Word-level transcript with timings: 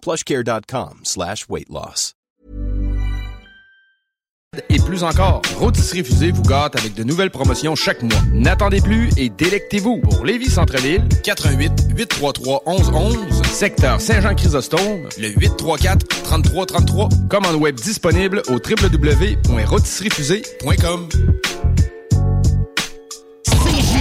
plushcare.com 0.00 1.00
slash 1.04 1.46
weight 1.48 1.68
loss. 1.68 2.14
Et 4.70 4.78
plus 4.78 5.04
encore, 5.04 5.42
Rôtisserie 5.58 6.02
Fusée 6.02 6.30
vous 6.32 6.40
gâte 6.42 6.74
avec 6.76 6.94
de 6.94 7.04
nouvelles 7.04 7.30
promotions 7.30 7.76
chaque 7.76 8.02
mois. 8.02 8.18
N'attendez 8.32 8.80
plus 8.80 9.10
et 9.18 9.28
délectez-vous 9.28 10.00
pour 10.00 10.24
Lévis 10.24 10.48
Centre-Ville, 10.50 11.06
88 11.22 11.88
833 11.94 12.62
1111, 12.66 13.42
secteur 13.44 14.00
Saint-Jean-Chrysostome, 14.00 15.06
le 15.18 15.28
834 15.28 16.08
3333. 16.08 17.10
Commande 17.28 17.56
web 17.56 17.74
disponible 17.76 18.40
au 18.48 18.54
www.rôtisseriefusée.com. 18.54 21.08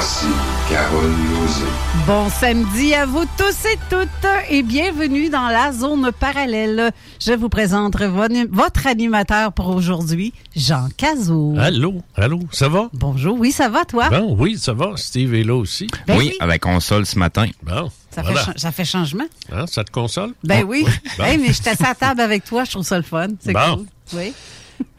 Voici 0.00 0.26
Carole 0.70 1.10
Lozé. 1.10 1.64
Bon 2.06 2.28
samedi 2.30 2.94
à 2.94 3.04
vous 3.04 3.24
tous 3.36 3.64
et 3.66 3.76
toutes 3.90 4.30
et 4.48 4.62
bienvenue 4.62 5.28
dans 5.28 5.48
la 5.48 5.72
zone 5.72 6.12
parallèle. 6.12 6.92
Je 7.20 7.32
vous 7.32 7.48
présente 7.48 7.96
vo- 8.00 8.28
votre 8.48 8.86
animateur 8.86 9.52
pour 9.52 9.66
aujourd'hui, 9.74 10.32
Jean 10.54 10.86
Cazot. 10.96 11.56
Allô, 11.58 12.00
allô, 12.14 12.38
ça 12.52 12.68
va? 12.68 12.88
Bonjour, 12.92 13.36
oui, 13.40 13.50
ça 13.50 13.68
va 13.68 13.84
toi? 13.84 14.08
Bon, 14.08 14.36
oui, 14.38 14.56
ça 14.56 14.72
va. 14.72 14.92
Steve 14.94 15.34
est 15.34 15.42
là 15.42 15.56
aussi. 15.56 15.88
Ben 16.06 16.16
oui, 16.16 16.28
oui. 16.30 16.36
avec 16.38 16.62
console 16.62 17.04
ce 17.04 17.18
matin. 17.18 17.46
Bon, 17.64 17.90
Ça, 18.14 18.22
voilà. 18.22 18.44
fait, 18.44 18.52
ça 18.56 18.70
fait 18.70 18.84
changement. 18.84 19.26
Hein, 19.50 19.64
ça 19.66 19.82
te 19.82 19.90
console? 19.90 20.32
Ben 20.44 20.62
oui. 20.64 20.86
Bon. 21.18 21.24
Hey, 21.24 21.38
mais 21.38 21.52
j'étais 21.52 21.70
à 21.84 21.96
table 21.96 22.20
avec 22.20 22.44
toi, 22.44 22.62
je 22.62 22.70
trouve 22.70 22.84
ça 22.86 22.98
le 22.98 23.02
fun. 23.02 23.26
C'est 23.40 23.52
Bon. 23.52 23.78
cool. 23.78 23.86
Oui. 24.14 24.32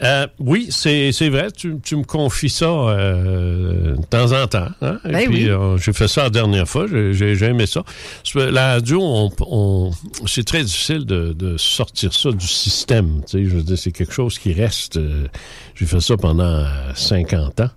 Euh, 0.02 0.28
oui, 0.40 0.68
c'est 0.72 1.12
vrai, 1.30 1.52
tu, 1.52 1.76
tu 1.84 1.96
me 1.98 2.04
confies 2.04 2.50
ça 2.50 2.66
euh, 2.66 3.96
de 3.98 4.06
temps 4.06 4.32
en 4.32 4.48
temps. 4.48 4.68
hein. 4.82 4.98
Et 5.06 5.12
Ben 5.12 5.26
puis, 5.30 5.44
oui. 5.46 5.50
euh, 5.50 5.78
j'ai 5.78 5.94
fait 5.94 6.08
ça 6.08 6.24
la 6.24 6.30
dernière 6.30 6.68
fois, 6.68 6.86
j'ai- 6.88 7.44
aimé 7.44 7.66
ça. 7.66 7.84
La 8.36 8.74
radio, 8.74 9.00
on, 9.02 9.30
on- 9.42 9.92
c'est 10.26 10.46
très 10.46 10.64
difficile 10.64 11.06
de, 11.06 11.34
de 11.34 11.58
sortir 11.58 12.14
ça 12.14 12.32
du 12.32 12.48
système. 12.48 13.22
Tu 13.26 13.32
sais, 13.40 13.46
je 13.50 13.56
veux 13.58 13.64
dire, 13.64 13.78
c'est 13.78 13.92
quelque 13.92 14.14
chose 14.14 14.38
qui 14.40 14.54
reste. 14.54 15.00
j'ai 15.76 15.86
fait 15.86 16.00
ça 16.02 16.16
pendant 16.18 16.44
euh, 16.44 16.66
50 16.96 17.60
ans. 17.62 17.70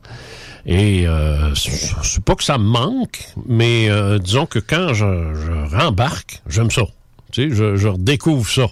Et 0.64 1.08
euh, 1.08 1.54
c'est 1.56 2.22
pas 2.24 2.36
que 2.36 2.44
ça 2.44 2.56
me 2.56 2.64
manque, 2.64 3.20
mais 3.48 3.88
disons 4.20 4.46
que 4.46 4.60
quand 4.60 4.94
je, 4.94 5.04
je 5.34 5.76
rembarque, 5.76 6.40
j'aime 6.48 6.70
ça. 6.70 6.82
Tu 7.32 7.48
sais, 7.50 7.56
je, 7.56 7.76
je 7.76 7.88
redécouvre 7.88 8.48
ça. 8.48 8.66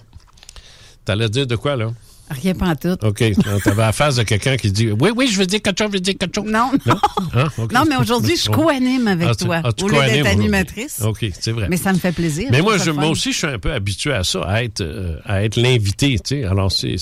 T'allais 1.03 1.27
dire 1.27 1.47
de 1.47 1.55
quoi, 1.57 1.75
là? 1.75 1.91
Rien 2.31 2.53
pas 2.53 2.67
en 2.67 2.75
tout. 2.75 2.97
OK. 3.05 3.23
T'avais 3.63 3.81
la 3.81 3.91
face 3.91 4.15
de 4.15 4.23
quelqu'un 4.23 4.55
qui 4.57 4.71
dit 4.71 4.89
Oui, 4.91 5.11
oui, 5.15 5.29
je 5.31 5.37
veux 5.37 5.45
dire 5.45 5.61
quelque 5.61 5.77
chose, 5.77 5.89
je 5.91 5.97
veux 5.97 5.99
dire 5.99 6.15
quelque 6.17 6.35
chose. 6.35 6.45
Non, 6.45 6.71
non? 6.85 6.95
Hein? 7.33 7.47
Non, 7.73 7.83
mais 7.87 7.97
aujourd'hui, 7.97 8.35
je 8.37 8.49
co-anime 8.49 9.07
avec 9.07 9.27
Ah, 9.29 9.35
toi 9.35 9.61
ah, 9.63 9.73
tu 9.73 9.83
au 9.83 9.87
lieu 9.89 9.99
d'être 9.99 10.27
animatrice. 10.27 11.01
OK, 11.01 11.25
c'est 11.39 11.51
vrai. 11.51 11.67
Mais 11.69 11.77
ça 11.77 11.91
me 11.91 11.97
fait 11.97 12.11
plaisir. 12.11 12.47
Mais 12.51 12.61
moi, 12.61 12.77
je, 12.77 12.91
moi 12.91 13.09
aussi, 13.09 13.33
je 13.33 13.37
suis 13.39 13.47
un 13.47 13.59
peu 13.59 13.73
habitué 13.73 14.13
à 14.13 14.23
ça, 14.23 14.41
à 14.41 14.63
être, 14.63 14.81
euh, 14.81 15.17
à 15.25 15.43
être 15.43 15.57
l'invité, 15.57 16.17
tu 16.19 16.41
sais. 16.41 16.43
Alors, 16.45 16.71
c'est, 16.71 16.97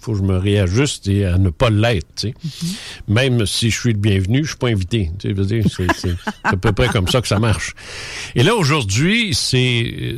faut 0.00 0.12
que 0.12 0.18
je 0.18 0.22
me 0.22 0.36
réajuste 0.36 1.08
et 1.08 1.24
à 1.24 1.38
ne 1.38 1.50
pas 1.50 1.70
l'être, 1.70 2.06
tu 2.16 2.28
sais. 2.28 2.34
Mm-hmm. 2.34 3.12
Même 3.12 3.46
si 3.46 3.70
je 3.70 3.78
suis 3.78 3.92
le 3.92 3.98
bienvenu, 3.98 4.44
je 4.44 4.50
suis 4.50 4.58
pas 4.58 4.68
invité, 4.68 5.10
tu 5.18 5.34
sais. 5.34 5.62
C'est, 5.96 6.14
à 6.44 6.56
peu 6.56 6.72
près 6.72 6.88
comme 6.88 7.08
ça 7.08 7.20
que 7.20 7.28
ça 7.28 7.38
marche. 7.38 7.74
Et 8.34 8.42
là, 8.42 8.54
aujourd'hui, 8.54 9.34
c'est 9.34 10.16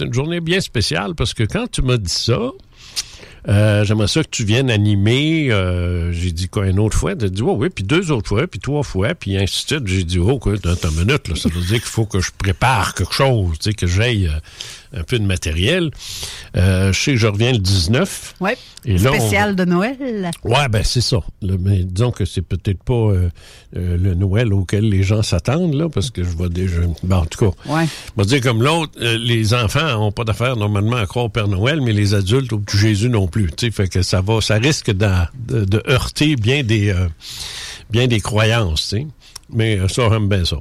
une 0.00 0.12
journée 0.12 0.40
bien 0.40 0.60
spéciale 0.60 1.14
parce 1.14 1.34
que 1.34 1.44
quand 1.44 1.70
tu 1.70 1.82
m'as 1.82 1.96
dit 1.96 2.12
ça, 2.12 2.50
euh, 3.48 3.84
j'aimerais 3.84 4.08
ça 4.08 4.22
que 4.22 4.28
tu 4.30 4.44
viennes 4.44 4.70
animer. 4.70 5.50
euh, 5.50 6.12
j'ai 6.12 6.32
dit 6.32 6.48
quoi 6.48 6.66
une 6.66 6.78
autre 6.78 6.96
fois? 6.96 7.12
As 7.12 7.14
dit, 7.28 7.42
oh, 7.42 7.56
oui, 7.58 7.68
puis 7.68 7.84
deux 7.84 8.10
autres 8.10 8.28
fois, 8.28 8.46
puis 8.46 8.60
trois 8.60 8.82
fois, 8.82 9.14
puis 9.14 9.36
ainsi 9.36 9.64
de 9.64 9.68
suite. 9.68 9.86
J'ai 9.86 10.04
dit, 10.04 10.18
oh, 10.18 10.38
quoi, 10.38 10.54
attends 10.54 10.90
une 10.90 11.04
minute, 11.04 11.28
là, 11.28 11.36
ça 11.36 11.48
veut 11.48 11.60
dire 11.60 11.80
qu'il 11.80 11.80
faut 11.82 12.06
que 12.06 12.20
je 12.20 12.30
prépare 12.36 12.94
quelque 12.94 13.12
chose, 13.12 13.58
tu 13.58 13.70
sais, 13.70 13.74
que 13.74 13.86
j'aille 13.86 14.28
euh, 14.28 14.38
un 14.96 15.02
peu 15.02 15.18
de 15.18 15.24
matériel. 15.24 15.90
Euh, 16.56 16.92
je 16.92 17.00
sais 17.00 17.10
que 17.12 17.16
je 17.18 17.26
reviens 17.26 17.52
le 17.52 17.58
19. 17.58 18.34
Ouais. 18.40 18.56
Et 18.84 18.96
là, 18.98 19.10
on- 19.12 19.18
Spécial 19.18 19.56
de 19.56 19.64
Noël. 19.64 20.30
Ouais, 20.44 20.68
ben 20.68 20.82
c'est 20.84 21.00
ça. 21.00 21.18
Le- 21.42 21.58
mais 21.58 21.84
disons 21.84 22.10
que 22.12 22.24
c'est 22.24 22.42
peut-être 22.42 22.82
pas 22.82 22.92
euh, 22.94 23.28
euh, 23.76 23.96
le 23.96 24.14
Noël 24.14 24.52
auquel 24.52 24.88
les 24.88 25.02
gens 25.02 25.22
s'attendent, 25.22 25.74
là, 25.74 25.88
parce 25.88 26.10
que 26.10 26.22
je 26.22 26.28
vois 26.28 26.48
déjà... 26.48 26.80
Ben, 27.02 27.16
en 27.18 27.26
tout 27.26 27.50
cas, 27.50 27.56
Ouais. 27.72 27.86
on 28.16 28.22
va 28.22 28.24
dire 28.24 28.40
comme 28.40 28.62
l'autre, 28.62 28.92
euh, 29.00 29.18
les 29.18 29.52
enfants 29.54 29.98
n'ont 29.98 30.12
pas 30.12 30.24
d'affaire 30.24 30.56
normalement 30.56 30.96
à 30.96 31.06
croire 31.06 31.24
au 31.26 31.28
Père 31.30 31.48
Noël, 31.48 31.80
mais 31.80 31.92
les 31.92 32.14
adultes 32.14 32.52
au 32.52 32.58
petit 32.58 32.76
Jésus 32.78 33.08
non 33.08 33.26
plus. 33.26 33.50
Tu 33.56 33.66
sais, 33.66 33.72
fait 33.72 33.88
que 33.88 34.02
ça 34.02 34.20
va, 34.20 34.40
ça 34.40 34.56
risque 34.56 34.90
de, 34.92 35.08
de 35.48 35.82
heurter 35.88 36.36
bien 36.36 36.62
des, 36.62 36.90
euh, 36.90 37.08
bien 37.90 38.06
des 38.06 38.20
croyances, 38.20 38.82
tu 38.88 38.96
sais. 38.98 39.06
Mais 39.50 39.78
ça, 39.88 40.08
j'aime 40.10 40.28
bien 40.28 40.44
ça. 40.44 40.56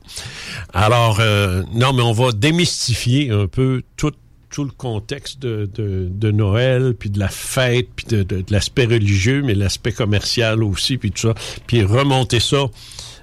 Alors, 0.74 1.18
euh, 1.19 1.63
non, 1.74 1.94
mais 1.94 2.02
on 2.04 2.12
va 2.12 2.31
démystifier 2.34 3.31
un 3.31 3.48
peu 3.48 3.81
tout 3.98 4.12
tout 4.54 4.64
le 4.64 4.72
contexte 4.72 5.40
de, 5.40 6.32
Noël, 6.32 6.94
puis 6.98 7.10
de 7.10 7.18
la 7.18 7.28
fête, 7.28 7.90
puis 7.96 8.06
de, 8.06 8.22
de, 8.22 8.42
de 8.42 8.52
l'aspect 8.52 8.86
religieux, 8.86 9.42
mais 9.44 9.56
l'aspect 9.56 9.92
commercial 9.92 10.64
aussi, 10.64 11.00
puis 11.00 11.10
tout 11.10 11.30
ça, 11.30 11.34
puis 11.66 11.82
remonter 11.84 12.40
ça 12.40 12.68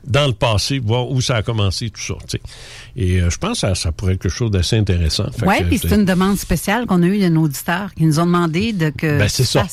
dans 0.06 0.26
le 0.26 0.32
passé, 0.32 0.78
voir 0.78 1.10
où 1.10 1.20
ça 1.20 1.36
a 1.36 1.42
commencé, 1.42 1.90
tout 1.90 2.00
ça. 2.00 2.14
tu 2.28 2.38
sais. 2.38 2.40
Et 2.96 3.20
euh, 3.20 3.30
je 3.30 3.38
pense 3.38 3.60
que 3.60 3.68
ça, 3.68 3.74
ça 3.74 3.92
pourrait 3.92 4.14
être 4.14 4.22
quelque 4.22 4.32
chose 4.32 4.50
d'assez 4.50 4.76
intéressant. 4.76 5.26
Oui, 5.46 5.56
puis 5.68 5.78
c'est 5.78 5.94
une 5.94 6.04
demande 6.04 6.36
spéciale 6.36 6.86
qu'on 6.86 7.02
a 7.02 7.06
eue 7.06 7.20
d'un 7.20 7.36
auditeur 7.36 7.94
qui 7.94 8.04
nous 8.04 8.18
ont 8.18 8.26
demandé 8.26 8.72
de 8.72 8.90
que 8.90 9.18
ben, 9.18 9.28
c'est 9.28 9.44
ça. 9.44 9.66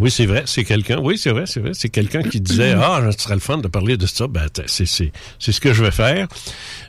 Oui, 0.00 0.10
c'est 0.10 0.26
vrai. 0.26 0.44
C'est 0.46 0.64
quelqu'un. 0.64 0.98
Oui, 0.98 1.18
c'est 1.18 1.30
vrai, 1.30 1.44
c'est 1.46 1.60
vrai. 1.60 1.72
C'est 1.74 1.88
quelqu'un 1.88 2.22
qui 2.22 2.40
disait 2.40 2.72
Ah, 2.80 3.00
ce 3.16 3.22
serait 3.22 3.34
le 3.34 3.40
fun 3.40 3.58
de 3.58 3.68
parler 3.68 3.96
de 3.96 4.06
ça. 4.06 4.26
Ben, 4.26 4.46
c'est, 4.66 4.86
ce 4.86 5.60
que 5.60 5.72
je 5.72 5.84
vais 5.84 5.90
faire. 5.90 6.28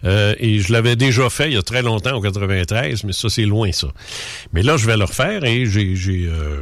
Euh, 0.03 0.36
et 0.39 0.59
je 0.59 0.71
l'avais 0.71 0.95
déjà 0.95 1.30
fait 1.30 1.47
il 1.47 1.53
y 1.53 1.57
a 1.57 1.63
très 1.63 1.81
longtemps, 1.81 2.15
au 2.15 2.21
93, 2.21 3.03
mais 3.03 3.13
ça, 3.13 3.30
c'est 3.30 3.45
loin, 3.45 3.71
ça. 3.71 3.88
Mais 4.53 4.63
là, 4.63 4.77
je 4.77 4.86
vais 4.86 4.97
le 4.97 5.03
refaire 5.06 5.44
et 5.44 5.65
j'ai, 5.65 5.95
j'ai, 5.95 6.27
euh, 6.27 6.62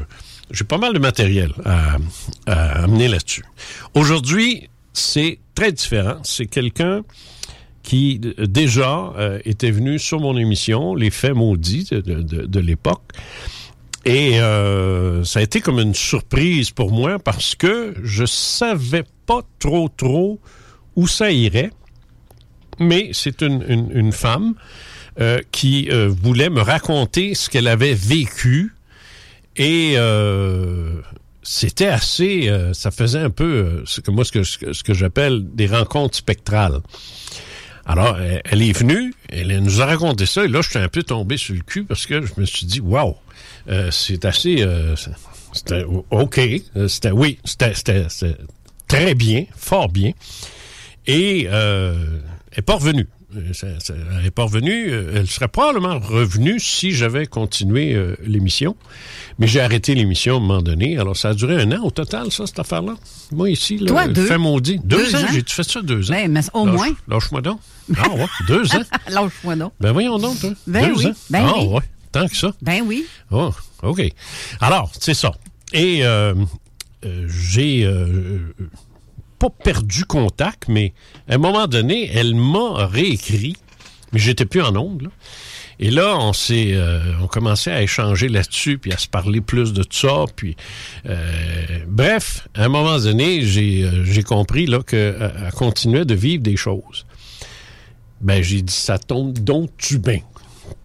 j'ai 0.51 0.63
pas 0.63 0.77
mal 0.77 0.93
de 0.93 0.99
matériel 0.99 1.51
à, 1.65 1.97
à 2.47 2.83
amener 2.83 3.07
là-dessus. 3.07 3.43
Aujourd'hui, 3.93 4.69
c'est 4.93 5.39
très 5.55 5.71
différent. 5.71 6.19
C'est 6.23 6.45
quelqu'un 6.45 7.03
qui 7.81 8.19
d- 8.19 8.33
déjà 8.39 9.13
euh, 9.17 9.39
était 9.45 9.71
venu 9.71 9.99
sur 9.99 10.19
mon 10.19 10.37
émission, 10.37 10.95
Les 10.95 11.09
Faits 11.09 11.33
maudits 11.35 11.89
de, 11.91 12.59
l'époque. 12.59 13.03
Et 14.05 14.39
euh, 14.39 15.23
ça 15.23 15.39
a 15.39 15.41
été 15.41 15.61
comme 15.61 15.79
une 15.79 15.95
surprise 15.95 16.71
pour 16.71 16.91
moi 16.91 17.19
parce 17.19 17.55
que 17.55 17.93
je 18.03 18.25
savais 18.25 19.03
pas 19.25 19.41
trop 19.59 19.89
trop 19.89 20.39
où 20.95 21.07
ça 21.07 21.31
irait. 21.31 21.71
Mais 22.79 23.09
c'est 23.13 23.41
une, 23.41 24.11
femme 24.11 24.55
euh, 25.19 25.39
qui 25.51 25.89
euh, 25.91 26.09
voulait 26.09 26.49
me 26.49 26.61
raconter 26.61 27.35
ce 27.35 27.49
qu'elle 27.49 27.67
avait 27.67 27.93
vécu. 27.93 28.73
Et 29.55 29.93
euh, 29.97 31.01
c'était 31.43 31.87
assez... 31.87 32.47
euh, 32.47 32.73
ça 32.73 32.89
faisait 32.91 33.19
un 33.19 33.29
peu, 33.29 33.43
euh, 33.43 33.83
ce 33.85 34.01
que 34.01 34.11
moi, 34.11 34.25
ce 34.25 34.31
que, 34.31 34.43
ce 34.43 34.83
que- 34.83 34.93
j'appelle 34.93 35.43
des 35.53 35.67
rencontres 35.67 36.17
spectrales. 36.17 36.79
Alors, 37.85 38.17
elle, 38.45 38.61
est 38.61 38.71
venue, 38.71 39.13
elle 39.27 39.59
nous 39.59 39.81
a 39.81 39.85
raconté 39.85 40.25
ça, 40.25 40.45
et 40.45 40.47
là, 40.47 40.61
je 40.61 40.69
suis 40.69 40.79
un 40.79 40.87
peu 40.87 41.03
tombé 41.03 41.35
sur 41.35 41.53
le 41.53 41.61
cul 41.61 41.83
parce 41.83 42.05
que 42.05 42.25
je 42.25 42.31
me 42.37 42.45
suis 42.45 42.65
dit, 42.65 42.79
wow, 42.79 43.17
euh, 43.69 43.91
c'est 43.91 44.23
assez... 44.23 44.61
euh, 44.61 44.95
c'était 45.51 45.83
OK, 46.09 46.39
euh, 46.77 46.87
c'était... 46.87 47.11
Oui, 47.11 47.39
c'était 47.43 48.07
très 48.87 49.15
bien, 49.15 49.45
fort 49.57 49.89
bien. 49.89 50.13
Et 51.07 51.43
elle 51.43 52.21
n'est 52.55 52.63
pas 52.63 52.75
revenue. 52.75 53.07
Euh, 53.35 53.53
ça- 53.53 53.79
ça- 53.79 53.93
Elle 54.17 54.23
n'est 54.23 54.31
pas 54.31 54.43
revenue. 54.43 54.89
Euh, 54.91 55.13
Elle 55.15 55.27
serait 55.27 55.47
probablement 55.47 55.99
revenue 55.99 56.59
si 56.59 56.91
j'avais 56.91 57.25
continué 57.25 57.93
euh, 57.93 58.15
l'émission. 58.25 58.75
Mais 59.39 59.47
j'ai 59.47 59.59
arrêté 59.61 59.95
l'émission 59.95 60.35
à 60.35 60.37
un 60.37 60.39
moment 60.41 60.61
donné. 60.61 60.97
Alors, 60.97 61.17
ça 61.17 61.29
a 61.29 61.33
duré 61.33 61.61
un 61.61 61.71
an 61.71 61.83
au 61.83 61.91
total, 61.91 62.31
ça, 62.31 62.45
cette 62.47 62.59
affaire-là. 62.59 62.95
Moi, 63.31 63.49
ici, 63.49 63.77
là, 63.77 63.87
Toi, 63.87 64.07
deux? 64.07 64.25
fait 64.25 64.37
maudit. 64.37 64.79
Deux, 64.83 64.97
Deux 64.97 65.15
ans? 65.15 65.19
ans? 65.23 65.27
J'ai 65.31 65.43
fait 65.47 65.63
ça 65.63 65.81
deux 65.81 66.11
ans? 66.11 66.13
Ben, 66.13 66.31
mais 66.31 66.41
au 66.53 66.65
Lâche- 66.65 66.75
moins. 66.75 66.89
Lâche-moi 67.07 67.41
donc. 67.41 67.59
Ah 67.97 68.09
ouais, 68.09 68.25
deux 68.47 68.75
ans? 68.75 68.83
Lâche-moi 69.09 69.55
donc. 69.55 69.73
Ben 69.79 69.91
voyons 69.91 70.17
donc, 70.19 70.39
toi. 70.39 70.51
Ben 70.67 70.87
deux 70.87 70.93
oui, 70.99 71.07
ans? 71.07 71.13
ben 71.29 71.45
ah 71.47 71.53
oui. 71.57 71.65
ouais, 71.67 71.81
tant 72.11 72.27
que 72.27 72.37
ça. 72.37 72.53
Ben 72.61 72.81
oui. 72.85 73.05
Oh, 73.31 73.51
OK. 73.81 74.01
Alors, 74.61 74.91
c'est 74.99 75.13
ça. 75.15 75.31
Et 75.73 76.05
euh, 76.05 76.33
euh, 77.05 77.27
j'ai 77.27 77.83
euh, 77.83 78.53
perdu 79.49 80.05
contact, 80.05 80.65
mais 80.67 80.93
à 81.27 81.35
un 81.35 81.37
moment 81.37 81.67
donné, 81.67 82.09
elle 82.13 82.35
m'a 82.35 82.85
réécrit, 82.85 83.55
mais 84.11 84.19
j'étais 84.19 84.45
plus 84.45 84.61
en 84.61 84.75
ongle. 84.75 85.09
Et 85.79 85.89
là, 85.89 86.15
on 86.17 86.33
s'est, 86.33 86.73
euh, 86.73 86.99
on 87.21 87.27
commençait 87.27 87.71
à 87.71 87.81
échanger 87.81 88.29
là-dessus, 88.29 88.77
puis 88.77 88.93
à 88.93 88.97
se 88.97 89.07
parler 89.07 89.41
plus 89.41 89.73
de 89.73 89.83
ça, 89.89 90.25
puis 90.35 90.55
euh, 91.07 91.65
bref, 91.87 92.47
à 92.53 92.65
un 92.65 92.69
moment 92.69 92.99
donné, 92.99 93.41
j'ai, 93.41 93.83
euh, 93.83 94.21
compris 94.21 94.67
là 94.67 94.81
qu'elle 94.83 95.51
continuait 95.55 96.05
de 96.05 96.13
vivre 96.13 96.43
des 96.43 96.55
choses. 96.55 97.05
Ben, 98.21 98.41
j'ai 98.41 98.61
dit, 98.61 98.73
ça 98.73 98.99
tombe 98.99 99.37
donc 99.39 99.71
tu 99.77 99.97
bien? 99.97 100.19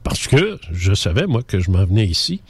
Parce 0.02 0.26
que 0.26 0.58
je 0.72 0.94
savais, 0.94 1.26
moi, 1.26 1.42
que 1.42 1.60
je 1.60 1.70
m'en 1.70 1.84
venais 1.84 2.06
ici. 2.06 2.40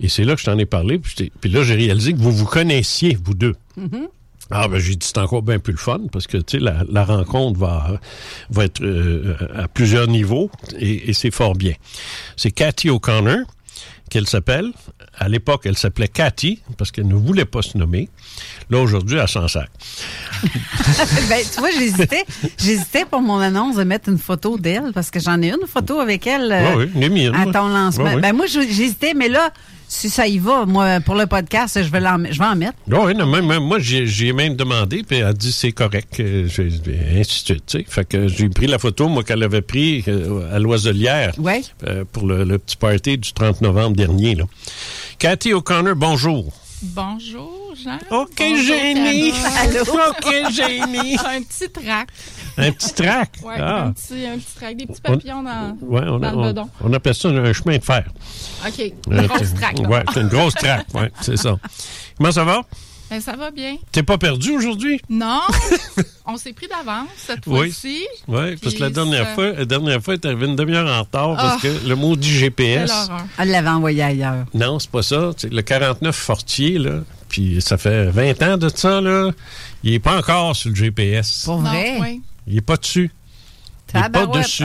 Et 0.00 0.08
c'est 0.08 0.24
là 0.24 0.34
que 0.34 0.40
je 0.40 0.46
t'en 0.46 0.58
ai 0.58 0.66
parlé. 0.66 0.98
Puis, 0.98 1.50
là, 1.50 1.62
j'ai 1.62 1.74
réalisé 1.74 2.12
que 2.12 2.18
vous 2.18 2.32
vous 2.32 2.46
connaissiez, 2.46 3.18
vous 3.22 3.34
deux. 3.34 3.54
Ah, 4.50 4.68
ben, 4.68 4.78
j'ai 4.78 4.94
dit, 4.94 5.06
c'est 5.06 5.18
encore 5.18 5.42
bien 5.42 5.58
plus 5.58 5.72
le 5.72 5.78
fun 5.78 6.00
parce 6.12 6.26
que, 6.26 6.36
tu 6.36 6.58
sais, 6.58 6.64
la, 6.64 6.84
la 6.90 7.04
rencontre 7.04 7.58
va, 7.58 7.98
va 8.50 8.64
être 8.64 8.82
euh, 8.82 9.36
à 9.54 9.68
plusieurs 9.68 10.06
niveaux 10.06 10.50
et, 10.78 11.10
et 11.10 11.12
c'est 11.12 11.30
fort 11.30 11.54
bien. 11.54 11.72
C'est 12.36 12.50
Cathy 12.50 12.90
O'Connor 12.90 13.44
qu'elle 14.10 14.28
s'appelle. 14.28 14.72
À 15.16 15.28
l'époque, 15.28 15.62
elle 15.64 15.78
s'appelait 15.78 16.08
Cathy 16.08 16.60
parce 16.76 16.90
qu'elle 16.90 17.08
ne 17.08 17.14
voulait 17.14 17.44
pas 17.44 17.62
se 17.62 17.78
nommer. 17.78 18.08
Là, 18.70 18.78
aujourd'hui, 18.78 19.18
elle 19.18 19.28
s'en 19.28 19.48
sac. 19.48 19.70
ben, 21.28 21.40
tu 21.52 21.60
vois, 21.60 21.70
j'hésitais. 21.70 22.24
J'hésitais 22.58 23.04
pour 23.04 23.20
mon 23.22 23.38
annonce 23.38 23.76
de 23.76 23.84
mettre 23.84 24.08
une 24.08 24.18
photo 24.18 24.58
d'elle 24.58 24.92
parce 24.92 25.10
que 25.10 25.20
j'en 25.20 25.40
ai 25.42 25.50
une 25.50 25.66
photo 25.66 26.00
avec 26.00 26.26
elle 26.26 26.52
euh, 26.52 26.76
oui, 26.76 26.90
les 26.94 27.08
miennes, 27.08 27.34
à 27.34 27.46
ton 27.46 27.68
lancement. 27.68 28.04
Ouais. 28.04 28.20
Ben, 28.20 28.34
moi, 28.34 28.46
j'hésitais, 28.46 29.14
mais 29.14 29.28
là, 29.28 29.52
si 29.94 30.10
ça 30.10 30.26
y 30.26 30.38
va, 30.38 30.66
moi, 30.66 31.00
pour 31.00 31.14
le 31.14 31.26
podcast, 31.26 31.80
je 31.82 31.88
vais, 31.90 32.00
je 32.32 32.38
vais 32.38 32.44
en 32.44 32.56
mettre. 32.56 32.74
Oui, 32.88 33.14
non, 33.14 33.26
même, 33.26 33.46
même 33.46 33.62
moi, 33.62 33.78
j'ai 33.78 34.32
même 34.32 34.56
demandé, 34.56 35.02
puis 35.06 35.18
elle 35.18 35.26
a 35.26 35.32
dit 35.32 35.52
c'est 35.52 35.72
correct, 35.72 36.18
euh, 36.20 36.48
et 36.58 37.20
ainsi 37.20 37.44
de 37.44 37.46
suite. 37.46 37.66
tu 37.66 37.78
sais. 37.78 37.84
Fait 37.88 38.04
que 38.06 38.28
j'ai 38.28 38.48
pris 38.48 38.66
la 38.66 38.78
photo, 38.78 39.08
moi, 39.08 39.22
qu'elle 39.22 39.42
avait 39.42 39.62
pris 39.62 40.04
euh, 40.08 40.54
à 40.54 40.58
l'Oiselière 40.58 41.32
Ouais. 41.38 41.62
euh, 41.86 42.04
pour 42.10 42.26
le, 42.26 42.44
le 42.44 42.58
petit 42.58 42.76
party 42.76 43.18
du 43.18 43.32
30 43.32 43.60
novembre 43.60 43.96
dernier. 43.96 44.34
Là. 44.34 44.44
Cathy 45.18 45.52
O'Connor, 45.52 45.94
bonjour. 45.96 46.52
Bonjour, 46.88 47.72
Jean. 47.82 47.98
OK, 48.10 48.28
Bonjour, 48.38 48.56
génie. 48.76 49.30
OK, 49.80 50.50
génie. 50.52 51.16
un 51.26 51.40
petit 51.42 51.70
trac. 51.70 52.08
Un 52.58 52.72
petit 52.72 52.92
trac? 52.92 53.30
Ouais, 53.42 53.54
Ah. 53.58 53.84
un, 53.86 53.92
petit, 53.92 54.26
un 54.26 54.36
petit 54.38 54.54
trac. 54.54 54.76
Des 54.76 54.86
petits 54.86 55.00
papillons 55.00 55.42
dans, 55.42 55.76
Ouais, 55.80 56.02
on, 56.06 56.18
dans 56.18 56.28
a- 56.28 56.30
le 56.32 56.36
on, 56.36 56.42
bedon. 56.44 56.68
on 56.82 56.92
appelle 56.92 57.14
ça 57.14 57.28
un 57.28 57.52
chemin 57.54 57.78
de 57.78 57.82
fer. 57.84 58.04
OK. 58.66 58.80
Euh, 58.80 58.90
Une 59.10 59.26
grosse 59.26 59.54
trac. 59.54 59.78
Ouais, 59.88 60.04
c'est 60.12 60.20
une 60.20 60.28
grosse 60.28 60.54
traque, 60.54 60.86
ouais, 60.94 61.10
c'est 61.22 61.38
ça. 61.38 61.56
Comment 62.18 62.32
ça 62.32 62.44
va? 62.44 62.60
Ben, 63.14 63.20
ça 63.20 63.36
va 63.36 63.52
bien. 63.52 63.76
T'es 63.92 64.02
pas 64.02 64.18
perdu 64.18 64.50
aujourd'hui? 64.56 65.00
Non, 65.08 65.38
on 66.26 66.36
s'est 66.36 66.52
pris 66.52 66.66
d'avance 66.66 67.06
cette 67.16 67.46
Oui. 67.46 67.70
fois-ci. 67.70 68.04
Oui, 68.26 68.56
parce 68.60 68.74
que 68.74 68.80
la 68.80 68.90
dernière 68.90 69.26
ça- 69.28 69.34
fois, 69.34 69.52
la 69.52 69.64
dernière 69.64 70.02
fois, 70.02 70.18
t'es 70.18 70.26
arrivé 70.26 70.46
une 70.46 70.56
demi-heure 70.56 70.88
en 70.92 70.98
retard 71.02 71.36
parce 71.36 71.62
Ah. 71.64 71.68
que 71.68 71.88
le 71.88 71.94
mot 71.94 72.16
du 72.16 72.28
GPS. 72.28 72.90
Elle 73.38 73.50
l'avait 73.52 73.68
envoyé 73.68 74.02
ailleurs. 74.02 74.46
Non, 74.52 74.80
c'est 74.80 74.90
pas 74.90 75.02
ça. 75.04 75.30
Le 75.48 75.60
49 75.62 76.16
Fortier, 76.16 76.78
là, 76.78 77.02
puis 77.28 77.62
ça 77.62 77.78
fait 77.78 78.06
20 78.06 78.42
ans 78.42 78.56
de 78.56 78.68
ça, 78.68 79.00
là, 79.00 79.30
il 79.84 79.94
est 79.94 80.00
pas 80.00 80.18
encore 80.18 80.56
sur 80.56 80.70
le 80.70 80.74
GPS. 80.74 81.44
Pour 81.44 81.62
Non, 81.62 81.70
vrai? 81.70 81.98
oui. 82.00 82.20
Il 82.48 82.56
est 82.56 82.62
pas 82.62 82.76
dessus. 82.76 83.12
Il 83.94 84.00
est 84.00 84.08
pas 84.10 84.26
dessus. 84.26 84.64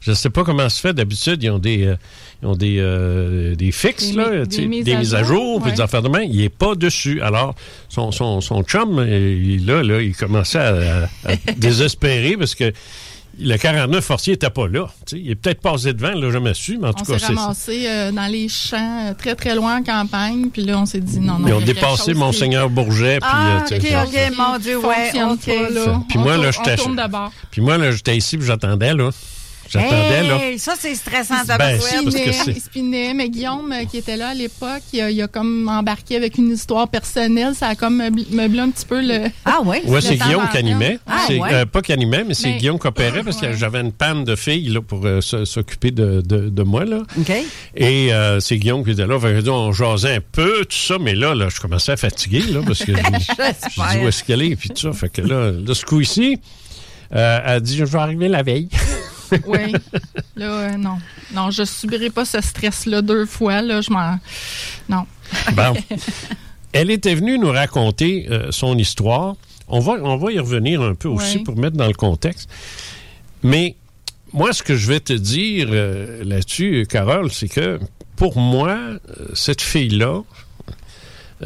Je 0.00 0.12
sais 0.12 0.30
pas 0.30 0.44
comment 0.44 0.68
se 0.68 0.80
fait. 0.80 0.94
D'habitude, 0.94 1.42
ils 1.42 1.50
ont 1.50 1.58
des, 1.58 1.84
euh, 1.84 1.96
ils 2.42 2.46
ont 2.48 2.56
des, 2.56 2.76
euh, 2.78 3.54
des 3.54 3.70
fixes, 3.70 4.10
Des 4.12 4.16
là, 4.16 4.46
des 4.46 4.66
mises 4.66 4.84
des 4.84 4.94
à 4.94 4.98
mises 4.98 5.14
à 5.14 5.22
jour, 5.22 5.36
jour, 5.36 5.60
puis 5.60 5.70
ouais. 5.70 5.76
des 5.76 5.82
affaires 5.82 6.02
de 6.02 6.08
main. 6.08 6.22
Il 6.22 6.40
est 6.40 6.48
pas 6.48 6.74
dessus. 6.74 7.20
Alors, 7.20 7.54
son, 7.88 8.10
son, 8.12 8.40
son 8.40 8.62
chum, 8.62 8.98
euh, 8.98 9.38
il, 9.44 9.66
là, 9.66 9.82
là, 9.82 10.00
il 10.00 10.16
commençait 10.16 10.58
à, 10.58 11.04
à- 11.24 11.32
à 11.32 11.36
désespérer 11.58 12.36
parce 12.38 12.54
que 12.54 12.72
le 13.40 13.56
49 13.56 14.04
Fortier 14.04 14.34
était 14.34 14.50
pas 14.50 14.68
là. 14.68 14.86
Tu 15.06 15.16
sais, 15.16 15.22
il 15.22 15.30
est 15.30 15.34
peut-être 15.34 15.60
passé 15.60 15.92
devant, 15.92 16.12
là, 16.12 16.30
jamais 16.30 16.54
su, 16.54 16.78
mais 16.78 16.86
en 16.86 16.90
On 16.90 16.92
tout 16.92 17.04
s'est 17.04 17.12
cas, 17.12 17.18
c'est 17.18 17.34
ça. 17.34 17.40
ramassé 17.40 17.84
euh, 17.86 18.12
dans 18.12 18.26
les 18.30 18.48
champs, 18.48 19.08
euh, 19.08 19.14
très, 19.14 19.34
très 19.34 19.54
loin 19.54 19.78
en 19.78 19.82
campagne. 19.82 20.50
Puis 20.50 20.62
là, 20.62 20.78
on 20.78 20.86
s'est 20.86 21.00
dit 21.00 21.18
non, 21.20 21.38
non. 21.38 21.48
Ils 21.48 21.54
ont 21.54 21.60
dépassé 21.60 22.14
Monseigneur 22.14 22.68
Bourget. 22.70 23.18
Puis, 23.20 23.30
Ah, 23.32 23.62
euh, 23.62 23.68
tu 23.68 23.74
OK, 23.74 23.92
OK, 24.06 24.36
mon 24.36 24.58
Dieu, 24.58 24.78
ouais, 24.78 25.22
OK. 25.24 25.38
Puis 26.08 26.18
On 26.18 26.20
moi, 26.20 26.36
là, 26.36 26.48
on 26.48 26.52
j'étais- 26.52 26.76
tourne 26.76 26.96
d'abord. 26.96 27.32
Puis 27.50 27.60
moi, 27.60 27.78
là, 27.78 27.90
j'étais 27.92 28.16
ici, 28.16 28.36
puis 28.36 28.46
j'attendais, 28.46 28.94
là. 28.94 29.10
J'attendais, 29.70 30.22
là. 30.24 30.38
Ça, 30.58 30.74
c'est 30.78 30.94
stressant, 30.94 31.34
Ben, 31.58 31.78
c'est- 31.80 32.50
il 32.50 32.60
spinait, 32.60 33.14
mais 33.14 33.28
Guillaume, 33.30 33.72
euh, 33.72 33.84
qui 33.84 33.98
était 33.98 34.16
là 34.16 34.28
à 34.28 34.34
l'époque, 34.34 34.82
il, 34.92 35.00
a- 35.00 35.10
il 35.10 35.22
a 35.22 35.28
comme 35.28 35.68
embarqué 35.68 36.16
avec 36.16 36.38
une 36.38 36.50
histoire 36.50 36.88
personnelle. 36.88 37.54
Ça 37.54 37.68
a 37.68 37.74
comme 37.74 38.00
meubl- 38.02 38.26
meublé 38.32 38.58
un 38.60 38.70
petit 38.70 38.84
peu 38.86 39.00
le. 39.00 39.28
Ah 39.44 39.60
oui? 39.64 39.78
Ouais, 39.86 40.00
c'est 40.00 40.16
Guillaume 40.16 40.48
qui 40.50 40.58
animait. 40.58 40.98
Ah, 41.06 41.26
ouais. 41.28 41.38
euh, 41.52 41.66
pas 41.66 41.82
qui 41.82 41.92
animait, 41.92 42.24
mais 42.24 42.34
c'est 42.34 42.48
Mais- 42.50 42.56
Guillaume 42.58 42.78
qui 42.78 42.86
opérait 42.88 43.22
parce 43.22 43.36
que 43.36 43.46
Ouais. 43.46 43.56
j'avais 43.56 43.80
une 43.80 43.92
panne 43.92 44.24
de 44.24 44.34
filles 44.36 44.68
là, 44.70 44.80
pour 44.80 45.04
euh, 45.06 45.20
s'occuper 45.20 45.90
de, 45.92 46.20
de, 46.20 46.48
de 46.48 46.62
moi. 46.62 46.84
Là. 46.84 47.02
OK. 47.18 47.32
Et 47.76 48.12
euh, 48.12 48.40
c'est 48.40 48.56
Guillaume 48.56 48.84
qui 48.84 48.90
était 48.90 49.06
là. 49.06 49.18
Fait 49.20 49.40
dis, 49.42 49.50
on 49.50 49.72
jasait 49.72 50.16
un 50.16 50.20
peu, 50.20 50.64
tout 50.64 50.76
ça, 50.76 50.96
mais 51.00 51.14
là, 51.14 51.34
là 51.34 51.48
je 51.48 51.60
commençais 51.60 51.92
à 51.92 51.96
fatiguer 51.96 52.42
là, 52.52 52.60
parce 52.66 52.80
que 52.80 52.92
j'ai 52.94 53.02
j'ai 53.02 53.98
dit 53.98 54.04
où 54.04 54.08
est-ce 54.08 54.24
qu'elle 54.24 54.42
est, 54.42 54.56
puis 54.56 54.68
tout 54.70 54.76
ça. 54.80 54.92
Fait 54.92 55.08
que 55.08 55.22
là, 55.22 55.52
de 55.52 55.74
ce 55.74 55.84
coup-ci, 55.84 56.38
euh, 57.14 57.38
elle 57.44 57.50
a 57.52 57.60
dit 57.60 57.76
Je 57.76 57.84
vais 57.84 57.98
arriver 57.98 58.28
la 58.28 58.42
veille. 58.42 58.68
Oui. 59.46 59.72
Là, 60.36 60.46
euh, 60.46 60.76
non. 60.76 60.98
Non, 61.34 61.50
je 61.50 61.64
subirai 61.64 62.10
pas 62.10 62.24
ce 62.24 62.40
stress-là 62.40 63.02
deux 63.02 63.26
fois. 63.26 63.62
Là, 63.62 63.80
je 63.80 63.90
m'en. 63.90 64.18
Non. 64.88 65.06
Bon. 65.52 65.74
Elle 66.72 66.90
était 66.90 67.14
venue 67.14 67.38
nous 67.38 67.50
raconter 67.50 68.26
euh, 68.30 68.48
son 68.50 68.78
histoire. 68.78 69.36
On 69.68 69.80
va, 69.80 69.92
on 70.02 70.16
va 70.16 70.32
y 70.32 70.38
revenir 70.38 70.82
un 70.82 70.94
peu 70.94 71.08
aussi 71.08 71.38
pour 71.38 71.56
mettre 71.56 71.76
dans 71.76 71.86
le 71.86 71.94
contexte. 71.94 72.48
Mais 73.42 73.76
moi, 74.32 74.52
ce 74.52 74.62
que 74.62 74.76
je 74.76 74.86
vais 74.86 75.00
te 75.00 75.12
dire 75.12 75.68
euh, 75.70 76.24
là-dessus, 76.24 76.86
Carole, 76.88 77.30
c'est 77.30 77.48
que 77.48 77.78
pour 78.16 78.36
moi, 78.38 78.78
cette 79.34 79.62
fille-là, 79.62 80.22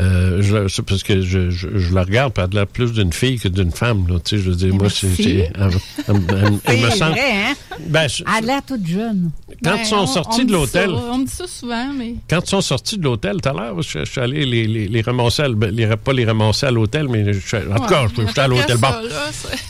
Euh, 0.01 0.43
je, 0.43 0.83
parce 0.83 1.05
que 1.05 1.21
je, 1.21 1.51
je, 1.51 1.69
je 1.79 1.95
la 1.95 2.03
regarde, 2.03 2.33
puis 2.33 2.43
elle 2.43 2.51
a 2.59 2.61
l'air 2.63 2.67
plus 2.67 2.93
d'une 2.93 3.13
fille 3.13 3.39
que 3.39 3.47
d'une 3.47 3.71
femme. 3.71 4.07
Là, 4.09 4.19
tu 4.19 4.37
sais, 4.37 4.43
je 4.43 4.51
veux 4.51 4.57
dire, 4.57 4.75
moi, 4.75 4.91
c'est, 4.91 5.07
elle, 5.17 5.53
elle- 5.55 5.71
elle- 6.09 6.59
elle 6.65 6.81
me 6.85 6.91
semble. 6.91 7.13
vrai, 7.13 7.33
hein? 7.33 7.55
Ben, 7.87 8.09
je- 8.09 8.25
Elle 8.25 8.45
a 8.45 8.55
l'air 8.55 8.63
toute 8.67 8.85
jeune. 8.85 9.31
quand 9.63 9.71
Ben, 9.71 9.77
ils 9.79 9.87
sont 9.87 9.97
on- 9.99 10.07
sortis 10.09 10.41
on 10.43 10.45
de 10.47 10.53
l'hôtel, 10.53 10.91
ça, 10.91 10.97
On 11.13 11.19
me 11.19 11.25
dit 11.27 11.31
ça 11.33 11.47
souvent, 11.47 11.93
mais. 11.97 12.15
quand 12.29 12.41
ils 12.45 12.51
sont 12.51 12.61
sortis 12.61 12.99
de 12.99 13.05
l'hôtel 13.05 13.37
tout 13.41 13.49
à 13.49 13.53
l'heure, 13.53 13.81
je, 13.83 14.01
je 14.01 14.11
suis 14.11 14.21
allé 14.21 14.45
les, 14.45 14.67
les, 14.67 14.89
les 14.89 15.01
ramasser, 15.03 15.43
à 15.43 15.49
ben, 15.51 15.71
les, 15.71 15.87
pas 15.97 16.13
les 16.13 16.25
ramasser 16.25 16.67
à 16.67 16.71
l'hôtel, 16.73 17.07
mais 17.09 17.33
je, 17.33 17.39
suis- 17.39 17.57
en 17.59 17.77
tout 17.77 17.85
cas, 17.87 18.07
je- 18.09 18.27
j'étais 18.27 18.41
à 18.41 18.45
après 18.45 18.49
l'hôtel. 18.59 18.77
Bon. 18.79 18.89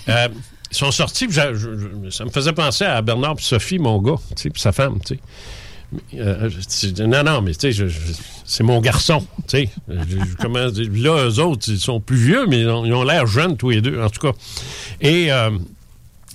Euh, 0.08 0.28
ils 0.72 0.76
sont 0.76 0.90
sortis, 0.90 1.26
puis 1.26 1.36
ça 2.10 2.24
me 2.24 2.30
faisait 2.30 2.52
penser 2.54 2.84
à 2.84 3.02
Bernard 3.02 3.34
et 3.38 3.42
Sophie, 3.42 3.78
mon 3.78 4.00
gars, 4.00 4.16
tu 4.34 4.42
sais, 4.44 4.50
puis 4.50 4.60
sa 4.62 4.72
femme, 4.72 4.98
tu 5.04 5.16
sais. 5.16 5.20
Euh, 6.14 6.48
je- 6.50 7.02
non, 7.04 7.22
non, 7.22 7.40
mais 7.42 7.54
tu 7.54 7.72
sais, 7.72 7.86
c'est 8.44 8.62
mon 8.62 8.80
garçon, 8.80 9.20
tu 9.48 9.58
sais. 9.58 9.70
Je- 9.88 9.94
je- 10.18 10.36
Comment 10.40 10.68
dire, 10.70 10.88
là, 10.94 11.28
eux 11.28 11.38
autres, 11.40 11.68
ils 11.68 11.78
sont 11.78 12.00
plus 12.00 12.16
vieux, 12.16 12.46
mais 12.46 12.60
ils 12.62 12.68
ont, 12.68 13.02
l'air 13.04 13.26
jeunes 13.26 13.56
tous 13.56 13.70
les 13.70 13.80
deux, 13.80 14.00
en 14.02 14.08
tout 14.10 14.20
cas. 14.20 14.32
Et 15.00 15.32
euh, 15.32 15.50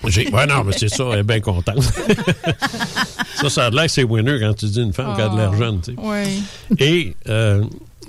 j'ai, 0.07 0.29
ouais, 0.31 0.45
non, 0.47 0.63
mais 0.63 0.73
c'est 0.77 0.89
ça, 0.89 1.05
elle 1.13 1.19
est 1.19 1.23
bien 1.23 1.39
contente. 1.39 1.83
ça, 3.35 3.49
ça 3.49 3.65
a 3.65 3.69
l'air 3.69 3.83
que 3.85 3.91
c'est 3.91 4.03
winner 4.03 4.37
quand 4.39 4.53
tu 4.53 4.65
dis 4.67 4.81
une 4.81 4.93
femme 4.93 5.15
qui 5.15 5.21
a 5.21 5.29
de 5.29 5.37
l'air 5.37 5.51
Oh, 5.53 5.57
jeune, 5.57 5.81
tu 5.81 5.93
sais. 5.93 5.97
Oui. 6.01 6.43
Et 6.79 7.15
euh, 7.27 7.63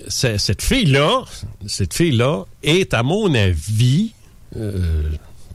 cette 0.08 0.62
fille-là, 0.62 1.24
cette 1.66 1.94
fille-là 1.94 2.44
est, 2.62 2.94
à 2.94 3.02
mon 3.02 3.32
avis, 3.34 4.12
euh, 4.56 5.02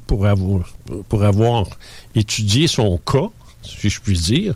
pour, 0.08 0.26
avoir, 0.26 0.62
pour 1.10 1.24
avoir 1.24 1.66
étudié 2.16 2.68
son 2.68 2.98
cas, 2.98 3.28
si 3.64 3.90
je 3.90 4.00
puis 4.00 4.18
dire, 4.18 4.54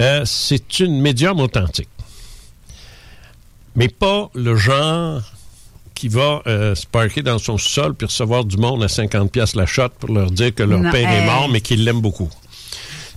euh, 0.00 0.22
c'est 0.24 0.80
une 0.80 1.00
médium 1.00 1.40
authentique. 1.40 1.88
Mais 3.74 3.88
pas 3.88 4.30
le 4.34 4.56
genre 4.56 5.22
qui 5.94 6.08
va 6.08 6.42
euh, 6.46 6.74
se 6.74 6.86
parquer 6.86 7.22
dans 7.22 7.38
son 7.38 7.58
sol 7.58 7.94
puis 7.94 8.06
recevoir 8.06 8.44
du 8.44 8.56
monde 8.58 8.82
à 8.84 8.88
50 8.88 9.32
pièces 9.32 9.54
la 9.54 9.66
shot 9.66 9.88
pour 9.98 10.10
leur 10.10 10.30
dire 10.30 10.54
que 10.54 10.62
leur 10.62 10.80
Non, 10.80 10.90
père 10.90 11.10
est 11.10 11.24
mort 11.24 11.48
mais 11.48 11.60
qu'il 11.60 11.84
l'aime 11.84 12.00
beaucoup. 12.00 12.30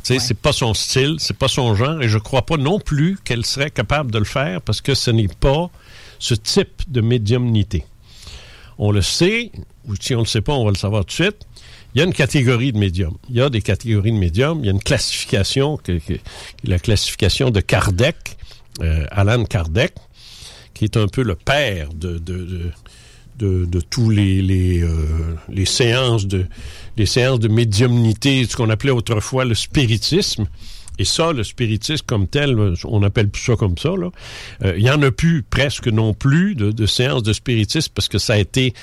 Tu 0.03 0.13
sais, 0.13 0.19
c'est 0.19 0.33
pas 0.33 0.53
son 0.53 0.73
style, 0.73 1.15
c'est 1.19 1.37
pas 1.37 1.49
son 1.49 1.75
genre, 1.75 2.01
et 2.01 2.07
je 2.07 2.17
crois 2.17 2.45
pas 2.45 2.55
non 2.55 2.79
plus 2.79 3.19
qu'elle 3.23 3.45
serait 3.45 3.69
capable 3.69 4.11
de 4.11 4.19
le 4.19 4.25
faire 4.25 4.61
parce 4.61 4.79
que 4.79 4.95
ce 4.95 5.11
n'est 5.11 5.27
pas 5.27 5.69
ce 6.19 6.33
type 6.33 6.81
de 6.87 7.01
médiumnité. 7.01 7.85
On 8.77 8.91
le 8.91 9.01
sait, 9.01 9.51
ou 9.85 9.95
si 9.99 10.15
on 10.15 10.19
ne 10.19 10.23
le 10.23 10.29
sait 10.29 10.41
pas, 10.41 10.53
on 10.53 10.63
va 10.63 10.71
le 10.71 10.77
savoir 10.77 11.03
tout 11.03 11.09
de 11.09 11.23
suite. 11.23 11.45
Il 11.95 11.99
y 11.99 12.01
a 12.01 12.05
une 12.05 12.13
catégorie 12.13 12.71
de 12.71 12.77
médiums. 12.77 13.17
Il 13.29 13.37
y 13.37 13.41
a 13.41 13.49
des 13.49 13.61
catégories 13.61 14.11
de 14.11 14.17
médiums. 14.17 14.59
Il 14.59 14.65
y 14.65 14.69
a 14.69 14.71
une 14.71 14.83
classification, 14.83 15.79
la 16.63 16.79
classification 16.79 17.49
de 17.49 17.61
Kardec, 17.61 18.37
euh, 18.81 19.05
Alan 19.11 19.43
Kardec, 19.45 19.93
qui 20.73 20.85
est 20.85 20.97
un 20.97 21.07
peu 21.07 21.23
le 21.23 21.35
père 21.35 21.89
de, 21.93 22.21
tous 23.89 24.11
euh, 24.11 25.35
les 25.49 25.65
séances 25.65 26.27
de 26.27 26.45
les 26.97 27.05
séances 27.05 27.39
de 27.39 27.47
médiumnité, 27.47 28.45
ce 28.45 28.55
qu'on 28.55 28.69
appelait 28.69 28.91
autrefois 28.91 29.45
le 29.45 29.55
spiritisme. 29.55 30.47
Et 30.99 31.05
ça, 31.05 31.31
le 31.31 31.45
spiritisme 31.45 32.05
comme 32.05 32.27
tel, 32.27 32.57
on 32.83 33.03
appelle 33.03 33.29
ça 33.33 33.55
comme 33.55 33.77
ça. 33.77 33.91
là. 33.97 34.09
Euh, 34.65 34.73
il 34.77 34.83
y 34.83 34.91
en 34.91 35.01
a 35.01 35.09
plus 35.09 35.41
presque 35.41 35.87
non 35.87 36.13
plus 36.13 36.55
de 36.55 36.85
séances 36.85 37.23
de 37.23 37.31
spiritisme 37.31 37.93
parce 37.95 38.09
que 38.09 38.17
ça 38.17 38.33
a 38.33 38.37
été 38.37 38.73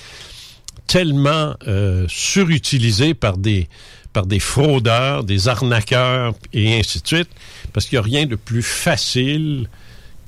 tellement 0.86 1.54
euh, 1.66 2.06
surutilisé 2.08 3.14
par 3.14 3.36
des 3.36 3.68
par 4.12 4.24
des 4.24 4.40
fraudeurs, 4.40 5.24
des 5.24 5.46
arnaqueurs 5.48 6.32
et 6.54 6.78
ainsi 6.78 7.02
de 7.02 7.06
suite, 7.06 7.28
parce 7.74 7.84
qu'il 7.84 7.98
n'y 7.98 8.00
a 8.00 8.02
rien 8.02 8.24
de 8.24 8.34
plus 8.34 8.62
facile 8.62 9.68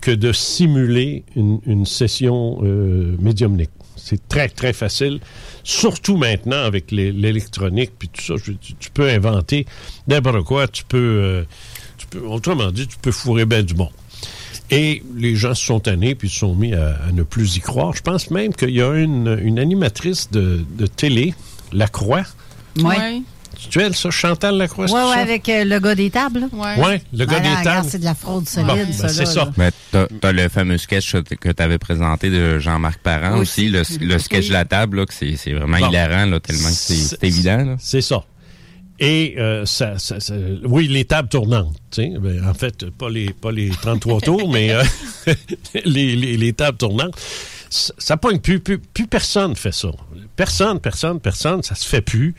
que 0.03 0.11
de 0.11 0.31
simuler 0.31 1.25
une, 1.37 1.59
une 1.65 1.87
session 1.87 2.59
euh, 2.62 3.17
médiumnique. 3.19 3.71
C'est 3.97 4.29
très, 4.29 4.49
très 4.49 4.73
facile, 4.73 5.21
surtout 5.65 6.17
maintenant 6.17 6.62
avec 6.62 6.91
l'électronique 6.91 7.93
puis 7.99 8.09
tout 8.09 8.23
ça. 8.23 8.35
tu, 8.61 8.91
peux 8.91 9.09
inventer 9.09 9.67
n'importe 10.07 10.45
quoi. 10.45 10.69
Tu 10.69 10.85
peux, 10.85 10.99
euh, 10.99 11.45
autrement 12.27 12.71
dit, 12.71 12.87
tu 12.87 12.97
peux 12.99 13.11
fourrer 13.11 13.45
ben 13.45 13.65
du 13.65 13.75
monde. 13.75 13.91
Et 14.71 15.03
les 15.17 15.35
gens 15.35 15.55
se 15.55 15.65
sont 15.65 15.81
tannés 15.81 16.15
puis 16.15 16.29
se 16.29 16.41
sont 16.41 16.55
mis 16.55 16.75
à, 16.75 16.97
à 17.09 17.13
ne 17.13 17.23
plus 17.23 17.57
y 17.57 17.61
croire. 17.61 17.95
Je 17.97 18.03
pense 18.03 18.31
même 18.31 18.53
qu'il 18.55 18.71
y 18.71 18.83
a 18.83 18.93
une, 18.95 19.39
une 19.43 19.59
animatrice 19.59 20.31
de, 20.31 20.65
de 20.77 20.87
télé, 20.87 21.35
Lacroix. 21.73 22.23
Oui. 22.77 22.85
Ouais. 22.85 23.23
Tu 23.71 23.81
elle, 23.81 23.97
ça, 23.97 24.11
Chantal 24.13 24.57
Lacroix, 24.57 24.85
Oui, 24.85 24.93
oui, 25.03 25.13
ça? 25.15 25.19
avec 25.21 25.49
euh, 25.49 25.65
le 25.65 25.81
gars 25.81 25.95
des 25.97 26.11
tables. 26.11 26.41
là. 26.41 26.47
Ouais. 26.53 26.85
Ouais, 26.87 27.03
le 27.13 27.25
gars 27.27 27.41
des 27.41 27.65
tables. 27.65 27.89
C'est 27.91 27.99
de 27.99 28.05
la 28.05 28.15
fraude 28.15 28.47
solide, 28.49 28.69
Bon, 28.69 28.77
ben, 28.77 28.93
ça. 28.93 29.09
c'est 29.09 29.27
ça. 29.27 29.51
Mais 29.57 29.71
t'as 29.91 30.07
as 30.23 30.33
le 30.33 30.49
fameux 30.49 30.79
sketch 30.79 31.17
que 31.41 31.51
tu 31.51 31.63
avais 31.63 31.79
présenté 31.79 32.31
de 32.31 32.61
Jean-Marc 32.61 33.01
Parent 33.01 33.37
aussi, 33.39 33.75
Aussi. 33.77 33.99
le, 33.99 34.07
le 34.07 34.19
sketch 34.21 34.43
Oui. 34.45 34.49
de 34.51 34.53
la 34.53 34.65
table, 34.65 34.99
là, 34.99 35.07
que 35.07 35.15
c'est 35.15 35.35
c'est 35.37 35.55
vraiment 35.55 35.79
Bon. 35.79 35.89
hilarant, 35.91 36.27
là, 36.27 36.39
tellement 36.39 36.69
que 36.69 36.75
c'est 36.75 36.95
c'est 36.95 37.25
évident. 37.25 37.65
Là. 37.65 37.77
C'est 37.81 38.01
ça. 38.03 38.23
Et 39.00 39.35
euh, 39.38 39.64
ça, 39.64 39.99
ça- 39.99 40.19
ça- 40.21 40.35
oui, 40.64 40.88
les 40.88 41.05
tables 41.05 41.28
tournantes. 41.28 41.76
Ben, 41.97 42.45
en 42.47 42.55
fait, 42.55 42.90
pas 42.90 43.09
les, 43.09 43.33
pas 43.33 43.52
les 43.52 43.71
33 43.71 44.21
tours, 44.21 44.50
mais 44.50 44.73
euh, 44.73 44.83
les, 45.85 46.17
les- 46.17 46.37
les 46.37 46.52
tables 46.52 46.78
tournantes. 46.78 47.14
Ça, 47.71 48.17
pogne 48.17 48.38
plus, 48.40 48.61
plus. 48.61 48.78
Plus 48.78 49.07
personne 49.07 49.55
fait 49.55 49.73
ça. 49.75 49.90
Personne, 50.37 50.81
personne, 50.81 51.21
personne, 51.21 51.62
ça 51.62 51.75
se 51.75 51.87
fait 51.87 52.00
plus. 52.00 52.35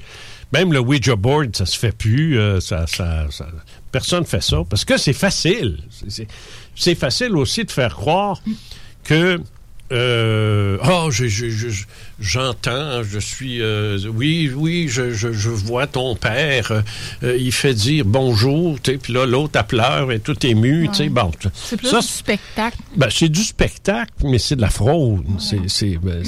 Même 0.51 0.73
le 0.73 0.79
Ouija 0.79 1.15
board, 1.15 1.55
ça 1.55 1.65
se 1.67 1.77
fait 1.77 1.95
plus. 1.95 2.37
euh, 2.39 2.59
ça, 2.59 2.87
ça, 2.87 3.27
ça- 3.29 3.47
personne 3.91 4.25
fait 4.25 4.41
ça 4.41 4.57
parce 4.69 4.83
que 4.83 4.97
c'est 4.97 5.13
facile. 5.13 5.77
C'est 6.75 6.95
facile 6.95 7.35
aussi 7.37 7.63
de 7.63 7.71
faire 7.71 7.95
croire 7.95 8.41
que 9.03 9.39
euh, 9.91 10.77
oh, 10.83 11.09
je- 11.11 11.27
je- 11.27 11.49
je- 11.49 11.83
j'entends, 12.19 13.01
je 13.03 13.19
suis, 13.19 13.61
euh, 13.61 13.97
oui, 14.13 14.51
oui, 14.55 14.87
je, 14.89 15.11
je, 15.13 15.31
je 15.31 15.49
vois 15.49 15.87
ton 15.87 16.15
père, 16.15 16.83
euh, 17.23 17.37
il 17.37 17.51
fait 17.51 17.73
dire 17.73 18.05
bonjour, 18.05 18.79
tu 18.81 18.91
sais, 18.91 18.97
puis 18.97 19.13
là, 19.13 19.25
l'autre, 19.25 19.57
elle 19.59 19.65
pleure 19.67 20.11
et 20.11 20.19
tout 20.19 20.35
ému, 20.45 20.87
tu 20.89 20.95
sais, 20.95 21.09
bon. 21.09 21.31
C'est 21.53 21.77
plus 21.77 21.87
ça, 21.87 21.99
du 22.01 22.07
spectacle. 22.07 22.77
ben, 22.95 23.09
c'est 23.09 23.29
du 23.29 23.43
spectacle, 23.43 24.11
mais 24.23 24.37
c'est 24.37 24.55
de 24.55 24.61
la 24.61 24.69
fraude. 24.69 25.23
C'est, 25.39 25.67
c'est, 25.67 25.97
ben, 25.97 26.23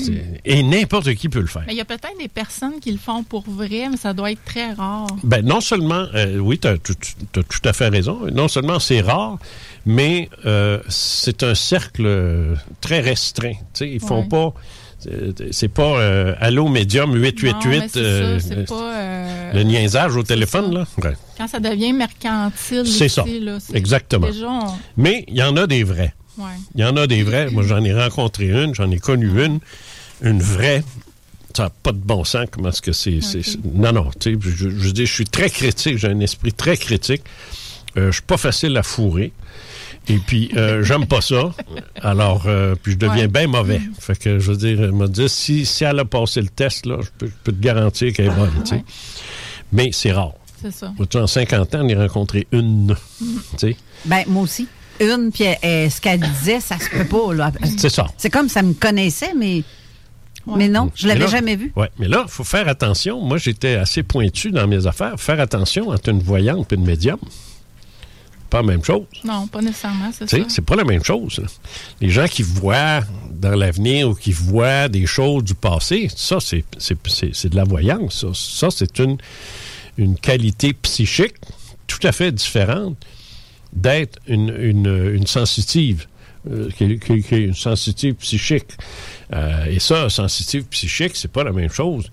et 0.45 0.63
n'importe 0.63 1.13
qui 1.15 1.29
peut 1.29 1.41
le 1.41 1.47
faire. 1.47 1.63
Il 1.69 1.75
y 1.75 1.81
a 1.81 1.85
peut-être 1.85 2.17
des 2.19 2.27
personnes 2.27 2.79
qui 2.81 2.91
le 2.91 2.97
font 2.97 3.23
pour 3.23 3.43
vrai, 3.49 3.87
mais 3.89 3.97
ça 3.97 4.13
doit 4.13 4.31
être 4.31 4.43
très 4.45 4.73
rare. 4.73 5.07
Ben, 5.23 5.45
non 5.45 5.61
seulement, 5.61 6.05
euh, 6.15 6.37
oui, 6.37 6.57
tu 6.59 6.67
as, 6.67 6.77
tout 6.77 7.43
à 7.65 7.73
fait 7.73 7.89
raison, 7.89 8.19
non 8.33 8.47
seulement 8.47 8.79
c'est 8.79 9.01
rare, 9.01 9.37
mais 9.85 10.29
euh, 10.45 10.79
c'est 10.89 11.43
un 11.43 11.55
cercle 11.55 12.55
très 12.81 13.00
restreint. 13.00 13.53
Tu 13.53 13.57
sais, 13.73 13.89
ils 13.89 14.00
font 14.00 14.21
Ouais. 14.23 14.27
pas. 14.29 14.53
C'est 15.50 15.67
pas 15.67 16.00
euh, 16.00 16.35
Allô 16.39 16.67
Médium 16.67 17.15
888, 17.15 17.79
Non, 17.79 17.88
euh, 18.03 18.39
ça, 18.39 18.53
euh, 18.53 18.65
pas, 18.65 18.93
euh, 18.95 19.53
le 19.53 19.63
niaisage 19.63 20.15
au 20.15 20.21
téléphone, 20.21 20.71
là. 20.75 20.85
Ouais. 21.03 21.13
Quand 21.39 21.47
ça 21.47 21.59
devient 21.59 21.91
mercantile, 21.91 22.85
C'est 22.85 23.09
ça. 23.09 23.25
là, 23.27 23.57
Exactement. 23.73 24.27
Déjà, 24.27 24.47
on- 24.47 24.73
Mais 24.97 25.25
il 25.27 25.35
y 25.38 25.41
en 25.41 25.57
a 25.57 25.65
des 25.65 25.83
vrais. 25.83 26.13
ouais. 26.38 26.43
Il 26.75 26.81
y 26.81 26.83
en 26.85 26.95
a 26.97 27.07
des 27.07 27.23
vrais. 27.23 27.50
Moi, 27.50 27.63
j'en 27.63 27.83
ai 27.83 27.93
rencontré 28.00 28.50
une, 28.50 28.75
j'en 28.75 28.91
ai 28.91 29.00
connu 29.00 29.43
une, 29.43 29.59
une 30.21 30.39
vraie. 30.41 30.83
Ça 31.57 31.63
n'a 31.63 31.69
pas 31.71 31.93
de 31.93 31.97
bon 31.97 32.23
sens, 32.23 32.45
comment 32.51 32.69
est-ce 32.69 32.83
que 32.83 32.91
c'est. 32.93 33.19
Non, 33.73 33.91
non, 33.93 34.11
tu 34.19 34.35
sais, 34.35 34.39
je, 34.39 34.69
je 34.69 34.89
dis, 34.91 35.07
je 35.07 35.13
suis 35.13 35.25
très 35.25 35.50
critique, 35.50 35.97
j'ai 35.97 36.07
un 36.09 36.19
esprit 36.19 36.53
très 36.53 36.77
critique. 36.77 37.23
Euh, 37.97 38.07
je 38.07 38.11
suis 38.17 38.21
pas 38.21 38.38
facile 38.38 38.77
à 38.77 38.83
fourrer. 38.83 39.33
Et 40.08 40.17
puis, 40.17 40.50
euh, 40.58 40.84
j'aime 40.84 41.05
pas 41.05 41.22
ça. 41.22 41.53
Alors, 42.01 42.43
euh, 42.48 42.75
puis 42.81 42.93
je 42.93 42.98
deviens 42.98 43.15
Ouais. 43.24 43.27
bien 43.27 43.48
mauvais. 43.48 43.79
Fait 44.00 44.17
que, 44.17 44.39
je 44.39 44.51
veux 44.51 44.58
dire, 44.58 44.81
elle 44.81 44.91
m'a 44.93 45.08
dit, 45.08 45.29
si, 45.29 45.65
si 45.65 45.84
elle 45.84 46.00
a 46.00 46.05
passé 46.05 46.41
le 46.41 46.48
test, 46.50 46.86
là, 46.86 46.98
je 47.01 47.10
peux, 47.17 47.27
je 47.27 47.34
peux 47.43 47.51
te 47.51 47.62
garantir 47.62 48.12
qu'elle 48.13 48.27
est 48.27 48.36
bonne, 48.36 48.51
tu 48.63 48.70
sais. 48.70 48.75
Ouais. 48.75 48.84
Mais 49.72 49.89
c'est 49.93 50.12
rare. 50.12 50.34
C'est 50.62 50.72
ça. 50.74 50.93
En 51.15 51.27
50 51.27 51.75
ans, 51.75 51.79
on 51.84 51.88
est 51.88 51.96
rencontré 51.96 52.48
une, 52.51 52.96
tu 53.20 53.58
sais. 53.58 53.75
Ben, 54.05 54.24
moi 54.27 54.43
aussi. 54.43 54.67
Une, 55.00 55.31
puis 55.31 55.46
euh, 55.63 55.89
ce 55.89 56.00
qu'elle 56.01 56.20
disait, 56.20 56.60
ça 56.60 56.77
se 56.77 56.89
peut 56.89 57.05
pas. 57.05 57.34
là. 57.34 57.51
C'est 57.77 57.89
ça. 57.89 58.08
C'est 58.17 58.29
comme 58.29 58.50
ça 58.50 58.62
me 58.62 58.74
connaissait, 58.74 59.34
mais, 59.36 59.63
mais 60.46 60.67
non, 60.67 60.91
je 60.93 61.08
Mais 61.08 61.15
l'avais 61.15 61.31
jamais 61.31 61.55
vu. 61.55 61.72
Oui, 61.75 61.88
mais 61.98 62.08
là, 62.08 62.24
il 62.27 62.31
faut 62.31 62.43
faire 62.43 62.67
attention. 62.67 63.20
Moi, 63.22 63.38
j'étais 63.38 63.75
assez 63.75 64.03
pointu 64.03 64.51
dans 64.51 64.67
mes 64.67 64.86
affaires. 64.88 65.13
Faire 65.20 65.39
attention 65.39 65.89
entre 65.89 66.10
une 66.10 66.22
voyante 66.22 66.72
et 66.74 66.75
une 66.75 66.86
médium. 66.86 67.17
Pas 68.51 68.58
la 68.62 68.67
même 68.67 68.84
chose. 68.84 69.05
Non, 69.24 69.48
pas 69.48 69.62
nécessairement, 69.62 70.12
c'est 70.12 70.29
ça. 70.29 70.38
c'est 70.50 70.62
pas 70.65 70.75
la 70.75 70.84
même 70.84 71.03
chose. 71.03 71.39
là. 71.39 71.48
Les 72.01 72.10
gens 72.10 72.27
qui 72.27 72.43
voient 72.43 73.01
dans 73.31 73.55
l'avenir 73.55 74.10
ou 74.10 74.13
qui 74.13 74.31
voient 74.34 74.88
des 74.89 75.05
choses 75.08 75.43
du 75.43 75.55
passé, 75.55 76.10
ça, 76.15 76.38
c'est, 76.39 76.63
de 77.50 77.55
la 77.55 77.63
voyance. 77.63 78.22
Ça, 78.22 78.27
Ça, 78.34 78.67
c'est 78.70 79.00
une, 79.00 79.17
une 79.98 80.15
qualité 80.17 80.74
psychique 80.74 81.36
tout 81.88 82.05
à 82.05 82.12
fait 82.12 82.31
différente 82.31 82.98
d'être 83.74 84.20
une, 84.27 84.50
une, 84.60 85.12
une 85.15 85.27
sensitive. 85.27 86.08
euh, 86.50 86.70
qui, 86.77 87.00
qui- 87.00 87.22
qui 87.24 87.36
est 87.36 87.43
une 87.46 87.53
sensitive 87.53 88.15
psychique. 88.15 88.72
Euh, 89.34 89.65
et 89.65 89.79
ça, 89.79 90.10
sensitive 90.10 90.63
psychique, 90.65 91.15
c'est 91.15 91.31
pas 91.31 91.43
la 91.43 91.51
même 91.53 91.70
chose 91.72 92.12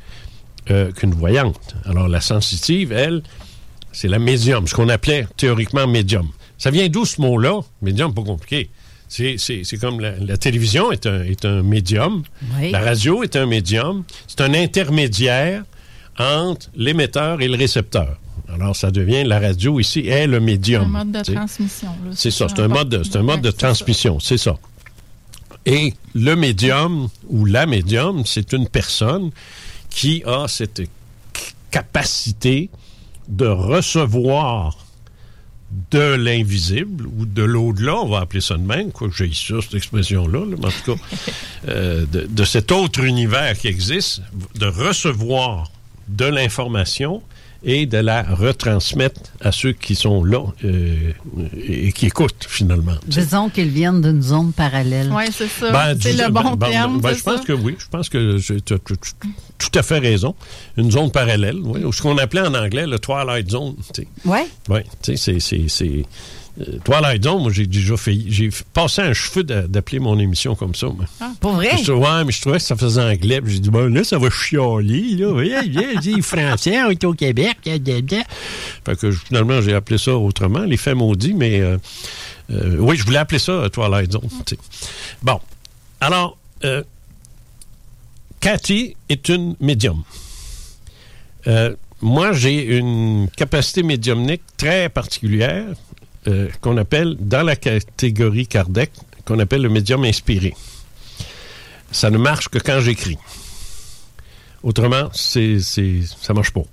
euh, 0.71 0.93
qu'une 0.93 1.15
voyante. 1.15 1.75
Alors, 1.87 2.09
la 2.09 2.21
sensitive, 2.21 2.93
elle, 2.93 3.23
c'est 4.01 4.07
la 4.07 4.21
médium, 4.21 4.69
ce 4.69 4.75
qu'on 4.77 4.89
appelait 4.89 5.27
théoriquement 5.37 5.89
médium. 5.89 6.29
Ça 6.57 6.71
vient 6.71 6.89
d'où 6.89 7.05
ce 7.05 7.21
mot-là? 7.21 7.61
Médium, 7.83 8.15
pas 8.15 8.23
compliqué. 8.23 8.71
C'est, 9.09 9.37
c'est, 9.39 9.63
c'est 9.65 9.77
comme 9.79 9.99
la, 9.99 10.13
la 10.19 10.37
télévision 10.37 10.93
est 10.93 11.05
un, 11.07 11.25
est 11.25 11.45
un 11.45 11.63
médium, 11.65 12.23
Oui. 12.61 12.71
la 12.71 12.79
radio 12.81 13.25
est 13.25 13.35
un 13.35 13.47
médium, 13.47 14.05
c'est 14.29 14.41
un 14.43 14.55
intermédiaire 14.55 15.65
entre 16.17 16.69
l'émetteur 16.77 17.41
et 17.41 17.49
le 17.49 17.57
récepteur. 17.57 18.19
Alors, 18.55 18.77
ça 18.77 18.91
devient, 18.93 19.25
la 19.25 19.41
radio 19.41 19.81
ici 19.81 20.07
est 20.07 20.29
le 20.29 20.39
médium. 20.39 20.85
Un 20.95 21.05
mode 21.05 21.13
de 21.13 21.33
transmission. 21.35 21.89
là. 22.05 22.11
C'est 22.15 22.31
ça, 22.31 22.47
c'est 22.49 22.61
un 22.63 22.69
mode 22.69 22.89
de, 22.91 23.03
c'est 23.03 23.17
un 23.17 23.23
mode 23.23 23.41
de 23.43 23.51
transmission, 23.51 24.21
c'est 24.21 24.39
ça. 24.39 24.57
Et 25.67 25.93
le 26.15 26.35
médium 26.37 27.09
ou 27.29 27.45
la 27.47 27.67
médium, 27.67 28.23
c'est 28.27 28.53
une 28.53 28.69
personne 28.69 29.31
qui 29.91 30.23
a 30.25 30.47
cette 30.49 30.83
capacité 31.73 32.71
de 33.29 33.47
recevoir 33.47 34.77
de 35.91 36.15
l'invisible 36.15 37.07
ou 37.07 37.27
de 37.27 37.43
l'au-delà, 37.43 37.97
on 37.97 38.09
va 38.09 38.21
appeler 38.21 38.41
ça 38.41 38.57
de 38.57 38.63
même, 38.63 38.91
quoi 38.91 39.09
que 39.09 39.15
j'ai 39.15 39.33
ça, 39.35 39.57
cette 39.61 39.75
expression-là, 39.75 40.41
là, 40.41 40.57
mais 40.59 40.67
en 40.67 40.71
tout 40.71 40.95
cas, 40.95 41.03
euh, 41.69 42.07
de, 42.07 42.27
de 42.27 42.45
cet 42.45 42.73
autre 42.73 43.05
univers 43.05 43.59
qui 43.59 43.69
existe, 43.69 44.23
de 44.55 44.67
recevoir 44.67 45.71
de 46.09 46.25
l'information 46.25 47.23
et 47.65 47.87
de 47.87 47.99
la 47.99 48.23
retransmettre 48.23 49.21
à 49.41 49.51
ceux 49.53 49.73
qui 49.73 49.95
sont 49.95 50.23
là 50.25 50.45
euh, 50.65 51.13
et 51.57 51.93
qui 51.93 52.07
écoutent 52.07 52.47
finalement. 52.49 52.95
Disons 53.07 53.49
qu'ils 53.49 53.69
viennent 53.71 54.01
d'une 54.01 54.23
zone 54.23 54.53
parallèle. 54.53 55.11
Oui, 55.13 55.25
c'est 55.33 55.49
ça. 55.49 55.71
Ben, 55.73 55.99
c'est 56.01 56.13
le 56.13 56.31
bon 56.31 56.55
ben, 56.55 56.71
terme. 56.71 57.01
ben, 57.01 57.15
je 57.15 57.23
pense 57.23 57.41
ça? 57.41 57.45
que 57.45 57.53
oui. 57.53 57.77
Je 57.79 57.87
pense 57.89 58.09
que 58.09 58.39
tu 58.61 58.75
as 58.75 58.79
tout 58.79 59.79
à 59.79 59.83
fait 59.83 59.99
raison. 59.99 60.35
Une 60.77 60.91
zone 60.91 61.11
parallèle, 61.11 61.59
oui, 61.63 61.83
ou 61.85 61.93
ce 61.93 62.01
qu'on 62.03 62.17
appelait 62.19 62.43
en 62.43 62.55
anglais 62.55 62.87
le 62.87 62.99
Twilight 62.99 63.51
Zone. 63.51 63.75
Ouais. 64.25 64.47
Oui, 64.69 64.81
tu 65.03 65.17
sais, 65.17 65.39
c'est- 65.39 65.41
c'est. 65.41 65.69
c'est- 65.69 66.05
Twilight 66.85 67.23
Zone, 67.25 67.43
moi, 67.43 67.53
j'ai 67.53 67.67
déjà 67.67 67.97
fait. 67.97 68.19
J'ai 68.27 68.51
passé 68.73 69.03
un 69.03 69.13
cheveu 69.13 69.45
d'a- 69.45 69.69
d'appeler 69.69 70.01
mon 70.01 70.19
émission 70.19 70.55
comme 70.55 70.75
ça. 70.75 70.89
moi. 70.89 71.05
Pour 71.41 71.53
vrai? 71.53 71.71
Je 71.83 71.93
ouais, 71.93 72.25
mais 72.25 72.33
je 72.33 72.41
trouvais 72.41 72.57
que 72.59 72.63
ça 72.65 72.75
faisait 72.77 73.01
anglais. 73.01 73.41
J'ai 73.47 73.61
dit, 73.61 73.71
bon, 73.71 73.93
là, 73.93 74.03
ça 74.03 74.19
va 74.19 74.29
chialer. 74.31 75.17
Là. 75.17 75.29
Oui, 75.29 75.53
viens, 75.69 75.95
dis, 76.01 76.21
Français, 76.23 76.83
on 76.83 76.91
est 76.91 77.05
au 77.05 77.13
Québec. 77.15 77.57
Fait 77.65 78.97
que 78.99 79.11
finalement, 79.13 79.61
j'ai 79.61 79.75
appelé 79.75 79.99
ça 79.99 80.17
autrement, 80.17 80.61
les 80.65 80.77
faits 80.77 80.97
maudits, 80.97 81.35
mais 81.35 81.61
euh, 81.61 81.79
euh, 82.51 82.77
oui, 82.79 82.97
je 82.97 83.05
voulais 83.05 83.19
appeler 83.19 83.39
ça 83.39 83.53
euh, 83.53 83.69
Twilight 83.69 84.11
Zone. 84.13 84.29
tu 84.47 84.55
sais. 84.57 84.59
Bon. 85.23 85.41
Alors, 86.01 86.37
euh, 86.65 86.83
Cathy 88.41 88.97
est 89.09 89.29
une 89.29 89.55
médium. 89.61 90.03
Euh, 91.47 91.75
moi, 92.01 92.33
j'ai 92.33 92.77
une 92.79 93.29
capacité 93.37 93.83
médiumnique 93.83 94.43
très 94.57 94.89
particulière 94.89 95.67
euh, 96.27 96.49
qu'on 96.61 96.77
appelle, 96.77 97.17
dans 97.21 97.43
la 97.43 97.57
catégorie 97.57 98.47
Kardec, 98.47 98.91
qu'on 99.25 99.39
appelle 99.39 99.63
le 99.63 99.69
médium 99.69 100.05
inspiré. 100.05 100.55
Ça 101.93 102.11
ne 102.11 102.19
marche 102.19 102.49
que 102.49 102.59
quand 102.59 102.81
j'écris. 102.81 103.19
Autrement, 104.63 105.09
c'est, 105.13 105.61
c'est, 105.61 106.01
ça 106.21 106.35
marche 106.35 106.51
pas. 106.51 106.65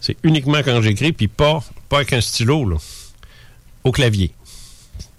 C'est 0.00 0.16
uniquement 0.22 0.58
quand 0.64 0.80
j'écris, 0.80 1.12
puis 1.12 1.28
pas, 1.28 1.62
pas 1.88 1.96
avec 1.98 2.12
un 2.12 2.20
stylo, 2.20 2.68
là. 2.68 2.76
Au 3.84 3.92
clavier. 3.92 4.32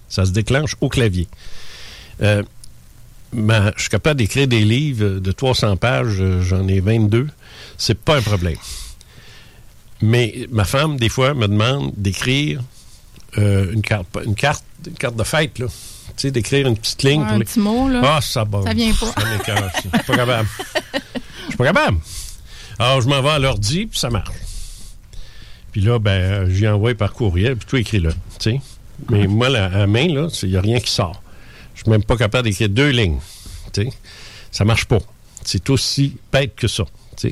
Ça 0.08 0.26
se 0.26 0.32
déclenche 0.32 0.76
au 0.82 0.90
clavier. 0.90 1.28
Euh, 2.22 2.44
je 3.34 3.72
suis 3.78 3.90
capable 3.90 4.20
d'écrire 4.20 4.48
des 4.48 4.64
livres 4.64 5.20
de 5.20 5.32
300 5.32 5.78
pages, 5.78 6.18
euh, 6.20 6.42
j'en 6.42 6.68
ai 6.68 6.80
22. 6.80 7.28
C'est 7.78 7.98
pas 7.98 8.18
un 8.18 8.22
problème. 8.22 8.58
Mais 10.02 10.48
ma 10.50 10.64
femme, 10.64 10.98
des 10.98 11.10
fois, 11.10 11.34
me 11.34 11.48
demande 11.48 11.92
d'écrire 11.98 12.62
euh, 13.38 13.72
une, 13.72 13.82
carte, 13.82 14.08
une, 14.26 14.36
carte, 14.36 14.64
une 14.86 14.94
carte 14.94 15.16
de 15.16 15.24
fête, 15.24 15.60
là. 15.60 15.68
Tu 15.68 16.14
sais, 16.24 16.32
d'écrire 16.32 16.68
une 16.68 16.76
petite 16.78 17.04
ligne. 17.04 17.22
Ouais, 17.22 17.26
pour 17.28 17.36
un 17.36 17.40
les- 17.40 17.46
petit 17.46 17.60
mot, 17.60 17.88
là. 17.88 18.02
Ah, 18.04 18.20
ça 18.22 18.44
va. 18.44 18.64
Ça 18.64 18.74
vient 18.74 18.94
pas. 18.94 19.06
Je 19.16 19.80
suis 19.80 19.90
pas 19.90 20.16
capable. 20.16 20.48
Je 20.94 21.48
suis 21.50 21.58
pas 21.58 21.66
capable. 21.66 21.98
Alors, 22.80 23.02
je 23.02 23.08
m'en 23.08 23.22
vais 23.22 23.30
à 23.30 23.40
l'ordi, 23.40 23.86
puis 23.86 24.00
ça 24.00 24.10
marche. 24.10 24.30
Puis 25.72 25.82
là, 25.82 26.00
ben, 26.00 26.50
j'y 26.50 26.68
envoie 26.68 26.96
par 26.96 27.14
courriel, 27.14 27.56
puis 27.56 27.68
tout 27.68 27.78
écrit 27.78 28.00
là. 28.00 28.10
Tu 28.40 28.52
sais. 28.52 28.62
Mais 29.10 29.28
moi, 29.28 29.50
la, 29.50 29.66
à 29.66 29.70
la 29.80 29.88
main, 29.88 30.08
là, 30.08 30.28
il 30.44 30.50
n'y 30.50 30.58
a 30.58 30.62
rien 30.62 30.80
qui 30.80 30.92
sort. 30.92 31.22
Je 31.76 31.84
suis 31.84 31.92
même 31.92 32.04
pas 32.04 32.18
capable 32.18 32.46
d'écrire 32.50 32.70
deux 32.70 32.90
lignes. 32.90 33.20
Tu 33.72 33.84
sais. 33.84 33.90
Ça 34.52 34.66
marche 34.66 34.86
pas. 34.86 35.00
C'est 35.46 35.70
aussi 35.70 36.18
bête 36.34 36.56
que 36.56 36.68
ça. 36.68 36.84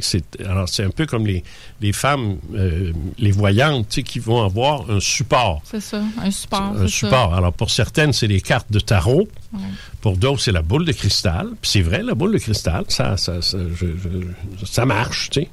C'est- 0.01 0.39
alors, 0.41 0.67
c'est 0.67 0.83
un 0.83 0.89
peu 0.89 1.05
comme 1.05 1.25
les, 1.25 1.43
les 1.81 1.93
femmes, 1.93 2.37
euh, 2.53 2.91
les 3.17 3.31
voyantes, 3.31 3.87
tu 3.89 3.95
sais, 3.95 4.03
qui 4.03 4.19
vont 4.19 4.43
avoir 4.43 4.89
un 4.89 4.99
support. 4.99 5.61
C'est 5.63 5.79
ça, 5.81 6.01
un 6.21 6.31
support. 6.31 6.61
Un 6.61 6.73
c'est 6.79 6.81
ça. 6.83 6.87
support. 7.07 7.33
Alors, 7.33 7.53
pour 7.53 7.69
certaines, 7.71 8.11
c'est 8.13 8.27
les 8.27 8.41
cartes 8.41 8.71
de 8.71 8.79
tarot. 8.79 9.27
Ouais. 9.53 9.59
Pour 10.01 10.17
d'autres, 10.17 10.41
c'est 10.41 10.51
la 10.51 10.61
boule 10.61 10.85
de 10.85 10.91
cristal. 10.91 11.47
Puis 11.61 11.71
c'est 11.71 11.81
vrai, 11.81 12.03
la 12.03 12.15
boule 12.15 12.33
de 12.33 12.37
cristal, 12.39 12.83
ça, 12.89 13.15
ça, 13.17 13.41
ça, 13.41 13.57
je- 13.79 13.85
je- 13.85 14.65
ça 14.65 14.85
marche, 14.85 15.29
tu 15.31 15.41
sais. 15.41 15.49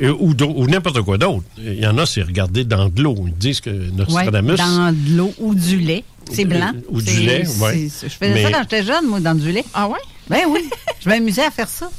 Et- 0.00 0.08
ou 0.08 0.34
n'importe 0.66 1.00
quoi 1.02 1.18
d'autre. 1.18 1.44
Il 1.58 1.78
y 1.78 1.86
en 1.86 1.96
a, 1.98 2.06
c'est 2.06 2.22
regarder 2.22 2.64
dans 2.64 2.88
de 2.88 3.02
l'eau. 3.02 3.14
Ils 3.28 3.34
disent 3.34 3.60
que 3.60 3.70
Ouais, 3.70 3.90
Nostradamus... 3.92 4.56
dans 4.56 4.92
de 4.92 5.16
l'eau 5.16 5.32
ou 5.38 5.54
du 5.54 5.78
lait. 5.78 6.02
C'est 6.32 6.44
blanc. 6.46 6.72
Ou 6.88 7.02
du 7.02 7.20
lait, 7.20 7.46
ouais. 7.60 7.88
c'est- 7.90 8.08
Je 8.08 8.14
faisais 8.14 8.32
Mais- 8.34 8.42
ça 8.44 8.50
quand 8.52 8.62
j'étais 8.62 8.84
jeune, 8.84 9.06
moi, 9.06 9.20
dans 9.20 9.34
du 9.34 9.52
lait. 9.52 9.64
Ah 9.74 9.86
ouais? 9.88 9.98
Ben 10.28 10.40
oui. 10.48 10.68
je 11.00 11.08
m'amusais 11.08 11.44
à 11.44 11.50
faire 11.50 11.68
ça. 11.68 11.90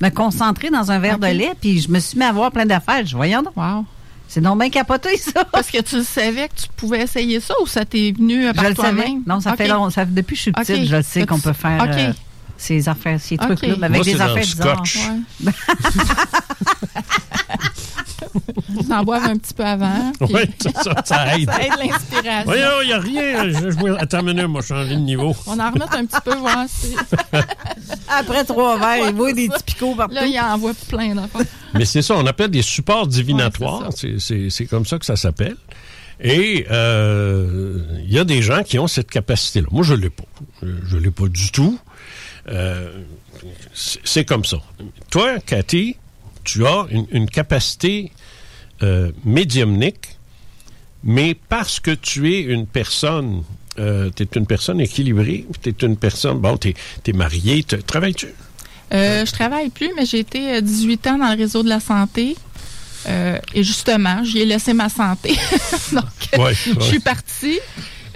Me 0.00 0.10
concentrer 0.10 0.70
dans 0.70 0.90
un 0.90 0.98
verre 0.98 1.18
de 1.18 1.26
lait, 1.26 1.52
puis 1.60 1.80
je 1.80 1.90
me 1.90 1.98
suis 1.98 2.18
mis 2.18 2.24
à 2.24 2.32
voir 2.32 2.50
plein 2.52 2.66
d'affaires. 2.66 3.04
Je 3.06 3.16
donc. 3.16 3.56
Wow. 3.56 3.84
C'est 4.28 4.40
donc 4.40 4.58
bien 4.58 4.70
capoté, 4.70 5.16
ça. 5.16 5.44
Parce 5.44 5.70
que 5.70 5.80
tu 5.80 6.02
savais 6.02 6.48
que 6.48 6.54
tu 6.62 6.66
pouvais 6.76 7.02
essayer 7.02 7.40
ça 7.40 7.54
ou 7.62 7.66
ça 7.66 7.84
t'est 7.84 8.12
venu 8.12 8.52
par 8.52 8.64
Je 8.64 8.70
le 8.70 8.74
savais. 8.74 9.02
toi-même? 9.02 9.22
Non, 9.26 9.40
ça 9.40 9.56
fait 9.56 9.68
long, 9.68 9.88
ça, 9.90 10.04
depuis 10.04 10.34
que 10.34 10.36
je 10.38 10.42
suis 10.42 10.52
petite, 10.52 10.84
je 10.86 10.96
le 10.96 11.02
sais 11.02 11.24
qu'on 11.24 11.38
peut 11.38 11.52
faire 11.52 11.82
euh, 11.88 12.12
ces 12.56 12.88
affaires, 12.88 13.20
ces 13.20 13.36
trucs-là, 13.38 13.76
mais 13.78 13.86
avec 13.86 13.96
Moi, 13.98 14.04
des 14.04 14.14
dans 14.14 14.24
affaires 14.24 14.34
le 14.36 14.40
bizarres. 14.42 14.86
scotch. 14.86 14.98
Ouais. 15.44 15.52
T'en 18.88 19.02
boives 19.04 19.24
un 19.24 19.36
petit 19.36 19.54
peu 19.54 19.64
avant. 19.64 20.12
puis 20.20 20.28
Oui, 20.34 20.40
ça, 20.60 20.82
ça, 20.82 21.02
ça 21.04 21.36
aide. 21.38 21.50
ça 21.50 21.62
aide 21.62 21.72
l'inspiration. 21.78 22.44
Voyons, 22.44 22.80
il 22.82 22.86
n'y 22.86 22.92
a 22.92 22.98
rien. 23.00 23.48
Je, 23.50 23.70
je, 23.70 23.94
attends 23.98 24.20
une 24.20 24.26
minute, 24.34 24.46
moi, 24.48 24.62
changer 24.62 24.94
de 24.94 25.00
niveau. 25.00 25.34
On 25.46 25.58
en 25.58 25.70
remet 25.70 25.84
un 25.90 26.04
petit 26.06 26.20
peu, 26.24 26.34
voir 26.36 26.64
si. 26.68 26.94
Après 28.08 28.44
trois 28.44 28.78
verres, 28.78 29.08
il 29.10 29.14
voit 29.14 29.32
des 29.32 29.48
petits 29.48 29.64
picots 29.64 29.94
partout. 29.94 30.14
Là, 30.14 30.26
il 30.26 30.38
envoie 30.40 30.72
plein 30.88 31.14
d'affaires. 31.14 31.42
Mais 31.74 31.84
c'est 31.84 32.02
ça, 32.02 32.14
on 32.14 32.26
appelle 32.26 32.50
des 32.50 32.62
supports 32.62 33.06
divinatoires. 33.06 33.90
C'est- 33.94 34.66
comme 34.66 34.86
ça 34.86 34.98
que 34.98 35.04
ça 35.06 35.16
s'appelle. 35.16 35.56
Et 36.20 36.66
euh, 36.70 37.78
il 38.04 38.10
y 38.12 38.18
a 38.18 38.24
des 38.24 38.40
gens 38.40 38.62
qui 38.62 38.78
ont 38.78 38.86
cette 38.86 39.10
capacité-là. 39.10 39.66
Moi, 39.70 39.84
je 39.84 39.92
ne 39.94 40.00
l'ai 40.00 40.10
pas. 40.10 40.24
Je 40.62 40.96
ne 40.96 41.00
l'ai 41.02 41.10
pas 41.10 41.28
du 41.28 41.50
tout. 41.52 41.78
Euh, 42.48 42.90
c'est 43.74 44.00
c'est 44.04 44.24
comme 44.24 44.44
ça. 44.44 44.56
Toi, 45.10 45.40
Cathy, 45.44 45.96
tu 46.42 46.66
as 46.66 46.86
une, 46.90 47.06
une 47.10 47.28
capacité 47.28 48.12
euh, 48.82 49.10
médiumnique, 49.24 50.18
mais 51.04 51.34
parce 51.48 51.80
que 51.80 51.90
tu 51.92 52.32
es 52.34 52.40
une 52.40 52.66
personne, 52.66 53.42
euh, 53.78 54.10
tu 54.14 54.22
es 54.24 54.28
une 54.36 54.46
personne 54.46 54.80
équilibrée, 54.80 55.46
tu 55.62 55.68
es 55.70 55.74
une 55.86 55.96
personne, 55.96 56.38
bon, 56.38 56.56
tu 56.56 56.74
es, 57.06 57.12
marié, 57.12 57.62
te- 57.62 57.76
travailles-tu? 57.76 58.28
Euh, 58.92 59.24
je 59.26 59.32
travaille 59.32 59.70
plus, 59.70 59.90
mais 59.96 60.04
j'ai 60.06 60.20
été 60.20 60.54
euh, 60.56 60.60
18 60.60 61.06
ans 61.08 61.18
dans 61.18 61.30
le 61.32 61.36
réseau 61.36 61.62
de 61.62 61.68
la 61.68 61.80
santé. 61.80 62.36
Euh, 63.08 63.38
et 63.54 63.62
justement, 63.62 64.24
j'y 64.24 64.40
ai 64.40 64.44
laissé 64.46 64.72
ma 64.72 64.88
santé. 64.88 65.36
Donc, 65.92 66.04
Ouais, 66.44 66.54
je 66.54 66.80
suis 66.80 66.98
partie. 67.00 67.58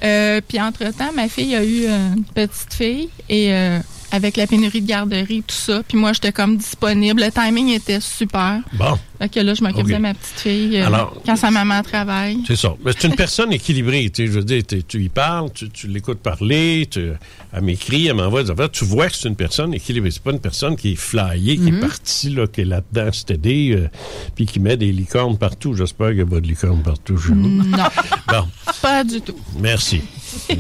Euh, 0.03 0.41
puis 0.47 0.61
entre-temps, 0.61 1.13
ma 1.15 1.29
fille 1.29 1.55
a 1.55 1.63
eu 1.65 1.85
euh, 1.87 2.15
une 2.17 2.25
petite 2.25 2.73
fille 2.73 3.09
et 3.29 3.53
euh, 3.53 3.79
avec 4.11 4.37
la 4.37 4.47
pénurie 4.47 4.81
de 4.81 4.87
garderie, 4.89 5.43
tout 5.47 5.55
ça. 5.55 5.83
Puis 5.87 5.97
moi, 5.99 6.13
j'étais 6.13 6.33
comme 6.33 6.57
disponible. 6.57 7.23
Le 7.23 7.31
timing 7.31 7.69
était 7.69 8.01
super. 8.01 8.61
Bon. 8.73 8.99
Fait 9.21 9.29
que 9.29 9.41
là, 9.41 9.53
je 9.53 9.63
m'occupe 9.63 9.87
de 9.87 9.97
ma 9.99 10.15
petite 10.15 10.41
fille 10.41 10.79
euh, 10.79 10.87
Alors- 10.87 11.15
quand 11.27 11.37
sa 11.37 11.51
maman 11.51 11.83
travaille. 11.83 12.39
C'est 12.47 12.57
ça. 12.57 12.75
Mais 12.83 12.93
c'est 12.99 13.07
une 13.09 13.15
personne 13.17 13.53
équilibrée. 13.53 14.11
Je 14.17 14.25
veux 14.25 14.45
dire, 14.45 14.63
tu 14.67 15.03
y 15.03 15.09
parles, 15.11 15.51
tu, 15.53 15.69
tu 15.69 15.89
l'écoutes 15.89 16.21
parler, 16.21 16.89
tu, 16.91 17.11
elle 17.53 17.63
m'écrit, 17.63 18.07
elle 18.07 18.15
m'envoie 18.15 18.43
des 18.45 18.51
affaires. 18.51 18.71
Tu 18.71 18.85
vois 18.87 19.09
que 19.09 19.17
c'est 19.17 19.29
une 19.29 19.37
personne 19.37 19.75
équilibrée. 19.75 20.11
C'est 20.11 20.23
pas 20.23 20.31
une 20.33 20.41
personne 20.41 20.75
qui 20.75 20.93
est 20.93 20.97
flyée, 20.97 21.59
qui 21.59 21.69
est 21.69 21.81
partie, 21.81 22.31
là, 22.31 22.47
qui 22.47 22.63
est 22.63 22.65
là-dedans, 22.65 23.11
c'est-à-dire, 23.13 23.77
euh, 23.79 23.89
puis 24.35 24.47
qui 24.47 24.59
met 24.59 24.79
des 24.79 24.91
licornes 24.91 25.37
partout. 25.37 25.75
J'espère 25.75 26.09
qu'il 26.09 26.17
n'y 26.17 26.23
a 26.23 26.27
pas 26.27 26.41
de 26.41 26.47
licornes 26.47 26.83
partout 26.83 27.17
vous. 27.17 27.35
Non, 27.35 27.85
Bon, 28.29 28.47
pas 28.81 29.05
du 29.05 29.21
tout. 29.21 29.37
merci. 29.59 30.01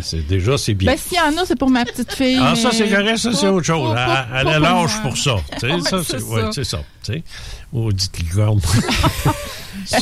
C'est, 0.03 0.27
déjà, 0.27 0.59
c'est 0.59 0.75
bien. 0.75 0.93
Ben, 0.93 0.99
s'il 0.99 1.17
y 1.17 1.21
en 1.21 1.41
a, 1.41 1.47
c'est 1.47 1.57
pour 1.59 1.71
ma 1.71 1.85
petite 1.85 2.13
fille. 2.13 2.39
Ah, 2.41 2.55
ça, 2.57 2.71
c'est 2.73 2.89
correct, 2.89 3.19
ça, 3.19 3.33
c'est 3.33 3.47
autre 3.49 3.65
chose. 3.67 3.95
Elle, 3.97 4.49
a 4.49 4.53
pour 4.55 4.61
l'âge 4.61 5.03
pour 5.03 5.17
ça. 5.17 5.37
Tu 5.53 5.61
sais, 5.61 5.73
Ouais, 5.73 5.81
ça, 5.81 6.03
c'est 6.05 6.19
c'est, 6.19 6.25
ouais, 6.25 6.65
ça. 6.65 6.83
Tu 7.03 7.13
sais, 7.15 7.23
maudite 7.73 8.19
licorne. 8.19 8.61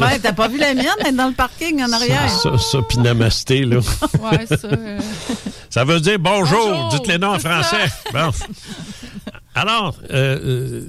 Ouais, 0.01 0.19
t'as 0.19 0.33
pas 0.33 0.49
vu 0.49 0.59
la 0.59 0.75
mienne 0.75 0.87
être 1.05 1.15
dans 1.17 1.29
le 1.29 1.35
parking 1.35 1.83
en 1.83 1.93
arrière? 1.93 2.29
ça, 2.31 2.53
ça, 2.53 2.59
ça, 2.59 2.79
puis 2.89 2.99
namasté, 2.99 3.65
là. 3.65 3.77
Ouais, 4.21 4.47
ça. 4.47 4.67
euh, 4.69 4.99
Ça 5.71 5.85
veut 5.85 6.01
dire 6.01 6.19
bonjour. 6.19 6.59
Bonjour, 6.69 6.89
Dites-les 6.91 7.19
non 7.19 7.35
en 7.35 7.39
français. 7.39 7.87
Bon. 8.13 8.31
Alors, 9.55 9.97
euh, 10.11 10.83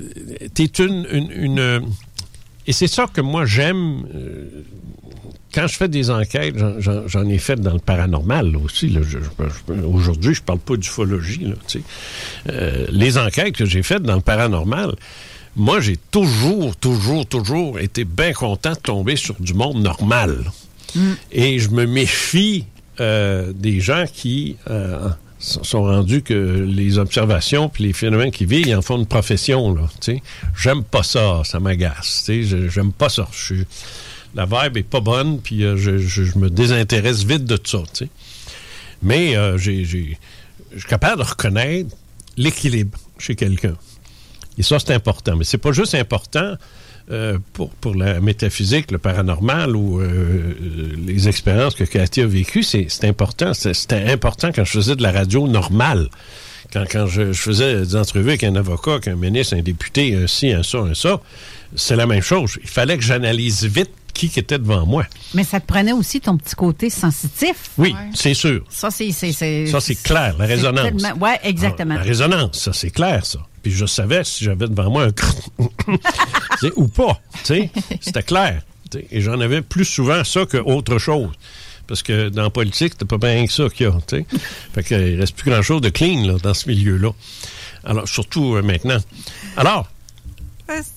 tu 0.56 0.63
es 0.63 0.65
une, 0.80 1.06
une- 1.12 1.32
une- 1.32 1.82
Et 2.67 2.74
c'est 2.74 2.88
ça 2.88 3.06
que 3.12 3.22
moi 3.22 3.45
j'aime. 3.45 4.06
euh, 4.15 4.63
quand 5.54 5.67
je 5.67 5.76
fais 5.78 5.88
des 5.88 6.10
enquêtes, 6.10 6.56
j'en- 6.80 7.28
ai 7.28 7.38
fait 7.38 7.56
dans 7.60 7.74
le 7.74 7.80
paranormal 7.80 8.52
là, 8.52 8.60
aussi. 8.60 8.95
Aujourd'hui, 9.84 10.34
je 10.36 10.41
parle 10.41 10.60
pas 10.60 10.76
d'ufologie. 10.78 11.54
Euh, 12.50 12.86
les 12.89 13.17
enquêtes 13.17 13.56
que 13.56 13.65
j'ai 13.65 13.82
faites 13.84 14.04
dans 14.04 14.15
le 14.15 14.22
paranormal, 14.22 14.95
moi, 15.55 15.79
j'ai 15.81 15.97
toujours, 16.12 16.75
toujours, 16.75 17.25
toujours 17.25 17.79
été 17.79 18.05
bien 18.05 18.33
content 18.33 18.73
de 18.73 18.79
tomber 18.79 19.15
sur 19.15 19.35
du 19.39 19.53
monde 19.53 19.81
normal. 19.81 20.51
Et 21.31 21.59
je 21.59 21.69
me 21.69 21.85
méfie 21.85 22.65
euh, 22.99 23.51
des 23.53 23.79
gens 23.79 24.05
qui 24.12 24.55
euh, 24.69 25.09
sont 25.39 25.83
rendus 25.83 26.21
que 26.23 26.33
les 26.67 26.97
observations 26.97 27.69
puis 27.69 27.83
les 27.83 27.93
phénomènes 27.93 28.31
qui 28.31 28.45
vivent, 28.45 28.67
ils 28.67 28.75
en 28.75 28.81
font 28.81 28.97
une 28.97 29.05
profession. 29.05 29.73
Là. 29.75 29.89
J'aime 30.57 30.83
pas 30.83 31.03
ça, 31.03 31.41
ça 31.45 31.59
m'agace. 31.59 32.29
J'aime 32.29 32.91
pas 32.91 33.09
ça. 33.09 33.27
La 34.35 34.45
vibe 34.45 34.77
est 34.77 34.83
pas 34.83 34.99
bonne, 35.01 35.39
puis 35.41 35.63
euh, 35.63 35.75
je, 35.77 35.97
je- 35.97 36.23
je 36.23 36.38
me 36.38 36.49
désintéresse 36.49 37.23
vite 37.23 37.45
de 37.45 37.57
tout 37.57 37.83
ça. 37.93 38.05
Mais 39.01 39.35
j'ai- 39.57 39.85
je 39.85 39.97
suis 40.79 40.88
capable 40.88 41.23
de 41.23 41.27
reconnaître 41.27 41.95
l'équilibre 42.38 42.97
chez 43.17 43.35
quelqu'un. 43.35 43.75
Et 44.60 44.63
ça, 44.63 44.78
c'est 44.78 44.93
important. 44.93 45.36
Mais 45.38 45.45
c'est 45.45 45.58
pas 45.58 45.72
juste 45.72 45.95
important 45.95 46.56
euh, 47.10 47.39
pour, 47.54 47.72
pour 47.72 47.95
la 47.95 48.19
métaphysique, 48.19 48.91
le 48.91 49.00
paranormal 49.00 49.76
ou 49.76 50.00
euh, 50.02 50.54
les 51.08 51.28
expériences 51.28 51.74
que 51.74 51.86
Cathy 51.86 52.22
a 52.22 52.28
vécues. 52.28 52.62
C'est 52.62 53.06
important. 53.06 53.54
C'était 53.54 54.12
important 54.12 54.52
quand 54.54 54.65
je 54.65 54.72
faisais 54.72 54.95
de 54.95 55.02
la 55.02 55.12
radio 55.12 55.48
normale. 55.48 56.10
Quand, 56.72 56.84
quand 56.91 57.08
je, 57.08 57.32
je 57.34 57.41
faisais 57.41 57.82
des 57.82 57.95
entrevues 57.95 58.30
avec 58.30 58.43
un 58.43 58.56
avocat, 58.56 58.91
avec 58.95 59.08
un 59.08 59.15
ministre, 59.15 59.56
un 59.56 59.62
député, 59.62 60.15
un 60.15 60.28
ci, 60.28 60.52
un 60.52 60.62
ça, 60.62 60.80
un 60.80 60.93
ça, 60.93 61.19
c'est 61.76 61.95
la 61.95 62.06
même 62.06 62.22
chose. 62.22 62.60
Il 62.62 62.69
fallait 62.69 62.98
que 62.98 63.04
j'analyse 63.04 63.63
vite 63.63 63.89
qui 64.13 64.30
qui 64.30 64.39
était 64.39 64.60
devant 64.60 64.86
moi. 64.86 65.06
Mais 65.34 65.43
ça 65.43 65.60
te 65.60 65.65
prenait 65.65 65.93
aussi 65.93 66.19
ton 66.19 66.38
petit 66.38 66.54
côté 66.54 66.89
sensitif. 66.89 67.72
Oui, 67.78 67.95
c'est 68.13 68.34
sûr. 68.34 68.63
Ça, 68.69 68.91
c'est. 68.91 69.12
Ça, 69.12 69.80
c'est 69.80 69.95
clair, 70.04 70.36
la 70.38 70.45
résonance. 70.45 70.91
Ouais, 71.19 71.39
exactement. 71.43 71.95
Ah, 71.95 72.00
la 72.00 72.04
résonance, 72.04 72.60
ça, 72.60 72.74
c'est 72.74 72.91
clair, 72.91 73.26
ça. 73.26 73.39
Puis 73.69 73.77
je 73.77 73.86
savais 73.86 74.23
si 74.23 74.45
j'avais 74.45 74.67
devant 74.67 74.89
moi 74.89 75.05
un 75.05 75.12
ou 76.75 76.88
pas. 76.88 77.21
tu 77.43 77.53
sais. 77.53 77.69
C'était 78.01 78.23
clair. 78.23 78.63
Et 79.12 79.21
j'en 79.21 79.39
avais 79.39 79.62
plus 79.62 79.86
souvent 79.86 80.23
ça 80.23 80.47
qu'autre 80.47 80.97
chose. 80.97 81.29
Parce 81.86 82.01
que 82.01 82.29
dans 82.29 82.41
la 82.41 82.49
politique, 82.49 82.93
c'était 82.93 83.05
pas 83.05 83.19
bien 83.19 83.45
que 83.45 83.51
ça 83.53 83.69
qu'il 83.69 83.86
y 83.86 83.89
a. 83.89 83.91
tu 84.08 84.17
sais. 84.17 84.25
Fait 84.73 84.84
qu'il 84.84 85.19
reste 85.19 85.36
plus 85.36 85.51
grand-chose 85.51 85.82
de 85.82 85.89
clean 85.89 86.25
là, 86.25 86.38
dans 86.41 86.55
ce 86.55 86.67
milieu-là. 86.67 87.12
Alors, 87.84 88.08
surtout 88.08 88.55
euh, 88.55 88.63
maintenant. 88.63 88.97
Alors, 89.55 89.88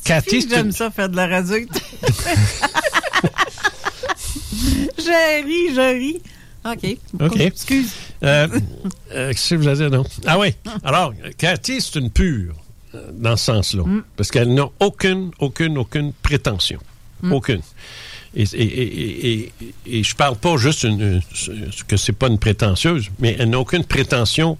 Cathy, 0.04 0.40
c'est 0.40 0.48
J'aime 0.48 0.72
ça, 0.72 0.90
faire 0.90 1.10
de 1.10 1.16
la 1.16 1.26
radio. 1.26 1.58
je 4.96 5.44
ris, 5.44 5.74
je 5.74 5.98
ris. 5.98 6.22
OK. 6.64 6.96
OK. 7.20 7.38
Excuse. 7.38 7.90
Euh, 8.22 8.48
euh, 9.12 9.28
Qu'est-ce 9.32 9.50
que 9.50 9.56
vous 9.56 9.68
allez 9.68 9.76
dire, 9.76 9.90
non? 9.90 10.06
Ah 10.24 10.38
oui. 10.38 10.54
Alors, 10.82 11.12
Cathy, 11.36 11.82
c'est 11.82 11.98
une 11.98 12.08
pure 12.10 12.54
dans 13.12 13.36
ce 13.36 13.44
sens-là. 13.46 13.82
Parce 14.16 14.30
qu'elle 14.30 14.52
n'a 14.54 14.66
aucune, 14.80 15.30
aucune, 15.38 15.78
aucune 15.78 16.12
prétention. 16.12 16.78
Aucune. 17.30 17.60
Et, 18.34 18.44
et, 18.54 19.52
et, 19.86 20.02
je 20.02 20.16
parle 20.16 20.36
pas 20.36 20.56
juste 20.56 20.84
une, 20.84 21.20
que 21.86 21.96
c'est 21.96 22.12
pas 22.14 22.28
une 22.28 22.38
prétentieuse, 22.38 23.10
mais 23.18 23.36
elle 23.38 23.50
n'a 23.50 23.60
aucune 23.60 23.84
prétention 23.84 24.56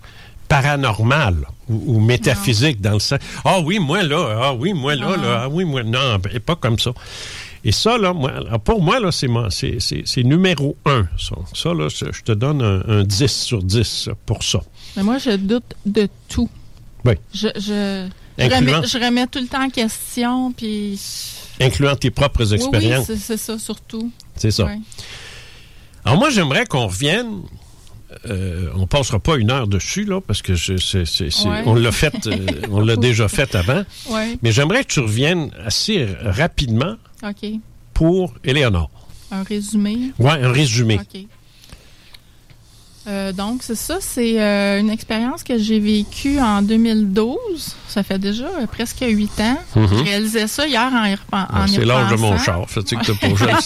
paranormale 0.47 1.47
ou, 1.69 1.95
ou 1.97 2.01
métaphysique 2.01 2.81
dans 2.81 2.93
le 2.93 2.99
sens. 3.01 3.19
Ah 3.45 3.61
oui, 3.61 3.79
moi 3.79 4.03
là, 4.03 4.39
ah 4.43 4.55
oui, 4.55 4.75
moi 4.75 4.95
là, 4.95 5.17
là, 5.17 5.41
ah 5.45 5.49
oui, 5.49 5.65
moi. 5.65 5.83
Non, 5.83 6.19
ben, 6.19 6.39
pas 6.41 6.57
comme 6.57 6.79
ça. 6.79 6.93
Et 7.65 7.73
ça, 7.73 7.97
là, 7.97 8.13
moi, 8.13 8.33
pour 8.65 8.83
moi, 8.83 9.01
là, 9.01 9.11
c'est 9.13 9.29
c'est- 9.81 10.23
numéro 10.23 10.77
un. 10.85 11.07
Ça, 11.19 11.37
Ça, 11.55 11.73
là, 11.73 11.89
je 11.89 12.23
te 12.23 12.33
donne 12.33 12.61
un, 12.61 12.83
un 12.89 13.05
10 13.05 13.27
sur 13.33 13.63
10 13.63 14.11
pour 14.27 14.43
ça. 14.43 14.61
Mais 14.97 15.03
moi, 15.03 15.19
je 15.19 15.31
doute 15.37 15.75
de 15.87 16.09
tout. 16.29 16.51
Oui. 17.05 17.15
Je, 17.33 17.49
je, 17.57 18.09
je, 18.39 18.45
remets, 18.45 18.87
je 18.87 18.99
remets 18.99 19.27
tout 19.27 19.39
le 19.41 19.47
temps 19.47 19.63
en 19.65 19.71
question, 19.71 20.53
puis... 20.53 20.99
Incluant 21.61 21.95
tes 21.97 22.11
propres 22.11 22.47
Oui, 22.47 22.55
expériences. 22.55 23.09
Oui, 23.09 23.15
c'est 23.19 23.37
c'est 23.37 23.37
ça, 23.37 23.59
surtout. 23.59 24.11
C'est 24.37 24.51
ça. 24.51 24.69
Alors 26.05 26.19
moi, 26.19 26.31
j'aimerais 26.31 26.67
qu'on 26.67 26.87
revienne. 26.87 27.43
euh, 28.29 28.69
on 28.75 28.87
passera 28.87 29.19
pas 29.19 29.37
une 29.37 29.51
heure 29.51 29.67
dessus, 29.67 30.05
là, 30.05 30.21
parce 30.21 30.43
que 30.43 30.55
je- 30.55 30.73
Ouais. 31.49 31.63
on 31.65 31.75
l'a 31.75 31.93
fait, 31.93 32.27
euh, 32.27 32.37
on 32.71 32.81
l'a 32.81 32.97
déjà 32.97 33.27
fait 33.29 33.55
avant. 33.55 33.85
Ouais. 34.11 34.37
Mais 34.43 34.53
j'aimerais 34.53 34.85
que 34.85 34.93
tu 34.93 35.01
reviennes 35.01 35.51
assez 35.65 36.07
rapidement 36.23 36.97
pour 37.95 38.35
Éléonore. 38.45 38.91
Un 39.31 39.43
résumé? 39.45 40.13
Ouais, 40.19 40.33
un 40.43 40.53
résumé. 40.53 40.99
Euh, 43.09 43.33
donc, 43.33 43.63
c'est 43.65 43.75
ça, 43.75 43.97
c'est 44.01 44.41
euh, 44.41 44.79
une 44.79 44.89
expérience 44.91 45.43
que 45.43 45.59
j'ai 45.59 45.81
vécue 45.81 46.39
en 46.39 46.63
2012. 46.63 47.37
Ça 47.89 48.03
fait 48.05 48.19
déjà 48.19 48.45
euh, 48.45 48.67
presque 48.67 49.01
huit 49.01 49.41
ans. 49.41 49.59
Mhm. 49.75 49.89
Je 49.91 50.05
réalisais 50.05 50.47
ça 50.47 50.67
hier 50.69 50.89
en 50.93 51.05
y, 51.07 51.15
en 51.15 51.19
Ah, 51.33 51.65
y 51.67 51.71
c'est 51.75 51.85
l'âge 51.85 52.11
de 52.13 52.17
mon 52.17 52.39
char. 52.39 52.65
Fait 52.71 52.83
que 52.85 52.89
t'es 53.05 53.15
pas 53.15 53.35
jeune, 53.35 53.57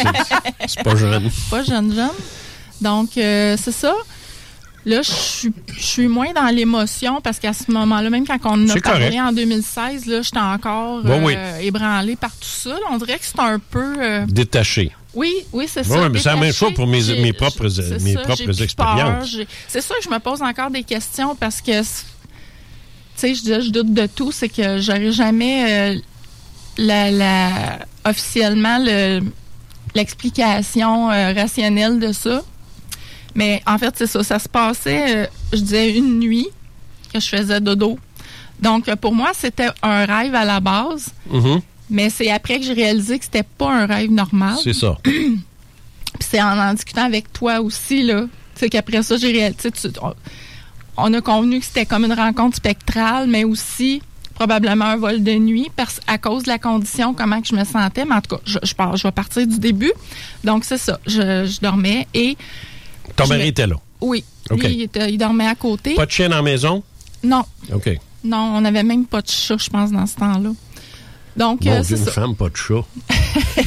c'est- 0.66 0.82
pas 0.84 0.96
jeune. 0.96 1.30
Pas 1.50 1.62
jeune, 1.62 1.94
jeune. 1.94 2.10
Donc, 2.80 3.10
c'est 3.14 3.56
ça. 3.72 3.92
Là, 4.86 5.02
je 5.02 5.10
suis- 5.10 5.52
je 5.76 6.02
moins 6.06 6.32
dans 6.32 6.46
l'émotion 6.46 7.20
parce 7.20 7.38
qu'à 7.40 7.52
ce 7.52 7.70
moment-là, 7.72 8.08
même 8.08 8.24
quand 8.26 8.38
on 8.44 8.68
a 8.68 8.80
parlé 8.80 9.08
correct. 9.08 9.20
en 9.20 9.32
2016, 9.32 10.06
là, 10.06 10.22
j'étais 10.22 10.38
encore 10.38 11.02
Bon, 11.02 11.24
oui. 11.26 11.34
ébranlée 11.60 12.14
par 12.16 12.30
tout 12.30 12.46
ça. 12.48 12.70
là. 12.70 12.76
On 12.92 12.96
dirait 12.98 13.18
que 13.18 13.24
c'est 13.24 13.38
un 13.40 13.58
peu... 13.58 13.96
Détaché. 14.28 14.92
Oui, 15.16 15.32
oui, 15.52 15.66
c'est 15.68 15.82
ça. 15.82 15.90
ouais, 16.02 16.08
mais 16.08 16.18
c'est 16.20 16.28
la 16.28 16.36
même 16.36 16.52
chose 16.52 16.74
pour 16.74 16.86
mes- 16.86 17.00
mes 17.22 17.32
propres- 17.32 17.68
c'est 17.68 18.02
mes 18.04 18.14
ça, 18.14 18.20
propres 18.20 18.62
expériences. 18.62 19.36
C'est 19.66 19.80
ça 19.80 19.94
que 19.96 20.04
je 20.04 20.08
me 20.10 20.18
pose 20.20 20.40
encore 20.42 20.70
des 20.70 20.84
questions 20.84 21.34
parce 21.34 21.60
que, 21.60 21.80
tu 21.82 21.86
sais, 23.16 23.34
je, 23.34 23.42
dis- 23.42 23.66
je 23.66 23.70
doute 23.70 23.92
de 23.92 24.06
tout. 24.06 24.30
C'est 24.30 24.48
que 24.48 24.78
j'aurais 24.80 25.10
jamais 25.12 25.94
euh, 25.96 25.98
la, 26.78 27.10
la- 27.10 27.78
officiellement 28.04 28.78
le- 28.78 29.20
l'explication 29.94 31.10
euh, 31.10 31.32
rationnelle 31.32 31.98
de 31.98 32.12
ça. 32.12 32.42
Mais 33.34 33.62
en 33.66 33.78
fait, 33.78 33.94
c'est 33.96 34.06
ça. 34.06 34.22
Ça 34.22 34.38
se 34.38 34.48
passait, 34.48 35.16
euh, 35.24 35.26
je 35.52 35.58
disais, 35.58 35.94
une 35.96 36.18
nuit 36.20 36.46
que 37.12 37.20
je 37.20 37.26
faisais 37.28 37.60
dodo. 37.60 37.98
Donc, 38.60 38.88
euh, 38.88 38.96
pour 38.96 39.14
moi, 39.14 39.30
c'était 39.34 39.68
un 39.82 40.04
rêve 40.06 40.34
à 40.34 40.44
la 40.44 40.60
base. 40.60 41.08
Mhm. 41.30 41.60
Mais 41.90 42.10
c'est 42.10 42.30
après 42.30 42.58
que 42.58 42.64
j'ai 42.66 42.72
réalisé 42.72 43.18
que 43.18 43.24
c'était 43.24 43.42
pas 43.44 43.70
un 43.72 43.86
rêve 43.86 44.10
normal. 44.10 44.56
C'est 44.62 44.72
ça. 44.72 44.96
Puis 45.02 45.38
c'est 46.20 46.42
en 46.42 46.58
en 46.58 46.72
discutant 46.74 47.04
avec 47.04 47.32
toi 47.32 47.60
aussi, 47.60 48.02
là. 48.02 48.22
Tu 48.54 48.60
sais, 48.60 48.68
qu'après 48.70 49.02
ça, 49.02 49.16
j'ai 49.18 49.32
réalisé. 49.32 49.70
tu- 49.70 49.88
On, 50.02 50.14
on 50.96 51.12
a 51.14 51.20
convenu 51.20 51.60
que 51.60 51.66
c'était 51.66 51.84
comme 51.86 52.04
une 52.04 52.12
rencontre 52.14 52.56
spectrale, 52.56 53.28
mais 53.28 53.44
aussi 53.44 54.00
probablement 54.34 54.86
un 54.86 54.96
vol 54.96 55.22
de 55.22 55.32
nuit 55.32 55.68
parce, 55.76 56.00
à 56.06 56.18
cause 56.18 56.42
de 56.44 56.48
la 56.48 56.58
condition, 56.58 57.14
comment 57.14 57.40
que 57.40 57.48
je 57.48 57.54
me 57.54 57.64
sentais. 57.64 58.04
Mais 58.04 58.14
en 58.14 58.20
tout 58.20 58.36
cas, 58.36 58.42
je, 58.46 58.58
je, 58.62 58.74
pars, 58.74 58.96
je 58.96 59.02
vais 59.06 59.12
partir 59.12 59.46
du 59.46 59.58
début. 59.58 59.92
Donc, 60.44 60.64
c'est 60.64 60.78
ça. 60.78 60.98
Je, 61.06 61.46
je 61.46 61.60
dormais 61.60 62.06
et. 62.14 62.36
Ton 63.14 63.26
mari 63.28 63.48
était 63.48 63.66
là? 63.66 63.76
Oui. 64.00 64.24
OK. 64.50 64.62
Lui, 64.62 64.74
il, 64.74 64.82
était- 64.82 65.10
il 65.12 65.18
dormait 65.18 65.46
à 65.46 65.54
côté. 65.54 65.94
Pas 65.94 66.06
de 66.06 66.10
chien 66.10 66.28
dans 66.30 66.36
la 66.36 66.42
maison? 66.42 66.82
Non. 67.22 67.44
OK. 67.72 67.90
Non, 68.24 68.52
on 68.56 68.60
n'avait 68.62 68.82
même 68.82 69.04
pas 69.06 69.20
de 69.22 69.28
chat, 69.28 69.56
je 69.58 69.68
pense, 69.70 69.90
dans 69.92 70.06
ce 70.06 70.16
temps-là. 70.16 70.50
Donc, 71.36 71.64
Mon 71.64 71.70
euh, 71.72 71.80
Dieu, 71.80 71.96
c'est 71.96 72.00
une 72.00 72.04
ça. 72.06 72.12
femme, 72.12 72.34
pas 72.34 72.48
de 72.48 72.56
chat. 72.56 72.82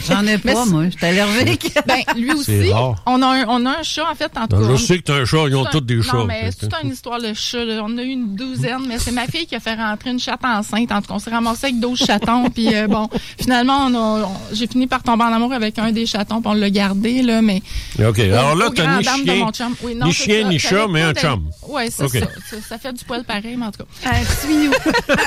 J'en 0.08 0.26
ai 0.26 0.38
pas, 0.40 0.64
c'est- 0.64 0.70
moi. 0.72 0.86
Je 0.86 0.98
suis 0.98 1.06
allergique. 1.06 1.72
Ben, 1.88 2.02
lui 2.16 2.32
C'est 2.44 2.60
aussi. 2.62 2.72
rare. 2.72 2.96
On 3.06 3.22
a, 3.22 3.28
un, 3.28 3.46
on 3.48 3.66
a 3.66 3.80
un 3.80 3.84
chat, 3.84 4.10
en 4.10 4.16
fait, 4.16 4.32
en 4.38 4.48
tout 4.48 4.58
cas. 4.58 4.76
je 4.76 4.84
sais 4.84 4.98
que 4.98 5.04
t'as 5.04 5.16
un 5.16 5.26
chat, 5.26 5.38
ils 5.48 5.56
ont 5.56 5.66
tous 5.66 5.82
des 5.82 6.02
chats. 6.02 6.18
Non, 6.18 6.26
mais 6.26 6.50
c'est 6.52 6.68
toute 6.68 6.76
une 6.84 6.92
histoire 6.92 7.20
de 7.22 7.34
chat. 7.34 7.64
là. 7.64 7.82
On 7.86 7.98
a 7.98 8.04
eu 8.04 8.08
une 8.10 8.36
douzaine, 8.36 8.86
mais 8.88 9.00
c'est 9.00 9.12
ma 9.12 9.26
fille 9.28 9.46
qui 9.46 9.56
a 9.56 9.60
fait 9.60 9.76
rentrer 9.76 10.10
une 10.12 10.20
chatte 10.20 10.44
enceinte. 10.44 10.92
En 10.92 11.02
tout 11.02 11.08
cas, 11.08 11.14
on 11.16 11.20
s'est 11.20 11.30
ramassé 11.30 11.68
avec 11.68 11.80
12 11.80 11.98
chatons. 12.06 12.50
puis 12.54 12.76
euh, 12.76 12.88
bon, 12.88 13.08
finalement, 13.40 13.88
on 13.88 14.28
j'ai 14.54 14.68
fini 14.68 14.88
par 14.88 15.04
tomber 15.04 15.24
en 15.24 15.34
amour 15.34 15.54
avec 15.54 15.78
un 15.80 15.92
des 15.92 16.06
chatons, 16.06 16.42
puis 16.42 16.50
on 16.52 16.54
l'a 16.56 16.70
gardé, 16.70 17.22
là, 17.22 17.42
mais... 17.42 17.62
OK. 18.04 18.20
Alors 18.20 18.56
là, 18.56 18.70
t'as 18.76 18.98
ni 18.98 19.04
chien, 19.04 19.36
mon 19.36 19.52
chum. 19.52 19.76
Oui, 19.84 19.96
non, 19.96 20.08
ni 20.08 20.14
chien, 20.14 20.42
ça. 20.44 20.50
ni 20.50 20.60
chat, 20.60 20.88
mais 20.90 21.02
un 21.04 21.14
chum. 21.14 21.50
Oui, 21.68 21.84
c'est 21.90 22.08
ça. 22.08 22.26
ça 22.68 22.78
fait 22.78 22.94
du 22.94 23.04
poil 23.06 23.24
pareil, 23.24 23.56
mais 23.58 23.66
en 23.68 23.72
tout 23.72 23.84
cas. 23.84 24.10
Un 24.10 24.24
petit 24.24 24.48
minou. 24.48 24.74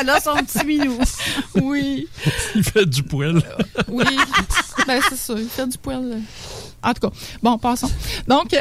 Elle 0.01 0.11
a 0.11 0.21
son 0.21 0.35
petit 0.37 0.67
minou. 0.67 0.99
Oui. 1.63 2.09
Il 2.55 2.64
fait 2.64 2.87
du 2.87 3.03
poil. 3.03 3.42
Oui. 3.88 4.05
ben, 4.87 5.01
c'est 5.09 5.16
ça. 5.16 5.35
Il 5.37 5.49
fait 5.49 5.66
du 5.66 5.79
poil. 5.79 6.05
là. 6.09 6.16
En 6.83 6.92
tout 6.95 7.09
cas, 7.09 7.14
bon, 7.42 7.59
passons. 7.59 7.90
Donc, 8.27 8.51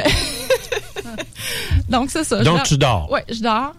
donc 1.88 2.10
c'est 2.10 2.24
ça. 2.24 2.42
Donc, 2.42 2.62
tu 2.64 2.76
dors. 2.78 3.08
Oui, 3.10 3.20
je 3.28 3.40
dors. 3.40 3.74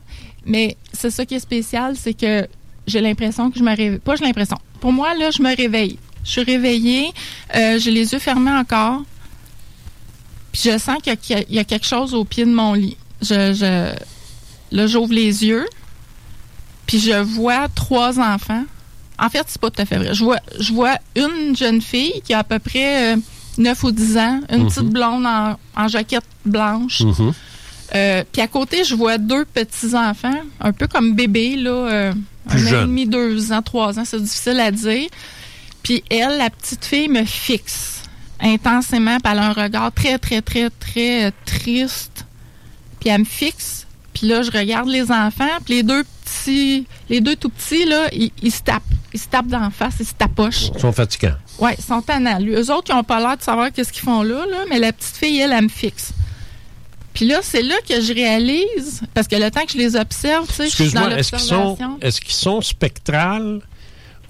Mais 0.45 0.75
c'est 0.91 1.09
ça 1.09 1.25
qui 1.25 1.35
est 1.35 1.39
spécial, 1.39 1.95
c'est 1.97 2.13
que 2.13 2.47
j'ai 2.85 2.99
l'impression 2.99 3.49
que 3.49 3.57
je 3.57 3.63
me 3.63 3.69
réveille. 3.75 3.99
Pas 3.99 4.15
j'ai 4.17 4.25
l'impression. 4.25 4.57
Pour 4.81 4.91
moi, 4.91 5.13
là, 5.15 5.31
je 5.31 5.41
me 5.41 5.55
réveille. 5.55 5.97
Je 6.25 6.31
suis 6.31 6.43
réveillée. 6.43 7.11
euh, 7.55 7.79
j'ai 7.79 7.91
les 7.91 8.11
yeux 8.11 8.19
fermés 8.19 8.51
encore. 8.51 9.03
Puis 10.51 10.63
je 10.65 10.77
sens 10.77 10.97
qu'il 11.01 11.17
y 11.49 11.59
a 11.59 11.63
quelque 11.63 11.85
chose 11.87 12.13
au 12.13 12.25
pied 12.25 12.45
de 12.45 12.51
mon 12.53 12.73
lit. 12.73 12.97
Je, 13.21 13.53
je, 13.53 13.95
là, 14.75 14.87
j'ouvre 14.87 15.13
les 15.13 15.45
yeux. 15.45 15.65
Puis 16.85 16.99
je 16.99 17.13
vois 17.13 17.69
trois 17.69 18.19
enfants. 18.19 18.65
En 19.19 19.29
fait, 19.29 19.43
c'est 19.47 19.59
pas 19.61 19.69
tout 19.69 19.81
à 19.81 19.85
fait 19.85 19.97
vrai. 19.97 20.13
Je 20.13 20.23
vois, 20.23 20.39
je 20.59 20.73
vois 20.73 20.97
une 21.15 21.55
jeune 21.55 21.81
fille 21.81 22.21
qui 22.23 22.33
a 22.33 22.39
à 22.39 22.43
peu 22.43 22.59
près 22.59 23.13
euh, 23.13 23.17
9 23.57 23.83
ou 23.83 23.91
10 23.91 24.17
ans, 24.17 24.41
une 24.51 24.63
Mhm. 24.63 24.67
petite 24.67 24.89
blonde 24.89 25.25
en, 25.25 25.57
en 25.75 25.87
jaquette 25.87 26.23
blanche. 26.45 27.01
Mhm. 27.01 27.33
Euh, 27.95 28.23
Puis 28.31 28.41
à 28.41 28.47
côté, 28.47 28.83
je 28.83 28.95
vois 28.95 29.17
deux 29.19 29.45
petits-enfants, 29.45 30.41
un 30.59 30.71
peu 30.71 30.87
comme 30.87 31.13
bébés, 31.13 31.55
là, 31.55 31.69
euh, 31.71 32.13
Plus 32.49 32.73
un 32.73 32.79
an 32.79 32.83
et 32.83 32.85
demi, 32.87 33.05
deux 33.07 33.51
ans, 33.53 33.61
trois 33.61 33.97
ans, 33.99 34.03
c'est 34.05 34.21
difficile 34.21 34.59
à 34.59 34.71
dire. 34.71 35.07
Puis 35.83 36.03
elle, 36.09 36.37
la 36.39 36.49
petite 36.49 36.83
fille, 36.83 37.07
me 37.07 37.23
fixe 37.23 38.01
intensément, 38.39 39.17
puis 39.23 39.31
elle 39.31 39.39
a 39.39 39.45
un 39.49 39.53
regard 39.53 39.91
très, 39.93 40.17
très, 40.17 40.41
très, 40.41 40.69
très 40.69 41.25
euh, 41.25 41.31
triste. 41.45 42.25
Puis 42.99 43.09
elle 43.09 43.19
me 43.21 43.25
fixe, 43.25 43.85
puis 44.13 44.27
là, 44.27 44.41
je 44.41 44.51
regarde 44.51 44.89
les 44.89 45.11
enfants, 45.11 45.47
puis 45.63 45.75
les 45.75 45.83
deux 45.83 46.03
petits, 46.25 46.85
les 47.09 47.21
deux 47.21 47.35
tout 47.35 47.49
petits, 47.49 47.85
là, 47.85 48.07
ils, 48.11 48.31
ils 48.41 48.51
se 48.51 48.61
tapent. 48.61 48.83
Ils 49.13 49.19
se 49.19 49.27
tapent 49.27 49.47
d'en 49.47 49.69
face, 49.69 49.95
ils 49.99 50.05
se 50.05 50.13
tapochent. 50.13 50.69
Ils 50.73 50.81
sont 50.81 50.91
fatigants. 50.91 51.35
Ouais, 51.59 51.75
ils 51.77 51.83
sont 51.83 52.01
tannants. 52.01 52.39
Eux 52.41 52.71
autres, 52.71 52.91
ils 52.91 52.95
n'ont 52.95 53.03
pas 53.03 53.19
l'air 53.19 53.37
de 53.37 53.43
savoir 53.43 53.71
qu'est-ce 53.71 53.93
qu'ils 53.93 54.03
font 54.03 54.23
là, 54.23 54.45
là, 54.49 54.65
mais 54.69 54.79
la 54.79 54.91
petite 54.91 55.15
fille, 55.15 55.39
elle, 55.39 55.51
elle 55.51 55.63
me 55.63 55.69
fixe. 55.69 56.13
Puis 57.13 57.27
là, 57.27 57.39
c'est 57.43 57.61
là 57.61 57.75
que 57.87 58.01
je 58.01 58.11
réalise, 58.11 59.01
parce 59.13 59.27
que 59.27 59.35
le 59.35 59.51
temps 59.51 59.65
que 59.65 59.71
je 59.73 59.77
les 59.77 59.95
observe, 59.95 60.47
tu 60.47 60.53
sais, 60.53 60.65
je 60.65 60.69
suis 60.69 60.91
dans 60.91 61.09
Excuse-moi, 61.09 61.19
est-ce 61.19 61.31
qu'ils 61.31 61.39
sont, 61.39 61.77
qu'ils 62.25 62.33
sont 62.33 62.61
spectrales? 62.61 63.61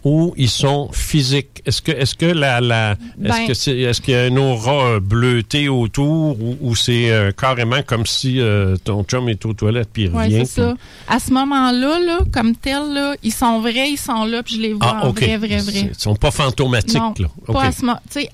Ou 0.04 0.34
ils 0.38 0.50
sont 0.50 0.90
physiques? 0.92 1.62
Est-ce 1.66 1.82
que, 1.82 1.92
est-ce 1.92 2.16
que 2.16 2.26
la, 2.26 2.60
la, 2.60 2.92
est-ce 2.92 2.98
Ben- 3.18 3.48
que 3.48 3.54
c'est, 3.54 3.78
est-ce 3.78 4.02
qu'il 4.02 4.14
y 4.14 4.18
a 4.18 4.28
une 4.28 4.38
aura 4.38 4.84
euh, 4.96 5.00
bleutée 5.00 5.70
autour 5.70 6.38
ou, 6.42 6.58
ou 6.62 6.76
c'est 6.76 7.10
euh, 7.12 7.32
carrément 7.32 7.82
comme 7.84 8.06
si 8.06 8.40
euh, 8.42 8.76
ton 8.84 9.04
chum 9.04 9.30
est 9.30 9.46
aux 9.46 9.54
toilettes 9.54 9.90
puis 9.94 10.04
il 10.04 10.10
Ouais, 10.12 10.26
revient? 10.26 10.46
c'est 10.46 10.62
ça. 10.62 10.74
À 11.08 11.20
ce 11.20 11.32
moment-là, 11.32 12.00
là, 12.00 12.20
comme 12.34 12.56
tel, 12.56 12.94
là, 12.94 13.16
ils 13.24 13.32
sont 13.32 13.60
vrais, 13.62 13.92
ils 13.92 13.98
sont 13.98 14.26
là, 14.26 14.44
puis 14.44 14.56
je 14.56 14.62
les 14.62 14.74
vois 14.74 14.98
Ah, 15.02 15.06
en 15.06 15.10
ok. 15.10 15.20
vrai, 15.20 15.38
vrai, 15.38 15.58
vrai. 15.60 15.62
C'est- 15.72 15.82
Ils 15.86 15.96
sont 16.00 16.16
pas 16.16 16.32
fantomatiques, 16.32 16.96
Non, 16.98 17.14
là. 17.20 17.28
pas 17.54 17.64
à 17.64 17.72
ce 17.72 17.82
moment. 17.86 18.00
Tu 18.12 18.22
sais, 18.22 18.30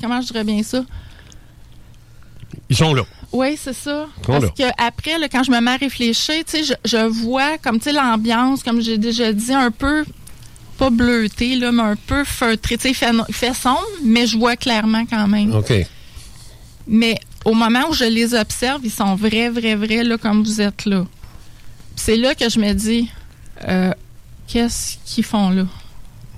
comment 0.00 0.20
je 0.20 0.26
dirais 0.28 0.44
bien 0.44 0.62
ça? 0.62 0.82
Ils 2.68 2.76
sont 2.76 2.94
là. 2.94 3.02
Oui, 3.32 3.56
c'est 3.56 3.72
ça. 3.72 4.06
Parce 4.26 4.44
là. 4.44 4.50
que 4.56 4.62
après, 4.76 5.18
là, 5.18 5.28
quand 5.28 5.44
je 5.44 5.50
me 5.52 5.60
mets 5.60 5.70
à 5.72 5.76
réfléchir, 5.76 6.34
je, 6.52 6.72
je 6.84 6.96
vois 7.06 7.58
comme 7.58 7.78
l'ambiance, 7.92 8.62
comme 8.64 8.80
j'ai 8.80 8.98
déjà 8.98 9.32
dit, 9.32 9.52
un 9.52 9.70
peu 9.70 10.04
pas 10.80 10.88
bleuté, 10.90 11.56
là, 11.56 11.70
mais 11.72 11.82
un 11.82 11.96
peu 11.96 12.24
feutré. 12.24 12.78
Tu 12.78 12.94
sais, 12.94 13.06
il 13.28 13.34
fait, 13.34 13.52
sombre, 13.54 13.84
mais 14.02 14.26
je 14.26 14.38
vois 14.38 14.56
clairement 14.56 15.04
quand 15.04 15.28
même. 15.28 15.54
OK. 15.54 15.72
Mais 16.86 17.16
au 17.44 17.52
moment 17.54 17.82
où 17.90 17.92
je 17.92 18.04
les 18.04 18.34
observe, 18.34 18.80
ils 18.82 18.90
sont 18.90 19.14
vrais, 19.14 19.50
vrais, 19.50 19.76
vrais, 19.76 20.02
là, 20.02 20.16
comme 20.16 20.42
vous 20.42 20.60
êtes 20.60 20.86
là. 20.86 21.04
C'est 21.96 22.16
là 22.16 22.34
que 22.34 22.48
je 22.48 22.58
me 22.58 22.72
dis, 22.72 23.10
euh, 23.68 23.92
qu'est-ce 24.48 24.96
qu'ils 25.04 25.24
font 25.24 25.50
là? 25.50 25.64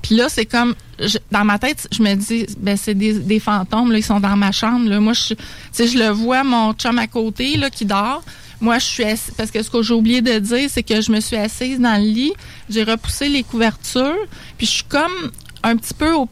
Puis 0.02 0.16
là, 0.16 0.26
c'est 0.28 0.46
comme, 0.46 0.74
je- 0.98 1.18
dans 1.30 1.44
ma 1.44 1.60
tête, 1.60 1.86
je 1.92 2.02
me 2.02 2.12
dis, 2.16 2.44
ben 2.58 2.76
c'est 2.76 2.94
des, 2.94 3.12
des 3.20 3.38
fantômes, 3.38 3.92
là, 3.92 3.98
ils 3.98 4.02
sont 4.04 4.18
dans 4.18 4.36
ma 4.36 4.50
chambre. 4.50 4.88
Là. 4.88 4.98
Moi, 4.98 5.12
je, 5.12 5.34
je 5.78 5.96
le 5.98 6.08
vois, 6.10 6.42
mon 6.42 6.72
chum 6.72 6.98
à 6.98 7.06
côté, 7.06 7.56
là, 7.56 7.70
qui 7.70 7.84
dort. 7.84 8.24
Moi, 8.62 8.78
je 8.78 8.84
suis 8.86 9.04
assis, 9.04 9.32
parce 9.36 9.50
que 9.50 9.60
ce 9.62 9.68
que 9.68 9.82
j'ai 9.82 9.92
oublié 9.92 10.22
de 10.22 10.38
dire, 10.38 10.70
c'est 10.70 10.84
que 10.84 11.00
je 11.00 11.10
me 11.10 11.18
suis 11.20 11.36
assise 11.36 11.78
dans 11.80 12.00
le 12.00 12.06
lit, 12.08 12.32
j'ai 12.70 12.84
repoussé 12.84 13.28
les 13.28 13.42
couvertures, 13.42 14.16
puis 14.56 14.66
je 14.66 14.70
suis 14.72 14.84
comme 14.84 15.32
un 15.64 15.76
petit 15.76 15.94
peu, 15.94 16.12
au- 16.14 16.28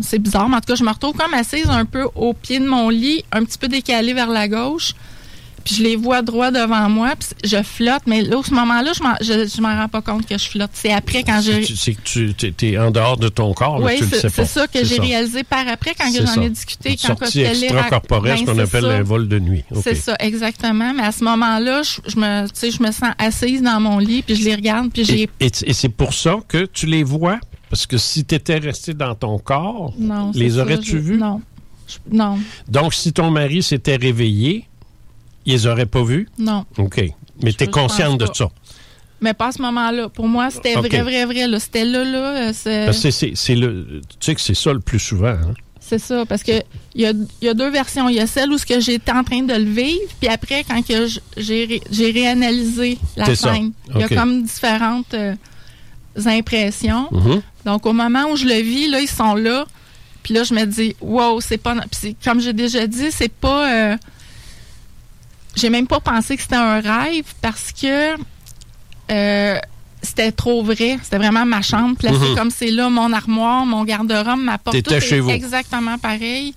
c'est 0.00 0.18
bizarre, 0.18 0.48
mais 0.48 0.56
en 0.56 0.60
tout 0.60 0.66
cas, 0.66 0.74
je 0.74 0.82
me 0.84 0.90
retrouve 0.90 1.14
comme 1.16 1.34
assise 1.34 1.68
un 1.68 1.84
peu 1.84 2.04
au 2.16 2.32
pied 2.34 2.58
de 2.58 2.66
mon 2.66 2.88
lit, 2.88 3.24
un 3.32 3.44
petit 3.44 3.58
peu 3.58 3.68
décalée 3.68 4.12
vers 4.12 4.28
la 4.28 4.48
gauche, 4.48 4.94
puis 5.66 5.74
je 5.74 5.82
les 5.82 5.96
vois 5.96 6.22
droit 6.22 6.50
devant 6.50 6.88
moi, 6.88 7.14
puis 7.18 7.28
je 7.44 7.60
flotte, 7.62 8.02
mais 8.06 8.22
là, 8.22 8.38
à 8.38 8.42
ce 8.42 8.54
moment-là, 8.54 8.92
je 8.96 9.02
m'en, 9.02 9.14
je, 9.20 9.50
je 9.54 9.60
m'en 9.60 9.76
rends 9.76 9.88
pas 9.88 10.00
compte 10.00 10.24
que 10.24 10.38
je 10.38 10.48
flotte. 10.48 10.70
C'est 10.72 10.92
après 10.92 11.24
quand 11.24 11.40
j'ai... 11.42 11.60
Tu- 11.62 11.76
C'est 11.76 11.94
que 11.94 12.00
tu 12.02 12.34
t'es 12.34 12.78
en 12.78 12.90
dehors 12.92 13.16
de 13.16 13.28
ton 13.28 13.52
corps, 13.52 13.80
là, 13.80 13.86
Oui, 13.86 13.96
tu 13.98 14.04
le 14.04 14.08
c'est 14.10 14.20
sais 14.20 14.30
pas. 14.30 14.44
c'est 14.46 14.60
ça 14.60 14.66
que 14.68 14.84
j'ai 14.84 14.98
réalisé 15.00 15.42
par 15.42 15.66
après 15.68 15.94
quand 15.98 16.06
j'en 16.10 16.40
ai 16.42 16.48
discuté. 16.50 16.90
Une 16.92 16.96
Quand 16.96 17.18
sortie 17.18 17.40
extracorporelle, 17.40 18.38
ce 18.38 18.44
Ben, 18.44 18.52
qu'on 18.54 18.58
appelle 18.60 18.84
un 18.86 19.02
vol 19.02 19.28
de 19.28 19.38
nuit. 19.38 19.64
C'est 19.82 19.94
ça, 19.96 20.16
exactement. 20.20 20.92
Mais 20.94 21.02
à 21.02 21.12
ce 21.12 21.24
moment-là, 21.24 21.82
je, 21.82 21.98
je 22.10 22.16
me, 22.18 22.46
je 22.46 22.92
sens 22.92 23.10
assise 23.18 23.60
dans 23.62 23.80
mon 23.80 23.98
lit, 23.98 24.22
puis 24.22 24.36
je 24.36 24.44
les 24.44 24.54
regarde, 24.54 24.90
puis 24.92 25.04
j'ai... 25.04 25.28
Et, 25.40 25.50
et 25.64 25.72
c'est 25.72 25.88
pour 25.88 26.14
ça 26.14 26.36
que 26.46 26.64
tu 26.66 26.86
les 26.86 27.02
vois? 27.02 27.38
Parce 27.68 27.86
que 27.86 27.98
si 27.98 28.24
tu 28.24 28.34
étais 28.36 28.58
resté 28.58 28.94
dans 28.94 29.14
ton 29.16 29.38
corps, 29.38 29.92
Non, 29.98 30.30
les 30.34 30.58
aurais-tu 30.60 30.92
je- 30.92 30.96
vus? 30.98 31.16
Non. 31.18 31.40
Je- 31.88 32.16
non, 32.16 32.38
Donc, 32.68 32.94
si 32.94 33.12
ton 33.12 33.30
mari 33.30 33.62
s'était 33.62 33.96
réveillé, 33.96 34.66
il 35.46 35.52
les 35.52 35.66
aurait 35.66 35.86
pas 35.86 36.02
vus? 36.04 36.28
non. 36.38 36.64
OK. 36.78 37.02
Mais 37.42 37.52
tu 37.52 37.64
es 37.64 37.66
consciente 37.66 38.18
de 38.20 38.26
ça? 38.32 38.48
Mais 39.20 39.32
pas 39.34 39.48
à 39.48 39.52
ce 39.52 39.62
moment-là. 39.62 40.08
Pour 40.10 40.28
moi, 40.28 40.50
c'était 40.50 40.74
vrai, 40.74 41.00
vrai, 41.02 41.24
vrai. 41.24 41.46
là. 41.46 41.58
C'était 41.58 41.84
là, 41.86 42.04
là. 42.04 42.18
euh, 42.18 42.52
c'est- 42.54 42.84
Parce 42.86 43.02
que 43.02 43.10
c'est- 43.10 43.32
c'est 43.34 43.54
le, 43.54 44.00
tu 44.08 44.16
sais 44.26 44.34
que 44.34 44.40
c'est 44.42 44.54
ça 44.54 44.72
le 44.72 44.80
plus 44.80 44.98
souvent. 44.98 45.28
hein? 45.28 45.54
C'est 45.80 45.98
ça, 46.00 46.24
parce 46.26 46.42
que 46.42 46.52
il 46.94 47.02
y 47.02 47.06
a, 47.06 47.12
il 47.12 47.44
y 47.46 47.48
a 47.48 47.54
deux 47.54 47.70
versions. 47.70 48.08
Il 48.08 48.16
y 48.16 48.20
a 48.20 48.26
celle 48.26 48.50
où 48.50 48.58
ce 48.58 48.66
que 48.66 48.80
j'étais 48.80 49.12
en 49.12 49.22
train 49.22 49.42
de 49.42 49.54
le 49.54 49.64
vivre, 49.70 50.00
puis 50.20 50.28
après, 50.28 50.64
quand 50.64 50.84
que 50.86 51.06
j'ai 51.36 51.80
j'ai 51.90 52.10
réanalysé 52.10 52.98
la 53.16 53.24
scène, 53.36 53.72
il 53.94 54.00
y 54.00 54.04
a 54.04 54.08
comme 54.16 54.42
différentes 54.42 55.14
euh, 55.14 55.34
impressions. 56.26 57.08
Mhm. 57.12 57.42
Donc, 57.64 57.86
au 57.86 57.92
moment 57.92 58.24
où 58.30 58.36
je 58.36 58.44
le 58.46 58.60
vis, 58.60 58.88
là, 58.88 59.00
ils 59.00 59.08
sont 59.08 59.34
là. 59.34 59.66
Puis 60.22 60.34
là, 60.34 60.42
je 60.42 60.54
me 60.54 60.64
dis, 60.64 60.96
wow, 61.00 61.40
c'est 61.40 61.58
pas. 61.58 61.74
Puis 62.00 62.16
comme 62.24 62.40
j'ai 62.40 62.52
déjà 62.52 62.86
dit, 62.86 63.10
c'est 63.10 63.32
pas. 63.32 63.70
euh, 63.92 63.96
j'ai 65.56 65.70
même 65.70 65.86
pas 65.86 66.00
pensé 66.00 66.36
que 66.36 66.42
c'était 66.42 66.54
un 66.56 66.80
rêve 66.80 67.24
parce 67.42 67.72
que 67.72 68.14
euh, 69.10 69.58
c'était 70.02 70.32
trop 70.32 70.62
vrai. 70.62 70.98
C'était 71.02 71.18
vraiment 71.18 71.44
ma 71.46 71.62
chambre 71.62 71.96
placée 71.96 72.18
Mhm. 72.18 72.36
comme 72.36 72.50
c'est 72.50 72.70
là, 72.70 72.88
mon 72.90 73.12
armoire, 73.12 73.66
mon 73.66 73.84
garde-robe, 73.84 74.38
ma 74.40 74.58
porte. 74.58 74.80
Tout 74.82 74.92
est 74.92 75.00
chez 75.00 75.20
vous. 75.20 75.30
Exactement 75.30 75.98
pareil. 75.98 76.54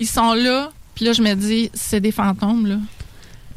Ils 0.00 0.06
sont 0.08 0.32
là. 0.34 0.70
Puis 0.94 1.04
là, 1.04 1.12
je 1.12 1.20
me 1.22 1.34
dis, 1.34 1.70
c'est 1.74 2.00
des 2.00 2.12
fantômes, 2.12 2.66
là. 2.66 2.76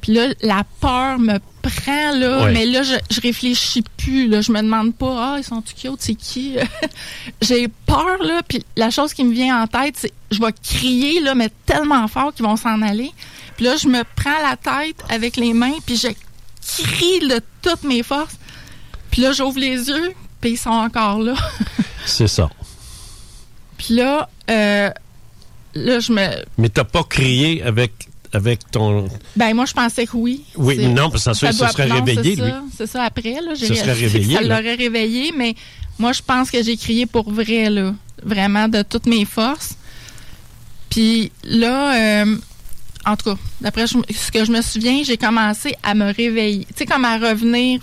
Puis 0.01 0.13
là, 0.13 0.27
la 0.41 0.63
peur 0.81 1.19
me 1.19 1.37
prend, 1.61 2.11
là. 2.15 2.45
Ouais. 2.45 2.51
Mais 2.53 2.65
là, 2.65 2.83
je, 2.83 2.95
je 3.13 3.21
réfléchis 3.21 3.83
plus, 3.97 4.27
là. 4.27 4.41
Je 4.41 4.51
me 4.51 4.61
demande 4.61 4.93
pas, 4.95 5.33
ah, 5.33 5.35
ils 5.37 5.43
sont 5.43 5.61
cute, 5.61 5.91
c'est 5.99 6.15
qui? 6.15 6.55
J'ai 7.41 7.67
peur, 7.85 8.17
là. 8.21 8.41
Puis 8.47 8.63
la 8.75 8.89
chose 8.89 9.13
qui 9.13 9.23
me 9.23 9.33
vient 9.33 9.61
en 9.61 9.67
tête, 9.67 9.95
c'est, 9.97 10.11
je 10.31 10.39
vais 10.41 10.53
crier, 10.63 11.19
là, 11.21 11.35
mais 11.35 11.49
tellement 11.65 12.07
fort 12.07 12.33
qu'ils 12.33 12.45
vont 12.45 12.55
s'en 12.57 12.81
aller. 12.81 13.11
Puis 13.59 13.65
là, 13.65 13.75
je 13.75 13.89
me 13.89 14.03
prends 14.15 14.41
la 14.41 14.55
tête 14.55 15.03
avec 15.09 15.35
les 15.35 15.51
mains, 15.51 15.73
puis 15.85 15.97
je 15.97 16.07
crie 16.81 17.19
de 17.27 17.41
toutes 17.61 17.83
mes 17.83 18.03
forces. 18.03 18.37
Puis 19.11 19.21
là, 19.21 19.33
j'ouvre 19.33 19.59
les 19.59 19.89
yeux, 19.89 20.13
puis 20.39 20.51
ils 20.51 20.57
sont 20.57 20.69
encore 20.69 21.19
là. 21.19 21.33
C'est 22.05 22.29
ça. 22.29 22.49
puis 23.77 23.95
là, 23.95 24.29
euh, 24.49 24.89
là, 25.75 25.99
je 25.99 26.13
me... 26.13 26.45
Mais 26.57 26.69
t'as 26.69 26.85
pas 26.85 27.03
crié 27.03 27.61
avec, 27.61 27.91
avec 28.31 28.71
ton... 28.71 29.09
Ben, 29.35 29.53
moi, 29.53 29.65
je 29.65 29.73
pensais 29.73 30.07
que 30.07 30.15
oui. 30.15 30.45
Oui, 30.55 30.77
mais 30.77 30.87
non, 30.87 31.09
parce 31.09 31.25
que 31.25 31.33
ça, 31.33 31.51
ça 31.51 31.67
serait 31.67 31.87
non, 31.87 31.95
réveillé, 31.95 32.37
c'est 32.37 32.41
lui. 32.41 32.51
ça, 32.51 32.63
C'est 32.77 32.87
ça, 32.87 33.03
après, 33.03 33.41
là. 33.41 33.55
Ça 33.57 33.75
serait 33.75 33.91
réveillé, 34.05 34.35
Ça 34.37 34.41
l'aurait 34.41 34.75
réveillé, 34.75 35.33
mais 35.35 35.53
moi, 35.97 36.13
je 36.13 36.21
pense 36.21 36.49
que 36.49 36.63
j'ai 36.63 36.77
crié 36.77 37.05
pour 37.05 37.29
vrai, 37.29 37.69
là. 37.69 37.93
Vraiment, 38.23 38.69
de 38.69 38.83
toutes 38.83 39.05
mes 39.05 39.25
forces. 39.25 39.75
Puis 40.89 41.33
là, 41.43 42.23
euh, 42.23 42.37
en 43.05 43.15
tout 43.15 43.31
cas, 43.33 43.39
d'après 43.61 43.87
ce 43.87 44.31
que 44.31 44.45
je 44.45 44.51
me 44.51 44.61
souviens, 44.61 45.03
j'ai 45.03 45.17
commencé 45.17 45.75
à 45.83 45.93
me 45.95 46.13
réveiller. 46.13 46.65
Tu 46.65 46.73
sais, 46.77 46.85
comme 46.85 47.05
à 47.05 47.17
revenir. 47.17 47.81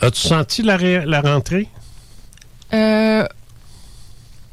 As-tu 0.00 0.20
senti 0.28 0.62
la, 0.62 0.76
ré- 0.76 1.04
la 1.06 1.20
rentrée? 1.20 1.68
Euh, 2.72 3.24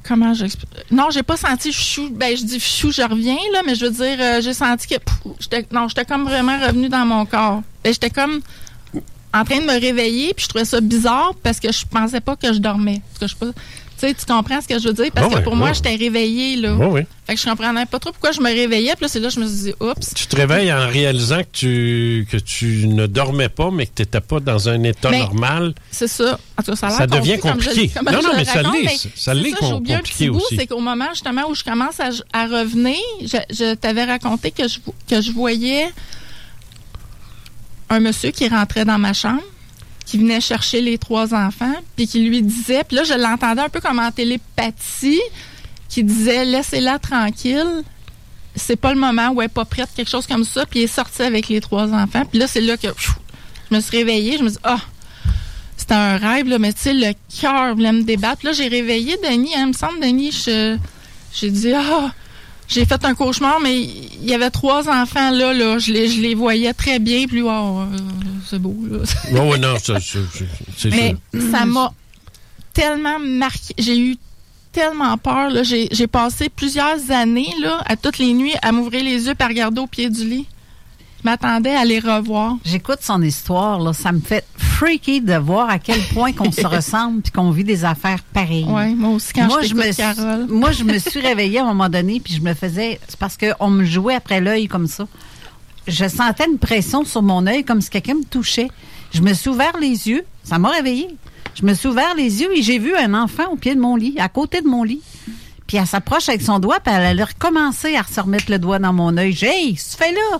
comment 0.04 0.34
j'explique? 0.34 0.70
Non, 0.92 1.10
j'ai 1.12 1.24
pas 1.24 1.38
senti 1.38 1.72
chou. 1.74 2.10
Ben, 2.12 2.36
je 2.38 2.44
dis 2.44 2.60
chou, 2.60 2.92
je 2.92 3.02
reviens, 3.02 3.38
là, 3.54 3.62
mais 3.66 3.76
je 3.76 3.86
veux 3.86 3.92
dire, 3.92 4.18
euh, 4.20 4.42
j'ai 4.42 4.54
senti 4.54 4.88
que. 4.88 4.96
pff, 4.96 5.66
non, 5.72 5.88
j'étais 5.88 6.06
comme 6.06 6.24
vraiment 6.26 6.58
revenu 6.60 6.90
dans 6.90 7.06
mon 7.06 7.26
corps. 7.26 7.62
Ben, 7.84 7.94
j'étais 7.94 8.10
comme 8.10 8.42
en 9.34 9.44
train 9.44 9.60
de 9.60 9.66
me 9.66 9.80
réveiller, 9.80 10.34
puis 10.34 10.44
je 10.44 10.50
trouvais 10.50 10.66
ça 10.66 10.80
bizarre 10.80 11.34
parce 11.44 11.60
que 11.60 11.72
je 11.72 11.86
pensais 11.86 12.22
pas 12.22 12.36
que 12.36 12.54
je 12.54 12.60
dormais. 12.60 13.02
Parce 13.20 13.34
que 13.34 13.46
je 13.48 13.52
Tu 14.06 14.12
sais, 14.20 14.26
tu 14.26 14.26
comprends 14.34 14.62
ce 14.62 14.68
que 14.68 14.80
je 14.80 14.88
veux 14.88 14.94
dire? 14.94 15.12
Parce 15.14 15.28
Ah 15.32 15.38
que 15.40 15.44
pour 15.44 15.56
moi, 15.56 15.70
ouais. 15.70 15.74
j'étais 15.74 15.96
réveillée, 15.96 16.56
là. 16.58 16.76
Oui, 16.76 16.86
oui. 16.90 17.02
Fait 17.26 17.34
que 17.36 17.40
je 17.42 17.46
comprenais 17.46 17.86
pas 17.88 17.98
trop 18.00 18.12
pourquoi 18.12 18.32
je 18.32 18.40
me 18.40 18.46
réveillais, 18.54 18.94
puis 18.96 19.04
là, 19.04 19.08
c'est 19.08 19.20
là 19.20 19.30
que 19.30 19.34
je 19.34 19.40
me 19.40 19.48
suis 19.48 19.64
dit, 19.64 19.74
oups. 19.80 20.14
Tu 20.14 20.28
te 20.28 20.36
réveilles 20.36 20.72
en 20.72 20.88
réalisant 20.88 21.40
que 21.40 21.48
tu, 21.52 22.28
que 22.32 22.38
tu 22.38 22.88
ne 22.88 23.08
dormais 23.08 23.50
pas, 23.50 23.72
mais 23.72 23.88
que 23.88 23.94
tu 23.96 24.02
n'étais 24.04 24.22
pas 24.22 24.40
dans 24.40 24.70
un 24.70 24.84
état 24.84 25.10
Mais- 25.10 25.20
normal. 25.20 25.74
C'est 25.92 26.08
ça. 26.08 26.40
En 26.58 26.62
tout 26.64 26.72
cas, 26.72 26.76
ça 26.78 26.88
a 26.88 26.90
l'air 26.90 26.98
Ça 27.00 27.08
devient 27.08 27.40
confus 27.40 27.52
comme 27.54 27.62
je- 27.62 27.70
compliqué. 27.70 27.94
comme 27.96 28.06
Non, 28.14 28.22
non, 28.22 28.30
mais 28.36 28.46
ça 28.46 28.62
raconte, 28.62 28.84
l'est. 28.84 29.08
Ça 29.16 29.34
l'est 29.34 29.50
ça, 29.52 29.58
com- 29.58 29.68
j'ai 29.70 29.74
oublié 29.76 29.96
un 29.96 29.98
compliqué 30.00 30.18
petit 30.26 30.30
bout, 30.30 30.38
aussi. 30.38 30.56
C'est 30.58 30.68
qu'au 30.68 30.80
moment 30.80 31.10
justement 31.14 31.50
où 31.50 31.56
je 31.56 31.64
commence 31.64 32.00
à, 32.00 32.10
à 32.34 32.46
revenir, 32.48 32.96
je, 33.22 33.38
je 33.50 33.74
t'avais 33.76 34.04
raconté 34.06 34.52
que 34.52 34.68
je, 34.68 34.78
que 35.10 35.22
je 35.22 35.32
voyais 35.32 35.88
un 37.90 38.00
monsieur 38.00 38.32
qui 38.32 38.48
rentrait 38.48 38.86
dans 38.86 38.98
ma 38.98 39.14
chambre, 39.14 39.42
qui 40.06 40.18
venait 40.18 40.42
chercher 40.42 40.82
les 40.82 40.98
trois 40.98 41.34
enfants, 41.34 41.76
puis 41.96 42.08
qui 42.08 42.20
lui 42.22 42.42
disait, 42.42 42.84
puis 42.84 42.98
là 42.98 43.04
je 43.04 43.14
l'entendais 43.14 43.62
un 43.62 43.70
peu 43.70 43.82
comme 43.82 44.00
en 44.00 44.12
télépathie, 44.12 45.22
qui 45.90 46.04
disait 46.04 46.46
laissez-la 46.46 47.00
tranquille, 47.00 47.84
c'est 48.56 48.76
pas 48.76 48.94
le 48.94 49.00
moment 49.00 49.30
où 49.30 49.42
elle 49.42 49.48
est 49.48 49.50
pas 49.50 49.66
prête, 49.66 49.90
quelque 49.96 50.10
chose 50.10 50.28
comme 50.28 50.44
ça, 50.44 50.66
puis 50.66 50.82
il 50.82 50.84
est 50.84 50.88
sorti 50.88 51.22
avec 51.22 51.50
les 51.50 51.62
trois 51.62 51.92
enfants, 51.92 52.24
puis 52.26 52.40
là 52.40 52.48
c'est 52.48 52.62
là 52.62 52.78
que 52.78 52.88
je 52.98 53.76
me 53.76 53.82
suis 53.82 53.98
réveillée, 53.98 54.38
je 54.38 54.44
me 54.44 54.50
dis 54.50 54.58
ah 54.64 54.80
c'était 55.78 55.94
un 55.94 56.18
rêve, 56.18 56.48
là, 56.48 56.58
mais 56.58 56.74
tu 56.74 56.80
sais, 56.80 56.94
le 56.94 57.14
cœur 57.40 57.76
voulait 57.76 57.92
me 57.92 58.04
débattre. 58.04 58.46
Là, 58.46 58.54
j'ai 58.54 58.68
réveillé 58.68 59.18
Denis. 59.18 59.54
hein, 59.56 59.66
il 59.66 59.68
me 59.68 59.74
semble, 59.74 60.00
Denis, 60.00 60.32
J'ai 61.34 61.52
dit, 61.52 61.74
ah, 61.74 62.12
j'ai 62.68 62.86
fait 62.86 63.04
un 63.06 63.14
cauchemar, 63.14 63.60
mais 63.60 63.82
il 63.82 64.26
y 64.30 64.34
avait 64.34 64.50
trois 64.50 64.90
enfants 64.90 65.32
là, 65.32 65.54
là. 65.54 65.78
Je 65.78 65.92
les, 65.92 66.08
je 66.10 66.22
les 66.22 66.36
voyais 66.36 66.74
très 66.74 67.00
bien, 67.00 67.26
puis 67.28 67.42
oh, 67.42 67.48
euh, 67.48 67.86
c'est 68.50 68.60
beau, 68.60 68.76
là. 68.90 69.00
Non, 69.32 69.52
oui, 69.52 69.60
non, 69.60 69.78
ça, 69.80 69.98
c'est 70.00 70.90
Mais 70.90 71.16
ça 71.52 71.66
m'a 71.66 71.94
tellement 72.74 73.20
marqué. 73.20 73.74
J'ai 73.78 74.00
eu 74.00 74.18
tellement 74.72 75.18
peur. 75.18 75.64
J'ai 75.64 75.88
j'ai 75.92 76.08
passé 76.08 76.50
plusieurs 76.50 77.12
années 77.12 77.54
là, 77.62 77.82
à 77.86 77.96
toutes 77.96 78.18
les 78.18 78.34
nuits 78.34 78.56
à 78.62 78.72
m'ouvrir 78.72 79.04
les 79.04 79.26
yeux 79.26 79.34
à 79.40 79.48
regarder 79.48 79.82
au 79.82 79.88
pied 79.88 80.10
du 80.10 80.28
lit. 80.28 80.48
Je 81.26 81.32
m'attendais 81.32 81.74
à 81.74 81.84
les 81.86 81.98
revoir. 81.98 82.56
J'écoute 82.64 83.00
son 83.02 83.20
histoire, 83.24 83.80
là, 83.80 83.94
ça 83.94 84.12
me 84.12 84.20
fait 84.20 84.46
freaky 84.60 85.22
de 85.22 85.34
voir 85.34 85.72
à 85.72 85.80
quel 85.80 86.00
point 86.14 86.34
qu'on 86.34 86.52
se 86.52 86.68
ressemble 86.68 87.24
puis 87.24 87.32
qu'on 87.32 87.50
vit 87.50 87.64
des 87.64 87.84
affaires 87.84 88.22
pareilles. 88.32 88.68
Moi 88.96 89.10
aussi, 89.10 89.34
quand 89.34 89.48
je 89.64 89.70
je 89.70 89.74
me 89.74 89.92
Carole. 89.92 90.46
moi, 90.48 90.72
je 90.72 90.84
me 90.84 91.00
suis 91.00 91.20
réveillée 91.20 91.58
à 91.58 91.64
un 91.64 91.70
moment 91.70 91.90
donné 91.90 92.20
puis 92.20 92.36
je 92.36 92.42
me 92.42 92.54
faisais, 92.54 93.00
c'est 93.08 93.18
parce 93.18 93.38
qu'on 93.38 93.72
me 93.72 93.86
jouait 93.86 94.14
après 94.14 94.40
l'œil 94.40 94.68
comme 94.68 94.86
ça. 94.86 95.08
Je 95.88 96.08
sentais 96.08 96.46
une 96.48 96.60
pression 96.60 97.04
sur 97.04 97.24
mon 97.24 97.48
œil 97.48 97.64
comme 97.64 97.82
si 97.82 97.90
quelqu'un 97.90 98.14
me 98.14 98.24
touchait. 98.24 98.70
Je 99.12 99.22
me 99.22 99.34
suis 99.34 99.50
ouvert 99.50 99.76
les 99.82 100.08
yeux, 100.08 100.24
ça 100.44 100.60
m'a 100.60 100.70
réveillée. 100.70 101.10
Je 101.56 101.66
me 101.66 101.74
suis 101.74 101.88
ouvert 101.88 102.14
les 102.16 102.44
yeux 102.44 102.56
et 102.56 102.62
j'ai 102.62 102.78
vu 102.78 102.96
un 102.96 103.16
enfant 103.16 103.46
au 103.52 103.56
pied 103.56 103.74
de 103.74 103.82
mon 103.82 103.96
lit, 103.96 104.14
à 104.20 104.30
côté 104.30 104.62
de 104.62 104.68
mon 104.68 104.84
lit. 104.84 105.02
Puis 105.66 105.78
elle 105.78 105.88
s'approche 105.88 106.30
avec 106.30 106.44
son 106.44 106.60
doigt, 106.60 106.80
puis 106.82 106.94
elle 106.94 107.02
allait 107.02 107.24
recommencer 107.24 107.96
à 107.96 108.04
se 108.04 108.22
remettre 108.22 108.52
le 108.52 108.60
doigt 108.60 108.78
dans 108.78 108.94
mon 108.94 109.18
œil. 109.18 109.34
J'ai, 109.34 109.48
hey, 109.48 109.74
tu 109.74 109.98
fais 109.98 110.12
là? 110.12 110.40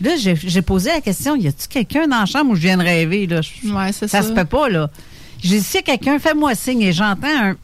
Là, 0.00 0.12
j'ai 0.16 0.62
posé 0.62 0.88
la 0.90 1.00
question, 1.00 1.36
y 1.36 1.46
a-tu 1.48 1.68
quelqu'un 1.68 2.06
dans 2.08 2.20
la 2.20 2.26
chambre 2.26 2.52
où 2.52 2.54
je 2.54 2.60
viens 2.62 2.76
de 2.78 2.82
rêver? 2.82 3.26
Là? 3.26 3.40
Ouais, 3.64 3.92
c'est 3.92 4.08
ça. 4.08 4.22
ça. 4.22 4.28
se 4.28 4.32
peut 4.32 4.44
pas, 4.44 4.68
là. 4.68 4.88
J'ai 5.42 5.58
dit, 5.58 5.64
si 5.64 5.82
quelqu'un, 5.82 6.18
fais-moi 6.18 6.54
signe 6.54 6.82
et 6.82 6.92
j'entends 6.92 7.26
un 7.28 7.56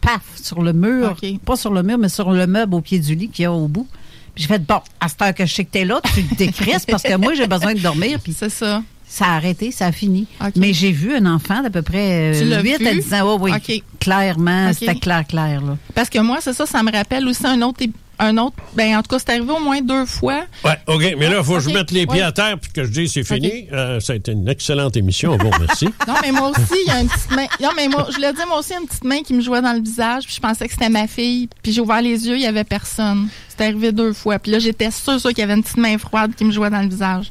paf 0.00 0.22
sur 0.42 0.62
le 0.62 0.72
mur. 0.72 1.16
Pas 1.44 1.56
sur 1.56 1.72
le 1.72 1.82
mur, 1.82 1.98
mais 1.98 2.08
sur 2.08 2.30
le 2.30 2.46
meuble 2.46 2.74
au 2.74 2.80
pied 2.80 2.98
du 2.98 3.14
lit 3.14 3.28
qu'il 3.28 3.42
y 3.44 3.46
a 3.46 3.52
au 3.52 3.68
bout. 3.68 3.86
Puis 4.34 4.42
j'ai 4.44 4.48
fait, 4.48 4.64
bon, 4.64 4.80
à 5.00 5.08
cette 5.08 5.22
heure 5.22 5.34
que 5.34 5.44
je 5.46 5.52
sais 5.54 5.64
que 5.64 5.70
t'es 5.70 5.84
là, 5.84 6.00
tu 6.14 6.22
te 6.24 6.34
décrisses 6.36 6.86
parce 6.86 7.02
que 7.02 7.16
moi, 7.16 7.34
j'ai 7.34 7.46
besoin 7.46 7.74
de 7.74 7.80
dormir. 7.80 8.18
Puis 8.22 8.32
c'est 8.36 8.48
ça. 8.50 8.82
Ça 9.06 9.24
a 9.26 9.34
arrêté, 9.36 9.72
ça 9.72 9.86
a 9.86 9.92
fini. 9.92 10.28
Mais 10.56 10.72
j'ai 10.72 10.92
vu 10.92 11.14
un 11.16 11.26
enfant 11.26 11.62
d'à 11.62 11.70
peu 11.70 11.82
près 11.82 12.32
Tu 12.38 12.44
l'as 12.44 12.62
8 12.62 12.78
vu? 12.78 12.86
à 12.86 12.94
10 12.94 13.14
ans. 13.14 13.20
Oh, 13.24 13.38
oui, 13.40 13.82
clairement, 13.98 14.72
c'était 14.72 14.94
clair, 14.94 15.26
clair. 15.26 15.60
Là. 15.62 15.76
Parce 15.96 16.08
que 16.08 16.20
moi, 16.20 16.38
c'est 16.40 16.52
ça, 16.52 16.64
ça 16.64 16.80
me 16.84 16.92
rappelle 16.92 17.26
aussi 17.26 17.44
un 17.44 17.60
autre. 17.62 17.80
ép- 17.82 17.90
Un 18.22 18.36
autre 18.36 18.56
ben, 18.74 18.96
en 18.96 19.02
tout 19.02 19.08
cas, 19.08 19.18
c'est 19.18 19.30
arrivé 19.30 19.50
au 19.50 19.60
moins 19.60 19.80
deux 19.80 20.04
fois. 20.04 20.44
Ouais, 20.62 20.78
OK, 20.86 21.14
mais 21.18 21.30
là, 21.30 21.38
il 21.38 21.44
faut 21.44 21.54
que 21.54 21.60
je 21.60 21.70
mette 21.70 21.90
les 21.90 22.06
pieds 22.06 22.20
ouais. 22.20 22.26
à 22.26 22.32
terre 22.32 22.58
puis 22.60 22.70
que 22.70 22.84
je 22.84 22.90
dise 22.90 23.12
c'est 23.12 23.24
fini. 23.24 23.66
Euh, 23.72 23.98
ça 23.98 24.12
a 24.12 24.16
été 24.16 24.32
une 24.32 24.46
excellente 24.46 24.96
émission. 24.96 25.36
Bon, 25.36 25.50
merci. 25.58 25.88
Non, 26.06 26.14
mais 26.22 26.32
moi 26.32 26.50
aussi, 26.50 26.74
il 26.86 26.88
y 26.88 26.90
a 26.90 27.00
une 27.00 27.08
petite 27.08 27.30
main. 27.30 27.46
Non, 27.60 27.70
mais 27.76 27.88
moi, 27.88 28.06
je 28.10 28.18
l'ai 28.18 28.32
dit, 28.32 28.40
moi 28.46 28.58
aussi, 28.58 28.70
il 28.70 28.74
y 28.74 28.76
a 28.76 28.80
une 28.80 28.86
petite 28.86 29.04
main 29.04 29.22
qui 29.22 29.32
me 29.32 29.40
jouait 29.40 29.62
dans 29.62 29.72
le 29.72 29.80
visage, 29.80 30.24
puis 30.24 30.34
je 30.34 30.40
pensais 30.40 30.66
que 30.66 30.72
c'était 30.72 30.88
ma 30.88 31.06
fille. 31.06 31.48
Puis 31.62 31.72
j'ai 31.72 31.80
ouvert 31.80 32.02
les 32.02 32.26
yeux, 32.26 32.36
il 32.36 32.42
y 32.42 32.46
avait 32.46 32.64
personne. 32.64 33.28
C'était 33.48 33.64
arrivé 33.64 33.92
deux 33.92 34.12
fois. 34.12 34.38
Puis 34.38 34.50
là, 34.50 34.58
j'étais 34.58 34.90
sûre, 34.90 35.20
sûre 35.20 35.30
qu'il 35.30 35.38
y 35.38 35.42
avait 35.42 35.54
une 35.54 35.62
petite 35.62 35.76
main 35.76 35.96
froide 35.98 36.34
qui 36.34 36.44
me 36.44 36.52
jouait 36.52 36.70
dans 36.70 36.82
le 36.82 36.88
visage. 36.88 37.30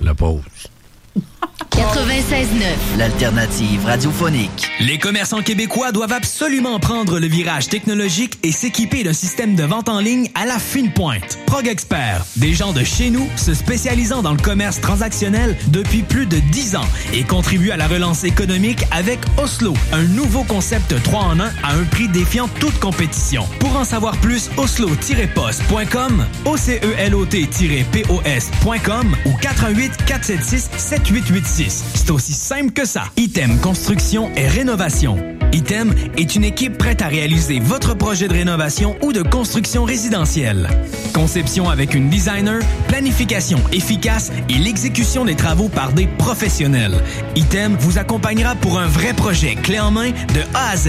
La 0.00 0.14
pause. 0.14 0.42
96.9, 1.70 2.98
l'alternative 2.98 3.86
radiophonique. 3.86 4.70
Les 4.80 4.98
commerçants 4.98 5.42
québécois 5.42 5.90
doivent 5.90 6.12
absolument 6.12 6.78
prendre 6.78 7.18
le 7.18 7.26
virage 7.26 7.68
technologique 7.68 8.38
et 8.42 8.52
s'équiper 8.52 9.02
d'un 9.02 9.14
système 9.14 9.54
de 9.54 9.62
vente 9.62 9.88
en 9.88 9.98
ligne 9.98 10.30
à 10.34 10.44
la 10.44 10.58
fine 10.58 10.92
pointe. 10.92 11.38
Prog 11.46 11.66
Expert, 11.66 12.26
des 12.36 12.52
gens 12.52 12.72
de 12.72 12.84
chez 12.84 13.08
nous 13.10 13.26
se 13.36 13.54
spécialisant 13.54 14.22
dans 14.22 14.32
le 14.32 14.40
commerce 14.40 14.80
transactionnel 14.80 15.56
depuis 15.68 16.02
plus 16.02 16.26
de 16.26 16.38
10 16.38 16.76
ans 16.76 16.86
et 17.12 17.24
contribuent 17.24 17.70
à 17.70 17.76
la 17.76 17.88
relance 17.88 18.24
économique 18.24 18.84
avec 18.90 19.18
Oslo, 19.38 19.72
un 19.92 20.02
nouveau 20.02 20.44
concept 20.44 21.02
3 21.02 21.20
en 21.20 21.40
1 21.40 21.44
à 21.62 21.74
un 21.74 21.84
prix 21.84 22.08
défiant 22.08 22.48
toute 22.60 22.78
compétition. 22.80 23.46
Pour 23.60 23.76
en 23.76 23.84
savoir 23.84 24.16
plus, 24.18 24.50
oslo-post.com, 24.56 26.26
OCELOT-POS.com 26.44 29.16
ou 29.26 29.32
418 29.40 30.04
476 30.04 30.70
7886. 31.32 31.84
C'est 31.94 32.10
aussi 32.10 32.32
simple 32.32 32.72
que 32.72 32.84
ça. 32.84 33.04
Item 33.16 33.58
Construction 33.58 34.30
et 34.36 34.46
Rénovation. 34.46 35.16
Item 35.52 35.94
est 36.16 36.34
une 36.34 36.44
équipe 36.44 36.78
prête 36.78 37.02
à 37.02 37.08
réaliser 37.08 37.60
votre 37.60 37.94
projet 37.94 38.28
de 38.28 38.32
rénovation 38.32 38.96
ou 39.02 39.12
de 39.12 39.22
construction 39.22 39.84
résidentielle. 39.84 40.68
Conception 41.14 41.68
avec 41.68 41.94
une 41.94 42.08
designer, 42.08 42.60
planification 42.88 43.58
efficace 43.72 44.32
et 44.48 44.58
l'exécution 44.58 45.24
des 45.24 45.36
travaux 45.36 45.68
par 45.68 45.92
des 45.92 46.06
professionnels. 46.06 47.02
Item 47.36 47.76
vous 47.78 47.98
accompagnera 47.98 48.54
pour 48.54 48.78
un 48.78 48.86
vrai 48.86 49.12
projet 49.12 49.54
clé 49.54 49.78
en 49.78 49.90
main 49.90 50.10
de 50.10 50.40
A 50.54 50.70
à 50.70 50.76
Z. 50.76 50.88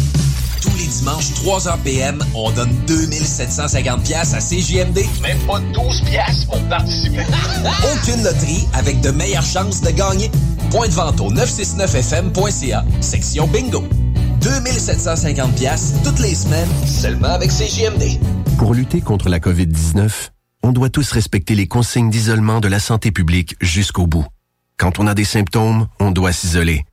Tous 0.61 0.77
les 0.77 0.85
dimanches, 0.85 1.31
3h 1.43 1.79
PM, 1.83 2.23
on 2.35 2.51
donne 2.51 2.71
2750 2.87 4.03
pièces 4.03 4.33
à 4.33 4.39
CJMD. 4.39 4.99
Même 5.21 5.39
pas 5.47 5.59
12 5.59 6.01
pièces 6.01 6.45
pour 6.45 6.61
participer. 6.69 7.25
Aucune 7.93 8.23
loterie 8.23 8.67
avec 8.73 9.01
de 9.01 9.09
meilleures 9.09 9.43
chances 9.43 9.81
de 9.81 9.89
gagner. 9.89 10.29
Point 10.69 10.87
de 10.87 10.93
vente 10.93 11.19
au 11.19 11.31
969fm.ca, 11.31 12.85
section 13.01 13.47
bingo. 13.47 13.83
2750 14.41 15.55
pièces 15.55 15.93
toutes 16.03 16.19
les 16.19 16.35
semaines, 16.35 16.69
seulement 16.85 17.29
avec 17.29 17.49
CJMD. 17.49 18.19
Pour 18.57 18.73
lutter 18.73 19.01
contre 19.01 19.29
la 19.29 19.39
COVID-19, 19.39 20.29
on 20.63 20.71
doit 20.71 20.89
tous 20.89 21.11
respecter 21.11 21.55
les 21.55 21.67
consignes 21.67 22.09
d'isolement 22.09 22.59
de 22.59 22.67
la 22.67 22.79
santé 22.79 23.11
publique 23.11 23.55
jusqu'au 23.61 24.05
bout. 24.05 24.25
Quand 24.77 24.99
on 24.99 25.07
a 25.07 25.13
des 25.13 25.23
symptômes, 25.23 25.87
on 25.99 26.11
doit 26.11 26.31
s'isoler. 26.31 26.85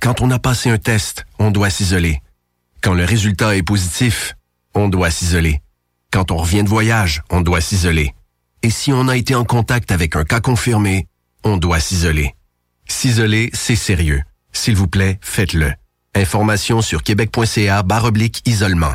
Quand 0.00 0.22
on 0.22 0.30
a 0.30 0.38
passé 0.38 0.70
un 0.70 0.78
test, 0.78 1.26
on 1.38 1.50
doit 1.50 1.68
s'isoler. 1.68 2.22
Quand 2.82 2.94
le 2.94 3.04
résultat 3.04 3.56
est 3.56 3.62
positif, 3.62 4.34
on 4.74 4.88
doit 4.88 5.10
s'isoler. 5.10 5.60
Quand 6.10 6.30
on 6.30 6.38
revient 6.38 6.64
de 6.64 6.68
voyage, 6.68 7.22
on 7.30 7.42
doit 7.42 7.60
s'isoler. 7.60 8.14
Et 8.62 8.70
si 8.70 8.92
on 8.92 9.06
a 9.08 9.16
été 9.16 9.34
en 9.34 9.44
contact 9.44 9.92
avec 9.92 10.16
un 10.16 10.24
cas 10.24 10.40
confirmé, 10.40 11.06
on 11.44 11.56
doit 11.56 11.80
s'isoler. 11.80 12.34
S'isoler, 12.88 13.50
c'est 13.52 13.76
sérieux. 13.76 14.22
S'il 14.52 14.76
vous 14.76 14.88
plaît, 14.88 15.18
faites-le. 15.20 15.72
Information 16.14 16.80
sur 16.80 17.02
québec.ca 17.02 17.82
barre 17.82 18.06
oblique 18.06 18.42
isolement. 18.46 18.94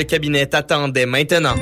Cabinet 0.05 0.47
t'attendait 0.47 1.05
maintenant. 1.05 1.55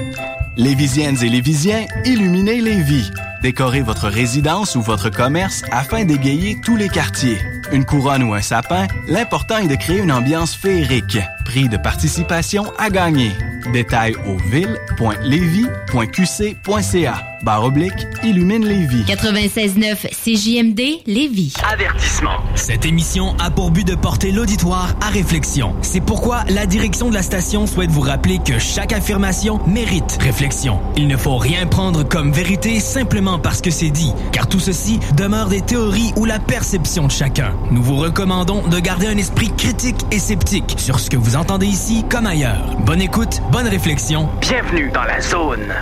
Lévisiennes 0.58 1.17
et 1.23 1.30
Lévisiens, 1.30 1.86
illuminez 2.06 2.62
les 2.62 2.82
vies. 2.82 3.12
Décorez 3.41 3.82
votre 3.82 4.10
résidence 4.10 4.75
ou 4.75 4.82
votre 4.82 5.10
commerce 5.10 5.63
afin 5.71 6.04
d'égayer 6.04 6.60
tous 6.62 6.75
les 6.75 6.89
quartiers. 6.89 7.38
Une 7.71 7.86
couronne 7.86 8.23
ou 8.23 8.34
un 8.34 8.41
sapin, 8.41 8.88
l'important 9.08 9.60
est 9.60 9.67
de 9.67 9.75
créer 9.75 9.99
une 9.99 10.12
ambiance 10.12 10.56
féerique. 10.56 11.19
Prix 11.45 11.69
de 11.69 11.78
participation 11.78 12.65
à 12.78 12.89
gagner. 12.89 13.32
Détails 13.71 14.15
au 14.25 14.36
ville.levy.qc.ca. 14.49 17.23
Barre 17.41 17.63
oblique, 17.63 18.06
illumine 18.21 18.65
les 18.65 18.86
vies. 18.86 19.04
96.9 19.04 20.10
CJMD 20.10 20.82
Lévis. 21.07 21.53
Avertissement. 21.72 22.38
Cette 22.55 22.84
émission 22.86 23.34
a 23.39 23.49
pour 23.49 23.72
but 23.72 23.88
de 23.88 23.95
porter 23.95 24.34
l'auditoire 24.34 24.93
à 25.01 25.07
réflexion. 25.07 25.74
C'est 25.82 26.01
pourquoi 26.01 26.43
la 26.49 26.66
direction 26.66 27.07
de 27.09 27.14
la 27.14 27.22
station 27.22 27.66
souhaite 27.66 27.91
vous 27.91 28.01
rappeler 28.01 28.39
que 28.45 28.59
chaque 28.59 28.91
affirmation 28.91 29.61
mérite 29.66 30.18
réflexion. 30.22 30.82
Il 30.97 31.07
ne 31.07 31.16
faut 31.16 31.38
rien 31.38 31.66
prendre 31.66 32.03
comme 32.03 32.34
vérité 32.34 32.82
simplement 32.82 33.28
parce 33.38 33.61
que 33.61 33.69
c'est 33.69 33.91
dit, 33.91 34.13
car 34.32 34.47
tout 34.47 34.59
ceci 34.59 34.99
demeure 35.15 35.49
des 35.49 35.61
théories 35.61 36.13
ou 36.15 36.25
la 36.25 36.39
perception 36.39 37.05
de 37.05 37.11
chacun. 37.11 37.53
Nous 37.69 37.84
vous 37.84 37.97
recommandons 37.97 38.67
de 38.67 38.80
garder 38.80 39.07
un 39.07 39.17
esprit 39.17 39.51
critique 39.55 40.05
et 40.11 40.19
sceptique 40.19 40.75
sur 40.77 40.99
ce 40.99 41.09
que 41.09 41.17
vous 41.17 41.36
entendez 41.36 41.67
ici 41.67 42.03
comme 42.09 42.25
ailleurs. 42.25 42.75
Bonne 42.86 43.01
écoute, 43.01 43.41
bonne 43.51 43.67
réflexion. 43.67 44.30
Bienvenue 44.41 44.89
dans 44.91 45.03
la 45.03 45.21
zone. 45.21 45.73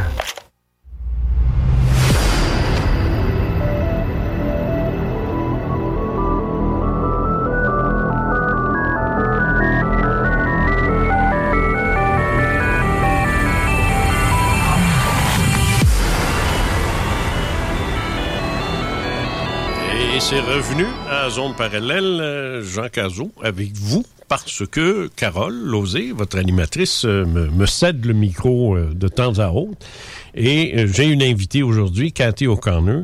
C'est 20.30 20.39
revenu 20.41 20.86
à 21.09 21.30
Zone 21.30 21.53
Parallèle, 21.55 22.03
euh, 22.19 22.63
Jean 22.63 22.89
Cazot, 22.89 23.32
avec 23.41 23.71
vous, 23.75 24.03
parce 24.28 24.63
que 24.69 25.09
Carole 25.15 25.53
Lozé, 25.55 26.11
votre 26.11 26.38
animatrice, 26.38 27.05
euh, 27.05 27.25
me, 27.25 27.47
me 27.49 27.65
cède 27.65 28.05
le 28.05 28.13
micro 28.13 28.75
euh, 28.75 28.89
de 28.93 29.07
temps 29.07 29.39
à 29.39 29.49
autre. 29.51 29.78
Et 30.36 30.86
j'ai 30.88 31.05
une 31.05 31.23
invitée 31.23 31.63
aujourd'hui, 31.63 32.11
Cathy 32.11 32.45
O'Connor, 32.45 33.03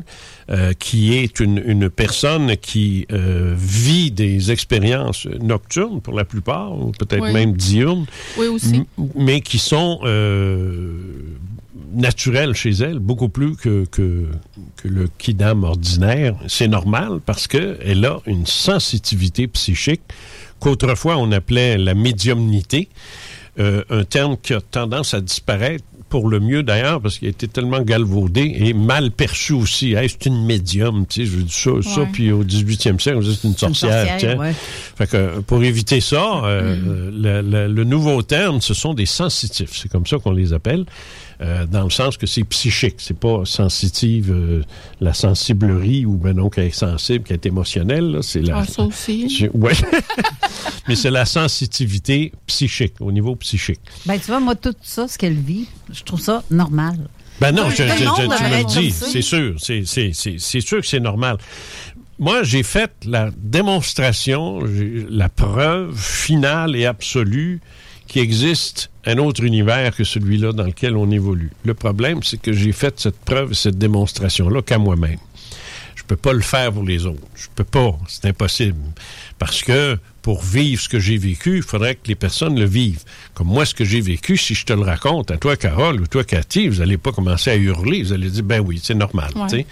euh, 0.50 0.72
qui 0.78 1.14
est 1.14 1.40
une, 1.40 1.62
une 1.64 1.88
personne 1.88 2.56
qui 2.58 3.06
euh, 3.10 3.54
vit 3.56 4.10
des 4.10 4.52
expériences 4.52 5.26
nocturnes 5.40 6.00
pour 6.02 6.14
la 6.14 6.24
plupart, 6.26 6.78
ou 6.78 6.92
peut-être 6.92 7.22
Oui. 7.22 7.32
même 7.32 7.54
diurnes, 7.54 8.04
Oui, 8.38 8.48
aussi. 8.48 8.82
mais 9.16 9.40
qui 9.40 9.58
sont 9.58 10.00
euh, 10.04 10.92
naturelles 11.92 12.54
chez 12.54 12.70
elle, 12.70 12.98
beaucoup 12.98 13.28
plus 13.28 13.56
que, 13.56 13.84
que, 13.86 14.26
que 14.76 14.88
le 14.88 15.08
kidam 15.18 15.64
ordinaire. 15.64 16.36
C'est 16.46 16.68
normal 16.68 17.20
parce 17.24 17.48
qu'elle 17.48 18.04
a 18.04 18.18
une 18.26 18.46
sensitivité 18.46 19.46
psychique 19.48 20.02
qu'autrefois 20.60 21.16
on 21.18 21.32
appelait 21.32 21.76
la 21.78 21.94
médiumnité, 21.94 22.88
euh, 23.58 23.82
un 23.90 24.04
terme 24.04 24.36
qui 24.40 24.54
a 24.54 24.60
tendance 24.60 25.14
à 25.14 25.20
disparaître 25.20 25.84
pour 26.10 26.28
le 26.28 26.38
mieux 26.38 26.62
d'ailleurs, 26.62 27.00
parce 27.00 27.18
qu'il 27.18 27.26
a 27.26 27.30
été 27.30 27.48
tellement 27.48 27.80
galvaudé 27.80 28.54
et 28.60 28.72
mal 28.72 29.10
perçu 29.10 29.52
aussi. 29.52 29.94
Hey, 29.94 30.08
c'est 30.08 30.26
une 30.26 30.44
médium, 30.44 31.06
tu 31.06 31.26
sais, 31.26 31.32
je 31.32 31.40
dis 31.40 31.52
ça, 31.52 31.70
ça, 31.82 32.06
puis 32.12 32.30
au 32.30 32.44
18e 32.44 33.00
siècle, 33.00 33.18
c'est 33.24 33.48
une 33.48 33.56
sorcière. 33.56 33.90
sorcière, 34.08 34.16
tiens. 34.18 34.38
ouais. 34.38 34.54
Fait 34.96 35.08
que 35.10 35.16
euh, 35.16 35.40
pour 35.40 35.64
éviter 35.64 36.00
ça, 36.00 36.44
euh, 36.44 37.10
le, 37.12 37.42
le- 37.42 37.66
le 37.72 37.84
nouveau 37.84 38.22
terme, 38.22 38.60
ce 38.60 38.74
sont 38.74 38.94
des 38.94 39.06
sensitifs. 39.06 39.70
C'est 39.74 39.90
comme 39.90 40.06
ça 40.06 40.18
qu'on 40.18 40.30
les 40.30 40.52
appelle, 40.52 40.84
euh, 41.44 41.66
dans 41.66 41.84
le 41.84 41.90
sens 41.90 42.16
que 42.16 42.26
c'est 42.26 42.42
psychique. 42.44 42.96
C'est 42.98 43.18
pas 43.18 43.42
sensitive, 43.44 44.32
euh, 44.32 44.62
la 45.00 45.12
sensiblerie 45.14 46.06
ou 46.06 46.14
ben 46.16 46.34
non 46.34 46.48
qu'elle 46.48 46.66
est 46.68 46.70
sensible, 46.70 47.24
qu'elle 47.24 47.36
est 47.36 47.46
émotionnelle. 47.46 48.10
là. 48.12 48.22
C'est 48.22 48.40
la. 48.40 48.58
Ah, 48.58 48.64
ça 48.64 48.82
aussi. 48.82 49.28
C'est- 49.30 49.50
ouais. 49.50 49.72
Mais 50.88 50.96
c'est 50.96 51.10
la 51.10 51.24
sensitivité 51.24 52.32
psychique, 52.46 52.94
au 53.00 53.12
niveau 53.12 53.36
psychique. 53.36 53.80
Ben, 54.06 54.18
tu 54.18 54.26
vois, 54.26 54.40
moi, 54.40 54.54
tout 54.54 54.74
ça, 54.82 55.06
ce 55.08 55.16
qu'elle 55.18 55.34
vit, 55.34 55.66
je 55.92 56.02
trouve 56.02 56.20
ça 56.20 56.42
normal. 56.50 56.96
Ben 57.40 57.52
non, 57.52 57.68
je, 57.70 57.76
je- 57.76 57.82
je- 57.82 57.86
tu 57.86 58.44
me 58.44 58.58
le 58.58 58.64
dis, 58.64 58.90
c'est 58.90 59.22
sûr, 59.22 59.54
c'est- 59.58 59.84
c'est 59.86 60.12
c'est- 60.12 60.38
c'est 60.38 60.60
sûr 60.60 60.80
que 60.80 60.86
c'est 60.86 61.00
normal. 61.00 61.36
Moi, 62.20 62.44
j'ai 62.44 62.62
fait 62.62 62.92
la 63.06 63.30
démonstration, 63.36 64.60
la 65.10 65.28
preuve 65.28 65.96
finale 65.98 66.76
et 66.76 66.86
absolue 66.86 67.60
qu'il 68.06 68.22
existe 68.22 68.90
un 69.06 69.18
autre 69.18 69.44
univers 69.44 69.94
que 69.94 70.04
celui-là 70.04 70.52
dans 70.52 70.64
lequel 70.64 70.96
on 70.96 71.10
évolue. 71.10 71.50
Le 71.64 71.74
problème, 71.74 72.22
c'est 72.22 72.40
que 72.40 72.52
j'ai 72.52 72.72
fait 72.72 72.98
cette 72.98 73.18
preuve 73.18 73.52
et 73.52 73.54
cette 73.54 73.78
démonstration-là 73.78 74.62
qu'à 74.62 74.78
moi-même. 74.78 75.18
Je 75.94 76.02
peux 76.02 76.16
pas 76.16 76.32
le 76.32 76.40
faire 76.40 76.72
pour 76.72 76.82
les 76.82 77.06
autres. 77.06 77.22
Je 77.34 77.46
peux 77.54 77.64
pas. 77.64 77.96
C'est 78.08 78.26
impossible. 78.26 78.78
Parce 79.38 79.62
que 79.62 79.98
pour 80.20 80.42
vivre 80.42 80.82
ce 80.82 80.88
que 80.88 80.98
j'ai 80.98 81.16
vécu, 81.16 81.56
il 81.56 81.62
faudrait 81.62 81.94
que 81.94 82.08
les 82.08 82.14
personnes 82.14 82.58
le 82.58 82.66
vivent. 82.66 83.04
Comme 83.32 83.48
moi, 83.48 83.64
ce 83.64 83.74
que 83.74 83.84
j'ai 83.84 84.00
vécu, 84.00 84.36
si 84.36 84.54
je 84.54 84.66
te 84.66 84.72
le 84.72 84.82
raconte 84.82 85.30
à 85.30 85.38
toi, 85.38 85.56
Carole, 85.56 86.00
ou 86.00 86.06
toi, 86.06 86.24
Cathy, 86.24 86.68
vous 86.68 86.80
allez 86.80 86.98
pas 86.98 87.12
commencer 87.12 87.50
à 87.50 87.56
hurler. 87.56 88.02
Vous 88.02 88.12
allez 88.12 88.28
dire, 88.28 88.42
ben 88.42 88.60
oui, 88.60 88.80
c'est 88.82 88.94
normal. 88.94 89.32
Ouais. 89.36 89.66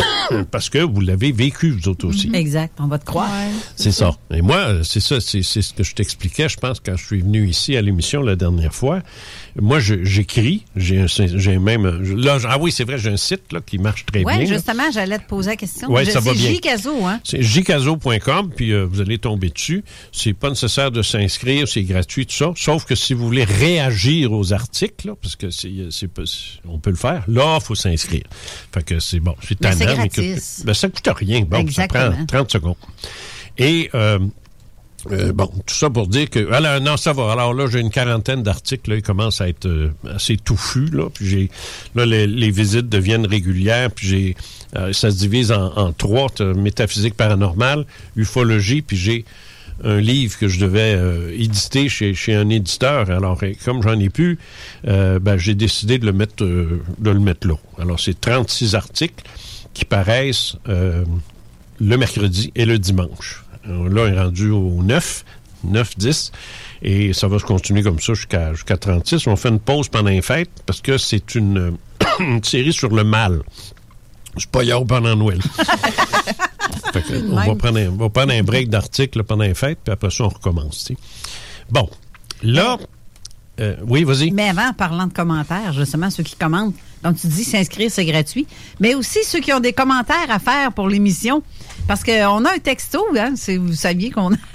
Parce 0.50 0.68
que 0.68 0.78
vous 0.78 1.00
l'avez 1.00 1.32
vécu, 1.32 1.70
vous 1.70 1.88
autres 1.88 2.06
aussi. 2.06 2.30
Exact, 2.34 2.74
on 2.80 2.86
va 2.86 2.98
te 2.98 3.04
croire. 3.04 3.30
C'est 3.76 3.92
ça. 3.92 4.16
Et 4.30 4.42
moi, 4.42 4.84
c'est 4.84 5.00
ça, 5.00 5.20
c'est 5.20 5.42
c'est 5.42 5.62
ce 5.62 5.72
que 5.72 5.82
je 5.82 5.94
t'expliquais, 5.94 6.48
je 6.48 6.56
pense, 6.56 6.80
quand 6.80 6.96
je 6.96 7.04
suis 7.04 7.20
venu 7.20 7.46
ici 7.46 7.76
à 7.76 7.82
l'émission 7.82 8.22
la 8.22 8.36
dernière 8.36 8.74
fois. 8.74 9.00
Moi, 9.60 9.78
j'écris, 9.80 10.64
j'ai 10.76 11.58
même... 11.58 11.86
Là, 12.16 12.38
ah 12.48 12.58
oui, 12.60 12.70
c'est 12.72 12.84
vrai, 12.84 12.98
j'ai 12.98 13.10
un 13.10 13.16
site 13.16 13.52
là, 13.52 13.60
qui 13.64 13.78
marche 13.78 14.06
très 14.06 14.20
Oui, 14.24 14.32
bien. 14.36 14.38
là. 14.38 14.44
justement, 14.54 14.90
j'allais 14.92 15.18
te 15.18 15.26
poser 15.26 15.50
la 15.50 15.56
question. 15.56 15.88
Je- 15.96 16.10
ça 16.10 16.20
va 16.20 16.32
c'est 16.32 16.38
bien. 16.60 17.08
Hein? 17.08 17.20
C'est 17.24 17.42
jcaso.com, 17.42 18.50
puis 18.54 18.72
euh, 18.72 18.84
vous 18.84 19.00
allez 19.00 19.18
tomber 19.18 19.48
dessus. 19.50 19.84
C'est 20.12 20.32
pas 20.32 20.48
nécessaire 20.50 20.90
de 20.90 21.02
s'inscrire, 21.02 21.66
c'est 21.68 21.82
gratuit, 21.82 22.26
tout 22.26 22.34
ça. 22.34 22.52
Sauf 22.56 22.84
que 22.84 22.94
si 22.94 23.14
vous 23.14 23.24
voulez 23.24 23.44
réagir 23.44 24.32
aux 24.32 24.52
articles, 24.52 25.08
là, 25.08 25.14
parce 25.20 25.36
que 25.36 25.50
c'est, 25.50 25.70
c'est 25.90 26.08
on 26.68 26.78
peut 26.78 26.90
le 26.90 26.96
faire, 26.96 27.24
là, 27.28 27.58
il 27.60 27.64
faut 27.64 27.74
s'inscrire. 27.74 28.24
Fait 28.72 28.82
que 28.84 28.98
c'est 29.00 29.20
bon, 29.20 29.34
c'est 29.40 29.48
c'est 29.50 29.56
tannant, 29.60 30.02
mais 30.02 30.08
que- 30.08 30.64
ben, 30.64 30.74
ça 30.74 30.88
coûte 30.88 31.08
rien. 31.16 31.40
Bon, 31.42 31.66
ça 31.70 31.86
prend 31.88 31.98
Exactement. 32.06 32.26
30 32.26 32.52
secondes. 32.52 32.74
Et 33.58 33.90
euh, 33.94 34.18
euh, 35.12 35.32
bon, 35.32 35.46
tout 35.66 35.74
ça 35.74 35.90
pour 35.90 36.06
dire 36.06 36.28
que. 36.30 36.52
Alors, 36.52 36.80
non, 36.80 36.96
ça 36.96 37.12
va. 37.12 37.32
Alors 37.32 37.54
là, 37.54 37.66
j'ai 37.66 37.80
une 37.80 37.90
quarantaine 37.90 38.42
d'articles. 38.42 38.92
Ils 38.92 39.02
commencent 39.02 39.40
à 39.40 39.48
être 39.48 39.66
euh, 39.66 39.90
assez 40.14 40.36
touffus. 40.36 40.86
Là, 40.92 41.08
puis 41.12 41.28
j'ai. 41.28 41.50
Là, 41.94 42.06
les, 42.06 42.26
les 42.26 42.50
visites 42.50 42.88
deviennent 42.88 43.26
régulières. 43.26 43.90
Puis 43.90 44.06
j'ai. 44.08 44.36
euh, 44.76 44.92
ça 44.92 45.10
se 45.10 45.16
divise 45.16 45.52
en, 45.52 45.72
en 45.76 45.92
trois 45.92 46.28
métaphysique 46.56 47.14
paranormale, 47.14 47.86
ufologie, 48.16 48.82
puis 48.82 48.96
j'ai 48.96 49.24
un 49.84 50.00
livre 50.00 50.36
que 50.38 50.48
je 50.48 50.58
devais 50.58 50.94
euh, 50.94 51.32
éditer 51.36 51.88
chez, 51.88 52.14
chez 52.14 52.34
un 52.34 52.48
éditeur. 52.48 53.10
Alors, 53.10 53.40
comme 53.64 53.82
j'en 53.82 53.98
ai 53.98 54.08
plus, 54.08 54.38
euh, 54.86 55.18
ben, 55.18 55.36
j'ai 55.36 55.54
décidé 55.54 55.98
de 55.98 56.06
le 56.06 56.12
mettre 56.12 56.44
euh, 56.44 56.82
de 56.98 57.10
le 57.10 57.20
mettre 57.20 57.46
là. 57.46 57.54
Alors, 57.78 58.00
c'est 58.00 58.20
36 58.20 58.74
articles 58.74 59.24
qui 59.74 59.84
paraissent 59.84 60.56
le 60.66 61.96
mercredi 61.96 62.50
et 62.56 62.64
le 62.64 62.78
dimanche. 62.78 63.44
Alors 63.68 63.88
là, 63.88 64.02
on 64.02 64.06
est 64.06 64.20
rendu 64.20 64.50
au 64.50 64.82
9, 64.82 65.24
9, 65.64 65.98
10, 65.98 66.32
et 66.82 67.12
ça 67.12 67.28
va 67.28 67.38
se 67.38 67.44
continuer 67.44 67.82
comme 67.82 68.00
ça 68.00 68.14
jusqu'à 68.14 68.54
jusqu'à 68.54 68.76
36. 68.76 69.26
On 69.26 69.36
fait 69.36 69.50
une 69.50 69.60
pause 69.60 69.88
pendant 69.88 70.10
les 70.10 70.22
fêtes 70.22 70.50
parce 70.64 70.80
que 70.80 70.96
c'est 70.96 71.34
une, 71.34 71.58
euh, 71.58 71.70
une 72.20 72.42
série 72.42 72.72
sur 72.72 72.88
le 72.90 73.04
mal. 73.04 73.42
C'est 74.36 74.50
pas 74.50 74.62
hier 74.62 74.82
pendant 74.84 75.16
Noël. 75.16 75.40
Fait 76.92 77.02
que, 77.02 77.30
on, 77.30 77.34
va 77.34 77.54
prendre 77.54 77.78
un, 77.78 77.88
on 77.88 77.96
va 77.96 78.08
prendre 78.08 78.32
un 78.32 78.42
break 78.42 78.70
d'articles 78.70 79.22
pendant 79.24 79.44
les 79.44 79.54
fêtes, 79.54 79.78
puis 79.84 79.92
après 79.92 80.10
ça, 80.10 80.24
on 80.24 80.28
recommence. 80.28 80.90
Bon, 81.70 81.90
là, 82.42 82.78
euh, 83.60 83.76
oui, 83.86 84.04
vas-y. 84.04 84.30
Mais 84.30 84.48
avant, 84.48 84.68
en 84.68 84.72
parlant 84.72 85.06
de 85.06 85.12
commentaires, 85.12 85.72
justement, 85.72 86.10
ceux 86.10 86.22
qui 86.22 86.36
commentent, 86.36 86.74
comme 87.02 87.14
tu 87.14 87.26
dis, 87.26 87.44
s'inscrire, 87.44 87.90
c'est 87.90 88.04
gratuit. 88.04 88.46
Mais 88.80 88.94
aussi 88.94 89.18
ceux 89.24 89.40
qui 89.40 89.52
ont 89.52 89.60
des 89.60 89.72
commentaires 89.72 90.30
à 90.30 90.38
faire 90.38 90.72
pour 90.72 90.88
l'émission. 90.88 91.42
Parce 91.88 92.04
qu'on 92.04 92.44
a 92.44 92.52
un 92.54 92.58
texto, 92.62 93.02
hein, 93.18 93.32
si 93.34 93.56
vous 93.56 93.72
saviez 93.72 94.10
qu'on 94.10 94.34
a. 94.34 94.36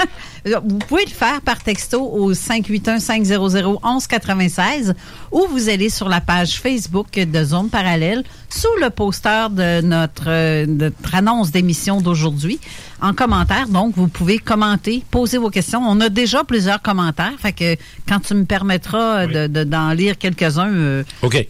Vous 0.45 0.77
pouvez 0.77 1.05
le 1.05 1.09
faire 1.11 1.39
par 1.39 1.63
texto 1.63 2.01
au 2.03 2.33
581-500-1196 2.33 4.93
ou 5.31 5.45
vous 5.49 5.69
allez 5.69 5.89
sur 5.89 6.09
la 6.09 6.19
page 6.21 6.59
Facebook 6.59 7.11
de 7.13 7.43
Zone 7.45 7.69
Parallèle 7.69 8.23
sous 8.49 8.67
le 8.81 8.89
poster 8.89 9.49
de 9.49 9.79
notre, 9.81 10.65
notre 10.65 11.15
annonce 11.15 11.51
d'émission 11.51 12.01
d'aujourd'hui 12.01 12.59
en 13.01 13.13
commentaire. 13.13 13.67
Donc, 13.69 13.93
vous 13.95 14.07
pouvez 14.09 14.37
commenter, 14.37 15.01
poser 15.11 15.37
vos 15.37 15.49
questions. 15.49 15.81
On 15.87 16.01
a 16.01 16.09
déjà 16.09 16.43
plusieurs 16.43 16.81
commentaires. 16.81 17.31
Fait 17.39 17.53
que 17.53 17.77
quand 18.07 18.19
tu 18.19 18.33
me 18.33 18.43
permettras 18.45 19.27
de- 19.27 19.47
de- 19.47 19.63
d'en 19.63 19.91
lire 19.91 20.17
quelques-uns, 20.17 20.73
euh, 20.73 21.03
OK. 21.21 21.47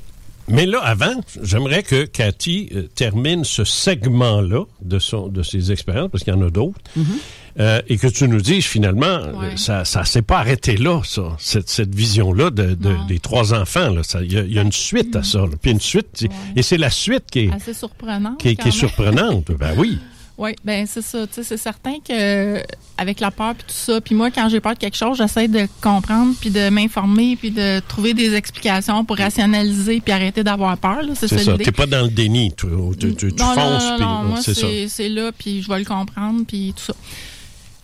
Mais 0.50 0.66
là, 0.66 0.80
avant, 0.80 1.14
j'aimerais 1.42 1.84
que 1.84 2.04
Cathy 2.06 2.70
euh, 2.76 2.84
termine 2.96 3.44
ce 3.46 3.64
segment-là 3.64 4.66
de, 4.82 5.00
son, 5.00 5.28
de 5.30 5.42
ses 5.44 5.72
expériences, 5.72 6.10
parce 6.12 6.24
qu'il 6.24 6.34
y 6.34 6.36
en 6.36 6.42
a 6.46 6.50
d'autres, 6.50 6.80
euh, 7.60 7.82
et 7.88 7.98
que 7.98 8.08
tu 8.08 8.28
nous 8.28 8.42
dises 8.42 8.66
finalement, 8.66 9.06
euh, 9.06 9.56
ça 9.56 9.86
ça 9.86 10.04
s'est 10.06 10.22
pas 10.22 10.40
arrêté 10.40 10.76
là, 10.76 11.02
ça, 11.06 11.36
cette, 11.40 11.70
cette 11.70 11.94
vision-là 11.96 12.50
de, 12.50 12.74
de- 12.76 13.08
des 13.08 13.20
trois 13.20 13.54
enfants. 13.54 13.96
Il 14.22 14.32
y, 14.34 14.54
y 14.56 14.60
a 14.60 14.62
une 14.64 14.72
suite 14.72 15.16
à 15.16 15.24
ça. 15.24 15.40
là. 15.40 15.50
Puis 15.62 15.72
une 15.72 15.80
suite, 15.80 16.26
et 16.56 16.62
c'est 16.62 16.78
la 16.78 16.90
suite 16.90 17.26
qui 17.32 17.40
est, 17.46 17.54
Assez 17.54 17.74
surprenant. 17.74 18.36
qui 18.36 18.50
est, 18.50 18.56
qui 18.56 18.68
est 18.68 18.72
surprenante. 18.72 19.50
ben 19.58 19.74
oui. 19.78 19.98
Oui, 20.36 20.56
ben 20.66 20.88
c'est 20.88 21.04
ça. 21.04 21.28
Tu 21.28 21.34
sais, 21.36 21.44
c'est 21.44 21.58
certain 21.58 21.98
que 22.08 22.60
avec 22.98 23.20
la 23.20 23.30
peur 23.30 23.54
puis 23.54 23.66
tout 23.68 23.74
ça, 23.74 24.02
puis 24.02 24.16
moi 24.16 24.32
quand 24.32 24.50
j'ai 24.50 24.60
peur 24.60 24.74
de 24.74 24.80
quelque 24.80 24.98
chose, 24.98 25.18
j'essaie 25.18 25.48
de 25.48 25.68
comprendre 25.80 26.34
puis 26.42 26.50
de 26.50 26.70
m'informer 26.70 27.36
puis 27.36 27.52
de 27.52 27.80
trouver 27.88 28.16
des 28.16 28.34
explications 28.34 29.06
pour 29.06 29.18
rationaliser 29.18 30.02
puis 30.02 30.12
arrêter 30.12 30.44
d'avoir 30.44 30.76
peur. 30.78 31.02
C'est 31.16 31.28
ça. 31.28 31.58
T'es 31.58 31.72
pas 31.72 31.86
dans 31.86 32.02
le 32.02 32.10
déni. 32.10 32.52
Tu, 32.58 32.66
tu, 33.00 33.16
tu- 33.16 33.34
tu 33.34 33.44
non, 33.44 33.50
non, 33.50 33.56
fonces. 33.56 33.84
non, 33.84 33.96
puis- 33.98 34.28
moi 34.30 34.40
c'est 34.42 34.54
ça. 34.56 34.68
c'est 34.88 35.10
là 35.10 35.32
puis 35.38 35.62
je 35.62 35.68
vais 35.70 35.80
le 35.80 35.86
comprendre 35.86 36.44
puis 36.48 36.74
tout 36.76 36.84
ça. 36.84 36.94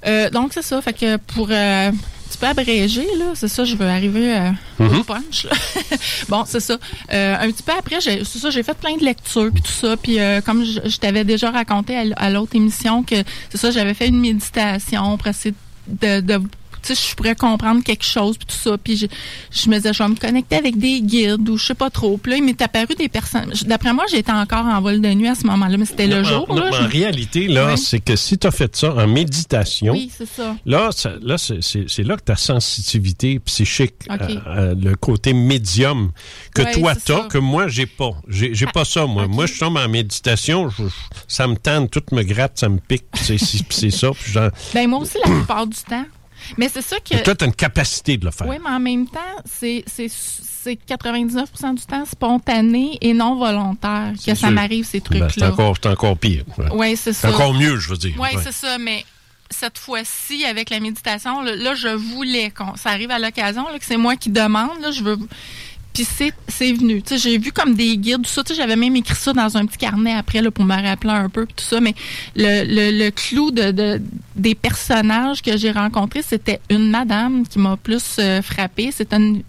Euh, 0.07 0.29
donc 0.31 0.51
c'est 0.53 0.63
ça. 0.63 0.81
Fait 0.81 0.93
que 0.93 1.17
pour 1.17 1.49
euh, 1.51 1.91
un 2.29 2.31
petit 2.31 2.37
peu 2.37 2.47
abréger 2.47 3.07
là, 3.17 3.31
c'est 3.33 3.47
ça. 3.47 3.63
Je 3.65 3.75
veux 3.75 3.87
arriver 3.87 4.35
euh, 4.37 4.51
au 4.79 4.83
Mhm. 4.83 5.03
punch. 5.03 5.45
là. 5.45 5.51
bon, 6.29 6.43
c'est 6.45 6.59
ça. 6.59 6.77
Euh, 7.11 7.35
un 7.39 7.49
petit 7.51 7.63
peu 7.63 7.71
après, 7.77 7.99
c'est 8.01 8.23
ça, 8.23 8.49
j'ai 8.51 8.61
fait 8.63 8.77
plein 8.77 8.95
de 8.97 9.03
lectures 9.03 9.49
puis 9.51 9.63
tout 9.63 9.71
ça. 9.71 9.97
Puis 9.97 10.19
euh, 10.19 10.39
comme 10.41 10.63
je, 10.63 10.79
je 10.87 10.97
t'avais 10.97 11.23
déjà 11.23 11.49
raconté 11.49 11.95
à, 11.97 12.03
à 12.17 12.29
l'autre 12.29 12.55
émission 12.55 13.01
que 13.03 13.15
c'est 13.49 13.57
ça, 13.57 13.71
j'avais 13.71 13.93
fait 13.95 14.07
une 14.07 14.19
méditation 14.19 15.17
pour 15.17 15.27
essayer 15.27 15.55
de, 15.87 16.19
de 16.21 16.39
tu 16.81 16.95
sais, 16.95 17.09
je 17.09 17.15
pourrais 17.15 17.35
comprendre 17.35 17.83
quelque 17.83 18.03
chose, 18.05 18.37
puis 18.37 18.47
tout 18.47 18.55
ça. 18.69 18.77
Puis 18.77 18.97
je, 18.97 19.05
je 19.51 19.69
me 19.69 19.75
disais, 19.77 19.93
je 19.93 20.01
vais 20.03 20.09
me 20.09 20.15
connecter 20.15 20.55
avec 20.57 20.77
des 20.77 21.01
guides 21.01 21.47
ou 21.49 21.57
je 21.57 21.65
sais 21.67 21.73
pas 21.75 21.89
trop. 21.89 22.17
Puis 22.17 22.31
là, 22.31 22.37
il 22.37 22.43
m'est 22.43 22.61
apparu 22.61 22.95
des 22.95 23.09
personnes. 23.09 23.51
D'après 23.65 23.93
moi, 23.93 24.05
j'étais 24.09 24.31
encore 24.31 24.65
en 24.65 24.81
vol 24.81 25.01
de 25.01 25.09
nuit 25.13 25.27
à 25.27 25.35
ce 25.35 25.45
moment-là, 25.47 25.77
mais 25.77 25.85
c'était 25.85 26.07
le 26.07 26.21
Non, 26.21 26.23
jour. 26.23 26.45
non, 26.49 26.55
là, 26.63 26.69
en 26.69 26.83
je- 26.83 26.87
réalité, 26.91 27.47
là, 27.47 27.71
Oui. 27.73 27.77
c'est 27.77 27.99
que 27.99 28.15
si 28.15 28.37
tu 28.37 28.47
as 28.47 28.51
fait 28.51 28.75
ça 28.75 28.93
en 28.93 29.07
méditation, 29.07 29.93
Oui, 29.93 30.11
ça. 30.35 30.55
là, 30.65 30.89
ça- 30.91 31.13
là 31.21 31.37
c'est- 31.37 32.03
là 32.03 32.15
que 32.17 32.23
ta 32.23 32.35
sensitivité 32.35 33.39
psychique, 33.39 33.95
euh, 34.09 34.17
euh, 34.47 34.75
le 34.79 34.95
côté 34.95 35.33
médium 35.33 36.11
que 36.53 36.61
toi 36.73 36.93
t'as, 36.95 37.27
que 37.27 37.37
moi 37.37 37.67
j'ai 37.67 37.85
pas. 37.85 38.11
J'ai 38.27 38.65
pas 38.67 38.85
ça, 38.85 39.05
moi. 39.05 39.27
Moi, 39.27 39.45
je 39.45 39.59
tombe 39.59 39.77
en 39.77 39.87
méditation, 39.89 40.69
je- 40.69 40.83
ça 41.27 41.47
me 41.47 41.55
tente, 41.55 41.91
tout 41.91 42.03
me 42.11 42.23
gratte, 42.23 42.59
ça 42.59 42.69
me 42.69 42.79
pique, 42.79 43.05
c'est 43.15 43.37
ça. 43.91 44.11
Puis 44.11 44.33
Ben 44.73 44.87
moi 44.89 44.99
aussi, 44.99 45.17
la 45.25 45.31
plupart 45.31 45.67
du 45.67 45.77
temps. 45.77 46.05
Mais 46.57 46.69
c'est 46.69 46.81
ça 46.81 46.97
que. 46.97 47.09
Puis 47.15 47.23
toi, 47.23 47.35
tu 47.35 47.43
as 47.43 47.47
une 47.47 47.53
capacité 47.53 48.17
de 48.17 48.25
le 48.25 48.31
faire. 48.31 48.47
Oui, 48.47 48.57
mais 48.63 48.69
en 48.69 48.79
même 48.79 49.07
temps, 49.07 49.19
c'est 49.45 49.83
c'est- 49.87 50.09
c'est 50.09 50.75
99% 50.85 51.73
du 51.73 51.83
temps 51.85 52.05
spontané 52.05 52.97
et 53.01 53.13
non 53.13 53.35
volontaire 53.35 54.11
que 54.13 54.35
ça 54.35 54.35
sûr. 54.35 54.51
m'arrive, 54.51 54.85
ces 54.85 54.99
Ben, 54.99 55.05
c'est 55.11 55.19
trucs-là. 55.39 55.51
encore, 55.53 55.75
c'est 55.81 55.89
encore 55.89 56.17
pire. 56.17 56.43
ouais. 56.57 56.65
Oui, 56.73 56.95
c'est 56.97 57.13
ça. 57.13 57.29
encore 57.29 57.53
mieux, 57.53 57.77
je 57.77 57.89
veux 57.89 57.97
dire. 57.97 58.13
Oui, 58.19 58.27
Ouais. 58.35 58.41
c'est 58.43 58.51
ça, 58.51 58.77
mais 58.77 59.05
cette 59.49 59.77
fois-ci, 59.79 60.43
avec 60.45 60.69
la 60.69 60.79
méditation, 60.79 61.41
là, 61.41 61.55
là, 61.55 61.73
je 61.75 61.87
voulais 61.87 62.51
qu'on. 62.51 62.75
Ça 62.75 62.89
arrive 62.89 63.09
à 63.11 63.19
l'occasion, 63.19 63.67
là, 63.71 63.79
que 63.79 63.85
c'est 63.85 63.97
moi 63.97 64.15
qui 64.17 64.29
demande, 64.29 64.79
là, 64.81 64.91
je 64.91 65.01
veux. 65.03 65.17
Puis 65.99 66.07
c'est 66.17 66.31
c'est 66.47 66.71
venu. 66.71 67.01
Tu 67.01 67.09
sais, 67.09 67.17
j'ai 67.17 67.37
vu 67.37 67.51
comme 67.51 67.73
des 67.75 67.97
guides, 67.97 68.21
tout 68.23 68.29
ça. 68.29 68.41
Tu 68.41 68.53
sais, 68.53 68.61
j'avais 68.61 68.77
même 68.77 68.95
écrit 68.95 69.15
ça 69.15 69.33
dans 69.33 69.57
un 69.57 69.65
petit 69.65 69.77
carnet 69.77 70.13
après, 70.13 70.41
là, 70.41 70.49
pour 70.49 70.63
me 70.63 70.73
rappeler 70.81 71.09
un 71.11 71.27
peu, 71.27 71.45
tout 71.45 71.65
ça. 71.65 71.81
Mais 71.81 71.93
le, 72.37 72.63
le, 72.63 72.97
le 73.05 73.11
clou 73.11 73.51
de, 73.51 73.71
de- 73.71 74.01
des 74.37 74.55
personnages 74.55 75.41
que 75.41 75.57
j'ai 75.57 75.71
rencontrés, 75.71 76.21
c'était 76.21 76.61
une 76.69 76.89
madame 76.89 77.45
qui 77.45 77.59
m'a 77.59 77.75
plus 77.75 78.15
euh, 78.19 78.41
frappée. 78.41 78.91
C'était 78.93 79.17
une 79.17 79.43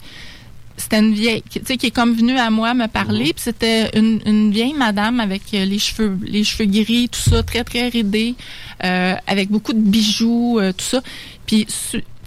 c'était 0.75 0.99
une 0.99 1.13
vieille, 1.13 1.41
qui- 1.49 1.61
tu 1.61 1.67
sais, 1.67 1.77
qui 1.77 1.85
est 1.85 1.91
comme 1.91 2.13
venue 2.15 2.37
à 2.37 2.49
moi 2.49 2.73
me 2.73 2.87
parler, 2.87 3.31
puis 3.33 3.43
c'était 3.43 3.89
une, 3.97 4.19
une 4.25 4.51
vieille 4.51 4.73
madame 4.73 5.21
avec 5.21 5.43
euh, 5.53 5.63
les 5.63 5.79
cheveux, 5.79 6.17
les 6.25 6.43
cheveux 6.43 6.65
gris, 6.69 7.07
tout 7.07 7.29
ça, 7.29 7.43
très 7.43 7.63
très 7.63 7.87
ridés, 7.87 8.35
euh, 8.83 9.13
avec 9.25 9.49
beaucoup 9.49 9.71
de 9.71 9.79
bijoux, 9.79 10.59
euh, 10.59 10.73
tout 10.73 10.83
ça. 10.83 11.01
Puis, 11.45 11.65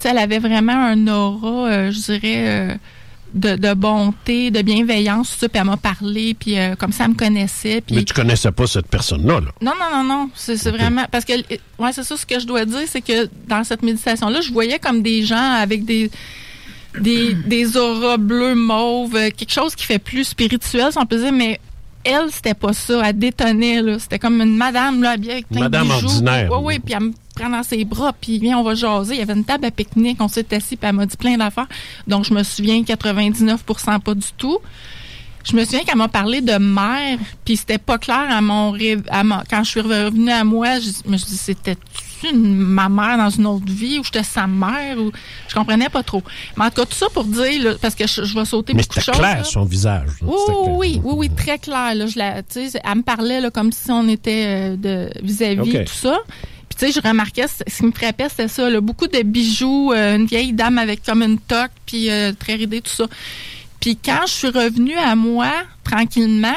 elle 0.03 0.17
avait 0.17 0.39
vraiment 0.39 0.73
un 0.73 1.07
aura, 1.07 1.67
euh, 1.67 1.91
je 1.91 1.99
dirais, 1.99 2.77
de, 3.35 3.55
de 3.55 3.73
bonté, 3.73 4.49
de 4.49 4.61
bienveillance, 4.61 5.31
tout 5.33 5.39
ça. 5.41 5.49
Puis 5.49 5.59
elle 5.59 5.67
m'a 5.67 5.77
parlé, 5.77 6.33
puis 6.33 6.57
euh, 6.57 6.75
comme 6.75 6.91
ça, 6.91 7.03
elle 7.03 7.11
me 7.11 7.15
connaissait. 7.15 7.81
Puis 7.81 7.95
Mais 7.95 8.03
tu 8.03 8.13
connaissais 8.13 8.51
pas 8.51 8.65
cette 8.65 8.87
personne-là, 8.87 9.41
là. 9.41 9.51
non, 9.61 9.73
non, 9.79 9.97
non, 9.97 10.03
non. 10.03 10.29
C'est 10.35 10.55
vraiment. 10.71 11.05
Parce 11.11 11.25
que, 11.25 11.33
ouais, 11.33 11.91
c'est 11.93 12.03
ça 12.03 12.17
ce 12.17 12.25
que 12.25 12.39
je 12.39 12.47
dois 12.47 12.65
dire, 12.65 12.83
c'est 12.87 13.01
que 13.01 13.29
dans 13.47 13.63
cette 13.63 13.83
méditation-là, 13.83 14.41
je 14.41 14.51
voyais 14.51 14.79
comme 14.79 15.01
des 15.03 15.23
gens 15.23 15.51
avec 15.61 15.85
des. 15.85 16.09
Des, 16.97 17.33
des 17.33 17.75
auras 17.75 18.15
bleues, 18.15 18.55
mauves, 18.55 19.17
euh, 19.17 19.29
quelque 19.29 19.51
chose 19.51 19.75
qui 19.75 19.83
fait 19.83 19.99
plus 19.99 20.23
spirituel, 20.23 20.93
si 20.93 20.97
on 20.97 21.05
peut 21.05 21.17
dire, 21.19 21.33
mais 21.33 21.59
elle, 22.05 22.31
c'était 22.31 22.53
pas 22.53 22.71
ça. 22.71 23.01
Elle 23.03 23.19
détonnait, 23.19 23.81
là. 23.81 23.99
C'était 23.99 24.17
comme 24.17 24.39
une 24.41 24.55
madame, 24.55 25.03
là, 25.03 25.09
habillée 25.11 25.33
avec 25.33 25.49
plein 25.49 25.59
Madame 25.63 25.89
de 25.89 25.93
bijoux. 25.93 26.05
ordinaire. 26.07 26.49
Oui, 26.53 26.57
oui, 26.63 26.79
puis 26.79 26.93
elle 26.93 27.03
me 27.07 27.11
prend 27.35 27.49
dans 27.49 27.63
ses 27.63 27.83
bras, 27.85 28.13
puis 28.19 28.39
viens, 28.39 28.57
on 28.57 28.63
va 28.63 28.73
jaser. 28.75 29.15
Il 29.15 29.19
y 29.19 29.21
avait 29.23 29.33
une 29.33 29.45
table 29.45 29.65
à 29.65 29.71
pique-nique, 29.71 30.17
on 30.21 30.27
s'est 30.27 30.53
assis, 30.55 30.75
puis 30.77 30.87
elle 30.89 30.95
m'a 30.95 31.05
dit 31.05 31.17
plein 31.17 31.37
d'affaires. 31.37 31.67
Donc, 32.07 32.25
je 32.25 32.33
me 32.33 32.43
souviens 32.43 32.81
99% 32.81 33.99
pas 33.99 34.13
du 34.15 34.27
tout. 34.37 34.59
Je 35.47 35.55
me 35.55 35.63
souviens 35.63 35.83
qu'elle 35.83 35.97
m'a 35.97 36.07
parlé 36.07 36.41
de 36.41 36.57
mère, 36.57 37.19
puis 37.43 37.55
c'était 37.55 37.77
pas 37.77 37.99
clair 37.99 38.25
à 38.31 38.41
mon 38.41 38.71
rêve. 38.71 39.03
à 39.11 39.21
quand 39.47 39.63
je 39.63 39.69
suis 39.69 39.81
revenue 39.81 40.31
à 40.31 40.43
moi, 40.43 40.79
je 40.79 41.07
me 41.09 41.17
suis 41.17 41.27
dit 41.29 41.37
c'était 41.37 41.77
ma 42.33 42.89
mère 42.89 43.17
dans 43.19 43.29
une 43.29 43.45
autre 43.45 43.71
vie 43.71 43.99
ou 43.99 44.03
j'étais 44.03 44.23
sa 44.23 44.47
mère 44.47 44.97
ou 44.97 45.11
je 45.47 45.53
comprenais 45.53 45.89
pas 45.89 46.01
trop. 46.01 46.23
Mais 46.57 46.65
en 46.65 46.69
tout 46.69 46.77
cas 46.81 46.85
tout 46.85 46.95
ça 46.95 47.05
pour 47.13 47.25
dire 47.25 47.63
là, 47.63 47.73
parce 47.79 47.93
que 47.93 48.07
je, 48.07 48.23
je 48.23 48.33
vais 48.33 48.45
sauter 48.45 48.73
Mais 48.73 48.81
beaucoup 48.81 48.97
de 48.97 49.03
choses. 49.03 49.15
clair, 49.17 49.37
là. 49.37 49.43
son 49.43 49.65
visage. 49.65 50.07
là. 50.21 50.27
Oui, 50.27 50.35
oui, 50.47 50.55
oui, 50.71 51.01
oui, 51.03 51.13
oui, 51.17 51.29
très 51.29 51.59
clair. 51.59 51.93
Là, 51.93 52.07
je 52.07 52.17
la, 52.17 52.37
elle 52.37 52.97
me 52.97 53.01
parlait 53.03 53.41
comme 53.53 53.71
si 53.71 53.91
on 53.91 54.07
était 54.07 54.45
euh, 54.47 54.75
de 54.77 55.09
vis-à-vis, 55.21 55.77
Ok. 55.77 55.85
tout 55.85 55.93
ça. 55.93 56.17
Puis 56.77 56.87
tu 56.87 56.91
sais, 56.93 57.01
je 57.01 57.07
remarquais, 57.07 57.45
ce 57.47 57.63
qui 57.77 57.85
me 57.85 57.91
frappait, 57.91 58.27
c'était 58.29 58.47
ça, 58.47 58.69
là, 58.69 58.81
beaucoup 58.81 59.07
de 59.07 59.21
bijoux, 59.23 59.93
euh, 59.93 60.15
une 60.15 60.25
vieille 60.25 60.51
dame 60.53 60.77
avec 60.77 61.03
comme 61.03 61.21
une 61.23 61.39
toque, 61.39 61.71
puis 61.85 62.09
euh, 62.09 62.33
très 62.37 62.55
ridée, 62.55 62.81
tout 62.81 62.91
ça. 62.91 63.05
Puis 63.79 63.97
quand 63.97 64.21
je 64.27 64.31
suis 64.31 64.47
revenue 64.49 64.97
à 64.97 65.15
moi, 65.15 65.51
tranquillement, 65.83 66.55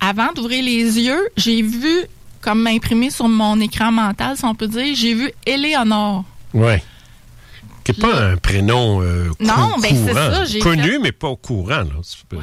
avant 0.00 0.32
d'ouvrir 0.32 0.62
les 0.64 0.98
yeux, 0.98 1.28
j'ai 1.36 1.60
vu, 1.62 1.92
comme 2.40 2.66
imprimé 2.66 3.10
sur 3.10 3.28
mon 3.28 3.60
écran 3.60 3.90
mental, 3.92 4.36
si 4.36 4.44
on 4.44 4.54
peut 4.54 4.68
dire, 4.68 4.94
j'ai 4.94 5.12
vu 5.14 5.30
Éléonore. 5.44 6.24
Ouais. 6.54 6.82
Qui 7.84 7.92
n'est 7.92 7.98
pas 8.08 8.20
un 8.22 8.36
prénom 8.36 9.02
euh, 9.02 9.28
cou- 9.30 9.44
Non, 9.44 9.76
ben, 9.82 9.90
courant. 10.06 10.44
ça, 10.44 10.58
Connu, 10.60 10.82
fait- 10.92 10.98
mais 10.98 11.12
pas 11.12 11.28
au 11.28 11.36
courant. 11.36 11.68
Là. 11.80 11.92
C'est 12.02 12.24
pas- 12.24 12.36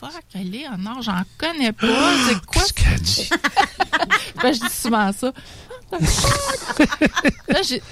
Fuck, 0.00 0.10
Éléonore, 0.34 1.00
j'en 1.02 1.22
connais 1.38 1.72
pas. 1.72 1.86
C'est 2.28 2.40
quoi? 2.46 2.62
Qu'est-ce 2.62 2.72
qu'elle 2.72 3.00
dit? 3.00 3.28
Ben, 4.42 4.52
je 4.52 4.60
dis 4.60 4.72
souvent 4.74 5.10
ça. 5.12 5.32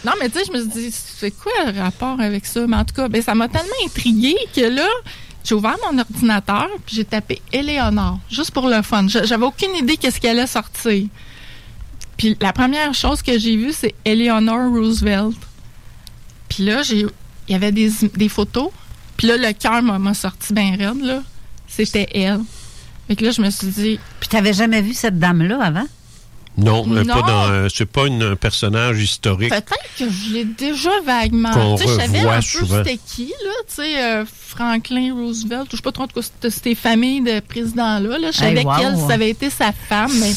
Non, 0.05 0.13
mais 0.21 0.29
tu 0.31 0.39
sais, 0.39 0.45
je 0.47 0.53
me 0.53 0.61
suis 0.61 0.69
dit, 0.69 0.91
c'est 0.93 1.31
quoi 1.31 1.53
le 1.67 1.81
rapport 1.81 2.21
avec 2.21 2.47
ça? 2.47 2.67
Mais 2.67 2.77
en 2.77 2.85
tout 2.85 2.95
cas, 2.95 3.09
ben, 3.09 3.23
ça 3.23 3.35
m'a 3.35 3.49
tellement 3.49 3.69
intriguée 3.85 4.37
que 4.55 4.63
là, 4.63 4.89
j'ai 5.45 5.55
ouvert 5.55 5.77
mon 5.91 5.99
ordinateur 5.99 6.69
puis 6.87 6.97
j'ai 6.97 7.05
tapé 7.05 7.41
Éléonore, 7.53 8.19
juste 8.31 8.51
pour 8.53 8.69
le 8.69 8.83
fun. 8.83 9.07
J'avais 9.09 9.45
aucune 9.45 9.75
idée 9.77 9.97
qu'est-ce 9.97 10.21
qui 10.21 10.29
allait 10.29 10.47
sortir. 10.47 11.07
Puis 12.17 12.37
la 12.41 12.53
première 12.53 12.93
chose 12.95 13.23
que 13.23 13.39
j'ai 13.39 13.57
vue, 13.57 13.73
c'est 13.73 13.95
Eleanor 14.05 14.71
Roosevelt. 14.71 15.37
Puis 16.49 16.65
là, 16.65 16.83
il 16.91 17.09
y 17.49 17.55
avait 17.55 17.73
des, 17.73 17.91
des 18.15 18.29
photos. 18.29 18.71
Puis 19.17 19.27
là, 19.27 19.37
le 19.37 19.53
cœur 19.53 19.83
m'a 19.83 19.99
m'a 19.99 20.15
sorti 20.15 20.53
bien 20.53 20.77
raide, 20.77 21.03
là. 21.03 21.23
C'était 21.69 22.09
elle. 22.15 22.41
Fait 23.09 23.17
que 23.17 23.25
là, 23.25 23.31
je 23.31 23.41
me 23.41 23.51
suis 23.51 23.69
dit... 23.69 24.01
Puis 24.19 24.29
t'avais 24.29 24.53
jamais 24.53 24.83
vu 24.83 24.93
cette 24.95 25.19
dame-là 25.19 25.63
avant? 25.63 25.87
Non, 26.59 26.85
euh, 26.91 27.05
Non. 27.05 27.15
pas 27.15 27.23
dans. 27.23 27.49
euh, 27.49 27.69
c'est 27.73 27.87
pas 27.87 28.07
une- 28.07 28.23
un 28.23 28.37
personnage 28.37 29.01
historique. 29.03 29.51
Peut-être 29.51 29.73
que 29.99 30.05
je 30.11 30.33
l'ai 30.35 30.45
déjà 30.45 30.91
vaguement. 31.07 31.53
Qu'on 31.53 31.77
Tu 31.77 31.85
sais, 31.85 31.89
je 31.89 31.95
savais 31.95 32.19
revoit 32.19 32.33
un 32.35 32.37
peu 32.37 32.43
souvent. 32.43 32.77
c'était 32.85 32.99
qui, 33.07 33.27
là. 33.29 33.51
Tu 33.69 33.75
sais, 33.77 34.03
euh, 34.03 34.25
Franklin 34.27 35.15
Roosevelt, 35.15 35.69
je 35.71 35.77
sais 35.77 35.83
pas 35.83 35.93
trop 35.93 36.07
de 36.07 36.13
quoi 36.13 36.23
c'était 36.23 36.51
ces 36.51 36.75
familles 36.75 37.23
de 37.23 37.41
présidents-là. 37.41 38.19
Là. 38.19 38.31
Je 38.33 38.37
savais 38.37 38.61
Hey, 38.61 38.67
wow. 38.67 38.73
qu'elle, 38.79 38.97
ça 38.97 39.13
avait 39.15 39.31
été 39.31 39.49
sa 39.49 39.73
femme, 39.73 40.13
mais. 40.21 40.33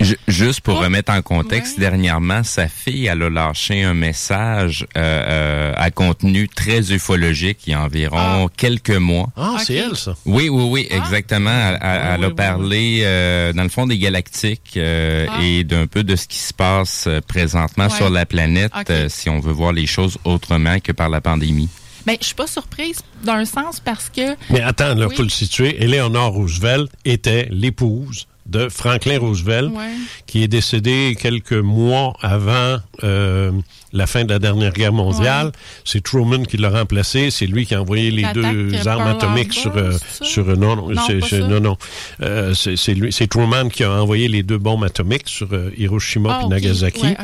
Ju- 0.00 0.16
Juste 0.28 0.62
pour 0.62 0.78
remettre 0.80 1.12
en 1.12 1.20
contexte, 1.20 1.78
dernièrement, 1.78 2.42
sa 2.42 2.68
fille, 2.68 3.06
elle 3.06 3.22
a 3.22 3.28
lâché 3.30 3.82
un 3.82 3.92
message 3.94 4.86
euh, 4.96 5.00
euh, 5.00 5.72
à 5.76 5.90
contenu 5.90 6.48
très 6.48 6.90
ufologique 6.92 7.58
il 7.66 7.70
y 7.72 7.74
a 7.74 7.82
environ 7.82 8.48
quelques 8.56 8.90
mois. 8.90 9.28
Ah, 9.36 9.56
c'est 9.62 9.74
elle, 9.74 9.96
ça. 9.96 10.16
Oui, 10.24 10.48
oui, 10.48 10.64
oui, 10.70 10.86
exactement. 10.90 11.50
Elle, 11.50 11.78
elle- 11.82 12.00
elle 12.14 12.24
a 12.24 12.30
parlé, 12.30 13.00
euh, 13.04 13.52
dans 13.52 13.62
le 13.64 13.68
fond, 13.68 13.86
des 13.86 13.98
galactiques 13.98 14.74
euh, 14.76 15.26
et 15.42 15.64
d'un 15.64 15.86
peu 15.86 16.02
de 16.02 16.16
ce 16.16 16.26
qui 16.26 16.38
se 16.38 16.54
passe 16.54 17.06
présentement 17.28 17.84
Ouais. 17.84 17.90
sur 17.96 18.08
la 18.10 18.24
planète, 18.24 18.72
euh, 18.88 19.08
si 19.10 19.28
on 19.28 19.40
veut 19.40 19.52
voir 19.52 19.72
les 19.72 19.86
choses 19.86 20.16
autrement 20.24 20.78
que 20.80 20.92
par 20.92 21.08
la 21.10 21.20
pandémie. 21.20 21.68
Ben, 22.06 22.16
je 22.20 22.26
suis 22.26 22.34
pas 22.34 22.46
surprise 22.46 23.00
d'un 23.22 23.44
sens 23.44 23.78
parce 23.80 24.08
que. 24.08 24.34
Mais 24.48 24.62
attends, 24.62 24.94
là, 24.94 25.06
Oui. 25.08 25.14
faut 25.16 25.22
le 25.22 25.28
situer. 25.28 25.82
Eleanor 25.82 26.32
Roosevelt 26.32 26.90
était 27.04 27.46
l'épouse 27.50 28.26
de 28.50 28.68
Franklin 28.68 29.18
Roosevelt, 29.18 29.70
Ouais. 29.72 29.84
qui 30.26 30.42
est 30.42 30.48
décédé 30.48 31.16
quelques 31.20 31.52
mois 31.52 32.14
avant 32.20 32.78
euh, 33.04 33.52
la 33.92 34.06
fin 34.06 34.24
de 34.24 34.30
la 34.30 34.38
dernière 34.38 34.72
guerre 34.72 34.92
mondiale. 34.92 35.52
C'est 35.84 36.02
Truman 36.02 36.42
qui 36.44 36.56
l'a 36.56 36.70
remplacé. 36.70 37.30
C'est 37.30 37.46
lui 37.46 37.64
qui 37.66 37.74
a 37.74 37.80
envoyé 37.80 38.10
les 38.10 38.24
deux 38.34 38.86
armes 38.86 39.06
atomiques 39.06 39.52
sur 39.52 39.76
euh, 39.76 39.92
sur 40.20 40.48
euh, 40.48 40.56
non 40.56 40.76
non 40.76 40.90
Non, 40.90 41.02
c'est- 41.06 41.18
pas 41.20 41.26
c'est- 41.28 41.40
ça. 41.40 41.46
non 41.48 41.60
non 41.60 41.76
Euh, 42.22 42.52
c'est 42.54 42.76
c'est 42.76 42.94
lui 42.94 43.12
c'est 43.12 43.26
Truman 43.28 43.68
qui 43.68 43.84
a 43.84 43.90
envoyé 44.02 44.28
les 44.28 44.42
deux 44.42 44.58
bombes 44.58 44.84
atomiques 44.84 45.28
sur 45.28 45.48
Hiroshima 45.76 46.30
Ah, 46.38 46.42
et 46.42 46.44
ok. 46.44 46.50
Nagasaki. 46.50 47.02
Ouais. 47.02 47.16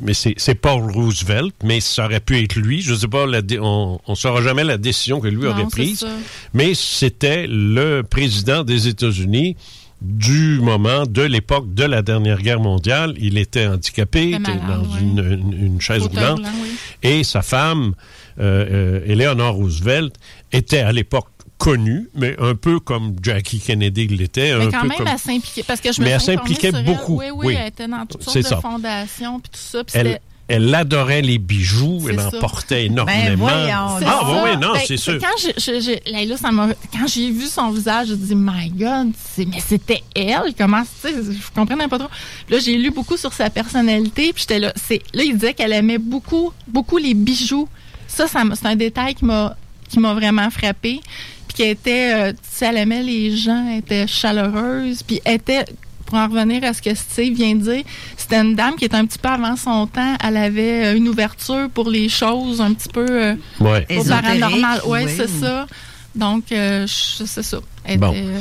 Mais 0.00 0.12
c'est 0.14 0.54
Paul 0.54 0.90
Roosevelt, 0.90 1.54
mais 1.62 1.80
ça 1.80 2.06
aurait 2.06 2.20
pu 2.20 2.38
être 2.42 2.56
lui. 2.56 2.80
Je 2.82 2.94
sais 2.94 3.08
pas, 3.08 3.26
la 3.26 3.40
on 3.60 4.00
ne 4.08 4.14
saura 4.14 4.42
jamais 4.42 4.64
la 4.64 4.78
décision 4.78 5.20
que 5.20 5.28
lui 5.28 5.44
Non, 5.44 5.50
aurait 5.50 5.66
prise. 5.66 6.06
Mais 6.54 6.72
c'était 6.74 7.46
le 7.48 8.02
président 8.02 8.64
des 8.64 8.88
États-Unis 8.88 9.56
du 10.04 10.58
moment, 10.60 11.04
de 11.06 11.22
l'époque 11.22 11.72
de 11.74 11.84
la 11.84 12.02
dernière 12.02 12.40
guerre 12.42 12.60
mondiale. 12.60 13.14
Il 13.18 13.38
était 13.38 13.66
handicapé, 13.66 14.32
Très 14.32 14.40
était 14.40 14.60
malade, 14.60 14.82
dans 14.82 14.94
ouais. 14.94 15.00
une, 15.00 15.18
une- 15.54 15.66
une 15.66 15.80
chaise 15.80 16.02
roulante. 16.02 16.40
oui. 16.62 16.70
Et 17.02 17.24
sa 17.24 17.42
femme, 17.42 17.94
euh, 18.40 19.00
euh, 19.00 19.06
Eleanor 19.06 19.54
Roosevelt, 19.54 20.14
était 20.52 20.80
à 20.80 20.92
l'époque 20.92 21.28
connue, 21.58 22.08
mais 22.16 22.34
un 22.40 22.54
peu 22.56 22.80
comme 22.80 23.14
Jackie 23.22 23.60
Kennedy 23.60 24.08
l'était. 24.08 24.56
Mais 24.58 24.64
un 24.66 24.70
quand 24.70 24.80
peu 24.82 24.88
même, 24.88 24.98
comme... 24.98 25.06
elle 25.08 25.18
s'impliquait. 25.18 25.62
Parce 25.62 25.80
que 25.80 25.92
je 25.92 26.00
me 26.00 26.06
Mais 26.06 26.12
elle 26.12 26.20
s'impliquait 26.20 26.72
elle. 26.74 26.84
beaucoup, 26.84 27.18
Oui, 27.18 27.26
oui, 27.32 27.46
oui. 27.48 27.54
elle 27.58 27.68
était 27.68 27.86
dans 27.86 28.04
toutes 28.06 28.22
sortes 28.22 28.36
de 28.38 28.42
ça. 28.42 28.60
fondations, 28.60 29.38
puis 29.38 29.50
tout 29.52 29.58
ça. 29.60 29.84
Puis 29.84 29.92
Elle, 29.96 30.06
c'était- 30.08 30.20
elle 30.52 30.74
adorait 30.74 31.22
les 31.22 31.38
bijoux, 31.38 32.00
elle 32.08 32.20
en 32.20 32.30
portait 32.30 32.86
énormément. 32.86 33.24
Ben, 33.24 33.36
voyons 33.36 33.98
C'est 33.98 34.04
ah, 34.06 34.20
oui, 34.26 34.36
oui, 34.44 34.56
non, 34.60 34.74
Ben, 34.74 34.80
c'est 34.86 34.96
sûr. 34.98 35.18
Quand 35.18 35.50
j'ai- 35.58 36.36
ça 36.36 36.50
quand 36.92 37.06
vu 37.16 37.46
son 37.46 37.70
visage, 37.70 38.08
j'ai 38.08 38.16
dit, 38.16 38.34
My 38.34 38.68
God, 38.68 39.12
mais 39.38 39.60
c'était 39.66 40.02
elle. 40.14 40.54
Comment, 40.56 40.82
tu 40.82 40.88
sais, 41.08 41.14
je 41.14 41.54
comprenais 41.54 41.88
pas 41.88 41.98
trop. 41.98 42.08
Puis 42.46 42.54
là, 42.54 42.60
j'ai 42.60 42.76
lu 42.76 42.90
beaucoup 42.90 43.16
sur 43.16 43.32
sa 43.32 43.48
personnalité, 43.48 44.32
puis 44.32 44.42
j'étais 44.42 44.58
là. 44.58 44.72
Là, 45.14 45.22
il 45.24 45.34
disait 45.34 45.54
qu'elle 45.54 45.72
aimait 45.72 45.98
beaucoup, 45.98 46.52
beaucoup 46.68 46.98
les 46.98 47.14
bijoux 47.14 47.68
Ça, 48.06 48.26
ça 48.28 48.42
c'est 48.54 48.66
un 48.66 48.76
détail 48.76 49.14
qui 49.14 49.24
m'a 49.24 49.56
qui 49.88 50.00
m'a 50.00 50.14
vraiment 50.14 50.50
frappé. 50.50 51.00
Puis 51.48 51.56
qui 51.56 51.62
était, 51.64 52.12
euh, 52.14 52.32
tu 52.32 52.38
sais, 52.50 52.66
elle 52.66 52.78
aimait 52.78 53.02
les 53.02 53.36
gens, 53.36 53.66
elle 53.70 53.78
était 53.78 54.06
chaleureuse, 54.06 55.02
puis 55.02 55.20
elle 55.24 55.34
était, 55.34 55.64
pour 56.12 56.18
en 56.20 56.28
revenir 56.28 56.62
à 56.64 56.74
ce 56.74 56.82
que 56.82 56.94
Steve 56.94 57.34
vient 57.34 57.54
de 57.54 57.62
dire, 57.62 57.84
c'était 58.18 58.36
une 58.36 58.54
dame 58.54 58.76
qui 58.76 58.84
était 58.84 58.96
un 58.96 59.06
petit 59.06 59.18
peu 59.18 59.30
avant 59.30 59.56
son 59.56 59.86
temps. 59.86 60.14
Elle 60.22 60.36
avait 60.36 60.84
euh, 60.88 60.96
une 60.96 61.08
ouverture 61.08 61.70
pour 61.72 61.88
les 61.88 62.10
choses 62.10 62.60
un 62.60 62.74
petit 62.74 62.90
peu 62.90 63.06
euh, 63.08 63.34
Ouais. 63.60 63.86
au 63.98 64.04
paranormal. 64.04 64.78
Ésotérique, 64.78 64.82
Oui, 64.86 65.00
c'est 65.16 65.28
ça. 65.40 65.66
Donc, 66.14 66.52
euh, 66.52 66.86
c'est 66.86 67.42
ça. 67.42 67.58
Elle 67.84 67.98
Bon. 67.98 68.12
était, 68.12 68.20
euh, 68.26 68.38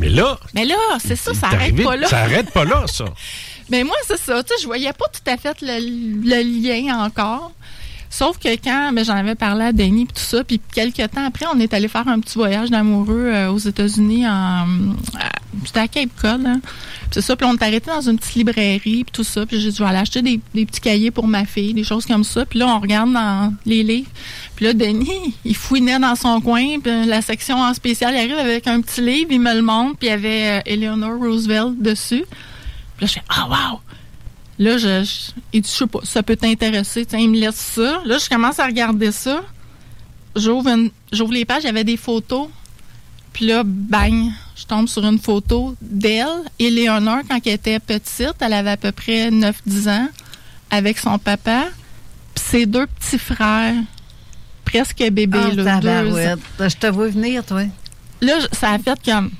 Mais 0.00 0.08
là, 0.08 0.38
mais 0.54 0.64
là, 0.64 0.74
c'est 1.04 1.16
ça, 1.16 1.34
ça 1.34 1.48
arrête 1.48 1.76
pas 1.84 1.96
là. 1.96 2.08
ça 2.08 2.18
arrête 2.22 2.50
pas 2.50 2.64
là, 2.64 2.84
ça. 2.86 3.04
Mais 3.68 3.84
moi, 3.84 3.96
c'est 4.06 4.18
ça. 4.18 4.42
Tu 4.42 4.48
sais, 4.54 4.60
je 4.62 4.66
voyais 4.66 4.92
pas 4.92 5.06
tout 5.12 5.30
à 5.30 5.36
fait 5.36 5.56
le, 5.62 5.78
le 6.28 6.42
lien 6.42 6.98
encore. 7.04 7.52
Sauf 8.12 8.38
que 8.38 8.54
quand 8.62 8.92
ben, 8.92 9.02
j'en 9.02 9.16
avais 9.16 9.34
parlé 9.34 9.64
à 9.64 9.72
Denis 9.72 10.04
puis 10.04 10.12
tout 10.14 10.22
ça, 10.22 10.44
puis 10.44 10.60
quelques 10.74 11.10
temps 11.10 11.24
après, 11.24 11.46
on 11.50 11.58
est 11.58 11.72
allé 11.72 11.88
faire 11.88 12.06
un 12.06 12.20
petit 12.20 12.34
voyage 12.34 12.70
d'amoureux 12.70 13.30
euh, 13.32 13.50
aux 13.50 13.56
États-Unis 13.56 14.28
en 14.28 14.66
c'était 15.64 15.80
à 15.80 15.88
Cape 15.88 16.10
Cod. 16.20 16.44
hein. 16.46 16.60
C'est 17.10 17.22
ça, 17.22 17.36
puis 17.36 17.46
on 17.46 17.54
est 17.54 17.62
arrêté 17.62 17.90
dans 17.90 18.02
une 18.02 18.18
petite 18.18 18.34
librairie 18.34 19.04
puis 19.04 19.12
tout 19.12 19.24
ça, 19.24 19.46
puis 19.46 19.60
j'ai 19.60 19.70
vais 19.70 19.84
aller 19.84 19.98
acheter 19.98 20.20
des, 20.20 20.40
des 20.54 20.66
petits 20.66 20.80
cahiers 20.80 21.10
pour 21.10 21.26
ma 21.26 21.46
fille, 21.46 21.72
des 21.72 21.84
choses 21.84 22.04
comme 22.04 22.24
ça. 22.24 22.44
Puis 22.44 22.58
là, 22.58 22.68
on 22.68 22.80
regarde 22.80 23.12
dans 23.14 23.54
les 23.64 23.82
livres. 23.82 24.10
Puis 24.56 24.66
là, 24.66 24.74
Denis, 24.74 25.34
il 25.46 25.56
fouinait 25.56 25.98
dans 25.98 26.14
son 26.14 26.40
coin, 26.42 26.80
puis 26.82 27.06
la 27.06 27.22
section 27.22 27.56
en 27.56 27.72
spécial, 27.72 28.12
il 28.14 28.18
arrive 28.18 28.38
avec 28.38 28.66
un 28.66 28.82
petit 28.82 29.00
livre, 29.00 29.30
il 29.30 29.40
me 29.40 29.54
le 29.54 29.62
montre, 29.62 29.96
puis 29.98 30.08
il 30.08 30.10
y 30.10 30.14
avait 30.14 30.58
euh, 30.58 30.60
Eleanor 30.66 31.18
Roosevelt 31.18 31.80
dessus. 31.80 32.24
Puis 32.96 33.02
là, 33.02 33.06
je 33.06 33.12
fais 33.12 33.22
Ah, 33.30 33.48
wow! 33.48 33.80
Là, 34.58 34.76
je, 34.78 35.02
je, 35.04 35.32
il 35.52 35.62
dit, 35.62 35.70
je 35.70 35.76
sais 35.78 35.86
pas, 35.86 36.00
ça 36.04 36.22
peut 36.22 36.36
t'intéresser. 36.36 37.04
Tiens, 37.06 37.18
il 37.18 37.30
me 37.30 37.36
laisse 37.38 37.56
ça. 37.56 38.02
Là, 38.04 38.18
je 38.18 38.28
commence 38.28 38.58
à 38.58 38.66
regarder 38.66 39.10
ça. 39.12 39.42
J'ouvre, 40.36 40.70
j'ouvre 41.12 41.32
les 41.32 41.44
pages, 41.44 41.62
il 41.62 41.66
y 41.66 41.70
avait 41.70 41.84
des 41.84 41.96
photos. 41.96 42.48
Puis 43.32 43.46
là, 43.46 43.62
bang, 43.64 44.30
je 44.56 44.64
tombe 44.64 44.88
sur 44.88 45.04
une 45.04 45.18
photo 45.18 45.74
d'elle. 45.80 46.26
Éléonore, 46.58 47.20
quand 47.28 47.38
elle 47.46 47.52
était 47.54 47.80
petite, 47.80 48.34
elle 48.40 48.52
avait 48.52 48.70
à 48.70 48.76
peu 48.76 48.92
près 48.92 49.30
9-10 49.30 49.88
ans, 49.88 50.08
avec 50.70 50.98
son 50.98 51.18
papa. 51.18 51.64
Puis 52.34 52.44
ses 52.44 52.66
deux 52.66 52.86
petits 52.86 53.18
frères, 53.18 53.74
presque 54.64 55.02
bébés, 55.10 55.38
Oh, 55.52 55.56
là, 55.56 55.80
deux. 55.80 56.68
Je 56.68 56.76
te 56.76 56.86
vois 56.86 57.08
venir, 57.08 57.44
toi. 57.44 57.62
Là, 58.20 58.34
ça 58.52 58.72
a 58.72 58.78
fait 58.78 58.98
comme... 59.04 59.30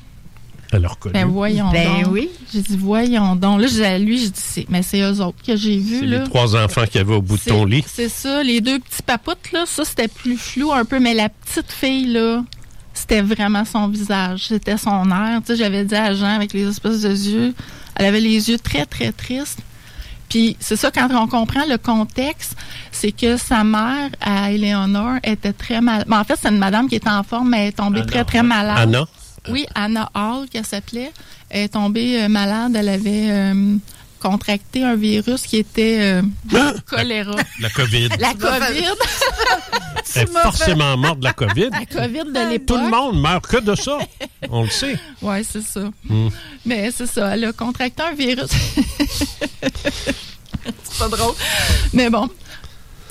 Elle 0.75 0.87
a 0.87 0.89
reconnu. 0.89 1.13
Ben 1.13 1.27
voyons 1.29 1.71
Ben 1.71 2.03
donc. 2.03 2.13
oui. 2.13 2.31
J'ai 2.53 2.63
dit, 2.63 2.77
voyons 2.79 3.37
donc. 3.37 3.61
Là, 3.61 3.67
j'ai 3.67 3.99
lui, 3.99 4.19
j'ai 4.19 4.31
dit, 4.31 4.41
c'est- 4.43 4.67
mais 4.71 4.83
c'est 4.83 5.01
eux 5.03 5.21
autres 5.21 5.37
que 5.47 5.55
j'ai 5.55 5.77
vus, 5.79 6.07
les 6.07 6.25
trois 6.25 6.57
enfants 6.57 6.85
qu'il 6.87 6.97
y 6.97 6.99
avait 6.99 7.15
au 7.15 7.21
bout 7.23 7.37
de 7.37 7.43
ton 7.43 7.65
lit. 7.67 7.85
C'est 7.87 8.09
ça, 8.09 8.43
les 8.43 8.61
deux 8.63 8.79
petits 8.79 9.03
papoutes, 9.03 9.53
là, 9.53 9.65
ça, 9.67 9.85
c'était 9.85 10.09
plus 10.09 10.39
flou 10.39 10.73
un 10.73 10.85
peu, 10.87 10.99
mais 10.99 11.13
la 11.13 11.29
petite 11.29 11.71
fille, 11.71 12.07
là, 12.07 12.43
c'était 12.95 13.21
vraiment 13.21 13.65
son 13.67 13.87
visage. 13.89 14.47
C'était 14.49 14.79
son 14.79 15.11
air. 15.11 15.41
Tu 15.45 15.49
sais, 15.49 15.57
j'avais 15.57 15.85
dit 15.85 15.95
à 15.95 16.15
Jean, 16.15 16.35
avec 16.37 16.55
les 16.55 16.67
espèces 16.69 17.03
de 17.03 17.11
yeux, 17.11 17.55
elle 17.97 18.07
avait 18.07 18.21
les 18.21 18.49
yeux 18.51 18.59
très, 18.59 18.87
très 18.87 19.13
tristes. 19.13 19.59
Puis 20.31 20.57
c'est 20.59 20.77
ça, 20.77 20.91
quand 20.91 21.09
on 21.13 21.27
comprend 21.27 21.67
le 21.69 21.77
contexte, 21.77 22.57
c'est 22.91 23.13
que 23.13 23.37
sa 23.37 23.65
mère, 23.65 24.09
à 24.23 24.51
Éléonore, 24.51 25.17
était 25.23 25.53
très 25.53 25.83
malade. 25.83 26.07
en 26.11 26.25
fait, 26.25 26.39
c'est 26.41 26.49
une 26.49 26.57
madame 26.57 26.89
qui 26.89 26.95
était 26.95 27.11
en 27.11 27.23
forme, 27.23 27.51
mais 27.51 27.65
elle 27.65 27.69
est 27.69 27.73
tombée 27.73 28.07
très, 28.07 28.25
très 28.25 28.43
malade. 28.43 28.79
Anna? 28.79 29.05
Oui, 29.49 29.67
Anna 29.75 30.11
Hall, 30.15 30.49
qu'elle 30.49 30.67
s'appelait. 30.67 31.13
Est 31.51 31.73
tombée 31.73 32.23
euh, 32.23 32.29
malade. 32.29 32.75
Elle 32.77 32.89
avait 32.89 33.31
euh, 33.31 33.77
contracté 34.21 34.85
un 34.85 34.95
virus 34.97 35.43
qui 35.43 35.59
était 35.59 35.99
euh, 36.01 36.23
Ah! 36.55 36.73
choléra. 36.87 37.37
La 37.61 37.71
COVID. 37.71 38.09
La 38.19 38.35
COVID. 38.35 38.85
Elle 40.15 40.23
est 40.25 40.27
forcément 40.43 40.97
morte 40.99 41.21
de 41.21 41.25
la 41.25 41.33
COVID. 41.33 41.71
La 41.71 41.87
COVID 41.87 42.25
de 42.33 42.59
Tout 42.59 42.77
le 42.77 42.91
monde 42.91 43.21
meurt 43.21 43.47
que 43.47 43.57
de 43.59 43.75
ça. 43.75 43.99
On 44.51 44.63
le 44.65 44.69
sait. 44.69 44.99
Oui, 45.23 45.43
c'est 45.43 45.63
ça. 45.63 45.91
Hmm. 46.05 46.29
Mais 46.67 46.91
c'est 46.91 47.07
ça, 47.07 47.35
elle 47.35 47.45
a 47.47 47.53
contracté 47.53 48.03
un 48.03 48.13
virus. 48.13 48.51
c'est 49.63 50.99
pas 50.99 51.09
drôle. 51.09 51.35
Mais 51.95 52.11
bon, 52.11 52.29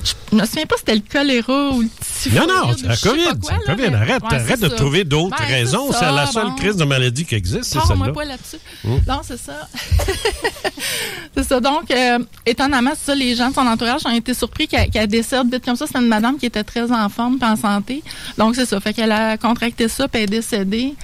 je 0.04 0.36
me 0.36 0.44
souviens 0.46 0.66
pas 0.66 0.76
si 0.76 0.80
c'était 0.86 0.94
le 0.94 1.02
choléra 1.12 1.70
ou 1.70 1.82
le 1.82 1.88
typhoïde. 1.88 2.34
Non, 2.40 2.46
non, 2.46 2.74
c'est 2.76 2.86
la 2.86 2.96
COVID. 2.96 3.24
quoi, 3.24 3.34
C'est 3.42 3.52
la 3.52 3.58
là, 3.58 3.64
COVID. 3.76 3.90
mais- 3.90 3.96
Arrête, 3.96 4.22
Ouais, 4.22 4.34
arrête 4.34 4.60
de 4.60 4.68
ça. 4.68 4.74
trouver 4.76 5.04
d'autres 5.04 5.36
Ben, 5.38 5.44
raisons. 5.44 5.92
C'est 5.92 6.10
la 6.10 6.26
seule 6.26 6.46
bon. 6.48 6.54
crise 6.56 6.76
de 6.76 6.84
maladie 6.84 7.24
qui 7.24 7.34
existe, 7.34 7.64
c'est 7.64 7.78
Parle-moi 7.78 8.06
celle-là. 8.08 8.20
pas 8.20 8.24
là-dessus. 8.24 8.56
Hmm. 8.84 8.98
Non, 9.08 9.20
c'est 9.22 9.38
ça. 9.38 9.68
c'est 11.36 11.44
ça. 11.44 11.60
Donc, 11.60 11.90
euh, 11.90 12.18
étonnamment, 12.46 12.92
c'est 12.98 13.12
ça, 13.12 13.14
les 13.14 13.34
gens 13.34 13.48
de 13.50 13.54
son 13.54 13.66
entourage 13.66 14.04
ont 14.06 14.14
été 14.14 14.34
surpris 14.34 14.66
qu'elle 14.68 15.06
décède 15.06 15.52
vite 15.52 15.64
comme 15.64 15.76
ça. 15.76 15.86
C'était 15.86 16.00
une 16.00 16.08
madame 16.08 16.36
qui 16.38 16.46
était 16.46 16.64
très 16.64 16.90
en 16.90 17.08
forme 17.08 17.38
et 17.40 17.44
en 17.44 17.56
santé. 17.56 18.02
Donc, 18.38 18.54
c'est 18.56 18.66
ça. 18.66 18.80
Fait 18.80 18.92
qu'elle 18.92 19.12
a 19.12 19.36
contracté 19.36 19.88
ça 19.88 20.08
puis 20.08 20.22
elle 20.22 20.24
est 20.24 20.38
décédée. 20.38 20.94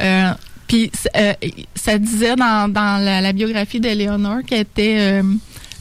Euh, 0.00 0.30
puis, 0.66 0.90
euh, 1.16 1.32
ça 1.74 1.98
disait 1.98 2.36
dans, 2.36 2.70
dans 2.72 3.02
la, 3.02 3.20
la 3.20 3.32
biographie 3.32 3.80
d'Eleonore 3.80 4.38
qu'elle 4.46 4.60
était... 4.60 5.20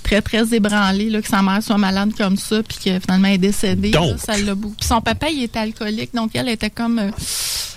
très 0.04 0.22
très 0.22 0.54
ébranlée 0.54 1.10
là, 1.10 1.22
que 1.22 1.28
sa 1.28 1.42
mère 1.42 1.64
soit 1.64 1.78
malade 1.80 2.12
comme 2.16 2.38
ça 2.38 2.62
puis 2.62 2.78
que 2.78 3.00
finalement 3.00 3.28
elle 3.30 3.34
est 3.36 3.38
décédée 3.40 3.92
là, 3.92 4.00
Donc. 4.00 4.20
ça 4.20 4.38
l'a 4.38 4.54
bou- 4.54 4.76
puis 4.78 4.88
son 4.88 5.02
papa 5.02 5.30
il 5.32 5.44
était 5.44 5.60
alcoolique 5.60 6.14
donc 6.14 6.32
elle 6.36 6.50
était 6.50 6.70
comme 6.70 7.00
euh, 7.00 7.12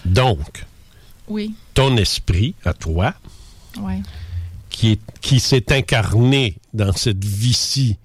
Donc, 0.05 0.65
oui. 1.29 1.55
ton 1.75 1.97
esprit, 1.97 2.55
à 2.65 2.73
toi, 2.75 3.15
ouais. 3.81 4.03
qui, 4.71 4.93
est- 4.93 5.01
qui 5.21 5.41
s'est 5.41 5.73
incarné 5.73 6.57
dans 6.75 6.93
cette 6.93 7.25
vie-ci 7.25 7.97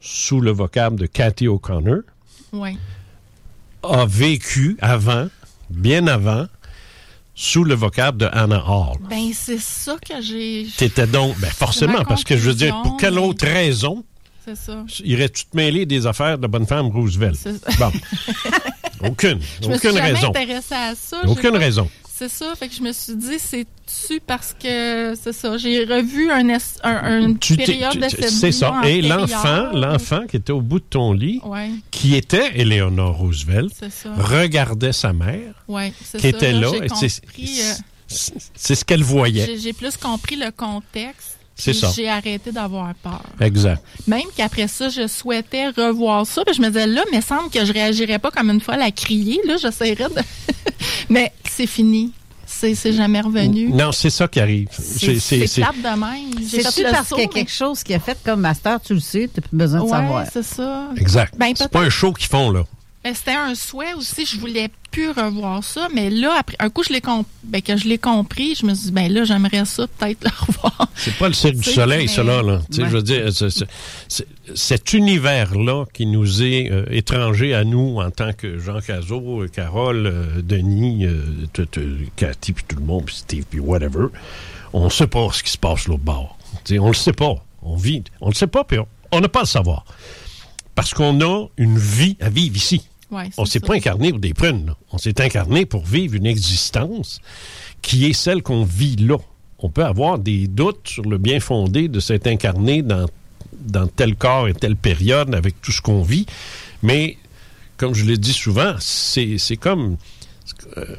sous 0.00 0.40
le 0.40 0.50
vocable 0.50 0.98
de 1.00 1.06
Cathy 1.06 1.48
O'Connor, 1.48 2.00
ouais. 2.52 2.76
a 3.82 4.04
vécu 4.06 4.76
avant, 4.80 5.28
bien 5.70 6.06
avant, 6.06 6.46
sous 7.42 7.64
le 7.64 7.74
vocable 7.74 8.18
de 8.18 8.28
Anna 8.32 8.62
Hall. 8.64 8.98
Ben, 9.10 9.32
c'est 9.34 9.58
ça 9.58 9.96
que 9.96 10.22
j'ai. 10.22 10.64
T'étais 10.76 11.08
donc, 11.08 11.36
ben 11.40 11.50
forcément, 11.50 12.04
parce 12.04 12.22
que 12.22 12.36
je 12.36 12.42
veux 12.48 12.54
dire, 12.54 12.80
pour 12.82 12.96
quelle 12.96 13.18
autre 13.18 13.44
raison 13.44 14.04
C'est 14.44 14.54
ça. 14.56 14.84
irais-tu 15.04 15.46
te 15.46 15.56
mêler 15.56 15.84
des 15.84 16.06
affaires 16.06 16.38
de 16.38 16.46
bonne 16.46 16.66
femme 16.68 16.86
Roosevelt? 16.86 17.34
C'est 17.34 17.58
ça. 17.58 17.70
Bon. 17.80 17.92
Aucune. 19.08 19.40
Je 19.60 19.68
me 19.68 19.74
aucune 19.74 19.98
raison. 19.98 20.32
à 20.70 20.94
ça. 20.94 21.22
Aucune 21.26 21.50
pas- 21.50 21.58
raison. 21.58 21.90
C'est 22.22 22.28
ça. 22.28 22.54
Fait 22.54 22.68
que 22.68 22.74
je 22.74 22.82
me 22.82 22.92
suis 22.92 23.16
dit, 23.16 23.36
c'est-tu 23.38 24.20
parce 24.24 24.54
que, 24.54 25.14
c'est 25.20 25.32
ça, 25.32 25.56
j'ai 25.58 25.84
revu 25.84 26.30
un, 26.30 26.48
es- 26.50 26.56
un- 26.84 27.20
une 27.20 27.38
Tu 27.38 27.56
période 27.56 27.98
de 27.98 28.08
C'est 28.28 28.52
ça. 28.52 28.80
Et 28.84 29.02
l'enfant, 29.02 29.72
l'enfant 29.72 30.20
qui 30.28 30.36
était 30.36 30.52
au 30.52 30.60
bout 30.60 30.78
de 30.78 30.84
ton 30.88 31.12
lit, 31.12 31.40
Ouais. 31.44 31.70
qui 31.90 32.14
était 32.14 32.52
Eleanor 32.60 33.16
Roosevelt, 33.16 33.72
regardait 34.18 34.92
sa 34.92 35.12
mère, 35.12 35.54
Ouais, 35.66 35.92
qui 35.98 36.04
ça. 36.04 36.18
était 36.28 36.52
là. 36.52 36.68
c'est- 36.94 37.20
compris, 37.22 37.60
euh, 37.60 37.72
c'est- 38.06 38.74
ce 38.76 38.84
qu'elle 38.84 39.02
voyait. 39.02 39.56
J'ai 39.58 39.72
plus 39.72 39.96
compris 39.96 40.36
le 40.36 40.52
contexte. 40.52 41.38
C'est 41.64 41.72
ça. 41.74 41.90
J'ai 41.94 42.08
arrêté 42.08 42.50
d'avoir 42.52 42.92
peur. 42.94 43.22
Exact. 43.40 43.82
Même 44.06 44.22
qu'après 44.36 44.66
ça, 44.68 44.88
je 44.88 45.06
souhaitais 45.06 45.68
revoir 45.68 46.26
ça. 46.26 46.44
Puis 46.44 46.54
je 46.54 46.60
me 46.60 46.68
disais, 46.68 46.86
là, 46.86 47.02
mais 47.12 47.20
semble 47.20 47.50
que 47.50 47.64
je 47.64 47.72
réagirais 47.72 48.18
pas 48.18 48.30
comme 48.30 48.50
une 48.50 48.60
folle 48.60 48.82
à 48.82 48.90
crier. 48.90 49.40
Là, 49.46 49.56
j'essaierais 49.56 50.08
de. 50.08 50.22
mais 51.08 51.32
c'est 51.48 51.66
fini. 51.66 52.12
C'est 52.46 52.74
c'est 52.74 52.92
jamais 52.92 53.20
revenu. 53.20 53.68
Non, 53.70 53.92
c'est 53.92 54.10
ça 54.10 54.28
qui 54.28 54.38
arrive. 54.38 54.68
C'est 54.72 55.18
c'est 55.18 55.46
c'est- 55.46 55.62
plate 55.62 55.76
de 55.78 55.82
même. 56.00 56.30
Le 56.38 56.62
parce 56.62 56.74
qu'il 57.08 57.18
y 57.18 57.20
a 57.22 57.24
mais- 57.24 57.28
quelque 57.28 57.50
chose 57.50 57.82
qui 57.82 57.94
a 57.94 57.98
fait 57.98 58.18
comme 58.24 58.40
master, 58.40 58.80
tu 58.80 58.94
le 58.94 59.00
sais, 59.00 59.30
tu 59.32 59.40
n'as 59.40 59.48
plus 59.48 59.56
besoin 59.56 59.78
de 59.80 59.84
Ouais, 59.84 59.90
savoir. 59.90 60.26
c'est 60.32 60.42
ça. 60.44 60.88
Exact. 60.96 61.34
Ben, 61.38 61.52
c'est 61.56 61.70
pas 61.70 61.80
un 61.80 61.88
show 61.90 62.12
qu'ils 62.12 62.28
font, 62.28 62.50
là. 62.50 62.64
C'était 63.04 63.32
un 63.32 63.54
souhait 63.56 63.94
aussi. 63.94 64.24
Je 64.26 64.38
voulais 64.38 64.70
plus 64.92 65.10
revoir 65.10 65.64
ça. 65.64 65.88
Mais 65.92 66.08
là, 66.08 66.34
après 66.38 66.56
un 66.60 66.70
coup, 66.70 66.84
je 66.84 66.92
l'ai 66.92 67.00
comp- 67.00 67.26
ben, 67.42 67.60
que 67.60 67.76
je 67.76 67.88
l'ai 67.88 67.98
compris, 67.98 68.54
je 68.54 68.64
me 68.64 68.74
suis 68.74 68.86
dit, 68.86 68.92
ben 68.92 69.12
là, 69.12 69.24
j'aimerais 69.24 69.64
ça 69.64 69.86
peut-être 69.88 70.22
le 70.24 70.30
revoir. 70.46 70.88
C'est 70.94 71.16
pas 71.16 71.26
le 71.28 71.34
cirque 71.34 71.56
du 71.56 71.62
soleil, 71.68 72.02
mais- 72.06 72.12
cela. 72.12 72.42
Là. 72.42 72.60
Tu 72.70 72.76
sais, 72.76 72.82
Ouais. 72.82 72.88
Je 72.88 72.92
veux 72.96 73.02
dire, 73.02 73.32
c'est- 73.32 73.50
c'est- 73.50 73.66
c'est- 74.08 74.26
cet 74.54 74.92
univers-là 74.92 75.84
qui 75.92 76.06
nous 76.06 76.42
est 76.42 76.70
euh, 76.70 76.84
étranger 76.90 77.54
à 77.54 77.64
nous 77.64 77.98
en 77.98 78.10
tant 78.10 78.32
que 78.32 78.58
Jean 78.58 78.80
Cazot, 78.80 79.42
euh, 79.42 79.48
Carole, 79.48 80.06
euh, 80.06 80.40
Denis, 80.42 81.06
euh, 81.06 81.46
t- 81.52 81.66
t- 81.66 81.80
Cathy, 82.16 82.52
puis 82.52 82.64
tout 82.68 82.76
le 82.76 82.84
monde, 82.84 83.06
puis 83.06 83.16
Steve, 83.16 83.44
puis 83.50 83.58
whatever, 83.60 84.06
on 84.72 84.84
ne 84.84 84.90
sait 84.90 85.06
pas 85.08 85.26
ce 85.32 85.42
qui 85.42 85.50
se 85.50 85.58
passe 85.58 85.88
l'autre 85.88 86.04
bord. 86.04 86.38
Tu 86.64 86.74
sais, 86.74 86.78
on 86.78 86.88
le 86.88 86.94
sait 86.94 87.12
pas. 87.12 87.34
On 87.62 87.76
vit. 87.76 88.04
On 88.20 88.28
le 88.28 88.34
sait 88.34 88.46
pas, 88.46 88.62
puis 88.62 88.78
on- 88.78 88.86
on 89.10 89.20
n'a 89.20 89.28
pas 89.28 89.40
à 89.40 89.42
le 89.42 89.48
savoir. 89.48 89.84
Parce 90.74 90.94
qu'on 90.94 91.20
a 91.20 91.46
une 91.56 91.78
vie 91.78 92.16
à 92.20 92.30
vivre 92.30 92.56
ici. 92.56 92.82
Ouais, 93.12 93.28
On 93.36 93.44
s'est 93.44 93.60
pas 93.60 93.74
incarné 93.74 94.10
pour 94.10 94.18
des 94.20 94.34
prunes. 94.34 94.66
là. 94.66 94.76
On 94.90 94.98
s'est 94.98 95.20
incarné 95.20 95.66
pour 95.66 95.84
vivre 95.84 96.14
une 96.14 96.26
existence 96.26 97.20
qui 97.82 98.06
est 98.06 98.12
celle 98.14 98.42
qu'on 98.42 98.64
vit 98.64 98.96
là. 98.96 99.18
On 99.58 99.68
peut 99.68 99.84
avoir 99.84 100.18
des 100.18 100.48
doutes 100.48 100.88
sur 100.88 101.04
le 101.04 101.18
bien 101.18 101.38
fondé 101.38 101.88
de 101.88 102.00
s'être 102.00 102.26
incarné 102.26 102.82
dans, 102.82 103.06
dans 103.60 103.86
tel 103.86 104.16
corps 104.16 104.48
et 104.48 104.54
telle 104.54 104.76
période 104.76 105.34
avec 105.34 105.60
tout 105.62 105.70
ce 105.72 105.80
qu'on 105.82 106.02
vit, 106.02 106.26
mais 106.82 107.16
comme 107.76 107.94
je 107.94 108.04
l'ai 108.04 108.16
dit 108.16 108.32
souvent, 108.32 108.74
c'est 108.80 109.36
c'est 109.38 109.56
comme... 109.56 109.96
euh, 110.78 110.96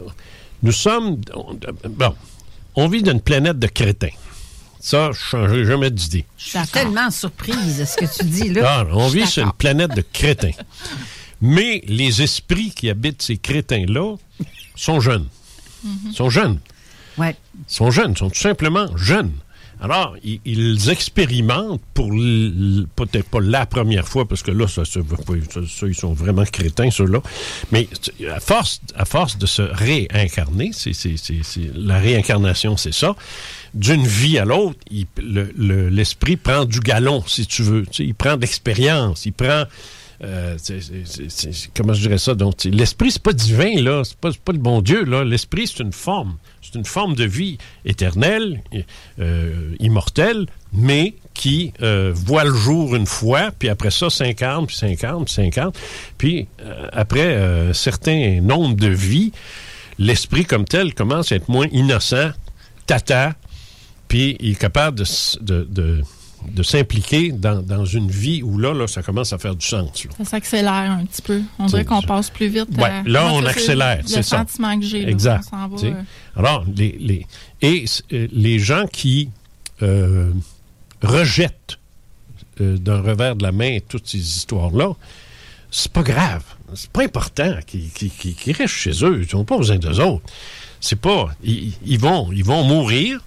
nous 0.61 0.71
sommes... 0.71 1.19
on- 1.33 1.57
bon, 1.89 2.13
on 2.75 2.87
vit 2.87 3.03
d'une 3.03 3.21
planète 3.21 3.59
de 3.59 3.67
crétins. 3.67 4.15
Ça, 4.79 5.05
je 5.05 5.09
ne 5.09 5.13
changerai 5.47 5.65
jamais 5.65 5.91
d'idée. 5.91 6.25
Je 6.37 6.49
suis 6.57 6.67
tellement 6.71 7.09
surprise 7.09 7.79
de 7.79 7.85
ce 7.85 7.95
que 7.97 8.05
tu 8.17 8.25
dis 8.25 8.49
là. 8.49 8.61
Ah, 8.81 8.85
on 8.91 9.07
vit 9.07 9.25
sur 9.25 9.43
une 9.45 9.53
planète 9.53 9.95
de 9.95 10.03
crétins. 10.13 10.51
Mais 11.45 11.83
les 11.87 12.21
esprits 12.21 12.71
qui 12.71 12.89
habitent 12.89 13.21
ces 13.21 13.35
crétins-là 13.37 14.15
sont 14.75 15.01
jeunes. 15.01 15.27
Mhm. 15.83 16.13
sont 16.13 16.29
jeunes. 16.29 16.59
Ouais. 17.17 17.35
sont 17.67 17.91
jeunes, 17.91 18.15
sont 18.15 18.29
tout 18.29 18.39
simplement 18.39 18.87
jeunes. 18.97 19.33
Alors, 19.81 20.15
ils, 20.23 20.39
ils 20.45 20.89
expérimentent 20.89 21.81
pour 21.93 22.07
peut-être 22.95 23.25
pas 23.29 23.41
la 23.41 23.65
première 23.65 24.07
fois, 24.07 24.25
parce 24.25 24.41
que 24.41 24.51
là, 24.51 24.65
ça, 24.65 24.85
ça, 24.85 25.01
ça, 25.51 25.59
ça, 25.67 25.87
ils 25.87 25.93
sont 25.95 26.13
vraiment 26.13 26.45
crétins, 26.45 26.89
ceux-là. 26.89 27.21
Mais 27.73 27.89
à 28.33 28.39
force, 28.39 28.79
à 28.95 29.03
force 29.03 29.37
de 29.37 29.45
se 29.45 29.61
réincarner, 29.61 30.71
c'est, 30.71 30.93
la 31.75 31.99
réincarnation, 31.99 32.77
c'est 32.77 32.93
ça. 32.93 33.13
D'une 33.73 34.07
vie 34.07 34.37
à 34.37 34.45
l'autre, 34.45 34.79
le- 35.17 35.89
l'esprit 35.89 36.37
prend 36.37 36.63
du 36.63 36.79
galon, 36.79 37.21
si 37.27 37.45
tu 37.45 37.61
veux. 37.63 37.85
Il 37.99 38.15
prend 38.15 38.37
de 38.37 38.41
l'expérience, 38.41 39.25
il 39.25 39.33
prend. 39.33 39.65
Euh, 40.23 40.55
c'est- 40.57 41.69
comment 41.75 41.93
je 41.93 42.01
dirais 42.01 42.17
ça? 42.17 42.33
Donc, 42.35 42.63
l'esprit, 42.63 43.11
c'est 43.11 43.21
pas 43.21 43.33
divin, 43.33 43.81
là. 43.81 44.03
C'est 44.03 44.17
pas, 44.17 44.29
le 44.51 44.57
bon 44.59 44.81
Dieu, 44.81 45.03
là. 45.03 45.23
L'esprit, 45.23 45.67
c'est 45.67 45.83
une 45.83 45.91
forme. 45.93 46.37
C'est 46.61 46.75
une 46.75 46.85
forme 46.85 47.15
de 47.15 47.25
vie 47.25 47.57
éternelle, 47.85 48.61
euh, 49.19 49.75
immortelle, 49.79 50.47
mais 50.71 51.13
qui 51.33 51.73
euh, 51.81 52.11
voit 52.15 52.43
le 52.45 52.53
jour 52.53 52.95
une 52.95 53.05
fois, 53.05 53.51
puis 53.57 53.69
après 53.69 53.91
ça, 53.91 54.09
50, 54.09 54.67
puis 54.67 54.75
50, 54.75 55.25
puis 55.25 55.33
50. 55.33 55.77
Puis 56.17 56.47
après 56.91 57.35
un 57.35 57.73
certain 57.73 58.39
nombre 58.41 58.75
de 58.75 58.87
vies, 58.87 59.31
l'esprit 59.99 60.45
comme 60.45 60.65
tel 60.65 60.93
commence 60.93 61.31
à 61.31 61.35
être 61.35 61.49
moins 61.49 61.67
innocent, 61.71 62.31
tata, 62.85 63.33
puis 64.07 64.37
il 64.39 64.51
est 64.51 64.55
capable 64.59 64.99
de- 65.41 66.01
de 66.51 66.63
s'impliquer 66.63 67.31
dans, 67.31 67.61
dans 67.61 67.85
une 67.85 68.09
vie 68.09 68.41
où 68.43 68.57
là, 68.57 68.73
là, 68.73 68.87
ça 68.87 69.01
commence 69.03 69.33
à 69.33 69.37
faire 69.37 69.55
du 69.55 69.65
sens. 69.65 70.03
là. 70.05 70.11
Ça 70.19 70.25
s'accélère 70.25 70.73
un 70.73 71.05
petit 71.05 71.21
peu. 71.21 71.41
On 71.59 71.65
dirait 71.67 71.85
qu'on 71.85 72.01
passe 72.01 72.29
plus 72.29 72.47
vite. 72.47 72.67
Ouais, 72.77 72.83
à- 72.85 73.03
là, 73.05 73.31
on 73.33 73.43
accélère, 73.45 74.01
Le 74.03 74.07
c'est 74.07 74.23
ça. 74.23 74.37
sentiment 74.39 74.79
que 74.79 74.85
j'ai. 74.85 75.07
Exact. 75.07 75.45
Va, 75.51 75.69
euh, 75.83 75.93
Alors, 76.35 76.65
les, 76.75 76.95
les, 76.99 77.27
et 77.61 77.85
euh, 78.13 78.27
les 78.31 78.59
gens 78.59 78.85
qui 78.91 79.29
euh, 79.81 80.31
rejettent 81.01 81.79
euh, 82.61 82.77
d'un 82.77 83.01
revers 83.01 83.35
de 83.35 83.43
la 83.43 83.51
main 83.51 83.79
toutes 83.87 84.07
ces 84.07 84.19
histoires-là, 84.19 84.89
c'est 85.71 85.91
pas 85.91 86.03
grave. 86.03 86.43
C'est 86.75 86.89
pas 86.91 87.03
important 87.03 87.55
qu'ils 87.67 87.89
restent 88.55 88.67
chez 88.73 89.03
eux. 89.03 89.25
Ils 89.29 89.35
n'ont 89.35 89.43
pas 89.45 89.57
besoin 89.57 89.77
d'eux 89.77 89.99
autres. 89.99 90.23
C'est 90.79 90.99
pas. 90.99 91.29
Ils, 91.43 91.73
ils 91.85 91.99
vont, 91.99 92.31
ils 92.31 92.43
vont 92.43 92.63
mourir. 92.63 93.21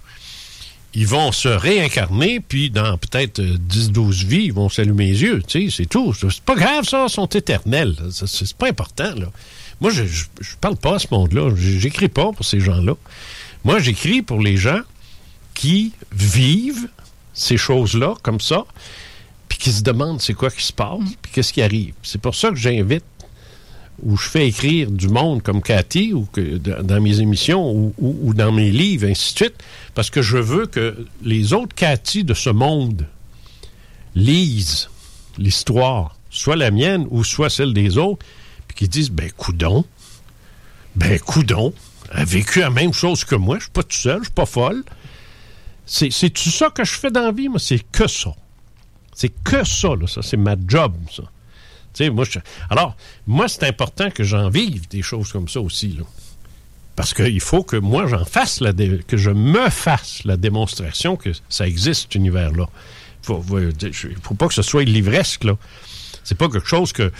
Ils 0.93 1.07
vont 1.07 1.31
se 1.31 1.47
réincarner, 1.49 2.39
puis 2.39 2.69
dans 2.69 2.97
peut-être 2.97 3.39
euh, 3.39 3.57
10-12 3.69 4.25
vies, 4.25 4.43
ils 4.45 4.53
vont 4.53 4.69
s'allumer 4.69 5.07
les 5.07 5.21
yeux. 5.21 5.43
C'est 5.47 5.85
tout. 5.89 6.13
C'est 6.13 6.41
pas 6.41 6.55
grave, 6.55 6.85
ça. 6.85 7.05
Ils 7.07 7.11
sont 7.11 7.27
éternels. 7.27 7.95
C'est 8.11 8.53
pas 8.53 8.67
important, 8.67 9.13
là. 9.15 9.27
Moi, 9.79 9.91
je, 9.91 10.05
je, 10.05 10.25
je 10.41 10.55
parle 10.59 10.77
pas 10.77 10.95
à 10.95 10.99
ce 10.99 11.07
monde-là. 11.11 11.51
J'écris 11.55 12.07
pas 12.07 12.31
pour 12.31 12.45
ces 12.45 12.59
gens-là. 12.59 12.93
Moi, 13.63 13.79
j'écris 13.79 14.21
pour 14.23 14.39
les 14.41 14.57
gens 14.57 14.79
qui 15.53 15.91
vivent 16.11 16.87
ces 17.33 17.57
choses-là 17.57 18.15
comme 18.23 18.39
ça, 18.39 18.65
puis 19.47 19.57
qui 19.59 19.71
se 19.71 19.83
demandent 19.83 20.21
c'est 20.21 20.33
quoi 20.33 20.49
qui 20.49 20.63
se 20.63 20.73
passe, 20.73 20.99
puis 21.21 21.31
qu'est-ce 21.31 21.53
qui 21.53 21.61
arrive. 21.61 21.93
C'est 22.01 22.19
pour 22.21 22.33
ça 22.33 22.49
que 22.49 22.55
j'invite 22.55 23.03
ou 24.03 24.15
je 24.15 24.29
fais 24.29 24.47
écrire 24.47 24.91
du 24.91 25.07
monde 25.07 25.41
comme 25.41 25.61
Cathy 25.61 26.13
dans 26.83 27.01
mes 27.01 27.19
émissions 27.19 27.93
ou, 27.97 28.33
dans 28.33 28.51
mes 28.51 28.71
livres, 28.71 29.07
ainsi 29.07 29.33
de 29.33 29.37
suite, 29.39 29.63
parce 29.95 30.09
que 30.09 30.21
je 30.21 30.37
veux 30.37 30.67
que 30.67 31.05
les 31.23 31.53
autres 31.53 31.75
Cathy 31.75 32.23
de 32.23 32.33
ce 32.33 32.49
monde 32.49 33.07
lisent 34.15 34.89
l'histoire, 35.37 36.15
soit 36.29 36.55
la 36.55 36.71
mienne 36.71 37.07
ou 37.09 37.23
soit 37.23 37.49
celle 37.49 37.73
des 37.73 37.97
autres, 37.97 38.25
puis 38.67 38.77
qu'ils 38.77 38.89
disent 38.89 39.11
ben 39.11 39.31
coudon, 39.31 39.85
ben 40.95 41.19
coudon, 41.19 41.73
a 42.11 42.23
vécu 42.23 42.59
la 42.59 42.69
même 42.69 42.93
chose 42.93 43.23
que 43.25 43.35
moi, 43.35 43.57
je 43.57 43.63
suis 43.63 43.71
pas 43.71 43.83
tout 43.83 43.95
seul, 43.95 44.19
je 44.19 44.25
suis 44.25 44.33
pas 44.33 44.45
folle. 44.45 44.83
C'est 45.85 46.11
c'est 46.11 46.29
tout 46.29 46.49
ça 46.49 46.69
que 46.69 46.83
je 46.83 46.93
fais 46.93 47.11
dans 47.11 47.21
la 47.21 47.31
vie, 47.31 47.49
moi, 47.49 47.59
c'est 47.59 47.79
que 47.79 48.07
ça. 48.07 48.33
C'est 49.13 49.29
que 49.43 49.63
ça, 49.63 49.89
là, 49.95 50.05
ça, 50.05 50.21
c'est 50.21 50.37
ma 50.37 50.55
job, 50.67 50.93
ça. 51.11 51.23
Moi, 52.11 52.25
je- 52.29 52.39
alors, 52.69 52.95
moi, 53.25 53.47
c'est 53.47 53.63
important 53.63 54.09
que 54.11 54.23
j'en 54.23 54.49
vive 54.49 54.87
des 54.89 55.01
choses 55.01 55.31
comme 55.31 55.47
ça 55.47 55.59
aussi, 55.61 55.89
là. 55.97 56.03
Parce 56.95 57.13
qu'il 57.13 57.41
faut 57.41 57.61
que 57.63 57.75
moi, 57.77 58.07
j'en 58.07 58.25
fasse, 58.25 58.59
la 58.59 58.73
dé- 58.73 59.01
que 59.07 59.17
je 59.17 59.29
me 59.29 59.69
fasse 59.69 60.21
la 60.25 60.35
démonstration 60.35 61.15
que 61.15 61.29
ça 61.47 61.67
existe, 61.67 62.03
cet 62.03 62.15
univers-là. 62.15 62.65
Il 63.23 63.25
faut, 63.27 63.43
faut- 64.23 64.33
pas 64.33 64.47
que 64.47 64.53
ce 64.55 64.61
soit 64.63 64.83
livresque, 64.83 65.43
là. 65.43 65.57
C'est 66.23 66.37
pas 66.37 66.49
quelque 66.49 66.67
chose 66.67 66.91
que, 66.91 67.11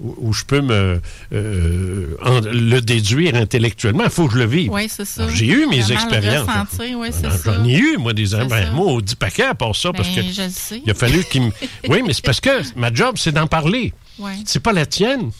où, 0.00 0.32
je 0.32 0.44
peux 0.44 0.60
me 0.60 1.00
euh, 1.32 2.16
en- 2.22 2.40
le 2.40 2.80
déduire 2.80 3.36
intellectuellement. 3.36 4.04
Il 4.04 4.10
faut 4.10 4.26
que 4.26 4.32
je 4.34 4.38
le 4.38 4.46
vive. 4.46 4.72
Oui, 4.72 4.88
c'est 4.88 5.04
ça. 5.04 5.28
J'ai 5.28 5.46
eu 5.46 5.66
mes 5.66 5.92
expériences. 5.92 6.48
oui, 6.80 7.10
J'en- 7.44 7.64
ai 7.64 7.76
eu, 7.76 7.96
moi, 7.98 8.12
des 8.12 8.30
ben, 8.30 8.72
moi, 8.72 8.86
au 8.86 9.00
10 9.00 9.14
paquets 9.14 9.44
à 9.44 9.54
part 9.54 9.76
ça, 9.76 9.92
parce 9.92 10.08
Ben, 10.08 10.26
que 10.26 10.32
je 10.32 10.42
le 10.42 10.48
sais. 10.50 10.82
il 10.84 10.90
a 10.90 10.94
fallu 10.94 11.22
qu'il 11.24 11.42
me... 11.42 11.50
Oui, 11.88 12.02
mais 12.04 12.12
c'est 12.12 12.24
parce 12.24 12.40
que 12.40 12.62
ma 12.76 12.92
job, 12.92 13.16
c'est 13.18 13.32
d'en 13.32 13.46
parler. 13.46 13.92
Ouais. 14.18 14.36
C'est 14.46 14.60
pas 14.60 14.72
la 14.72 14.86
tienne. 14.86 15.30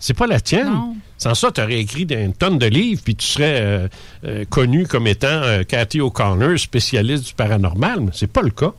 C'est 0.00 0.14
pas 0.14 0.26
la 0.26 0.40
tienne. 0.40 0.70
Non. 0.70 0.96
Sans 1.18 1.34
ça, 1.34 1.50
tu 1.50 1.60
aurais 1.60 1.80
écrit 1.80 2.02
une 2.08 2.32
tonne 2.32 2.58
de 2.58 2.66
livres, 2.66 3.02
puis 3.04 3.16
tu 3.16 3.26
serais 3.26 3.60
euh, 3.60 3.88
euh, 4.24 4.44
connu 4.44 4.86
comme 4.86 5.06
étant 5.08 5.26
euh, 5.26 5.64
Cathy 5.64 6.00
O'Connor, 6.00 6.56
spécialiste 6.58 7.26
du 7.26 7.34
paranormal. 7.34 8.00
Mais 8.00 8.10
c'est 8.14 8.28
pas 8.28 8.42
le 8.42 8.50
cas. 8.50 8.72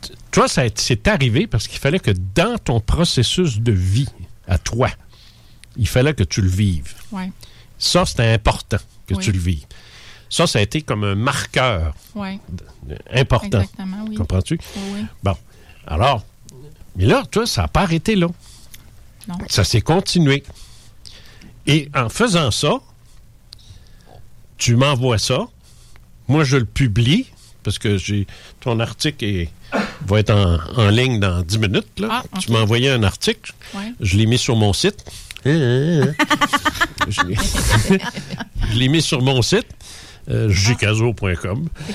T- 0.00 0.14
Toi, 0.30 0.46
c'est 0.48 1.06
arrivé 1.08 1.46
parce 1.46 1.68
qu'il 1.68 1.78
fallait 1.78 1.98
que 1.98 2.12
dans 2.34 2.56
ton 2.56 2.80
processus 2.80 3.58
de 3.60 3.72
vie, 3.72 4.08
à 4.48 4.56
toi, 4.56 4.88
il 5.76 5.86
fallait 5.86 6.14
que 6.14 6.24
tu 6.24 6.40
le 6.40 6.48
vives. 6.48 6.94
Ouais. 7.12 7.30
Ça, 7.78 8.06
c'était 8.06 8.32
important 8.32 8.78
que 9.06 9.14
Oui. 9.14 9.22
tu 9.24 9.32
le 9.32 9.38
vives. 9.38 9.66
Ça, 10.30 10.46
ça 10.46 10.60
a 10.60 10.62
été 10.62 10.80
comme 10.80 11.04
un 11.04 11.14
marqueur 11.16 11.92
Ouais. 12.14 12.38
important. 13.12 13.60
Exactement, 13.60 14.04
oui. 14.08 14.14
Comprends-tu? 14.16 14.58
Oui, 14.76 14.82
oui. 14.94 15.04
Bon. 15.22 15.34
Alors, 15.86 16.24
mais 17.00 17.06
là, 17.06 17.22
toi, 17.30 17.46
ça 17.46 17.62
n'a 17.62 17.68
pas 17.68 17.80
arrêté 17.82 18.14
là. 18.14 18.26
Non. 19.26 19.36
Ça 19.48 19.64
s'est 19.64 19.80
continué. 19.80 20.42
Et 21.66 21.88
en 21.94 22.08
faisant 22.10 22.50
ça, 22.50 22.74
tu 24.58 24.76
m'envoies 24.76 25.18
ça. 25.18 25.46
Moi, 26.28 26.44
je 26.44 26.56
le 26.58 26.64
publie 26.66 27.26
parce 27.62 27.78
que 27.78 27.96
j'ai 27.96 28.26
ton 28.60 28.80
article 28.80 29.24
est- 29.24 29.48
va 30.06 30.18
être 30.20 30.30
en, 30.30 30.58
en 30.76 30.88
ligne 30.90 31.20
dans 31.20 31.42
10 31.42 31.58
minutes. 31.58 31.98
Là. 31.98 32.08
Ah. 32.10 32.38
Tu 32.38 32.52
m'as 32.52 32.60
envoyé 32.60 32.90
un 32.90 33.02
article. 33.02 33.52
Ouais. 33.74 33.92
Je 34.00 34.16
l'ai 34.18 34.26
mis 34.26 34.38
sur 34.38 34.56
mon 34.56 34.72
site. 34.72 35.04
je 35.46 37.22
l'ai- 37.26 37.36
je 38.72 38.76
l'ai 38.78 38.88
mis 38.88 39.00
sur 39.00 39.22
mon 39.22 39.40
site, 39.40 39.66
euh, 40.28 40.52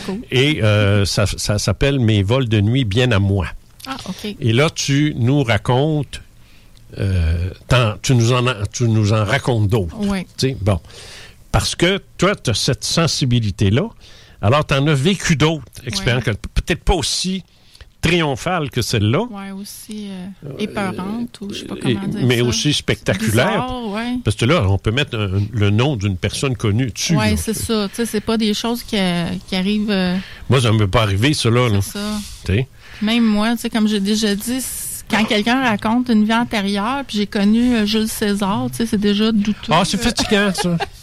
cool. 0.05 0.17
Et 0.31 0.63
euh, 0.63 1.05
ça, 1.05 1.25
ça 1.27 1.59
s'appelle 1.59 1.99
Mes 1.99 2.23
vols 2.23 2.49
de 2.49 2.59
nuit 2.59 2.85
bien 2.85 3.11
à 3.11 3.19
moi. 3.19 3.47
Ah, 3.87 3.97
OK. 4.09 4.35
Et 4.39 4.53
là, 4.53 4.69
tu 4.69 5.13
nous 5.17 5.43
racontes, 5.43 6.21
euh, 6.97 7.49
tu, 8.01 8.15
nous 8.15 8.33
en, 8.33 8.43
tu 8.71 8.87
nous 8.87 9.13
en 9.13 9.23
racontes 9.25 9.67
d'autres. 9.67 9.95
Oui. 9.99 10.55
Bon. 10.61 10.79
Parce 11.51 11.75
que 11.75 12.01
toi, 12.17 12.35
tu 12.35 12.49
as 12.49 12.53
cette 12.53 12.83
sensibilité-là. 12.83 13.87
Alors, 14.41 14.65
tu 14.65 14.73
en 14.73 14.85
as 14.87 14.93
vécu 14.93 15.35
d'autres 15.35 15.65
expériences, 15.85 16.23
que 16.23 16.31
peut-être 16.31 16.83
pas 16.83 16.93
aussi 16.93 17.43
triomphales 18.09 18.69
que 18.69 18.81
celle-là, 18.81 19.23
Ouais, 19.31 19.51
aussi 19.51 20.07
euh, 20.09 20.49
épeurante, 20.59 21.39
ou 21.41 21.51
je 21.53 21.59
sais 21.59 21.65
pas 21.65 21.75
comment 21.81 22.07
dire 22.07 22.25
mais 22.25 22.37
ça. 22.37 22.43
aussi 22.43 22.73
spectaculaire. 22.73 23.47
Bizarre, 23.65 23.87
ouais. 23.89 24.17
Parce 24.23 24.35
que 24.35 24.45
là, 24.45 24.63
on 24.69 24.77
peut 24.77 24.91
mettre 24.91 25.17
un- 25.17 25.41
le 25.51 25.69
nom 25.69 25.95
d'une 25.95 26.17
personne 26.17 26.55
connue 26.55 26.87
dessus. 26.91 27.15
Oui, 27.17 27.35
c'est 27.37 27.53
ça. 27.55 27.87
Tu 27.89 27.95
sais, 27.95 28.05
c'est 28.05 28.21
pas 28.21 28.37
des 28.37 28.53
choses 28.53 28.83
qui, 28.83 28.97
euh, 28.97 29.25
qui 29.47 29.55
arrivent. 29.55 29.89
euh, 29.89 30.15
Moi, 30.49 30.61
ça 30.61 30.71
ne 30.71 30.77
m'est 30.77 30.87
pas 30.87 31.01
arrivé, 31.03 31.33
cela. 31.33 31.67
c'est 31.81 31.97
ça. 31.97 32.53
Même 33.01 33.23
moi, 33.25 33.51
tu 33.55 33.61
sais, 33.63 33.69
comme 33.69 33.87
j'ai 33.87 33.99
déjà 33.99 34.33
dit, 34.35 34.59
quand 35.09 35.23
quelqu'un 35.25 35.61
raconte 35.63 36.09
une 36.09 36.23
vie 36.25 36.33
antérieure, 36.33 37.03
puis 37.07 37.17
j'ai 37.17 37.27
connu 37.27 37.75
euh, 37.75 37.85
Jules 37.85 38.07
César, 38.07 38.67
tu 38.71 38.77
sais, 38.77 38.85
c'est 38.85 38.97
déjà 38.99 39.31
douteux. 39.31 39.71
Ah, 39.71 39.83
c'est 39.85 40.01
fatigant, 40.01 40.51
ça. 40.53 40.77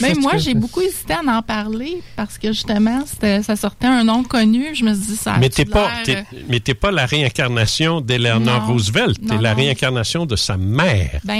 Même 0.00 0.20
moi, 0.20 0.36
j'ai 0.36 0.54
beaucoup 0.54 0.80
hésité 0.80 1.14
à 1.14 1.20
en 1.20 1.42
parler 1.42 2.02
parce 2.16 2.38
que 2.38 2.48
justement, 2.48 3.04
ça 3.42 3.56
sortait 3.56 3.86
un 3.86 4.04
nom 4.04 4.22
connu. 4.22 4.74
Je 4.74 4.84
me 4.84 4.94
suis 4.94 5.06
dit, 5.12 5.16
ça 5.16 5.34
a 5.34 5.38
Mais 5.38 5.48
t'es 5.48 5.64
pas, 5.64 5.90
t'es- 6.04 6.24
mais 6.48 6.60
t'es 6.60 6.74
pas 6.74 6.90
la 6.90 7.06
réincarnation 7.06 8.00
d'Eleanor. 8.00 8.66
Roosevelt. 8.66 9.18
T'es 9.26 9.34
Non, 9.34 9.40
la 9.40 9.54
réincarnation 9.54 10.26
de 10.26 10.36
sa 10.36 10.56
mère. 10.56 11.20
Ben, 11.24 11.38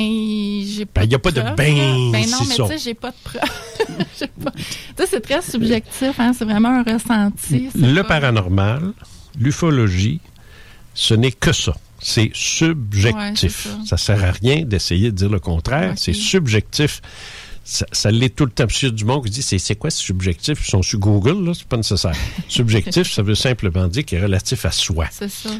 j'ai 0.66 0.87
pas. 0.87 1.03
Ben, 1.03 1.11
y 1.11 1.14
a 1.14 1.18
pas 1.18 1.31
de 1.31 1.41
preuves, 1.41 1.57
ben. 1.57 1.74
Ben 2.12 2.26
non, 2.31 2.39
mais 2.49 2.55
tu 2.55 2.66
sais, 2.66 2.78
j'ai 2.78 2.95
pas 2.95 3.11
de 3.11 3.16
pas- 3.33 3.47
Tu 4.16 4.26
sais, 4.97 5.07
c'est 5.11 5.20
très 5.20 5.43
subjectif, 5.43 6.18
hein. 6.18 6.33
C'est 6.37 6.45
vraiment 6.45 6.68
un 6.68 6.83
ressenti. 6.83 7.68
Le 7.74 8.03
pas- 8.03 8.09
paranormal, 8.09 8.93
l'ufologie, 9.39 10.20
ce 10.95 11.14
n'est 11.14 11.33
que 11.33 11.53
ça. 11.53 11.74
C'est 12.03 12.31
subjectif. 12.33 13.66
Ouais, 13.66 13.72
ça. 13.85 13.97
ça. 13.97 13.97
sert 13.99 14.24
à 14.24 14.31
rien 14.31 14.62
d'essayer 14.64 15.11
de 15.11 15.16
dire 15.16 15.28
le 15.28 15.39
contraire. 15.41 15.93
C'est 15.97 16.14
subjectif. 16.14 17.03
Ça, 17.62 17.86
ça 17.92 18.11
l'est 18.11 18.34
tout 18.34 18.44
le 18.46 18.50
temps. 18.50 18.64
Il 18.82 18.84
y 18.84 18.88
a 18.88 18.90
du 18.90 19.04
monde 19.04 19.24
qui 19.24 19.30
dit 19.30 19.42
c'est, 19.42 19.58
c'est 19.58 19.74
quoi 19.76 19.90
ce 19.90 20.02
subjectif? 20.02 20.58
Ils 20.66 20.70
sont 20.70 20.82
sur 20.82 20.98
Google, 20.98 21.44
là, 21.46 21.52
c'est 21.54 21.66
pas 21.66 21.76
nécessaire. 21.76 22.14
subjectif, 22.48 23.11
ça 23.12 23.22
veut 23.22 23.34
simplement 23.34 23.86
dire 23.86 24.04
qu'il 24.04 24.18
est 24.18 24.22
relatif 24.22 24.64
à 24.64 24.70
soi. 24.70 25.06
C'est 25.11 25.30
ça. 25.30 25.50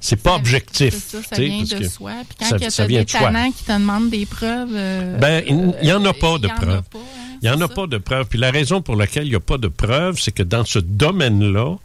C'est, 0.00 0.16
pas 0.16 0.34
objectif. 0.36 0.94
C'est 0.94 1.22
ça, 1.22 1.28
ça 1.36 1.42
vient 1.42 1.58
parce 1.58 1.70
de 1.70 1.78
que 1.78 1.88
soi. 1.88 2.12
Puis 2.28 2.36
quand 2.40 2.58
ça- 2.58 2.70
ça 2.70 2.82
as 2.82 2.86
vient 2.86 3.00
des 3.00 3.06
talents 3.06 3.52
qui 3.52 3.64
te 3.64 3.72
demandent 3.72 4.10
des 4.10 4.26
preuves. 4.26 4.70
euh, 4.72 5.18
Ben, 5.18 5.44
il 5.48 5.74
n'y 5.82 5.92
en 5.92 6.04
a 6.04 6.12
pas 6.12 6.38
de 6.38 6.46
il 6.46 6.48
y 6.48 6.50
a 6.50 6.54
preuves. 6.54 6.82
hein, 6.94 6.98
Il 7.42 7.50
n'y 7.50 7.56
en 7.56 7.60
a 7.60 7.68
pas 7.68 7.86
de 7.86 7.98
preuves. 7.98 8.26
Puis 8.28 8.38
la 8.38 8.50
raison 8.50 8.82
pour 8.82 8.96
laquelle 8.96 9.24
il 9.26 9.30
n'y 9.30 9.36
a 9.36 9.40
pas 9.40 9.58
de 9.58 9.68
preuves, 9.68 10.18
c'est 10.20 10.32
que 10.32 10.42
dans 10.42 10.64
ce 10.64 10.78
domaine-là, 10.78 11.76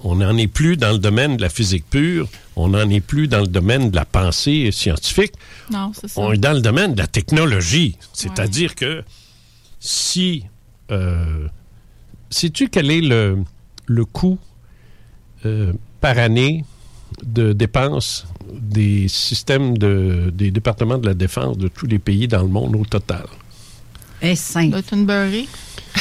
on 0.00 0.16
n'en 0.16 0.36
est 0.36 0.46
plus 0.46 0.76
dans 0.76 0.92
le 0.92 0.98
domaine 0.98 1.36
de 1.36 1.42
la 1.42 1.48
physique 1.48 1.84
pure, 1.88 2.28
on 2.54 2.68
n'en 2.68 2.88
est 2.90 3.00
plus 3.00 3.28
dans 3.28 3.40
le 3.40 3.46
domaine 3.46 3.90
de 3.90 3.96
la 3.96 4.04
pensée 4.04 4.70
scientifique, 4.72 5.32
Non, 5.70 5.92
c'est 5.94 6.08
ça. 6.08 6.20
on 6.20 6.32
est 6.32 6.38
dans 6.38 6.52
le 6.52 6.60
domaine 6.60 6.92
de 6.94 6.98
la 6.98 7.06
technologie. 7.06 7.96
C'est-à-dire 8.12 8.74
que 8.74 9.02
si... 9.80 10.44
Euh, 10.90 11.48
Sais-tu 12.28 12.68
quel 12.68 12.90
est 12.90 13.00
le, 13.00 13.38
le 13.86 14.04
coût 14.04 14.36
euh, 15.44 15.72
par 16.00 16.18
année 16.18 16.64
de 17.24 17.52
dépenses 17.52 18.26
des 18.52 19.06
systèmes 19.06 19.78
de, 19.78 20.30
des 20.34 20.50
départements 20.50 20.98
de 20.98 21.06
la 21.06 21.14
défense 21.14 21.56
de 21.56 21.68
tous 21.68 21.86
les 21.86 22.00
pays 22.00 22.26
dans 22.26 22.42
le 22.42 22.48
monde 22.48 22.74
au 22.74 22.84
total? 22.84 23.26
Et 24.20 24.34
cinq. 24.34 24.72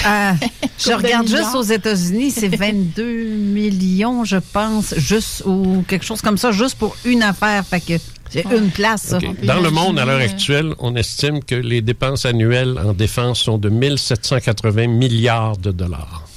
Ah, 0.04 0.36
je 0.80 0.91
regarde 0.91 1.28
juste 1.28 1.56
aux 1.56 1.64
États-Unis, 1.64 2.32
c'est 2.32 2.56
22 2.56 3.04
millions, 3.04 4.24
je 4.24 4.38
pense, 4.38 4.96
juste 4.98 5.43
ou 5.46 5.84
quelque 5.88 6.06
chose 6.06 6.22
comme 6.22 6.38
ça, 6.38 6.52
juste 6.52 6.78
pour 6.78 6.96
une 7.06 7.24
affaire. 7.24 7.66
Fait 7.66 7.80
que 7.80 7.93
c'est 8.30 8.46
une 8.52 8.70
place. 8.70 9.16
Dans 9.43 9.62
le 9.62 9.70
monde, 9.70 10.00
à 10.00 10.06
l'heure 10.06 10.20
actuelle, 10.20 10.74
on 10.80 10.96
estime 10.96 11.43
que 11.43 11.56
les 11.56 11.82
dépenses 11.82 12.26
annuelles 12.26 12.78
en 12.84 12.93
défense 12.93 13.39
sont 13.39 13.58
de 13.58 13.70
1780 13.70 14.88
milliards 14.88 15.58
de 15.58 15.72
dollars. 15.72 16.28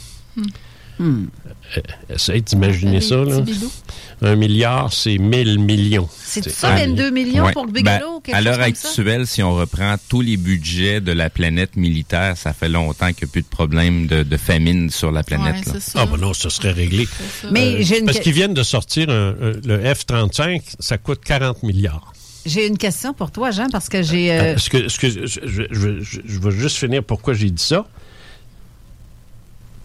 Hmm. 0.99 1.27
Euh, 1.47 1.47
Essaye 2.12 2.43
d'imaginer 2.43 3.01
ça. 3.01 3.16
Là. 3.16 3.41
Un 4.23 4.35
milliard, 4.37 4.93
c'est 4.93 5.19
1000 5.19 5.59
millions. 5.59 6.09
C'est 6.25 6.49
ça, 6.49 6.71
22 6.75 7.11
millions 7.11 7.45
Ouais. 7.45 7.53
pour 7.53 7.66
le 7.66 7.73
Ben, 7.73 7.83
Bigelow? 7.85 8.21
quelque 8.21 8.35
à 8.37 8.41
l'heure 8.41 8.55
chose 8.55 8.64
comme 8.64 8.75
ça? 8.75 8.89
actuelle, 8.89 9.27
si 9.27 9.43
on 9.43 9.55
reprend 9.55 9.95
tous 10.09 10.21
les 10.23 10.37
budgets 10.37 11.01
de 11.01 11.12
la 11.12 11.31
planète 11.31 11.77
militaire, 11.77 12.37
ça 12.37 12.53
fait 12.53 12.69
longtemps 12.69 13.12
qu'il 13.12 13.27
n'y 13.27 13.31
a 13.31 13.33
plus 13.33 13.43
de 13.43 13.47
problème 13.49 14.07
de, 14.07 14.23
de 14.25 14.37
famine 14.37 14.91
sur 14.91 15.12
la 15.12 15.23
planète. 15.23 15.66
là. 15.66 15.73
Ah, 15.95 16.07
ben 16.07 16.16
non, 16.16 16.35
ça 16.35 16.51
serait 16.51 16.73
réglé. 16.73 17.07
Mais 17.53 17.83
j'ai 17.83 18.01
une 18.01 18.07
Parce 18.07 18.19
qu'ils 18.21 18.33
viennent 18.33 18.55
de 18.55 18.62
sortir 18.62 19.11
un- 19.11 19.35
un- 19.41 19.53
le 19.64 19.79
F-35, 19.95 20.62
ça 20.81 20.99
coûte 20.99 21.21
40 21.25 21.62
milliards. 21.62 22.12
J'ai 22.47 22.66
une 22.66 22.79
question 22.79 23.12
pour 23.12 23.31
toi, 23.31 23.51
Jean, 23.51 23.69
parce 23.71 23.89
que 23.89 24.03
j'ai. 24.03 24.33
euh, 24.33 24.55
que 24.71 24.89
je, 24.89 25.27
je- 25.27 25.62
je- 25.71 26.01
je- 26.03 26.21
je 26.25 26.39
vais 26.41 26.51
juste 26.51 26.77
finir 26.79 27.05
pourquoi 27.05 27.35
j'ai 27.35 27.51
dit 27.51 27.62
ça. 27.62 27.87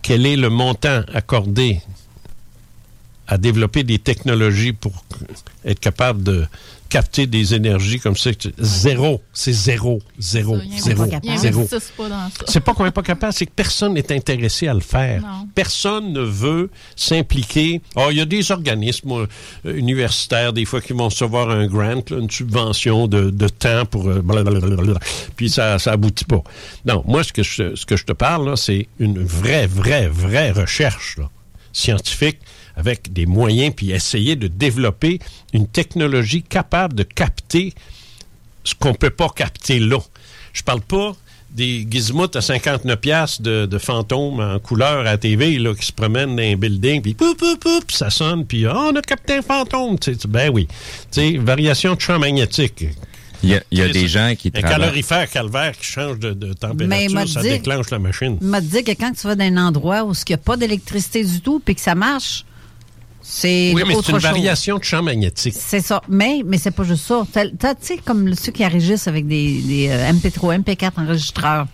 Quel 0.04 0.26
est 0.26 0.36
le 0.36 0.50
montant 0.50 1.02
accordé 1.14 1.82
à 3.26 3.38
développer 3.38 3.84
des 3.84 4.00
technologies 4.00 4.74
pour 4.74 4.92
être 5.64 5.80
capable 5.80 6.22
de 6.24 6.46
capter 6.94 7.26
des 7.26 7.56
énergies 7.56 8.00
comme 8.00 8.16
ça? 8.16 8.30
Zéro. 8.60 9.20
C'est 9.34 9.52
zéro. 9.52 10.00
Zéro. 10.20 10.60
Zéro. 10.78 11.06
Zéro. 11.38 11.68
C'est 12.48 12.60
pas 12.60 12.76
qu'on 12.76 12.84
n'est 12.84 12.92
pas 12.92 13.02
capable, 13.02 13.34
c'est 13.34 13.48
que 13.48 13.52
personne 13.56 13.96
n'est 13.96 14.12
intéressé 14.12 14.68
à 14.68 14.76
le 14.76 14.80
faire. 14.80 15.22
Non. 15.22 15.48
Personne 15.56 16.14
ne 16.14 16.22
veut 16.22 16.70
s'impliquer. 16.96 17.82
Oh, 17.96 18.10
il 18.12 18.18
y 18.18 18.22
a 18.22 18.26
des 18.26 18.52
organismes 18.52 19.12
euh, 19.12 19.76
universitaires, 19.76 20.54
des 20.54 20.66
fois, 20.66 20.82
qui 20.82 20.94
vont 20.94 21.06
recevoir 21.06 21.50
un 21.50 21.66
grant, 21.66 22.04
là, 22.12 22.18
une 22.20 22.30
subvention 22.30 23.08
de, 23.08 23.32
de 23.32 23.48
temps 23.48 23.86
pour... 23.86 24.08
euh, 24.08 24.22
blablabla, 24.22 25.00
puis 25.36 25.50
ça 25.50 25.80
ça 25.80 25.94
aboutit 25.94 26.26
pas. 26.26 26.44
Non, 26.86 27.04
moi, 27.08 27.24
ce 27.24 27.34
que 27.34 27.42
je, 27.42 27.76
ce 27.76 27.86
que 27.88 27.98
je 27.98 28.06
te 28.06 28.14
parle, 28.14 28.56
c'est 28.56 28.88
une 29.00 29.18
vraie, 29.24 29.66
vraie, 29.66 30.08
vraie 30.08 30.52
recherche 30.52 31.18
là, 31.18 31.28
scientifique 31.72 32.38
avec 32.76 33.14
des 33.14 33.26
moyens, 33.26 33.74
puis 33.76 33.92
essayer 33.92 34.36
de 34.36 34.48
développer 34.48 35.20
une 35.54 35.68
technologie 35.68 36.42
capable 36.44 36.96
de 36.96 37.04
capter 37.04 37.74
ce 38.64 38.74
qu'on 38.76 38.94
peut 38.94 39.10
pas 39.10 39.30
capter 39.30 39.80
là. 39.80 40.00
Je 40.54 40.64
parle 40.64 40.82
pas 40.82 41.16
des 41.52 41.86
gizmos 41.90 42.36
à 42.36 42.42
59 42.42 42.96
pièces 43.00 43.42
de, 43.42 43.68
de 43.68 43.78
fantômes 43.78 44.40
en 44.40 44.58
couleur 44.60 45.06
à 45.06 45.18
TV 45.18 45.60
là, 45.60 45.76
qui 45.76 45.86
se 45.86 45.92
promènent 45.92 46.36
dans 46.36 46.42
un 46.42 46.56
building, 46.56 47.02
puis 47.02 47.16
ça 47.90 48.10
sonne, 48.10 48.46
puis 48.46 48.66
ah, 48.66 48.76
on 48.92 48.96
a 48.96 49.02
capté 49.02 49.34
un 49.36 49.42
fantôme. 49.44 49.98
Ben 50.30 50.50
oui. 50.52 50.68
Tu 51.12 51.22
sais, 51.34 51.38
variation 51.38 51.94
de 51.94 52.02
champ 52.02 52.18
magnétique. 52.18 52.86
Il 53.44 53.50
y 53.50 53.56
a, 53.56 53.64
il 53.72 53.78
y 53.78 53.82
a 53.82 53.90
des 53.90 54.08
gens 54.08 54.34
qui 54.36 54.48
Un 54.48 54.62
travaillent. 54.62 54.80
calorifère 54.80 55.30
calvaire 55.30 55.78
qui 55.78 55.84
change 55.86 56.18
de, 56.18 56.32
de 56.32 56.56
Mais 56.86 56.88
m'a 57.10 57.26
température, 57.26 57.28
ça 57.30 57.42
dit- 57.42 57.50
déclenche 57.50 57.90
la 57.92 58.00
machine. 58.00 58.38
m'a 58.42 58.62
dit 58.62 58.84
que 58.86 58.92
quand 58.92 59.12
tu 59.12 59.28
vas 59.28 59.36
dans 59.36 59.44
un 59.44 59.58
endroit 59.58 60.06
où 60.06 60.14
il 60.14 60.24
n'y 60.30 60.34
a 60.36 60.38
pas 60.38 60.56
d'électricité 60.56 61.24
du 61.26 61.42
tout 61.42 61.60
puis 61.64 61.76
que 61.76 61.82
ça 61.82 61.94
marche, 61.94 62.46
c'est 63.26 63.72
Oui, 63.74 63.84
mais 63.88 63.94
c'est 63.96 64.00
une 64.10 64.16
chose. 64.16 64.22
variation 64.22 64.78
de 64.78 64.84
champ 64.84 65.02
magnétique. 65.02 65.56
C'est 65.58 65.80
ça. 65.80 66.02
Mais, 66.10 66.42
mais 66.46 66.58
c'est 66.58 66.72
pas 66.72 66.84
juste 66.84 67.06
ça. 67.06 67.26
Tu 67.34 67.68
sais, 67.80 67.98
comme 68.04 68.36
ceux 68.36 68.52
qui 68.52 68.66
enregistrent 68.66 69.08
avec 69.08 69.26
des, 69.28 69.62
des 69.62 69.88
euh, 69.90 70.12
MP3, 70.12 70.62
MP4 70.62 70.92
enregistreurs. 70.98 71.68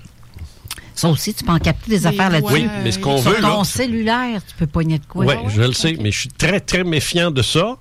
Ça 0.93 1.09
aussi, 1.09 1.33
tu 1.33 1.43
peux 1.43 1.51
en 1.51 1.59
capter 1.59 1.89
des, 1.89 2.05
affaires 2.05 2.29
là-dessus. 2.29 2.53
Oui, 2.53 2.67
mais 2.83 2.91
ce 2.91 2.99
qu'on 2.99 3.17
Sur 3.21 3.31
veut, 3.31 3.41
ton 3.41 3.59
là- 3.59 3.63
cellulaire, 3.63 4.41
tu 4.45 4.53
peux 4.55 4.67
pogner 4.67 4.99
de 4.99 5.05
quoi. 5.05 5.25
Oui, 5.25 5.33
je 5.47 5.61
le 5.61 5.73
sais, 5.73 5.97
mais 5.99 6.11
je 6.11 6.19
suis 6.19 6.29
très, 6.29 6.59
très 6.59 6.83
méfiant 6.83 7.31
de 7.31 7.41
ça. 7.41 7.77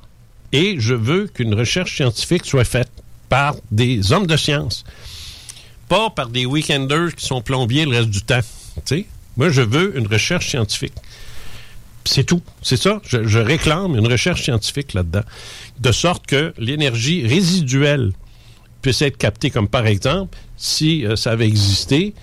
Et 0.52 0.76
je 0.78 0.94
veux 0.94 1.26
qu'une 1.26 1.52
recherche 1.52 1.96
scientifique 1.96 2.46
soit 2.46 2.64
faite 2.64 2.90
par 3.28 3.54
des 3.70 4.12
hommes 4.12 4.26
de 4.26 4.36
science. 4.36 4.84
Pas 5.88 6.08
par 6.10 6.28
des 6.28 6.46
weekenders 6.46 7.14
qui 7.14 7.26
sont 7.26 7.42
plombiers 7.42 7.84
le 7.84 7.96
reste 7.98 8.08
du 8.10 8.22
temps. 8.22 8.40
Tu 8.76 8.82
sais? 8.84 9.06
Moi, 9.36 9.50
je 9.50 9.62
veux 9.62 9.98
une 9.98 10.06
recherche 10.06 10.48
scientifique. 10.48 10.94
C'est 12.08 12.24
tout. 12.24 12.40
C'est 12.62 12.76
ça. 12.76 13.00
Je, 13.06 13.26
je 13.26 13.38
réclame 13.38 13.94
une 13.96 14.06
recherche 14.06 14.44
scientifique 14.44 14.94
là-dedans. 14.94 15.22
De 15.78 15.92
sorte 15.92 16.26
que 16.26 16.54
l'énergie 16.58 17.26
résiduelle 17.26 18.12
puisse 18.82 19.02
être 19.02 19.18
captée, 19.18 19.50
comme 19.50 19.68
par 19.68 19.86
exemple, 19.86 20.36
si 20.56 21.04
euh, 21.04 21.16
ça 21.16 21.32
avait 21.32 21.46
existé 21.46 22.14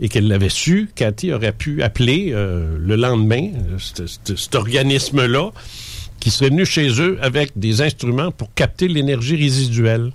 et 0.00 0.08
qu'elle 0.08 0.28
l'avait 0.28 0.48
su, 0.48 0.90
Cathy 0.94 1.32
aurait 1.32 1.52
pu 1.52 1.82
appeler 1.82 2.30
euh, 2.32 2.76
le 2.78 2.96
lendemain 2.96 3.50
euh, 3.70 4.04
cet 4.36 4.54
organisme-là 4.54 5.50
qui 6.20 6.30
serait 6.30 6.50
venu 6.50 6.64
chez 6.64 7.00
eux 7.00 7.18
avec 7.20 7.52
des 7.56 7.82
instruments 7.82 8.30
pour 8.30 8.54
capter 8.54 8.86
l'énergie 8.86 9.36
résiduelle. 9.36 10.12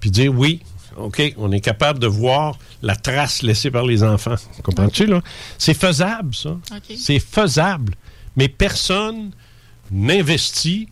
Puis 0.00 0.10
dire 0.10 0.32
oui, 0.32 0.60
OK, 0.98 1.34
on 1.38 1.52
est 1.52 1.60
capable 1.60 1.98
de 1.98 2.06
voir 2.06 2.58
la 2.82 2.96
trace 2.96 3.42
laissée 3.42 3.70
par 3.70 3.84
les 3.84 4.02
enfants. 4.02 4.36
Comprends-tu, 4.62 5.06
là? 5.06 5.22
C'est 5.58 5.74
faisable, 5.74 6.34
ça. 6.34 6.56
C'est 6.96 7.18
faisable. 7.18 7.94
Mais 8.36 8.48
personne 8.48 9.30
n'investit, 9.90 10.88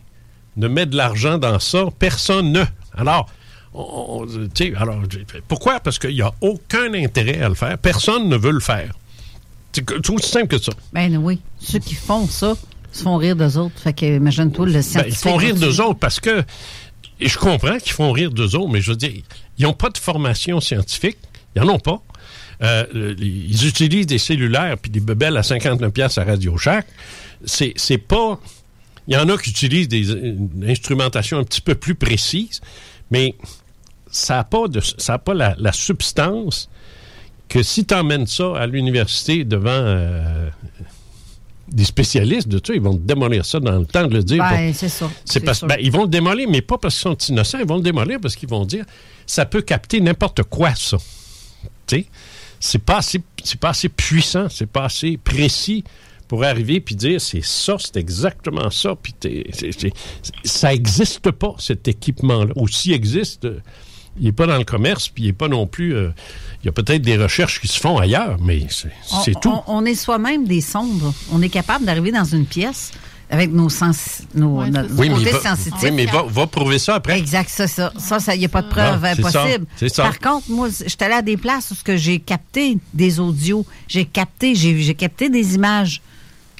ne 0.57 0.67
met 0.67 0.85
de 0.85 0.95
l'argent 0.95 1.37
dans 1.37 1.59
ça. 1.59 1.85
Personne 1.99 2.51
ne. 2.51 2.63
Alors, 2.97 3.29
on- 3.73 4.21
on- 4.23 4.25
tu 4.53 4.67
sais, 4.69 4.73
alors, 4.75 5.01
pourquoi? 5.47 5.79
Parce 5.79 5.99
qu'il 5.99 6.13
n'y 6.15 6.21
a 6.21 6.33
aucun 6.41 6.93
intérêt 6.93 7.41
à 7.41 7.49
le 7.49 7.55
faire. 7.55 7.77
Personne 7.77 8.29
ne 8.29 8.37
veut 8.37 8.51
le 8.51 8.59
faire. 8.59 8.93
C'est 9.73 10.09
aussi 10.09 10.29
simple 10.29 10.47
que 10.47 10.57
ça. 10.57 10.71
Ben 10.93 11.17
oui. 11.17 11.39
Ceux 11.59 11.79
qui 11.79 11.95
font 11.95 12.27
ça 12.27 12.53
se 12.93 13.03
font 13.03 13.17
rire 13.17 13.35
d'eux 13.35 13.57
autres. 13.57 13.77
Fait 13.77 13.91
que, 13.91 14.05
imagine-toi, 14.05 14.67
le 14.67 14.71
Ben, 14.71 14.81
scientifique. 14.81 15.15
ils 15.15 15.29
font 15.29 15.35
rire 15.35 15.55
d'eux 15.55 15.81
autres 15.81 15.99
parce 15.99 16.21
que, 16.21 16.43
et 17.19 17.27
je 17.27 17.37
comprends 17.37 17.77
qu'ils 17.77 17.91
font 17.91 18.13
rire 18.13 18.31
d'eux 18.31 18.55
autres, 18.55 18.71
mais 18.71 18.79
je 18.79 18.91
veux 18.91 18.95
dire, 18.97 19.11
ils 19.57 19.63
n'ont 19.63 19.73
pas 19.73 19.89
de 19.89 19.97
formation 19.97 20.61
scientifique. 20.61 21.17
Ils 21.57 21.61
n'en 21.61 21.73
ont 21.73 21.79
pas. 21.79 22.01
Euh, 22.63 22.85
le- 22.93 23.19
ils 23.21 23.67
utilisent 23.67 24.07
des 24.07 24.17
cellulaires 24.17 24.77
puis 24.77 24.89
des 24.89 25.01
bebelles 25.01 25.35
à 25.35 25.43
59 25.43 25.91
pièces 25.91 26.17
à 26.17 26.23
Radio 26.23 26.57
Shack. 26.57 26.87
C'est, 27.43 27.73
c'est 27.75 27.97
pas... 27.97 28.39
Il 29.07 29.13
y 29.13 29.17
en 29.17 29.29
a 29.29 29.37
qui 29.37 29.51
utilisent 29.51 29.87
des, 29.87 30.11
une 30.11 30.65
instrumentation 30.67 31.37
un 31.37 31.43
petit 31.43 31.61
peu 31.61 31.75
plus 31.75 31.93
précise, 31.93 32.61
mais 33.11 33.35
ça 34.09 34.37
n'a 34.37 34.43
pas, 34.43 34.67
de, 34.67 34.79
ça 34.79 35.15
a 35.15 35.17
pas 35.19 35.33
la, 35.33 35.55
la 35.59 35.71
substance 35.71 36.69
que 37.47 37.61
si 37.61 37.85
tu 37.85 37.93
emmènes 37.93 38.27
ça 38.27 38.55
à 38.57 38.65
l'université 38.65 39.43
devant 39.43 39.69
euh, 39.69 40.49
des 41.67 41.85
spécialistes 41.85 42.47
de 42.47 42.59
ça, 42.65 42.73
ils 42.73 42.81
vont 42.81 42.95
te 42.95 43.03
démolir 43.03 43.45
ça 43.45 43.59
dans 43.59 43.77
le 43.77 43.85
temps 43.85 44.07
de 44.07 44.13
le 44.13 44.23
dire. 44.23 44.43
Ben, 44.43 44.73
c'est 44.73 44.89
ça. 44.89 45.09
c'est 45.25 45.39
parce 45.41 45.63
ben, 45.63 45.77
ils 45.79 45.91
vont 45.91 46.03
le 46.03 46.09
démolir, 46.09 46.49
mais 46.49 46.61
pas 46.61 46.77
parce 46.77 46.95
qu'ils 46.95 47.03
sont 47.03 47.17
innocents, 47.33 47.59
ils 47.59 47.67
vont 47.67 47.77
le 47.77 47.83
démolir 47.83 48.19
parce 48.21 48.35
qu'ils 48.35 48.49
vont 48.49 48.65
dire 48.65 48.85
ça 49.25 49.45
peut 49.45 49.61
capter 49.61 49.99
n'importe 49.99 50.43
quoi, 50.43 50.73
ça. 50.75 50.97
Tu 51.87 51.97
sais, 51.97 52.05
c'est 52.59 52.79
pas 52.79 52.97
assez, 52.97 53.21
c'est 53.43 53.59
pas 53.59 53.69
assez 53.69 53.89
puissant, 53.89 54.47
c'est 54.49 54.65
pas 54.69 54.85
assez 54.85 55.17
précis 55.17 55.83
pour 56.27 56.43
arriver 56.43 56.79
puis 56.79 56.95
dire 56.95 57.21
c'est 57.21 57.43
ça, 57.43 57.75
c'est 57.79 57.97
exactement 57.97 58.69
ça, 58.69 58.95
puis 59.01 59.13
ça 60.43 60.73
existe 60.73 61.31
pas 61.31 61.55
cet 61.59 61.87
équipement-là. 61.87 62.51
Ou 62.55 62.67
s'il 62.67 62.93
existe, 62.93 63.45
euh, 63.45 63.59
il 64.19 64.27
est 64.27 64.31
pas 64.31 64.47
dans 64.47 64.57
le 64.57 64.63
commerce, 64.63 65.07
puis 65.09 65.23
il 65.25 65.27
est 65.29 65.33
pas 65.33 65.47
non 65.47 65.67
plus. 65.67 65.95
euh, 65.95 66.09
il 66.63 66.65
y 66.65 66.69
a 66.69 66.71
peut-être 66.71 67.01
des 67.03 67.17
recherches 67.17 67.61
qui 67.61 67.67
se 67.67 67.79
font 67.79 67.97
ailleurs, 67.97 68.37
mais 68.41 68.65
c'est 68.69 69.39
tout. 69.39 69.51
On, 69.67 69.81
on 69.81 69.85
est 69.85 69.93
soi-même 69.95 70.47
des 70.47 70.61
sondes. 70.61 71.13
On 71.31 71.41
est 71.43 71.49
capable 71.49 71.85
d'arriver 71.85 72.11
dans 72.11 72.23
une 72.23 72.45
pièce, 72.45 72.91
avec 73.29 73.51
nos 73.51 73.69
sens, 73.69 74.21
nos, 74.33 74.65
notre 74.65 74.91
Oui, 74.97 75.09
côté 75.09 75.31
sensitif. 75.33 75.73
oui, 75.83 75.91
mais 75.91 76.05
va, 76.07 76.23
va 76.23 76.47
prouver 76.47 76.79
ça 76.79 76.95
après. 76.95 77.19
Exact, 77.19 77.49
ça, 77.49 77.67
ça. 77.67 77.91
Ça, 77.99 78.33
il 78.35 78.39
n'y 78.39 78.45
a 78.45 78.49
pas 78.49 78.63
de 78.63 78.69
preuve 78.69 78.99
Ah, 79.03 79.13
c'est 79.15 79.21
ça, 79.23 79.43
possible. 79.43 79.65
c'est 79.75 79.89
ça. 79.89 80.03
Par 80.03 80.19
contre, 80.19 80.49
moi, 80.49 80.69
je 80.69 80.87
suis 80.89 80.97
allée 81.01 81.13
à 81.15 81.21
des 81.21 81.37
places 81.37 81.69
où 81.71 81.75
ce 81.75 81.83
que 81.83 81.97
j'ai 81.97 82.19
capté 82.19 82.77
des 82.95 83.19
audios, 83.19 83.63
j'ai 83.87 84.05
capté, 84.05 84.55
j'ai 84.55 84.81
j'ai 84.81 84.95
capté 84.95 85.29
des 85.29 85.53
images 85.55 86.01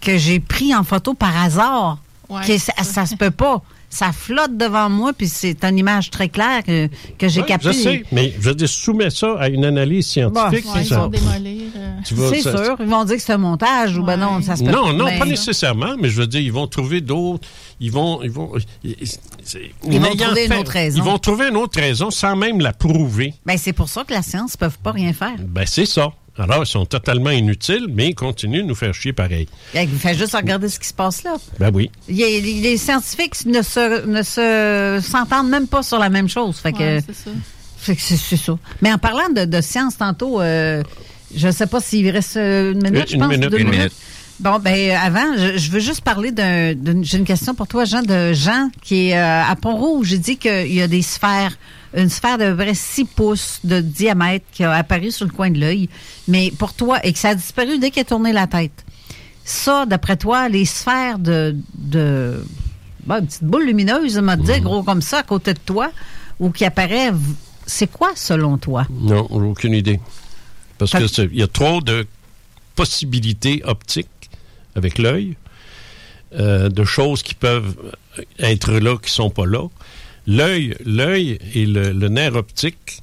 que 0.02 0.18
j'ai 0.18 0.40
pris 0.40 0.74
en 0.76 0.84
photo 0.84 1.14
par 1.14 1.36
hasard. 1.36 1.98
Ouais, 2.30 2.42
que 2.46 2.58
ça, 2.58 2.74
ça 2.82 3.06
se 3.06 3.16
peut 3.16 3.30
pas. 3.32 3.62
Ça 3.88 4.12
flotte 4.12 4.58
devant 4.58 4.90
moi, 4.90 5.14
puis 5.14 5.28
c'est 5.30 5.64
une 5.64 5.78
image 5.78 6.10
très 6.10 6.28
claire 6.28 6.64
que, 6.64 6.88
que 7.18 7.30
j'ai 7.30 7.42
Ouais, 7.42 7.46
captée. 7.46 7.72
Je 7.72 7.78
sais, 7.78 8.04
mais 8.12 8.34
je 8.38 8.50
veux 8.50 8.56
dire, 8.56 8.68
soumets 8.68 9.12
ça 9.12 9.36
à 9.40 9.48
une 9.48 9.64
analyse 9.64 10.08
scientifique. 10.08 10.66
Bon, 10.66 10.72
c'est 10.74 10.80
ouais, 10.80 10.84
ça. 10.84 10.96
ils 10.96 11.00
vont 11.00 11.08
démolir. 11.08 11.62
Tu 12.04 12.14
vas- 12.16 12.30
C'est 12.30 12.42
ça- 12.42 12.66
sûr, 12.66 12.76
ils 12.80 12.88
vont 12.88 13.06
dire 13.06 13.16
que 13.16 13.22
c'est 13.22 13.34
un 13.34 13.38
montage 13.38 13.96
ou 13.98 14.04
ben 14.04 14.18
non, 14.18 14.42
ça 14.42 14.56
se 14.58 14.64
peut 14.64 14.72
Non, 14.72 14.92
non, 14.92 15.06
Mais- 15.06 15.20
pas 15.20 15.26
nécessairement, 15.26 15.96
mais 16.00 16.10
je 16.10 16.20
veux 16.20 16.28
dire, 16.28 16.42
ils 16.42 16.52
vont 16.52 16.68
trouver 16.68 17.00
d'autres. 17.00 17.48
Ils 17.80 17.92
vont. 17.92 18.22
Ils 18.24 18.32
vont, 18.32 18.52
Ils 18.84 20.00
vont 20.00 20.16
trouver 20.16 20.46
une 20.48 20.54
autre 20.54 20.72
raison. 20.72 20.98
Ils 20.98 21.04
vont 21.04 21.18
trouver 21.20 21.48
une 21.50 21.58
autre 21.58 21.80
raison 21.80 22.10
sans 22.12 22.36
même 22.36 22.60
la 22.60 22.74
prouver. 22.74 23.34
Ben, 23.46 23.58
c'est 23.58 23.74
pour 23.74 23.88
ça 23.88 24.04
que 24.04 24.14
la 24.14 24.24
science 24.24 24.56
ne 24.60 24.68
peut 24.68 24.74
pas 24.84 24.92
rien 24.92 25.14
faire. 25.14 25.36
Ben, 25.40 25.66
c'est 25.66 25.86
ça. 25.86 26.12
Alors, 26.38 26.64
ils 26.64 26.68
sont 26.68 26.86
totalement 26.86 27.30
inutiles, 27.30 27.88
mais 27.90 28.10
ils 28.10 28.16
continuent 28.16 28.62
de 28.64 28.68
nous 28.68 28.76
faire 28.76 28.94
chier 28.94 29.14
pareil. 29.14 29.48
Il 29.74 29.88
fait 29.90 30.16
juste 30.16 30.36
regarder 30.36 30.68
ce 30.70 30.80
qui 30.80 30.88
se 30.88 30.94
passe 30.94 31.24
là. 31.24 31.38
Ben 31.60 31.72
oui. 31.74 31.90
Il 32.10 32.18
les 32.62 32.78
scientifiques 32.78 33.46
ne 33.46 33.62
se 33.62 34.06
ne 34.06 34.22
se 34.22 35.02
s'entendent 35.08 35.50
même 35.50 35.68
pas 35.68 35.82
sur 35.84 35.98
la 36.00 36.10
même 36.10 36.28
chose. 36.28 36.58
Fait 36.58 36.74
que 36.74 36.78
Ouais, 36.80 37.04
c'est 37.08 37.16
ça. 37.16 37.32
fait 37.78 37.96
que 37.96 38.02
c'est 38.02 38.18
c'est 38.18 38.38
ça. 38.38 38.58
Mais 38.82 38.92
en 38.92 38.98
parlant 38.98 39.30
de, 39.34 39.46
de 39.46 39.62
science 39.62 39.98
tantôt, 39.98 40.42
euh, 40.42 40.84
je 41.34 41.48
ne 41.48 41.52
sais 41.54 41.68
pas 41.68 41.80
s'il 41.80 42.10
reste 42.10 42.36
euh, 42.38 42.74
une 42.74 42.84
minute, 42.84 43.12
Une 43.12 43.20
je 43.20 43.24
pense. 43.26 43.30
minute, 43.34 43.50
deux 43.52 43.60
une 43.60 43.70
minute. 43.70 43.94
Bon, 44.42 44.60
ben 44.60 44.92
avant, 44.98 45.38
je, 45.38 45.58
je 45.58 45.72
veux 45.72 45.80
juste 45.80 46.02
parler 46.02 46.32
d'un. 46.34 46.74
d'une- 46.74 47.06
J'ai 47.06 47.18
une 47.18 47.24
question 47.24 47.56
pour 47.56 47.68
toi, 47.70 47.86
Jean, 47.86 48.02
de 48.02 48.34
Jean 48.34 48.70
qui 48.84 49.10
est 49.12 49.18
euh, 49.18 49.42
à 49.44 49.56
Pont-Rouge. 49.56 50.08
J'ai 50.08 50.18
dit 50.18 50.36
qu'il 50.36 50.74
y 50.74 50.82
a 50.82 50.88
des 50.90 51.02
sphères, 51.02 51.58
une 51.96 52.10
sphère 52.10 52.38
de 52.38 52.46
vrai 52.46 52.74
6 52.74 53.06
pouces 53.06 53.60
de 53.64 53.80
diamètre 53.80 54.46
qui 54.52 54.64
a 54.64 54.72
apparu 54.74 55.12
sur 55.12 55.26
le 55.26 55.32
coin 55.32 55.50
de 55.50 55.60
l'œil. 55.60 55.90
Mais 56.28 56.52
pour 56.58 56.74
toi, 56.74 57.00
et 57.06 57.14
que 57.14 57.20
ça 57.20 57.30
a 57.30 57.36
disparu 57.36 57.80
dès 57.80 57.92
qu'il 57.92 58.02
a 58.02 58.06
tourné 58.06 58.34
la 58.34 58.48
tête. 58.48 58.84
Ça, 59.44 59.86
d'après 59.86 60.18
toi, 60.18 60.50
les 60.50 60.66
sphères 60.66 61.20
de. 61.20 61.56
de 61.76 62.44
bon, 63.06 63.16
une 63.20 63.28
petite 63.28 63.44
boule 63.44 63.66
lumineuse, 63.66 64.18
on 64.18 64.24
m'a 64.24 64.36
dit, 64.38 64.60
gros 64.60 64.84
comme 64.84 65.02
ça, 65.02 65.20
à 65.20 65.24
côté 65.24 65.54
de 65.54 65.60
toi, 65.60 65.92
ou 66.40 66.50
qui 66.50 66.66
apparaît, 66.66 67.12
c'est 67.66 67.92
quoi 67.92 68.12
selon 68.16 68.58
toi? 68.58 68.88
Non, 68.90 69.28
j'ai 69.32 69.36
aucune 69.38 69.74
idée. 69.74 70.00
Parce 70.78 70.92
que 70.92 71.08
c'est- 71.08 71.30
il 71.32 71.38
y 71.40 71.44
a 71.44 71.48
trop 71.48 71.80
de 71.82 72.06
possibilités 72.76 73.62
optiques 73.66 74.10
avec 74.76 74.98
l'œil, 74.98 75.38
euh, 76.34 76.68
de 76.70 76.84
choses 76.84 77.24
qui 77.24 77.36
peuvent 77.36 77.76
être 78.40 78.74
là, 78.74 78.98
qui 79.02 79.10
sont 79.12 79.30
pas 79.30 79.46
là. 79.46 79.68
L'œil, 80.28 80.76
l'œil 80.86 81.38
et 81.54 81.66
le, 81.66 81.92
le 81.92 82.10
nerf 82.10 82.36
optique, 82.36 83.02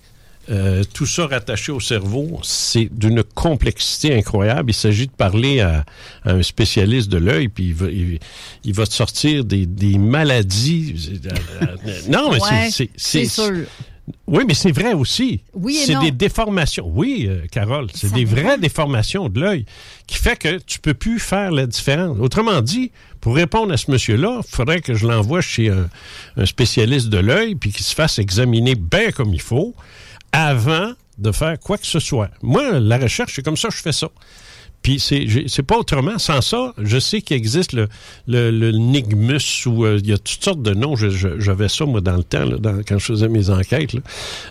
euh, 0.50 0.82
tout 0.92 1.06
ça 1.06 1.28
rattaché 1.28 1.70
au 1.70 1.78
cerveau, 1.78 2.40
c'est 2.42 2.88
d'une 2.92 3.22
complexité 3.22 4.12
incroyable. 4.14 4.70
Il 4.72 4.74
s'agit 4.74 5.06
de 5.06 5.12
parler 5.12 5.60
à, 5.60 5.84
à 6.24 6.32
un 6.32 6.42
spécialiste 6.42 7.08
de 7.08 7.18
l'œil, 7.18 7.48
puis 7.48 7.66
il 7.68 7.74
va, 7.74 7.86
il, 7.86 8.18
il 8.64 8.74
va 8.74 8.84
te 8.86 8.92
sortir 8.92 9.44
des, 9.44 9.66
des 9.66 9.98
maladies. 9.98 11.20
Non, 12.08 12.30
mais 12.32 12.40
Ouais, 12.40 12.70
c'est-. 12.70 12.90
Oui, 14.26 14.44
mais 14.46 14.54
c'est 14.54 14.72
vrai 14.72 14.94
aussi. 14.94 15.42
Oui 15.54 15.80
c'est 15.86 15.98
des 15.98 16.10
déformations. 16.10 16.90
Oui, 16.92 17.26
euh, 17.28 17.46
Carole, 17.50 17.86
c'est 17.94 18.12
des 18.12 18.24
vraies 18.24 18.58
déformations 18.58 19.28
de 19.28 19.40
l'œil 19.40 19.64
qui 20.06 20.16
fait 20.16 20.36
que 20.36 20.58
tu 20.58 20.80
peux 20.80 20.94
plus 20.94 21.20
faire 21.20 21.52
la 21.52 21.66
différence. 21.66 22.18
Autrement 22.18 22.60
dit, 22.62 22.90
pour 23.20 23.36
répondre 23.36 23.72
à 23.72 23.76
ce 23.76 23.90
monsieur-là, 23.90 24.40
il 24.44 24.50
faudrait 24.50 24.80
que 24.80 24.94
je 24.94 25.06
l'envoie 25.06 25.40
chez 25.40 25.68
un, 25.68 25.88
un 26.36 26.46
spécialiste 26.46 27.08
de 27.08 27.18
l'œil 27.18 27.54
puis 27.54 27.70
qu'il 27.70 27.84
se 27.84 27.94
fasse 27.94 28.18
examiner 28.18 28.74
bien 28.74 29.12
comme 29.12 29.32
il 29.32 29.40
faut 29.40 29.74
avant 30.32 30.92
de 31.18 31.30
faire 31.30 31.58
quoi 31.60 31.78
que 31.78 31.86
ce 31.86 32.00
soit. 32.00 32.30
Moi, 32.42 32.80
la 32.80 32.98
recherche, 32.98 33.34
c'est 33.36 33.44
comme 33.44 33.56
ça 33.56 33.68
que 33.68 33.74
je 33.74 33.82
fais 33.82 33.92
ça. 33.92 34.08
Puis 34.82 34.98
c'est 35.00 35.62
pas 35.62 35.78
autrement. 35.78 36.18
Sans 36.18 36.40
ça, 36.40 36.74
je 36.82 36.98
sais 36.98 37.22
qu'il 37.22 37.36
existe 37.36 37.72
le, 37.72 37.88
le, 38.26 38.50
le 38.50 38.72
Nigmus 38.72 39.38
ou 39.66 39.84
euh, 39.84 39.98
il 40.02 40.08
y 40.10 40.12
a 40.12 40.18
toutes 40.18 40.42
sortes 40.42 40.62
de 40.62 40.74
noms. 40.74 40.96
J'avais 40.96 41.68
ça, 41.68 41.84
moi, 41.86 42.00
dans 42.00 42.16
le 42.16 42.24
temps, 42.24 42.44
là, 42.44 42.56
dans- 42.58 42.80
quand 42.86 42.98
je 42.98 43.04
faisais 43.06 43.28
mes 43.28 43.48
enquêtes. 43.50 43.92
là. 43.92 44.00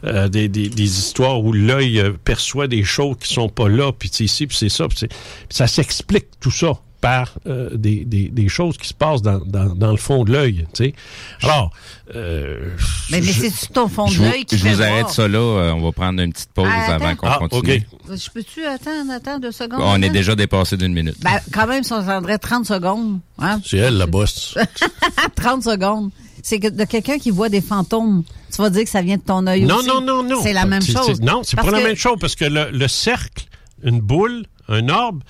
Euh, 0.05 0.27
des, 0.29 0.47
des, 0.47 0.69
des 0.69 0.83
histoires 0.99 1.43
où 1.43 1.51
l'œil 1.51 1.99
euh, 1.99 2.11
perçoit 2.23 2.67
des 2.67 2.83
choses 2.83 3.17
qui 3.21 3.33
sont 3.33 3.49
pas 3.49 3.67
là, 3.67 3.91
puis 3.91 4.09
c'est 4.11 4.23
ici, 4.23 4.47
puis 4.47 4.55
c'est 4.57 4.69
ça. 4.69 4.87
puis 4.87 4.97
c'est- 4.99 5.07
puis 5.09 5.17
ça 5.49 5.67
s'explique 5.67 6.27
tout 6.39 6.51
ça 6.51 6.73
par 7.01 7.33
euh, 7.47 7.71
des, 7.75 8.05
des, 8.05 8.29
des 8.29 8.47
choses 8.47 8.77
qui 8.77 8.87
se 8.87 8.93
passent 8.93 9.23
dans, 9.23 9.39
dans, 9.39 9.75
dans 9.75 9.89
le 9.91 9.97
fond 9.97 10.23
de 10.23 10.31
l'œil. 10.31 10.65
tu 10.73 10.85
sais. 10.85 10.93
Alors, 11.41 11.71
euh, 12.15 12.69
Mais, 13.09 13.21
mais 13.21 13.23
je- 13.27 13.41
c'est 13.49 13.73
ton 13.73 13.87
fond 13.89 14.05
de 14.07 14.19
l'œil 14.19 14.45
qui 14.45 14.55
je 14.57 14.63
fait 14.63 14.73
vous 14.75 14.81
arrête 14.83 15.01
voir? 15.01 15.11
ça 15.11 15.27
là. 15.27 15.39
euh, 15.39 15.71
On 15.73 15.81
va 15.81 15.91
prendre 15.91 16.21
une 16.21 16.31
petite 16.31 16.51
pause 16.53 16.67
Ah, 16.71 16.93
avant 16.95 17.15
qu'on 17.15 17.27
Ah, 17.27 17.37
continue. 17.39 17.87
OK. 18.07 18.17
Je 18.17 18.29
peux-tu 18.29 18.63
attendre, 18.65 19.11
attendre 19.11 19.39
deux 19.41 19.51
secondes? 19.51 19.79
On 19.81 20.01
est 20.01 20.09
déjà 20.11 20.35
dépassé 20.35 20.77
d'une 20.77 20.93
minute. 20.93 21.15
Ben, 21.21 21.39
quand 21.51 21.65
même, 21.67 21.83
si 21.83 21.91
on 21.91 21.97
attendrait 22.07 22.37
30 22.37 22.65
secondes. 22.67 23.19
Hein? 23.39 23.59
c'est 23.65 23.77
elle, 23.77 23.97
la 23.97 24.05
bosse. 24.05 24.55
30 25.35 25.63
secondes. 25.63 26.11
C'est 26.43 26.59
que 26.59 26.67
de 26.69 26.83
quelqu'un 26.85 27.17
qui 27.19 27.29
voit 27.31 27.49
des 27.49 27.61
fantômes, 27.61 28.23
tu 28.53 28.61
vas 28.61 28.69
dire 28.69 28.83
que 28.83 28.89
ça 28.89 29.01
vient 29.01 29.17
de 29.17 29.21
ton 29.21 29.45
œil 29.47 29.63
Non, 29.63 29.77
aussi. 29.77 29.87
non, 29.87 30.01
non, 30.01 30.23
non. 30.23 30.41
C'est 30.41 30.53
la 30.53 30.65
même 30.65 30.81
C'est- 30.81 30.91
chose. 30.93 31.21
Non, 31.21 31.41
c'est 31.43 31.55
pas 31.55 31.69
la 31.71 31.81
même 31.81 31.95
chose 31.95 32.17
parce 32.19 32.35
que 32.35 32.45
le, 32.45 32.69
le 32.71 32.87
cercle, 32.87 33.45
une 33.83 33.99
boule, 34.01 34.45
un 34.67 34.87
orbe, 34.89 35.21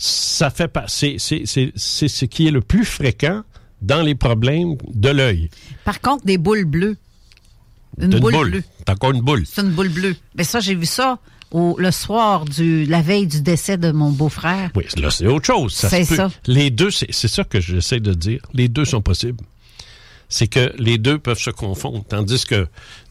ça 0.00 0.48
fait 0.48 0.68
pas. 0.68 0.86
C'est 0.88 1.18
ce 1.18 2.24
qui 2.24 2.48
est 2.48 2.50
le 2.50 2.62
plus 2.62 2.86
fréquent 2.86 3.42
dans 3.82 4.02
les 4.02 4.14
problèmes 4.14 4.76
de 4.94 5.10
l'œil. 5.10 5.50
Par 5.84 6.00
contre, 6.00 6.24
des 6.24 6.38
boules 6.38 6.64
bleues. 6.64 6.96
Une 8.00 8.18
boule, 8.18 8.32
boule. 8.32 8.50
bleue. 8.50 8.64
C'est 8.78 8.90
encore 8.90 9.10
une 9.10 9.20
boule. 9.20 9.44
C'est 9.46 9.60
une 9.60 9.72
boule 9.72 9.90
bleue. 9.90 10.16
Mais 10.36 10.44
ça, 10.44 10.60
j'ai 10.60 10.74
vu 10.74 10.86
ça 10.86 11.18
au, 11.50 11.76
le 11.78 11.90
soir 11.90 12.46
du 12.46 12.86
la 12.86 13.02
veille 13.02 13.26
du 13.26 13.42
décès 13.42 13.76
de 13.76 13.92
mon 13.92 14.10
beau-frère. 14.10 14.70
Oui, 14.74 14.86
là, 14.96 15.10
c'est 15.10 15.26
autre 15.26 15.46
chose. 15.46 15.74
C'est 15.74 16.04
ça. 16.04 16.30
Les 16.46 16.70
deux, 16.70 16.90
c'est 16.90 17.12
ça 17.12 17.44
que 17.44 17.60
j'essaie 17.60 18.00
de 18.00 18.14
dire. 18.14 18.40
Les 18.54 18.68
deux 18.68 18.86
sont 18.86 19.02
possibles. 19.02 19.44
C'est 20.30 20.46
que 20.46 20.72
les 20.78 20.96
deux 20.96 21.18
peuvent 21.18 21.40
se 21.40 21.50
confondre. 21.50 22.04
Tandis 22.08 22.46
que 22.46 22.68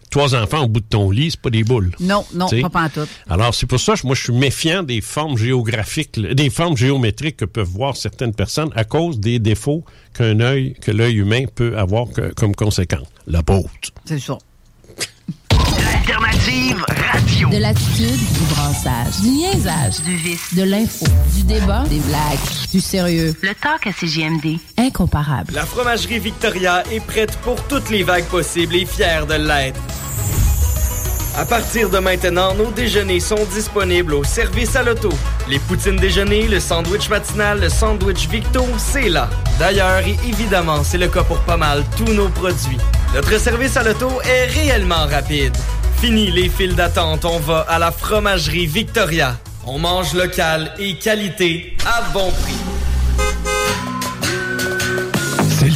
trois 0.10 0.36
enfants 0.36 0.64
au 0.64 0.68
bout 0.68 0.80
de 0.82 0.86
ton 0.86 1.12
lit, 1.12 1.32
c'est 1.32 1.39
pas 1.41 1.49
des 1.49 1.64
boules. 1.64 1.91
Non, 1.99 2.26
non, 2.34 2.47
T'sais? 2.47 2.62
pas 2.62 2.70
pantoute. 2.70 3.10
Alors, 3.30 3.53
c'est 3.53 3.66
pour 3.68 3.80
ça 3.80 3.95
que 3.95 4.05
moi, 4.05 4.16
je 4.16 4.24
suis 4.24 4.34
méfiant 4.34 4.84
des 4.84 5.01
formes 5.01 5.38
géographiques, 5.38 6.20
des 6.20 6.49
formes 6.49 6.78
géométriques 6.78 7.38
que 7.38 7.45
peuvent 7.45 7.68
voir 7.68 7.95
certaines 7.97 8.34
personnes 8.34 8.70
à 8.76 8.84
cause 8.84 9.20
des 9.20 9.39
défauts 9.39 9.84
qu'un 10.14 10.39
œil, 10.39 10.74
que 10.82 10.91
l'œil 10.91 11.16
humain 11.18 11.45
peut 11.53 11.78
avoir 11.78 12.10
que- 12.10 12.34
comme 12.34 12.55
conséquence. 12.55 13.07
La 13.28 13.43
peau. 13.43 13.66
C'est 14.05 14.20
ça. 14.20 14.38
L'alternative 16.10 16.84
radio. 17.14 17.49
De 17.49 17.57
l'attitude, 17.57 18.18
du 18.18 18.53
brassage, 18.55 19.22
du 19.22 19.30
niaisage, 19.30 20.01
du 20.01 20.16
vice, 20.16 20.55
de 20.55 20.64
l'info, 20.64 21.05
du 21.36 21.43
débat, 21.43 21.84
des 21.88 21.99
blagues, 21.99 22.39
du 22.72 22.82
sérieux. 22.82 23.36
Le 23.43 23.53
talk 23.53 23.86
à 23.86 23.91
CGMD. 23.91 24.57
Incomparable. 24.80 25.53
La 25.53 25.68
fromagerie 25.68 26.18
Victoria 26.18 26.84
est 26.91 26.99
prête 27.05 27.38
pour 27.43 27.62
toutes 27.68 27.91
les 27.91 28.01
vagues 28.01 28.26
possibles 28.26 28.76
et 28.78 28.86
fière 28.86 29.28
de 29.28 29.36
l'être. 29.36 29.80
À 31.38 31.45
partir 31.45 31.91
de 31.91 31.99
maintenant, 31.99 32.55
nos 32.55 32.72
déjeuners 32.72 33.20
sont 33.20 33.45
disponibles 33.53 34.16
au 34.16 34.24
service 34.24 34.76
à 34.76 34.82
l'auto. 34.82 35.10
Les 35.47 35.60
poutines 35.60 35.97
déjeuner, 35.97 36.47
le 36.47 36.60
sandwich 36.60 37.07
matinal, 37.10 37.62
le 37.62 37.70
sandwich 37.70 38.28
Victo, 38.30 38.66
c'est 38.80 39.10
là. 39.10 39.30
D'ailleurs, 39.60 39.99
et 39.99 40.18
évidemment, 40.28 40.84
c'est 40.84 40.97
le 40.97 41.07
cas 41.07 41.24
pour 41.24 41.39
pas 41.41 41.57
mal 41.57 41.84
tous 41.95 42.12
nos 42.14 42.30
produits. 42.30 42.80
Notre 43.14 43.39
service 43.39 43.78
à 43.78 43.84
l'auto 43.84 44.10
est 44.24 44.45
réellement 44.45 45.05
rapide. 45.05 45.55
Fini 46.02 46.32
les 46.32 46.47
files 46.47 46.76
d'attente, 46.76 47.26
on 47.26 47.39
va 47.39 47.60
à 47.68 47.78
la 47.78 47.91
fromagerie 47.91 48.68
Victoria. 48.68 49.38
On 49.66 49.80
mange 49.80 50.14
local 50.14 50.74
et 50.80 50.97
qualité 50.97 51.76
à 51.86 52.10
bon 52.14 52.32
prix. 52.32 52.88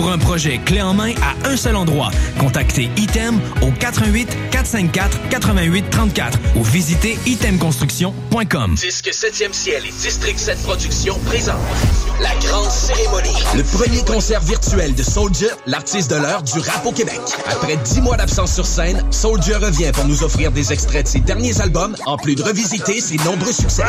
Pour 0.00 0.10
un 0.10 0.16
projet 0.16 0.56
clé 0.64 0.80
en 0.80 0.94
main 0.94 1.12
à 1.20 1.46
un 1.46 1.58
seul 1.58 1.76
endroit, 1.76 2.10
contactez 2.38 2.88
Item 2.96 3.38
au 3.60 3.70
88 3.70 4.34
454 4.50 5.28
88 5.28 5.90
34 5.90 6.38
ou 6.56 6.64
visitez 6.64 7.18
itemconstruction.com. 7.26 8.76
Disque 8.76 9.08
7e 9.08 9.52
ciel 9.52 9.84
et 9.84 9.90
District 9.90 10.38
7 10.38 10.62
Productions 10.62 11.18
présente 11.26 11.60
la 12.18 12.34
grande 12.36 12.70
cérémonie. 12.70 13.44
Le 13.54 13.62
premier 13.62 14.02
concert 14.02 14.40
virtuel 14.40 14.94
de 14.94 15.02
Soldier, 15.02 15.50
l'artiste 15.66 16.10
de 16.10 16.16
l'heure 16.16 16.44
du 16.44 16.60
rap 16.60 16.86
au 16.86 16.92
Québec. 16.92 17.20
Après 17.50 17.76
dix 17.84 18.00
mois 18.00 18.16
d'absence 18.16 18.54
sur 18.54 18.64
scène, 18.64 19.04
Soldier 19.10 19.56
revient 19.56 19.92
pour 19.92 20.06
nous 20.06 20.22
offrir 20.22 20.50
des 20.50 20.72
extraits 20.72 21.04
de 21.04 21.10
ses 21.10 21.20
derniers 21.20 21.60
albums, 21.60 21.94
en 22.06 22.16
plus 22.16 22.36
de 22.36 22.42
revisiter 22.42 23.02
ses 23.02 23.18
nombreux 23.18 23.52
succès. 23.52 23.84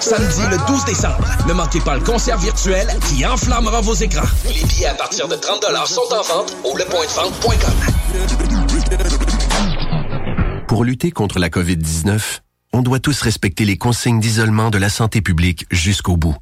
Samedi 0.00 0.42
le 0.50 0.66
12 0.66 0.84
décembre, 0.84 1.24
ne 1.46 1.52
manquez 1.52 1.80
pas 1.80 1.96
le 1.96 2.02
concert 2.02 2.36
virtuel 2.38 2.88
qui 3.08 3.24
enflammera 3.24 3.80
vos 3.80 3.94
écrans. 3.94 4.26
Les 4.44 4.64
billets 4.64 4.86
à 4.86 4.94
partir 4.94 5.28
de 5.28 5.36
30 5.36 5.64
sont 5.86 6.00
en 6.12 6.22
vente 6.22 6.56
au 6.64 6.76
lepointdevente.com. 6.76 7.72
Pour 10.66 10.84
lutter 10.84 11.10
contre 11.10 11.38
la 11.38 11.48
COVID-19, 11.50 12.40
on 12.72 12.82
doit 12.82 12.98
tous 12.98 13.20
respecter 13.20 13.64
les 13.64 13.76
consignes 13.76 14.20
d'isolement 14.20 14.70
de 14.70 14.78
la 14.78 14.88
santé 14.88 15.20
publique 15.20 15.66
jusqu'au 15.70 16.16
bout. 16.16 16.36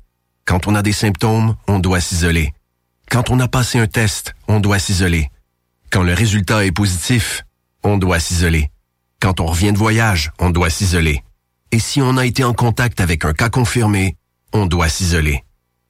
Quand 0.47 0.67
on 0.67 0.75
a 0.75 0.83
des 0.83 0.93
symptômes, 0.93 1.57
on 1.69 1.79
doit 1.81 2.01
s'isoler. 2.01 2.53
Quand 3.11 3.31
on 3.31 3.41
a 3.41 3.49
passé 3.49 3.79
un 3.79 3.87
test, 3.87 4.35
on 4.49 4.61
doit 4.61 4.79
s'isoler. 4.79 5.31
Quand 5.91 6.03
le 6.03 6.15
résultat 6.15 6.65
est 6.65 6.73
positif, 6.73 7.45
on 7.83 7.99
doit 7.99 8.21
s'isoler. 8.21 8.71
Quand 9.21 9.41
on 9.41 9.47
revient 9.47 9.73
de 9.73 9.79
voyage, 9.79 10.31
on 10.39 10.51
doit 10.51 10.71
s'isoler. 10.71 11.23
Et 11.73 11.79
si 11.79 12.03
on 12.03 12.17
a 12.17 12.27
été 12.27 12.43
en 12.43 12.53
contact 12.53 13.01
avec 13.01 13.25
un 13.25 13.33
cas 13.33 13.49
confirmé, 13.49 14.17
on 14.53 14.67
doit 14.67 14.89
s'isoler. 14.89 15.45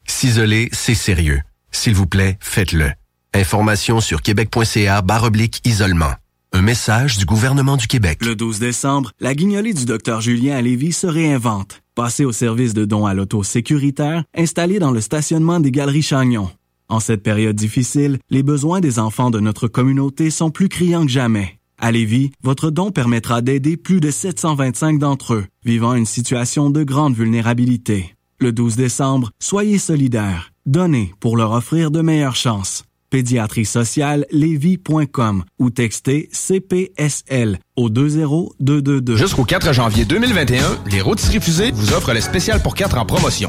S'isoler, 0.07 0.69
c'est 0.73 0.95
sérieux. 0.95 1.41
S'il 1.71 1.95
vous 1.95 2.07
plaît, 2.07 2.37
faites-le. 2.41 2.91
Information 3.33 4.01
sur 4.01 4.21
québec.ca 4.21 5.03
oblique 5.23 5.61
isolement. 5.65 6.13
Un 6.53 6.63
message 6.63 7.17
du 7.17 7.25
gouvernement 7.25 7.77
du 7.77 7.87
Québec. 7.87 8.19
Le 8.25 8.35
12 8.35 8.59
décembre, 8.59 9.13
la 9.21 9.35
guignolée 9.35 9.73
du 9.73 9.85
docteur 9.85 10.21
Julien 10.21 10.57
à 10.57 10.61
Lévis 10.61 10.93
se 10.93 11.07
réinvente. 11.07 11.81
Passez 11.95 12.25
au 12.25 12.33
service 12.33 12.75
de 12.75 12.85
dons 12.85 13.07
à 13.07 13.15
l'auto 13.15 13.43
sécuritaire 13.43 14.25
installé 14.37 14.81
dans 14.81 14.91
le 14.91 15.01
stationnement 15.01 15.61
des 15.61 15.71
Galeries 15.71 16.03
Chagnon. 16.03 16.51
En 16.89 16.99
cette 16.99 17.23
période 17.23 17.55
difficile, 17.55 18.19
les 18.31 18.43
besoins 18.43 18.81
des 18.81 18.99
enfants 18.99 19.31
de 19.31 19.39
notre 19.39 19.69
communauté 19.69 20.29
sont 20.29 20.51
plus 20.51 20.69
criants 20.69 21.07
que 21.07 21.13
jamais. 21.13 21.60
À 21.83 21.93
Lévis, 21.93 22.31
votre 22.43 22.71
don 22.71 22.91
permettra 22.91 23.41
d'aider 23.41 23.79
plus 23.79 24.01
de 24.01 24.11
725 24.11 24.99
d'entre 24.99 25.33
eux 25.33 25.47
vivant 25.65 25.95
une 25.95 26.05
situation 26.05 26.69
de 26.69 26.83
grande 26.83 27.15
vulnérabilité. 27.15 28.17
Le 28.39 28.53
12 28.53 28.77
décembre, 28.77 29.31
soyez 29.39 29.79
solidaires. 29.79 30.53
Donnez 30.67 31.15
pour 31.21 31.39
leur 31.39 31.53
offrir 31.53 31.91
de 31.91 32.03
meilleures 32.03 32.37
chances. 32.37 32.85
Pédiatrie 33.09 33.65
sociale 33.65 34.27
lévis.com 34.31 35.43
ou 35.59 35.71
textez 35.71 36.29
CPSL 36.33 37.59
au 37.77 37.89
20222. 37.89 39.17
Jusqu'au 39.17 39.45
4 39.45 39.73
janvier 39.73 40.05
2021, 40.05 40.81
les 40.91 41.01
rôtisseries 41.01 41.41
fusées 41.41 41.71
vous 41.73 41.95
offrent 41.95 42.13
le 42.13 42.21
spécial 42.21 42.61
pour 42.63 42.75
4 42.75 42.99
en 42.99 43.07
promotion. 43.07 43.49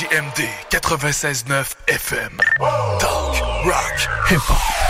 CJMD 0.00 0.48
96.9 0.70 1.76
FM. 1.86 2.38
Talk, 2.98 3.66
rock, 3.66 3.98
hip-hop. 4.30 4.89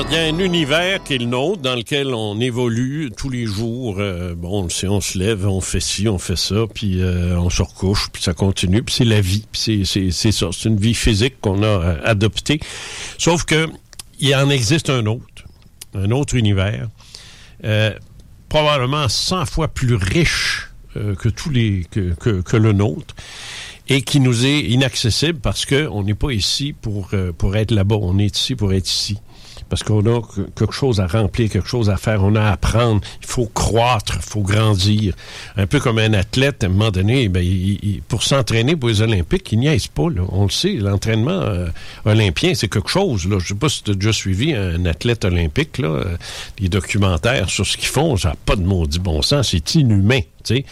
Il 0.00 0.14
y 0.14 0.16
a 0.16 0.22
un 0.22 0.38
univers 0.38 1.02
qui 1.02 1.14
est 1.14 1.18
le 1.18 1.26
nôtre, 1.26 1.60
dans 1.60 1.74
lequel 1.74 2.14
on 2.14 2.38
évolue 2.40 3.10
tous 3.16 3.30
les 3.30 3.46
jours. 3.46 3.96
Euh, 3.98 4.34
bon, 4.36 4.68
si 4.68 4.86
on 4.86 5.00
se 5.00 5.18
lève, 5.18 5.44
on 5.48 5.60
fait 5.60 5.80
ci, 5.80 6.08
on 6.08 6.18
fait 6.18 6.36
ça, 6.36 6.66
puis 6.72 7.02
euh, 7.02 7.36
on 7.36 7.50
se 7.50 7.62
recouche, 7.62 8.08
puis 8.12 8.22
ça 8.22 8.32
continue, 8.32 8.84
puis 8.84 8.94
c'est 8.94 9.04
la 9.04 9.20
vie. 9.20 9.44
C'est 9.52 9.84
ça, 9.84 10.50
c'est 10.52 10.68
une 10.68 10.78
vie 10.78 10.94
physique 10.94 11.40
qu'on 11.40 11.64
a 11.64 11.66
euh, 11.66 12.00
adoptée. 12.04 12.60
Sauf 13.18 13.44
que 13.44 13.68
il 14.20 14.32
en 14.36 14.50
existe 14.50 14.88
un 14.88 15.04
autre, 15.06 15.44
un 15.94 16.12
autre 16.12 16.36
univers, 16.36 16.88
probablement 18.48 19.08
100 19.08 19.46
fois 19.46 19.66
plus 19.66 19.96
riche 19.96 20.70
que 20.94 21.28
tous 21.28 21.50
les 21.50 21.86
que, 21.90 22.40
que 22.40 22.56
le 22.56 22.72
nôtre 22.72 23.14
et 23.88 24.02
qui 24.02 24.20
nous 24.20 24.46
est 24.46 24.60
inaccessible 24.60 25.40
parce 25.40 25.66
qu'on 25.66 26.02
n'est 26.04 26.14
pas 26.14 26.30
ici 26.30 26.72
pour, 26.80 27.10
pour 27.36 27.56
être 27.56 27.70
là-bas, 27.72 27.96
on 28.00 28.18
est 28.18 28.36
ici 28.36 28.54
pour 28.54 28.72
être 28.72 28.88
ici 28.88 29.18
parce 29.68 29.82
qu'on 29.82 30.04
a 30.06 30.20
quelque 30.56 30.72
chose 30.72 31.00
à 31.00 31.06
remplir, 31.06 31.50
quelque 31.50 31.68
chose 31.68 31.90
à 31.90 31.96
faire, 31.96 32.22
on 32.24 32.34
a 32.34 32.42
à 32.42 32.52
apprendre, 32.52 33.00
il 33.20 33.26
faut 33.26 33.46
croître, 33.46 34.14
il 34.16 34.22
faut 34.22 34.40
grandir. 34.40 35.14
Un 35.56 35.66
peu 35.66 35.80
comme 35.80 35.98
un 35.98 36.12
athlète, 36.14 36.64
à 36.64 36.66
un 36.66 36.70
moment 36.70 36.90
donné, 36.90 37.28
ben, 37.28 37.44
pour 38.08 38.22
s'entraîner 38.22 38.76
pour 38.76 38.88
les 38.88 39.02
Olympiques, 39.02 39.52
il 39.52 39.60
n'y 39.60 39.66
aise 39.66 39.86
pas. 39.86 40.08
Là. 40.08 40.22
On 40.30 40.44
le 40.44 40.50
sait, 40.50 40.74
l'entraînement 40.74 41.30
euh, 41.30 41.68
olympien, 42.04 42.54
c'est 42.54 42.68
quelque 42.68 42.90
chose. 42.90 43.26
Là. 43.26 43.38
Je 43.38 43.44
ne 43.44 43.48
sais 43.48 43.54
pas 43.54 43.68
si 43.68 43.82
tu 43.82 43.90
as 43.90 43.94
déjà 43.94 44.12
suivi 44.12 44.54
un 44.54 44.84
athlète 44.86 45.24
olympique, 45.24 45.78
là, 45.78 45.88
euh, 45.88 46.16
les 46.58 46.68
documentaires 46.68 47.50
sur 47.50 47.66
ce 47.66 47.76
qu'ils 47.76 47.88
font, 47.88 48.16
ça 48.16 48.30
n'a 48.30 48.36
pas 48.46 48.56
de 48.56 48.62
maudit 48.62 48.98
bon 48.98 49.22
sens, 49.22 49.50
c'est 49.50 49.74
inhumain. 49.74 50.20
sais. 50.44 50.64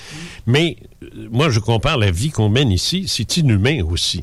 Mais 0.46 0.76
euh, 1.02 1.28
moi, 1.30 1.50
je 1.50 1.60
compare 1.60 1.98
la 1.98 2.10
vie 2.10 2.30
qu'on 2.30 2.48
mène 2.48 2.70
ici, 2.70 3.04
c'est 3.08 3.36
inhumain 3.36 3.82
aussi. 3.84 4.20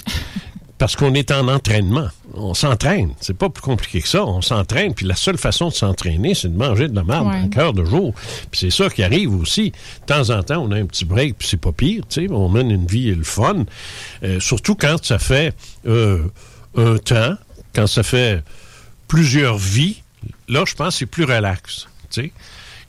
Parce 0.83 0.97
qu'on 0.97 1.13
est 1.13 1.31
en 1.31 1.47
entraînement. 1.47 2.09
On 2.33 2.53
s'entraîne. 2.53 3.13
C'est 3.21 3.37
pas 3.37 3.47
plus 3.47 3.61
compliqué 3.61 4.01
que 4.01 4.07
ça. 4.09 4.25
On 4.25 4.41
s'entraîne. 4.41 4.93
Puis 4.93 5.05
la 5.05 5.15
seule 5.15 5.37
façon 5.37 5.69
de 5.69 5.73
s'entraîner, 5.73 6.33
c'est 6.35 6.49
de 6.49 6.57
manger 6.57 6.89
de 6.89 6.95
la 6.97 7.05
merde 7.05 7.25
un 7.33 7.47
cœur 7.47 7.71
de 7.71 7.85
jour. 7.85 8.13
Puis 8.51 8.59
c'est 8.59 8.69
ça 8.69 8.89
qui 8.89 9.01
arrive 9.01 9.33
aussi. 9.33 9.71
De 9.71 10.05
temps 10.07 10.29
en 10.29 10.43
temps, 10.43 10.57
on 10.61 10.69
a 10.73 10.75
un 10.75 10.85
petit 10.85 11.05
break, 11.05 11.37
puis 11.37 11.47
c'est 11.47 11.55
pas 11.55 11.71
pire. 11.71 12.03
On 12.31 12.49
mène 12.49 12.69
une 12.69 12.85
vie 12.85 13.07
et 13.07 13.15
le 13.15 13.23
fun. 13.23 13.63
Euh, 14.23 14.41
surtout 14.41 14.75
quand 14.75 15.01
ça 15.05 15.19
fait 15.19 15.55
euh, 15.87 16.23
un 16.75 16.97
temps, 16.97 17.35
quand 17.73 17.87
ça 17.87 18.03
fait 18.03 18.43
plusieurs 19.07 19.57
vies. 19.57 20.01
Là, 20.49 20.65
je 20.67 20.75
pense 20.75 20.95
que 20.95 20.99
c'est 20.99 21.05
plus 21.05 21.23
relax. 21.23 21.87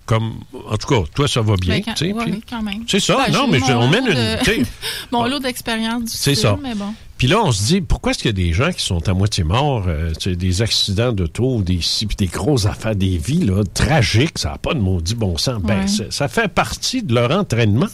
comme, 0.05 0.41
en 0.69 0.77
tout 0.79 0.89
cas, 0.89 1.09
toi, 1.15 1.29
ça 1.29 1.43
va 1.43 1.55
bien. 1.55 1.81
Tu 1.81 1.93
sais, 1.95 2.13
ouais, 2.13 2.25
oui, 2.27 2.43
quand 2.51 2.61
même. 2.61 2.83
C'est 2.89 2.99
ça, 2.99 3.19
Ben, 3.25 3.33
non, 3.33 3.47
mais 3.47 3.61
je- 3.61 3.73
on 3.73 3.89
mène 3.89 4.07
une. 4.09 4.15
de- 4.15 4.67
Mon 5.13 5.27
lot 5.27 5.39
d'expérience 5.39 6.11
C'est 6.11 6.33
difficile, 6.33 6.37
ça. 6.37 6.59
mais 6.61 6.75
bon. 6.75 6.93
Puis 7.17 7.29
là, 7.29 7.41
on 7.43 7.53
se 7.53 7.63
dit, 7.67 7.81
pourquoi 7.81 8.11
est-ce 8.11 8.19
qu'il 8.19 8.29
y 8.29 8.43
a 8.43 8.47
des 8.47 8.53
gens 8.53 8.73
qui 8.73 8.83
sont 8.85 9.09
à 9.09 9.15
moitié 9.15 9.45
morts, 9.45 9.85
euh, 9.87 10.13
tu 10.19 10.31
sais, 10.31 10.37
des 10.37 10.63
accidents 10.63 11.13
d'auto, 11.13 11.63
des, 11.63 11.77
puis 11.79 12.17
des 12.19 12.27
grosses 12.27 12.67
affaires, 12.67 12.97
des 12.97 13.17
vies 13.19 13.45
là, 13.45 13.63
tragiques, 13.73 14.39
ça 14.39 14.51
n'a 14.51 14.59
pas 14.59 14.75
de 14.75 14.81
maudit 14.81 15.15
bon 15.15 15.39
sens. 15.39 15.63
Ben, 15.63 15.83
Ouais. 15.83 15.87
ça, 15.89 16.05
ça 16.11 16.29
fait 16.29 16.49
partie 16.49 17.03
de 17.03 17.15
leur 17.15 17.31
entraînement. 17.31 17.87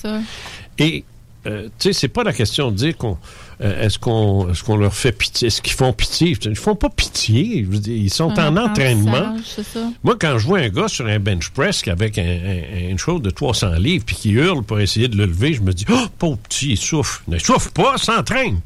Et, 0.78 1.04
euh, 1.46 1.68
tu 1.78 1.88
sais, 1.88 1.92
c'est 1.92 2.08
pas 2.08 2.22
la 2.22 2.32
question 2.32 2.70
de 2.70 2.76
dire 2.76 2.96
qu'on. 2.96 3.16
euh, 3.62 3.86
est-ce 3.86 3.98
qu'on 3.98 4.50
est 4.52 4.62
qu'on 4.62 4.76
leur 4.76 4.94
fait 4.94 5.12
pitié? 5.12 5.48
Est-ce 5.48 5.62
qu'ils 5.62 5.72
font 5.74 5.92
pitié? 5.92 6.36
Ils 6.44 6.54
font 6.56 6.74
pas 6.74 6.90
pitié. 6.90 7.64
Je 7.64 7.70
veux 7.70 7.78
dire, 7.78 7.96
ils 7.96 8.10
sont 8.10 8.38
Un 8.38 8.56
en 8.56 8.64
entraînement. 8.68 9.36
ça. 9.44 9.62
Moi, 10.04 10.16
quand 10.20 10.38
je 10.38 10.46
vois 10.46 10.58
un 10.60 10.68
gars 10.68 10.88
sur 10.88 11.06
un 11.06 11.18
bench 11.18 11.48
press 11.50 11.82
avec 11.88 12.18
un, 12.18 12.22
un- 12.22 12.88
une 12.90 12.98
chose 12.98 13.22
de 13.22 13.30
300 13.30 13.72
livres 13.78 14.04
puis 14.06 14.16
qui 14.16 14.30
hurle 14.30 14.62
pour 14.62 14.80
essayer 14.80 15.08
de 15.08 15.16
le 15.16 15.26
lever, 15.26 15.54
je 15.54 15.62
me 15.62 15.72
dis, 15.72 15.84
oh, 15.90 16.06
pauvre 16.18 16.36
petit, 16.38 16.70
il 16.72 16.76
souffre. 16.78 17.22
Ne 17.28 17.38
souffre 17.38 17.70
pas, 17.72 17.96
s'entraîne. 17.96 18.60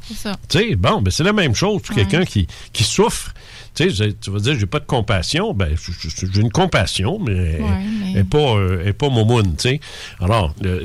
Tu 0.48 0.58
sais, 0.58 0.74
bon, 0.76 1.00
ben, 1.02 1.10
c'est 1.10 1.24
la 1.24 1.32
même 1.32 1.54
chose 1.54 1.82
pour 1.82 1.94
quelqu'un 1.94 2.24
qui, 2.24 2.46
qui 2.72 2.82
souffre. 2.84 3.32
Tu 3.74 3.90
sais, 3.92 4.14
tu 4.20 4.30
vas 4.30 4.38
dire, 4.38 4.56
j'ai 4.56 4.66
pas 4.66 4.78
de 4.78 4.84
compassion. 4.84 5.52
Ben, 5.52 5.74
j'ai 5.76 6.40
une 6.40 6.50
compassion, 6.52 7.18
mais 7.18 7.32
elle- 7.32 7.60
mais- 7.62 7.84
elle 8.10 8.12
n'est 8.14 8.24
pas, 8.24 8.54
euh, 8.56 8.92
pas 8.92 9.08
momoune, 9.08 9.56
tu 9.56 9.68
sais. 9.70 9.80
Alors, 10.20 10.54
euh, 10.64 10.80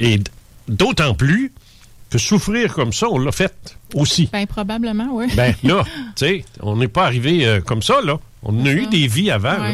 et 0.00 0.18
d'autant 0.68 1.14
plus 1.14 1.52
que 2.10 2.18
souffrir 2.18 2.72
comme 2.74 2.92
ça, 2.92 3.08
on 3.10 3.18
l'a 3.18 3.32
fait 3.32 3.76
aussi. 3.94 4.28
Ben, 4.32 4.46
probablement, 4.46 5.08
oui. 5.12 5.26
Ben 5.36 5.54
là, 5.62 5.84
tu 6.16 6.26
sais, 6.26 6.44
on 6.60 6.76
n'est 6.76 6.88
pas 6.88 7.04
arrivé 7.04 7.46
euh, 7.46 7.60
comme 7.60 7.82
ça, 7.82 8.00
là. 8.02 8.18
On 8.42 8.64
a 8.64 8.70
eu 8.70 8.86
des 8.86 9.06
vies 9.08 9.30
avant, 9.30 9.58
là. 9.58 9.72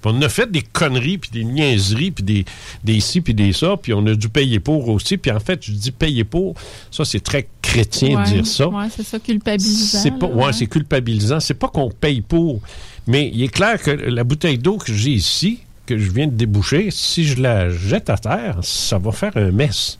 Puis 0.00 0.12
on 0.14 0.20
a 0.20 0.28
fait 0.28 0.50
des 0.50 0.60
conneries, 0.60 1.16
puis 1.16 1.30
des 1.32 1.44
niaiseries, 1.44 2.10
puis 2.10 2.22
des, 2.22 2.44
des 2.84 3.00
ci, 3.00 3.22
puis 3.22 3.32
des 3.32 3.54
ça, 3.54 3.76
puis 3.80 3.94
on 3.94 4.06
a 4.06 4.14
dû 4.14 4.28
payer 4.28 4.60
pour 4.60 4.88
aussi. 4.90 5.16
Puis 5.16 5.30
en 5.30 5.40
fait, 5.40 5.64
je 5.64 5.72
dis 5.72 5.92
payer 5.92 6.24
pour, 6.24 6.54
ça, 6.90 7.06
c'est 7.06 7.20
très 7.20 7.48
chrétien 7.62 8.18
Ouais, 8.18 8.24
de 8.24 8.34
dire 8.34 8.46
ça. 8.46 8.68
Ouais, 8.68 8.86
c'est 8.94 9.02
ça, 9.02 9.18
culpabilisant. 9.18 9.98
C'est 9.98 10.18
pas, 10.18 10.26
ouais, 10.26 10.52
c'est 10.52 10.66
culpabilisant. 10.66 11.40
C'est 11.40 11.54
pas 11.54 11.68
qu'on 11.68 11.90
paye 11.90 12.20
pour. 12.20 12.60
Mais 13.06 13.30
il 13.32 13.42
est 13.42 13.48
clair 13.48 13.82
que 13.82 13.90
la 13.90 14.24
bouteille 14.24 14.58
d'eau 14.58 14.76
que 14.76 14.92
j'ai 14.92 15.12
ici, 15.12 15.60
que 15.86 15.98
je 15.98 16.10
viens 16.10 16.26
de 16.26 16.34
déboucher, 16.34 16.90
si 16.90 17.24
je 17.24 17.40
la 17.40 17.70
jette 17.70 18.10
à 18.10 18.18
terre, 18.18 18.58
ça 18.62 18.98
va 18.98 19.10
faire 19.10 19.36
un 19.36 19.50
mess. 19.50 19.98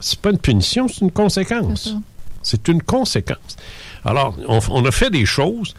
C'est 0.00 0.18
pas 0.18 0.30
une 0.30 0.38
punition, 0.38 0.88
c'est 0.88 1.02
une 1.02 1.10
conséquence. 1.12 1.94
C'est 2.42 2.68
une 2.68 2.82
conséquence. 2.82 3.56
Alors, 4.04 4.34
on, 4.48 4.60
on 4.70 4.84
a 4.86 4.90
fait 4.90 5.10
des 5.10 5.26
choses 5.26 5.74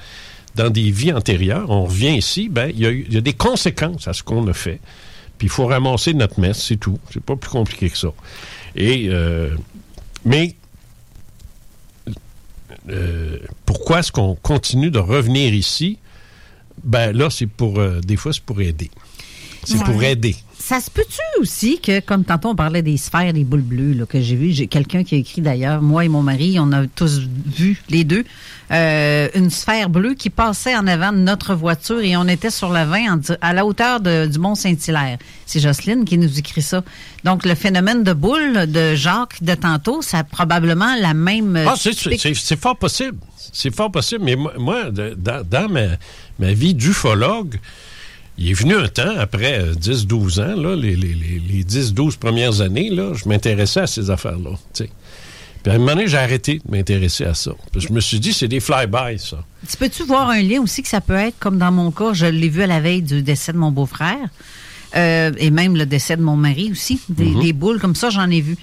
dans 0.56 0.70
des 0.70 0.92
vies 0.92 1.12
antérieures. 1.14 1.70
On 1.70 1.86
revient 1.86 2.16
ici, 2.16 2.50
ben, 2.50 2.70
il 2.74 2.80
y, 2.80 2.86
a 2.86 2.92
y 2.92 3.22
des 3.22 3.34
conséquences 3.34 4.08
à 4.08 4.14
ce 4.14 4.22
qu'on 4.22 4.46
a 4.48 4.54
fait. 4.54 4.80
Puis 5.38 5.48
il 5.48 5.50
faut 5.50 5.66
ramasser 5.66 6.14
notre 6.14 6.40
messe, 6.40 6.64
c'est 6.64 6.78
tout. 6.78 7.00
C'est 7.12 7.24
pas 7.24 7.36
plus 7.36 7.50
compliqué 7.50 7.90
que 7.90 7.98
ça. 7.98 8.10
Et, 8.76 9.08
euh, 9.10 9.56
mais 10.24 10.56
euh, 12.90 13.38
pourquoi 13.66 14.00
est-ce 14.00 14.12
qu'on 14.12 14.36
continue 14.36 14.92
de 14.92 15.00
revenir 15.00 15.54
ici? 15.54 15.98
Ben 16.84 17.12
là, 17.16 17.30
c'est 17.30 17.48
pour, 17.48 17.80
euh, 17.80 18.00
des 18.02 18.16
fois, 18.18 18.34
c'est 18.34 18.44
pour 18.44 18.62
aider. 18.62 18.90
C'est 19.64 19.78
Ouais. 19.78 19.84
pour 19.84 20.04
aider. 20.04 20.36
Ça 20.72 20.80
se 20.80 20.90
peut-tu 20.90 21.20
aussi 21.42 21.82
que, 21.82 22.00
comme 22.00 22.24
tantôt 22.24 22.48
on 22.48 22.56
parlait 22.56 22.82
des 22.82 22.96
sphères, 22.96 23.34
des 23.34 23.44
boules 23.44 23.60
bleues, 23.60 23.92
là, 23.92 24.06
que 24.06 24.22
j'ai 24.22 24.38
vu, 24.38 24.52
j'ai 24.54 24.68
quelqu'un 24.68 25.04
qui 25.04 25.16
a 25.16 25.18
écrit 25.18 25.42
d'ailleurs, 25.42 25.82
moi 25.82 26.06
et 26.06 26.08
mon 26.08 26.22
mari, 26.24 26.60
on 26.62 26.72
a 26.72 26.88
tous 26.88 27.20
vu, 27.20 27.78
les 27.90 28.06
deux, 28.06 28.24
euh, 28.72 29.28
une 29.36 29.50
sphère 29.50 29.90
bleue 29.90 30.14
qui 30.14 30.30
passait 30.30 30.74
en 30.78 30.88
avant 30.88 31.12
de 31.12 31.18
notre 31.18 31.56
voiture 31.56 32.00
et 32.00 32.16
on 32.16 32.26
était 32.30 32.50
sur 32.52 32.70
la 32.70 32.86
20 32.86 33.12
en 33.12 33.18
di- 33.18 33.34
à 33.42 33.52
la 33.52 33.66
hauteur 33.66 34.00
de- 34.00 34.28
du 34.28 34.40
Mont 34.40 34.56
Saint-Hilaire. 34.56 35.18
C'est 35.46 35.60
Jocelyne 35.60 36.06
qui 36.06 36.18
nous 36.18 36.40
écrit 36.40 36.62
ça. 36.62 36.86
Donc, 37.26 37.44
le 37.46 37.56
phénomène 37.56 38.06
de 38.06 38.14
boule 38.14 38.66
de 38.72 38.96
Jacques 38.96 39.44
de 39.44 39.56
tantôt, 39.56 40.02
ça 40.02 40.20
a 40.20 40.24
probablement 40.24 40.96
la 41.02 41.14
même... 41.14 41.58
Ah, 41.68 41.74
c'est- 41.76 42.56
fort 42.56 42.78
possible. 42.78 43.18
C'est 43.52 43.76
fort 43.76 43.92
possible. 43.92 44.24
Mais 44.24 44.38
moi, 44.38 44.90
dans, 44.90 45.44
dans 45.46 45.68
ma, 45.70 45.82
ma 46.40 46.54
vie 46.54 46.74
d'ufologue, 46.74 47.60
il 48.38 48.50
est 48.50 48.54
venu 48.54 48.76
un 48.76 48.88
temps, 48.88 49.16
après 49.20 49.60
euh, 49.60 49.74
10-12 49.74 50.40
ans, 50.42 50.56
là, 50.60 50.76
les, 50.76 50.96
les- 50.96 51.14
les- 51.14 51.42
les 51.48 51.64
10-12 51.64 52.18
premières 52.18 52.62
années, 52.62 52.90
là, 52.90 53.14
je 53.14 53.28
m'intéressais 53.30 53.82
à 53.82 53.88
ces 53.88 54.10
affaires-là. 54.10 54.52
tu. 54.74 54.86
Puis 55.64 55.72
à 55.72 55.76
un 55.76 55.78
moment 55.78 55.92
donné, 55.94 56.08
j'ai 56.08 56.18
arrêté 56.18 56.56
de 56.66 56.72
m'intéresser 56.76 57.24
à 57.26 57.36
ça. 57.36 57.52
Puis 57.72 57.82
je 57.82 57.94
me 57.94 58.00
suis 58.00 58.20
dit, 58.20 58.34
c'est 58.34 58.48
des 58.48 58.60
fly-by, 58.60 59.20
ça. 59.20 59.44
Tu 59.70 59.78
peux-tu 59.78 60.04
voir 60.04 60.30
un 60.32 60.42
lien 60.42 60.60
aussi 60.60 60.82
que 60.82 60.88
ça 60.90 61.02
peut 61.02 61.14
être, 61.14 61.38
comme 61.38 61.60
dans 61.60 61.72
mon 61.72 61.92
cas, 61.92 62.14
je 62.14 62.26
l'ai 62.26 62.50
vu 62.50 62.64
à 62.64 62.68
la 62.68 62.80
veille 62.80 63.04
du 63.04 63.22
décès 63.22 63.54
de 63.54 63.58
mon 63.60 63.72
beau-frère, 63.72 64.18
euh, 64.96 65.32
et 65.38 65.52
même 65.52 65.76
le 65.78 65.86
décès 65.86 66.18
de 66.18 66.24
mon 66.24 66.36
mari 66.36 66.70
aussi, 66.72 67.00
des, 67.10 67.26
Mhm. 67.26 67.42
des 67.44 67.54
boules 67.54 67.80
comme 67.80 67.94
ça, 67.96 68.10
j'en 68.10 68.28
ai 68.32 68.42
vu. 68.42 68.58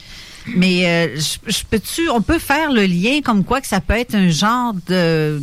Mais 0.56 0.86
euh, 0.88 1.16
je, 1.16 1.52
je 1.52 1.60
peux-tu, 1.70 2.08
on 2.10 2.20
peut 2.20 2.38
faire 2.40 2.72
le 2.72 2.84
lien 2.84 3.20
comme 3.22 3.44
quoi 3.44 3.60
que 3.60 3.68
ça 3.68 3.80
peut 3.80 3.94
être 3.94 4.14
un 4.16 4.30
genre 4.30 4.74
de... 4.88 5.40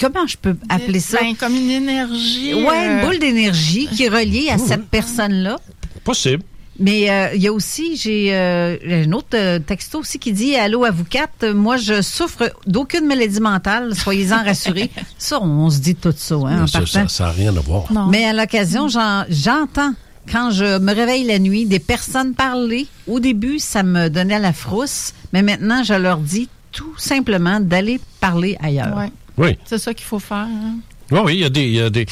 Comment 0.00 0.26
je 0.26 0.36
peux 0.36 0.56
appeler 0.68 1.00
ça? 1.00 1.18
Ben, 1.20 1.34
comme 1.34 1.54
une 1.56 1.70
énergie. 1.70 2.54
ouais, 2.54 2.86
une 2.86 2.98
euh, 3.00 3.04
boule 3.06 3.18
d'énergie 3.18 3.88
qui 3.88 4.04
est 4.04 4.08
reliée 4.08 4.48
à 4.50 4.58
cette 4.58 4.86
personne-là. 4.88 5.58
Possible. 6.04 6.42
Mais 6.80 7.10
euh, 7.10 7.34
il 7.34 7.42
y 7.42 7.48
a 7.48 7.52
aussi, 7.52 7.96
j'ai 7.96 8.28
euh, 8.32 8.76
un 9.04 9.10
autre 9.12 9.34
euh, 9.34 9.58
texto 9.58 9.98
aussi 9.98 10.20
qui 10.20 10.32
dit 10.32 10.54
Allô, 10.54 10.84
à 10.84 10.92
vous 10.92 11.02
quatre, 11.02 11.48
moi 11.48 11.76
je 11.76 12.02
souffre 12.02 12.52
d'aucune 12.68 13.04
maladie 13.04 13.40
mentale, 13.40 13.96
soyez-en 13.96 14.44
rassurés. 14.44 14.88
ça, 15.18 15.40
on 15.42 15.68
se 15.70 15.80
dit 15.80 15.96
tout 15.96 16.14
ça, 16.16 16.36
hein, 16.36 16.62
en 16.62 16.66
ça, 16.68 16.78
partant. 16.80 17.08
ça 17.08 17.24
n'a 17.24 17.30
rien 17.32 17.56
à 17.56 17.60
voir. 17.60 17.86
Mais 18.10 18.24
à 18.26 18.32
l'occasion, 18.32 18.86
j'en- 18.86 19.24
j'entends, 19.28 19.92
quand 20.30 20.52
je 20.52 20.78
me 20.78 20.94
réveille 20.94 21.24
la 21.24 21.40
nuit, 21.40 21.66
des 21.66 21.80
personnes 21.80 22.34
parler. 22.34 22.86
Au 23.08 23.18
début, 23.18 23.58
ça 23.58 23.82
me 23.82 24.08
donnait 24.08 24.38
la 24.38 24.52
frousse, 24.52 25.14
mais 25.32 25.42
maintenant, 25.42 25.82
je 25.82 25.94
leur 25.94 26.18
dis 26.18 26.48
tout 26.70 26.94
simplement 26.96 27.58
d'aller 27.58 27.98
parler 28.20 28.56
ailleurs. 28.62 28.96
Ouais. 28.96 29.10
Oui. 29.38 29.56
C'est 29.64 29.78
ça 29.78 29.94
qu'il 29.94 30.06
faut 30.06 30.18
faire. 30.18 30.38
hein? 30.48 30.76
Oui, 31.10 31.20
oui, 31.24 31.34
il 31.36 31.40
y 31.40 31.44
a 31.44 31.48
des. 31.48 31.62
il 31.64 31.72
y 31.74 31.80
a 31.80 31.88
des 31.88 32.04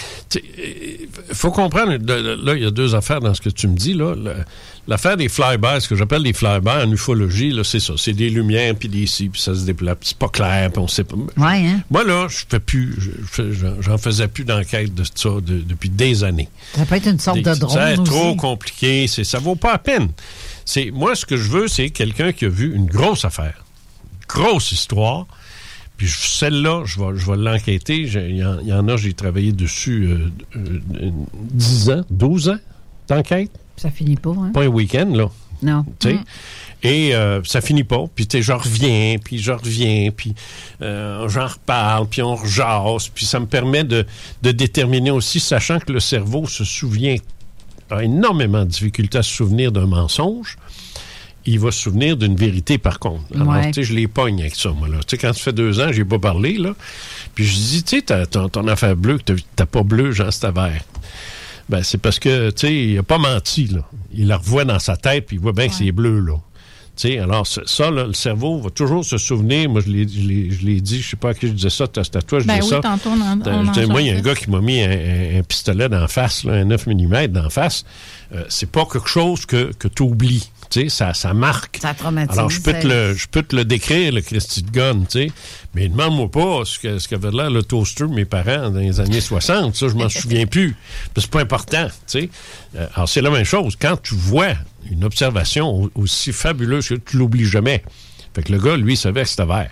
Il 1.29 1.35
faut 1.35 1.51
comprendre, 1.51 1.93
là, 1.93 2.55
il 2.55 2.63
y 2.63 2.67
a 2.67 2.71
deux 2.71 2.95
affaires 2.95 3.21
dans 3.21 3.35
ce 3.35 3.43
que 3.43 3.51
tu 3.51 3.69
me 3.69 3.77
dis. 3.77 3.93
là. 3.93 4.15
L'affaire 4.89 5.17
des 5.17 5.29
flybys, 5.29 5.81
ce 5.81 5.89
que 5.89 5.97
j'appelle 5.97 6.23
des 6.23 6.33
flybys 6.33 6.71
en 6.85 6.91
ufologie, 6.91 7.51
là, 7.51 7.65
c'est 7.65 7.81
ça. 7.81 7.95
C'est 7.99 8.13
des 8.13 8.31
lumières, 8.31 8.75
puis 8.77 8.89
des 8.89 9.07
ci, 9.07 9.29
puis 9.29 9.41
ça 9.41 9.55
se 9.55 9.65
déplace. 9.67 9.97
puis 10.01 10.09
C'est 10.11 10.19
pas 10.19 10.29
clair, 10.29 10.71
puis 10.73 10.81
on 10.81 10.87
sait 10.89 11.05
pas. 11.05 11.17
Ouais, 11.37 11.67
hein? 11.67 11.81
Moi, 11.91 12.05
là, 12.05 12.27
je 12.31 12.45
fais 12.49 12.61
plus. 12.61 12.97
j'en- 13.83 13.99
faisais 13.99 14.29
plus 14.29 14.45
d'enquête 14.45 14.95
de 14.95 15.03
ça 15.05 15.29
de- 15.43 15.59
depuis 15.61 15.91
des 15.91 16.23
années. 16.25 16.49
Ça 16.75 16.87
peut 16.87 16.95
être 16.95 17.09
une 17.09 17.19
sorte 17.21 17.37
Des- 17.37 17.43
de 17.43 17.55
drone 17.55 17.97
C'est 17.97 18.03
trop 18.05 18.35
compliqué. 18.37 19.09
C'est, 19.09 19.25
ça 19.25 19.41
vaut 19.41 19.57
pas 19.57 19.73
la 19.73 19.79
peine. 19.79 20.09
C'est, 20.65 20.91
moi, 20.91 21.15
ce 21.17 21.27
que 21.27 21.37
je 21.37 21.51
veux, 21.51 21.69
c'est 21.69 21.91
quelqu'un 21.91 22.33
qui 22.33 22.45
a 22.47 22.49
vu 22.49 22.75
une 22.75 22.87
grosse 22.87 23.25
affaire. 23.27 23.63
Grosse 24.29 24.73
histoire. 24.73 25.27
Puis 25.97 26.09
celle-là, 26.09 26.83
je 26.85 26.99
vais, 27.01 27.17
je 27.19 27.31
vais 27.31 27.37
l'enquêter. 27.39 27.97
Il 28.03 28.37
y, 28.37 28.45
en- 28.45 28.61
il 28.61 28.69
y 28.69 28.73
en 28.73 28.87
a, 28.89 28.97
j'ai 28.97 29.13
travaillé 29.15 29.53
dessus 29.53 30.05
euh, 30.11 30.31
euh, 30.57 30.81
euh, 31.03 31.11
10 31.53 31.91
ans, 31.91 32.03
12 32.11 32.49
ans 32.51 32.59
d'enquête. 33.09 33.51
Ça 33.77 33.91
finit 33.91 34.17
pas, 34.17 34.31
hein? 34.31 34.51
Pas 34.53 34.63
un 34.65 34.69
week-end, 34.69 35.11
là. 35.15 35.29
Non. 35.63 35.85
Tu 35.99 36.11
sais? 36.11 36.19
Et 36.83 37.15
euh, 37.15 37.41
ça 37.45 37.61
finit 37.63 37.83
pas. 37.85 38.05
Puis 38.15 38.29
je 38.31 38.53
reviens, 38.53 39.17
puis 39.23 39.39
je 39.39 39.53
reviens, 39.53 40.11
puis 40.15 40.35
euh, 40.83 41.27
j'en 41.29 41.47
reparle, 41.47 42.07
puis 42.09 42.21
on 42.23 42.35
rejase. 42.37 43.09
Puis 43.09 43.25
ça 43.25 43.41
me 43.41 43.47
permet 43.47 43.83
de, 43.85 44.05
de 44.43 44.51
déterminer 44.51 45.11
aussi, 45.11 45.41
sachant 45.41 45.79
que 45.81 45.93
le 45.93 46.01
cerveau 46.01 46.47
se 46.47 46.65
souvient, 46.65 47.17
a 47.91 48.05
énormément 48.05 48.65
de 48.65 48.71
difficulté 48.71 49.17
à 49.19 49.23
se 49.23 49.33
souvenir 49.35 49.73
d'un 49.73 49.87
mensonge. 49.87 50.59
Il 51.47 51.61
va 51.61 51.71
se 51.71 51.81
souvenir 51.81 52.17
d'une 52.17 52.35
vérité, 52.37 52.77
par 52.79 52.99
contre. 52.99 53.23
Alors, 53.35 53.49
Ouais. 53.49 53.67
tu 53.71 53.75
sais, 53.75 53.83
je 53.85 53.95
les 53.95 54.09
pogne 54.09 54.41
avec 54.41 54.57
ça, 54.57 54.71
moi, 54.71 54.89
là. 54.89 54.97
Tu 55.07 55.11
sais, 55.11 55.19
quand 55.19 55.33
ça 55.33 55.41
fait 55.41 55.53
deux 55.53 55.79
ans, 55.81 55.93
j'ai 55.93 56.05
pas 56.05 56.19
parlé, 56.19 56.59
là. 56.59 56.75
Puis 57.35 57.45
je 57.45 57.55
dis, 57.57 57.83
tu 57.85 58.03
sais, 58.07 58.27
ton, 58.27 58.49
ton 58.49 58.67
affaire 58.69 58.97
bleue, 58.97 59.19
que 59.19 59.33
t'as- 59.55 59.67
pas 59.67 59.83
bleu, 59.83 60.11
Jean 60.13 60.31
Stavert. 60.31 60.83
Ben, 61.69 61.83
c'est 61.83 61.99
parce 61.99 62.19
que, 62.19 62.51
tu 62.51 62.67
sais, 62.67 62.75
il 62.75 62.99
a 62.99 63.03
pas 63.03 63.19
menti, 63.19 63.67
là. 63.67 63.81
Il 64.15 64.27
la 64.29 64.37
revoit 64.39 64.65
dans 64.65 64.79
sa 64.79 64.97
tête, 64.97 65.27
puis 65.27 65.37
il 65.37 65.41
voit 65.43 65.53
bien 65.53 65.69
que 65.69 65.75
c'est 65.75 65.93
bleu, 65.93 66.21
là. 66.21 66.35
Tu 66.97 67.09
sais, 67.09 67.19
alors, 67.19 67.47
ça, 67.47 67.91
là, 67.91 68.05
le 68.07 68.15
cerveau 68.15 68.59
va 68.59 68.71
toujours 68.71 69.05
se 69.05 69.19
souvenir. 69.19 69.69
Moi, 69.69 69.83
je 69.85 69.91
l'ai, 69.91 70.09
je 70.09 70.21
l'ai, 70.27 70.51
je 70.51 70.65
l'ai 70.65 70.81
dit, 70.81 71.03
je 71.03 71.11
sais 71.11 71.17
pas 71.17 71.29
à 71.31 71.35
qui 71.35 71.47
je 71.49 71.53
disais 71.53 71.69
ça, 71.69 71.87
c'est 71.93 72.17
à 72.17 72.23
toi, 72.23 72.39
je 72.41 72.47
Ben 72.47 72.55
disais 72.59 72.65
oui, 72.77 72.81
ça. 72.83 72.89
tantôt, 72.89 73.11
on 73.11 73.21
en- 73.21 73.67
on 73.69 73.73
je 73.75 73.81
moi, 73.87 74.01
il 74.01 74.07
y 74.07 74.11
a 74.11 74.17
un 74.17 74.21
gars 74.23 74.35
qui 74.35 74.49
m'a 74.51 74.61
mis 74.63 74.81
un 74.81 75.43
pistolet 75.43 75.89
d'en 75.91 76.09
face, 76.09 76.45
là, 76.45 76.55
un 76.55 76.65
9 76.65 76.87
mm 76.87 77.27
d'en 77.27 77.51
face. 77.51 77.85
Euh, 78.35 78.45
c'est 78.49 78.71
pas 78.71 78.87
quelque 78.91 79.09
chose 79.09 79.45
que, 79.45 79.73
que 79.79 79.89
tu 79.89 80.03
oublies. 80.05 80.49
Tu 80.71 80.81
sais, 80.83 80.89
ça, 80.89 81.15
ça 81.15 81.33
marque. 81.33 81.79
Ça 81.81 81.95
traumatise. 81.95 82.37
Alors, 82.37 82.51
je 82.51 82.61
peux, 82.61 82.73
te 82.73 82.87
le, 82.87 83.15
je 83.15 83.27
peux 83.29 83.43
te 83.43 83.55
le 83.55 83.65
décrire, 83.65 84.13
le 84.13 84.21
Christy 84.21 84.63
de 84.63 84.71
Gun, 84.71 85.01
tu 85.01 85.07
sais. 85.11 85.33
Mais 85.75 85.89
demande-moi 85.89 86.31
pas 86.31 86.65
ce 86.65 86.79
que- 86.79 86.99
ce 86.99 87.07
qu'avait 87.09 87.31
l'air 87.31 87.51
le 87.51 87.63
toaster 87.63 88.05
de 88.05 88.13
mes 88.15 88.25
parents 88.25 88.71
dans 88.71 88.81
les 88.81 88.99
années 88.99 89.21
60. 89.21 89.77
Ça, 89.77 89.89
je 89.89 89.95
m'en 89.95 90.09
souviens 90.09 90.47
plus. 90.47 90.75
Que 91.15 91.21
C'est 91.21 91.31
pas 91.31 91.41
important, 91.43 91.87
tu 91.87 91.93
sais. 92.07 92.31
Euh, 92.77 92.87
alors, 92.95 93.09
c'est 93.09 93.21
la 93.23 93.31
même 93.31 93.45
chose. 93.45 93.77
Quand 93.81 93.97
tu 94.03 94.15
vois 94.15 94.55
une 94.91 95.05
observation 95.05 95.69
au- 95.69 95.91
aussi 95.95 96.33
fabuleuse 96.33 96.89
que 96.89 96.95
tu 96.95 97.17
l'oublies 97.17 97.45
jamais. 97.47 97.83
Fait 98.35 98.43
que 98.43 98.53
le 98.53 98.59
gars, 98.59 98.77
lui, 98.77 98.95
il 98.95 98.97
savait 98.97 99.23
que 99.23 99.29
c'était 99.29 99.47
vert. 99.47 99.71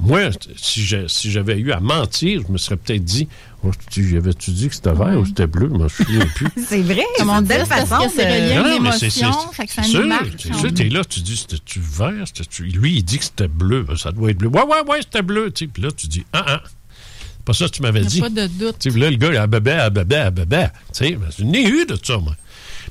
moi, 0.00 0.30
si 0.56 0.84
j'ai- 0.84 1.08
si 1.08 1.28
j'avais 1.32 1.58
eu 1.58 1.72
à 1.72 1.80
mentir, 1.80 2.42
je 2.46 2.52
me 2.52 2.56
serais 2.58 2.76
peut-être 2.76 3.02
dit, 3.04 3.26
oh, 3.64 3.70
tu 3.90 4.16
avais-tu 4.16 4.50
dit 4.52 4.68
que 4.68 4.74
c'était 4.74 4.92
vert 4.92 5.18
ou 5.18 5.26
c'était 5.26 5.46
bleu? 5.46 5.68
Moi, 5.68 5.88
je 5.88 6.02
me 6.02 6.06
souviens 6.06 6.26
plus. 6.34 6.48
C'est 6.68 6.82
vrai, 6.82 7.04
Comme 7.18 7.30
on 7.30 7.34
c'est 7.34 7.38
une 7.56 7.62
dit, 7.62 7.68
parce 7.68 7.88
façon 7.88 8.10
c'est 8.14 8.24
de- 8.26 8.30
relié 8.32 8.52
à 8.76 8.80
mais 8.80 8.92
c'est- 8.92 9.06
émotion, 9.06 9.32
c'est- 9.50 9.56
fait 9.56 9.66
que 9.66 9.72
ça 9.72 9.82
c'est 9.82 9.88
nous 9.88 9.94
sûr, 9.94 10.06
marque. 10.06 10.26
c'est 10.38 10.54
sûr, 10.54 10.74
t'es 10.74 10.88
là, 10.88 11.04
tu 11.04 11.20
dis, 11.20 11.36
c'était-tu 11.36 11.80
vert? 11.80 12.24
Lui, 12.60 12.96
il 12.96 13.02
dit 13.02 13.18
que 13.18 13.24
c'était 13.24 13.48
bleu. 13.48 13.82
Ben, 13.82 13.96
Ça 13.96 14.12
doit 14.12 14.30
être 14.30 14.38
bleu. 14.38 14.48
Ouais, 14.48 14.62
ouais, 14.62 14.82
ouais, 14.88 14.98
c'était 15.00 15.22
bleu. 15.22 15.50
Tu 15.50 15.64
sais, 15.64 15.70
Puis 15.72 15.82
là, 15.82 15.90
tu 15.90 16.06
dis, 16.06 16.24
ah, 16.32 16.44
ah. 16.46 16.62
C'est 16.64 17.44
pas 17.44 17.52
ça 17.54 17.64
que 17.66 17.70
tu 17.76 17.82
m'avais 17.82 18.02
dit. 18.04 18.20
pas 18.20 18.28
de 18.28 18.46
doute. 18.46 18.76
Tu 18.78 18.90
là, 18.90 19.10
le 19.10 19.16
gars, 19.16 19.28
il 19.30 19.36
a 19.38 19.46
bébé, 19.46 19.72
à 19.72 19.88
bébé, 19.90 20.16
à 20.16 20.30
bébé. 20.30 20.66
Tu 20.92 21.06
sais, 21.06 21.18
je 21.38 21.44
n'ai 21.44 21.66
eu 21.66 21.86
de 21.86 21.96
ça, 22.02 22.18
moi. 22.18 22.34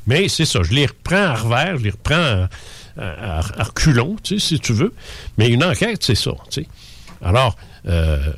Mais 0.07 0.27
c'est 0.30 0.45
ça, 0.45 0.64
je 0.64 0.73
les 0.73 0.85
reprends 0.88 1.15
à 1.15 1.34
revers, 1.35 1.77
je 1.77 1.84
les 1.84 1.89
reprends 1.91 2.15
à, 2.15 2.49
à- 2.98 3.39
à 3.60 3.64
reculons, 3.64 4.15
tu 4.23 4.39
sais, 4.39 4.48
si 4.48 4.60
tu 4.60 4.73
veux. 4.73 4.94
Mais 5.38 5.49
une 5.49 5.64
enquête, 5.64 6.02
c'est 6.03 6.15
ça, 6.15 6.31
tu 6.49 6.61
sais. 6.64 6.68
Alors, 7.22 7.56
euh, 7.88 8.31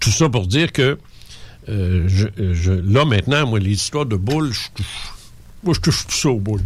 tout 0.00 0.10
ça 0.10 0.28
pour 0.28 0.46
dire 0.46 0.70
que 0.72 0.98
euh, 1.68 2.04
je, 2.06 2.26
je- 2.54 2.72
là, 2.72 3.04
maintenant, 3.04 3.46
moi, 3.46 3.58
les 3.58 3.70
histoires 3.72 4.06
de 4.06 4.16
boules, 4.16 4.52
je 4.52 4.68
touche. 4.74 5.12
Moi, 5.62 5.74
je 5.74 5.80
touche 5.80 6.06
tout 6.06 6.14
ça 6.14 6.28
aux 6.28 6.38
boules. 6.38 6.62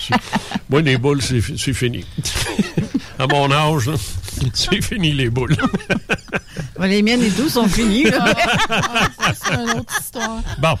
C'est- 0.00 0.14
moi, 0.70 0.80
les 0.82 0.96
boules, 0.98 1.22
c'est 1.22 1.40
fini. 1.74 2.04
à 3.18 3.26
mon 3.26 3.50
âge, 3.52 3.90
c'est 4.54 4.82
fini, 4.82 5.12
les 5.12 5.30
boules. 5.30 5.56
Les 6.80 7.02
miennes 7.02 7.22
et 7.22 7.30
tout 7.30 7.48
sont 7.48 7.68
finis. 7.68 8.04
là. 8.04 8.34
Ça, 9.20 9.32
c'est 9.34 9.54
une 9.54 9.70
autre 9.80 10.00
histoire. 10.00 10.40
Bon. 10.58 10.74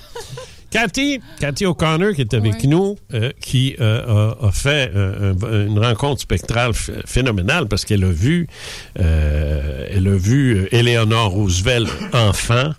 Cathy, 0.70 1.20
Cathy 1.40 1.64
O'Connor, 1.66 2.12
qui 2.14 2.20
est 2.20 2.34
avec 2.34 2.64
nous, 2.64 2.96
euh, 3.14 3.30
qui 3.40 3.74
euh, 3.80 4.34
a, 4.40 4.46
a 4.48 4.52
fait 4.52 4.90
euh, 4.94 5.32
un- 5.42 5.66
une 5.66 5.78
rencontre 5.78 6.20
spectrale 6.20 6.72
ph- 6.72 6.98
phénoménale 7.06 7.66
parce 7.68 7.84
qu'elle 7.86 8.04
a 8.04 8.10
vu, 8.10 8.48
elle 8.96 10.06
a 10.08 10.16
vu 10.16 10.68
Eleanor 10.72 11.30
Roosevelt 11.30 11.88
enfant 12.12 12.72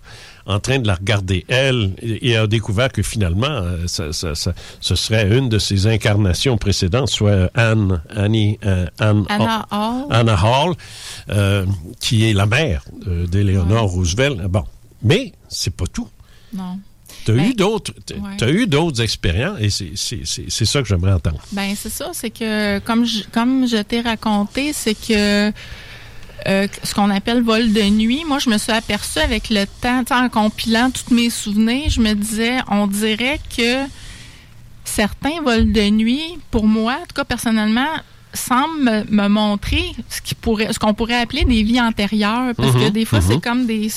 en 0.46 0.58
train 0.58 0.78
de 0.78 0.86
la 0.86 0.94
regarder 0.94 1.44
elle 1.48 1.92
et, 2.00 2.30
et 2.30 2.36
a 2.36 2.46
découvert 2.46 2.90
que 2.90 3.02
finalement 3.02 3.62
ça- 3.86 4.12
ça- 4.12 4.34
ça- 4.34 4.54
ce 4.80 4.94
serait 4.94 5.28
une 5.36 5.48
de 5.48 5.58
ses 5.58 5.86
incarnations 5.86 6.56
précédentes, 6.58 7.08
soit 7.08 7.50
Anne, 7.54 8.02
Annie, 8.14 8.58
Anne, 8.98 9.24
Anna 9.28 9.66
Hall. 9.70 10.06
Anna 10.10 10.38
Hall, 10.42 10.74
qui 12.00 12.28
est 12.28 12.32
la 12.32 12.46
mère 12.46 12.84
d'Eleanor 13.04 13.86
Roosevelt. 13.90 14.40
Bon, 14.48 14.64
mais 15.02 15.32
c'est 15.48 15.74
pas 15.74 15.86
tout. 15.92 16.08
Non. 16.52 16.78
Tu 17.34 17.40
as 17.40 17.42
Ben, 17.42 17.50
eu 17.50 17.54
d'autres 17.54 17.92
ouais. 18.42 18.52
eu 18.52 18.66
d'autres 18.66 19.00
expériences 19.02 19.58
et 19.60 19.70
c'est- 19.70 20.64
ça 20.64 20.82
que 20.82 20.88
j'aimerais 20.88 21.12
entendre. 21.12 21.40
Ben 21.52 21.74
c'est 21.76 21.88
ça, 21.90 22.10
c'est 22.12 22.30
que 22.30 22.78
comme 22.80 23.04
je, 23.04 23.24
comme 23.32 23.66
je 23.68 23.78
t'ai 23.82 24.00
raconté, 24.00 24.72
c'est 24.72 24.94
que 24.94 25.52
euh, 26.48 26.66
ce 26.82 26.94
qu'on 26.94 27.10
appelle 27.10 27.42
vol 27.42 27.72
de 27.72 27.82
nuit, 27.82 28.24
moi 28.26 28.38
je 28.38 28.48
me 28.48 28.56
suis 28.58 28.72
aperçue 28.72 29.18
avec 29.18 29.50
le 29.50 29.64
temps, 29.82 30.02
en 30.10 30.28
compilant 30.30 30.90
tous 30.90 31.12
mes 31.14 31.28
souvenirs, 31.30 31.90
je 31.90 32.00
me 32.00 32.14
disais, 32.14 32.58
on 32.68 32.86
dirait 32.86 33.40
que 33.56 33.84
certains 34.84 35.40
vols 35.42 35.72
de 35.72 35.88
nuit, 35.90 36.38
pour 36.50 36.66
moi, 36.66 36.94
en 36.94 37.06
tout 37.06 37.14
cas 37.14 37.24
personnellement, 37.24 37.88
semblent 38.32 38.80
me, 38.82 39.04
me 39.24 39.28
montrer 39.28 39.82
ce 40.08 40.20
qui 40.20 40.34
pourrait, 40.34 40.72
ce 40.72 40.78
qu'on 40.78 40.94
pourrait 40.94 41.20
appeler 41.20 41.44
des 41.44 41.62
vies 41.62 41.80
antérieures, 41.80 42.54
parce 42.56 42.72
que 42.72 42.84
Mhm, 42.86 42.90
des 42.90 43.04
fois 43.04 43.20
c'est 43.20 43.40
comme 43.42 43.66
des, 43.66 43.88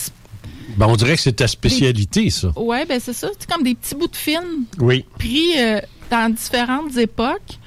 Ben, 0.77 0.87
on 0.87 0.95
dirait 0.95 1.15
que 1.15 1.21
c'est 1.21 1.33
ta 1.33 1.47
spécialité, 1.47 2.29
ça. 2.29 2.51
ouais 2.55 2.85
ben 2.85 2.99
c'est 3.03 3.13
ça, 3.13 3.27
c'est 3.37 3.49
comme 3.49 3.63
des 3.63 3.75
petits 3.75 3.95
bouts 3.95 4.07
de 4.07 4.15
film 4.15 4.65
Oui. 4.79 5.05
pris 5.17 5.51
euh, 5.57 5.79
dans 6.09 6.33
différentes 6.33 6.95
époques. 6.97 7.57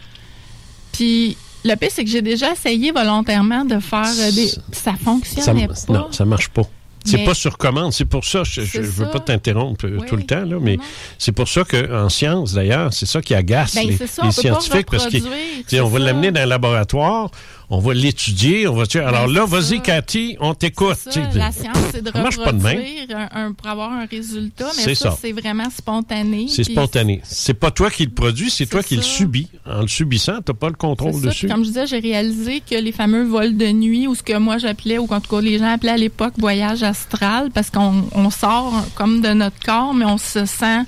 Puis 0.92 1.36
le 1.64 1.74
pire, 1.74 1.90
c'est 1.92 2.04
que 2.04 2.10
j'ai 2.10 2.22
déjà 2.22 2.52
essayé 2.52 2.92
volontairement 2.92 3.64
de 3.64 3.78
faire 3.80 4.04
euh, 4.18 4.30
des. 4.32 4.48
Ça 4.48 4.60
Ça, 4.72 4.92
fonctionnait 5.02 5.68
pas. 5.68 5.74
non, 5.92 6.12
ça 6.12 6.24
marche 6.24 6.48
pas. 6.48 6.62
C'est 7.04 7.24
pas 7.24 7.34
sur 7.34 7.56
commande. 7.56 7.92
C'est 7.92 8.04
pour 8.04 8.24
ça, 8.24 8.42
je, 8.42 8.62
je 8.62 8.80
veux 8.80 9.04
ça. 9.04 9.10
pas 9.12 9.20
t'interrompre 9.20 9.86
euh, 9.86 10.00
tout 10.08 10.16
le 10.16 10.24
temps, 10.24 10.44
là, 10.44 10.56
mais 10.60 10.76
c'est 11.18 11.30
pour 11.30 11.46
ça 11.46 11.62
qu'en 11.62 12.08
science, 12.08 12.52
d'ailleurs, 12.52 12.92
c'est 12.92 13.06
ça 13.06 13.22
qui 13.22 13.32
agace 13.32 13.76
Ben, 13.76 13.86
les, 13.86 13.96
c'est 13.96 14.08
ça, 14.08 14.24
les 14.24 14.32
scientifiques. 14.32 14.90
Parce 14.90 15.06
que, 15.06 15.16
reproduire, 15.18 15.38
tu 15.58 15.64
sais, 15.68 15.80
on 15.80 15.88
va 15.88 16.00
l'amener 16.00 16.32
dans 16.32 16.40
un 16.40 16.46
laboratoire, 16.46 17.30
on 17.68 17.78
va 17.80 17.94
l'étudier, 17.94 18.68
on 18.68 18.74
va 18.74 18.84
dire, 18.86 19.06
alors 19.08 19.26
Ben, 19.26 19.32
là, 19.34 19.44
vas-y. 19.44 19.82
Cathy, 19.82 20.36
on 20.40 20.54
t'écoute. 20.54 20.96
La 21.34 21.50
science, 21.50 21.76
c'est 21.92 22.02
de 22.02 22.10
reproduire 22.10 23.06
un, 23.32 23.46
un- 23.46 23.52
pour 23.52 23.66
avoir 23.68 23.92
un 23.92 24.06
résultat, 24.06 24.66
mais 24.76 24.82
C'est 24.84 24.94
ça, 24.94 25.10
ça. 25.10 25.18
c'est 25.20 25.32
vraiment 25.32 25.68
spontané. 25.70 26.46
C'est 26.48 26.64
spontané. 26.64 27.20
C'est 27.24 27.54
pas 27.54 27.70
toi 27.70 27.90
qui 27.90 28.04
le 28.04 28.10
produis, 28.12 28.50
c'est 28.50 28.66
toi 28.66 28.82
qui 28.82 28.96
le 28.96 29.02
subis. 29.02 29.48
En 29.68 29.80
le 29.82 29.88
subissant, 29.88 30.40
t'as 30.44 30.52
pas 30.54 30.68
le 30.68 30.74
contrôle 30.74 31.20
dessus. 31.20 31.48
Comme 31.48 31.62
je 31.64 31.68
disais, 31.68 31.86
j'ai 31.86 31.98
réalisé 31.98 32.62
que 32.68 32.76
les 32.76 32.92
fameux 32.92 33.24
vols 33.24 33.56
de 33.56 33.66
nuit, 33.72 34.06
ou 34.06 34.14
ce 34.14 34.22
que 34.22 34.36
moi 34.38 34.58
j'appelais, 34.58 34.98
ou 34.98 35.06
en 35.10 35.20
tout 35.20 35.34
cas 35.34 35.40
les 35.40 35.58
gens 35.58 35.72
appelaient 35.72 35.90
à 35.92 35.96
l'époque 35.96 36.34
voyage 36.38 36.82
astral, 36.84 37.50
parce 37.52 37.70
qu'on 37.70 38.04
on 38.12 38.30
sort 38.30 38.72
comme 38.94 39.20
de 39.20 39.28
notre 39.30 39.58
corps, 39.64 39.92
mais 39.92 40.04
on 40.04 40.18
se 40.18 40.44
sent 40.46 40.82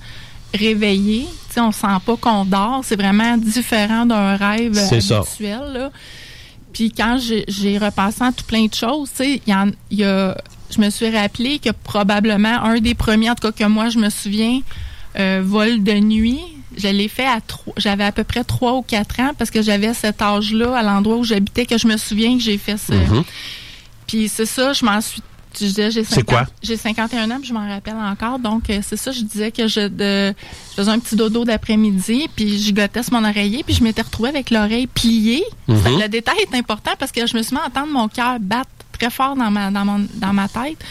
réveillé. 0.54 1.26
Tu 1.48 1.54
sais, 1.54 1.60
on 1.60 1.72
sent 1.72 1.86
pas 2.06 2.16
qu'on 2.16 2.44
dort. 2.44 2.80
C'est 2.84 2.96
vraiment 2.96 3.36
différent 3.36 4.06
d'un 4.06 4.36
rêve 4.36 4.76
habituel. 4.78 5.72
là. 5.72 5.90
Puis 6.72 6.92
quand 6.92 7.18
j'ai- 7.18 7.78
repassé 7.78 8.22
à 8.22 8.32
tout 8.32 8.44
plein 8.44 8.66
de 8.66 8.74
choses, 8.74 9.10
tu 9.10 9.16
sais, 9.24 9.42
il 9.46 9.50
y, 9.50 9.54
en- 9.54 9.68
a, 9.68 10.34
je 10.70 10.80
me 10.80 10.90
suis 10.90 11.08
rappelé 11.10 11.58
que 11.58 11.70
probablement 11.70 12.62
un 12.62 12.78
des 12.80 12.94
premiers, 12.94 13.30
en 13.30 13.34
tout 13.34 13.50
cas 13.50 13.64
que 13.64 13.68
moi 13.68 13.88
je 13.88 13.98
me 13.98 14.10
souviens, 14.10 14.60
euh, 15.18 15.40
vol 15.44 15.82
de 15.82 15.92
nuit, 15.94 16.40
je 16.76 16.88
l'ai 16.88 17.08
fait 17.08 17.26
à 17.26 17.40
trois, 17.40 17.72
j'avais 17.78 18.04
à 18.04 18.12
peu 18.12 18.22
près 18.24 18.44
trois 18.44 18.74
ou 18.74 18.82
quatre 18.82 19.18
ans 19.20 19.32
parce 19.36 19.50
que 19.50 19.62
j'avais 19.62 19.94
cet 19.94 20.20
âge-là 20.22 20.76
à 20.76 20.82
l'endroit 20.82 21.16
où 21.16 21.24
j'habitais 21.24 21.66
que 21.66 21.78
je 21.78 21.86
me 21.88 21.96
souviens 21.96 22.36
que 22.36 22.42
j'ai 22.42 22.58
fait 22.58 22.76
ça. 22.76 22.94
Mhm. 22.94 23.24
Puis 24.06 24.28
c'est 24.28 24.46
ça, 24.46 24.72
je 24.72 24.84
m'en 24.84 25.00
suis. 25.00 25.22
Je 25.60 25.66
disais, 25.66 25.90
j'ai 25.90 26.04
C'est 26.04 26.14
50 26.16 26.26
quoi? 26.26 26.46
J'ai 26.62 26.76
51 26.76 27.30
ans, 27.30 27.38
puis 27.40 27.48
je 27.48 27.54
m'en 27.54 27.66
rappelle 27.68 27.96
encore. 27.96 28.38
Donc, 28.38 28.68
euh, 28.70 28.80
c'est 28.82 28.96
ça, 28.96 29.10
je 29.12 29.20
disais 29.22 29.50
que 29.52 29.66
je, 29.68 29.88
de, 29.88 30.34
je 30.70 30.74
faisais 30.76 30.90
un 30.90 30.98
petit 30.98 31.16
dodo 31.16 31.44
d'après-midi, 31.44 32.28
puis 32.34 32.58
je 32.62 32.72
gottais 32.72 33.00
mon 33.12 33.24
oreiller, 33.24 33.62
puis 33.64 33.74
je 33.74 33.82
m'étais 33.82 34.02
retrouvée 34.02 34.28
avec 34.30 34.50
l'oreille 34.50 34.86
pliée. 34.86 35.44
Mhm. 35.68 35.82
Ça- 35.82 35.90
Le 35.90 36.08
détail 36.08 36.36
est 36.50 36.56
important 36.56 36.92
parce 36.98 37.12
que 37.12 37.26
je 37.26 37.36
me 37.36 37.42
suis 37.42 37.54
mis 37.54 37.60
à 37.60 37.66
entendre 37.66 37.92
mon 37.92 38.08
cœur 38.08 38.38
battre 38.40 38.70
très 38.98 39.10
fort 39.10 39.36
dans 39.36 39.50
ma, 39.50 39.70
dans 39.70 39.84
mon, 39.84 40.06
dans 40.14 40.32
ma 40.32 40.48
tête. 40.48 40.78
Puis 40.78 40.84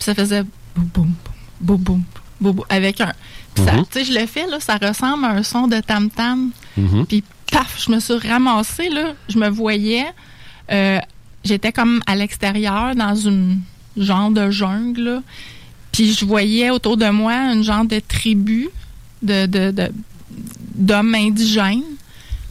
ça 0.00 0.14
faisait 0.14 0.42
boum, 0.76 0.86
boum, 0.94 1.12
boum, 1.60 1.76
boum, 1.78 2.02
boum, 2.40 2.52
boum, 2.54 2.64
avec 2.68 3.00
un. 3.00 3.12
Puis 3.54 3.64
ça, 3.64 3.72
Mhm. 3.72 3.84
tu 3.90 3.98
sais, 3.98 4.04
je 4.04 4.18
le 4.18 4.26
fais, 4.26 4.46
là, 4.46 4.60
ça 4.60 4.76
ressemble 4.76 5.24
à 5.24 5.30
un 5.30 5.42
son 5.42 5.66
de 5.66 5.80
tam-tam. 5.80 6.50
Mhm. 6.76 7.06
Puis 7.06 7.24
paf, 7.50 7.82
je 7.84 7.90
me 7.90 7.98
suis 7.98 8.14
ramassée, 8.14 8.88
là. 8.90 9.14
Je 9.28 9.38
me 9.38 9.48
voyais. 9.48 10.06
euh, 10.70 10.98
J'étais 11.44 11.72
comme 11.72 12.00
à 12.06 12.14
l'extérieur, 12.16 12.94
dans 12.96 13.14
une 13.14 13.60
genre 13.96 14.30
de 14.30 14.50
jungle, 14.50 15.00
là. 15.02 15.22
Puis 15.92 16.12
je 16.14 16.24
voyais 16.24 16.70
autour 16.70 16.96
de 16.96 17.08
moi 17.08 17.34
une 17.52 17.62
genre 17.64 17.84
de 17.84 17.98
tribu 18.00 18.68
de, 19.22 19.46
de, 19.46 19.70
de- 19.70 19.92
d'hommes 20.74 21.14
indigènes. 21.14 21.82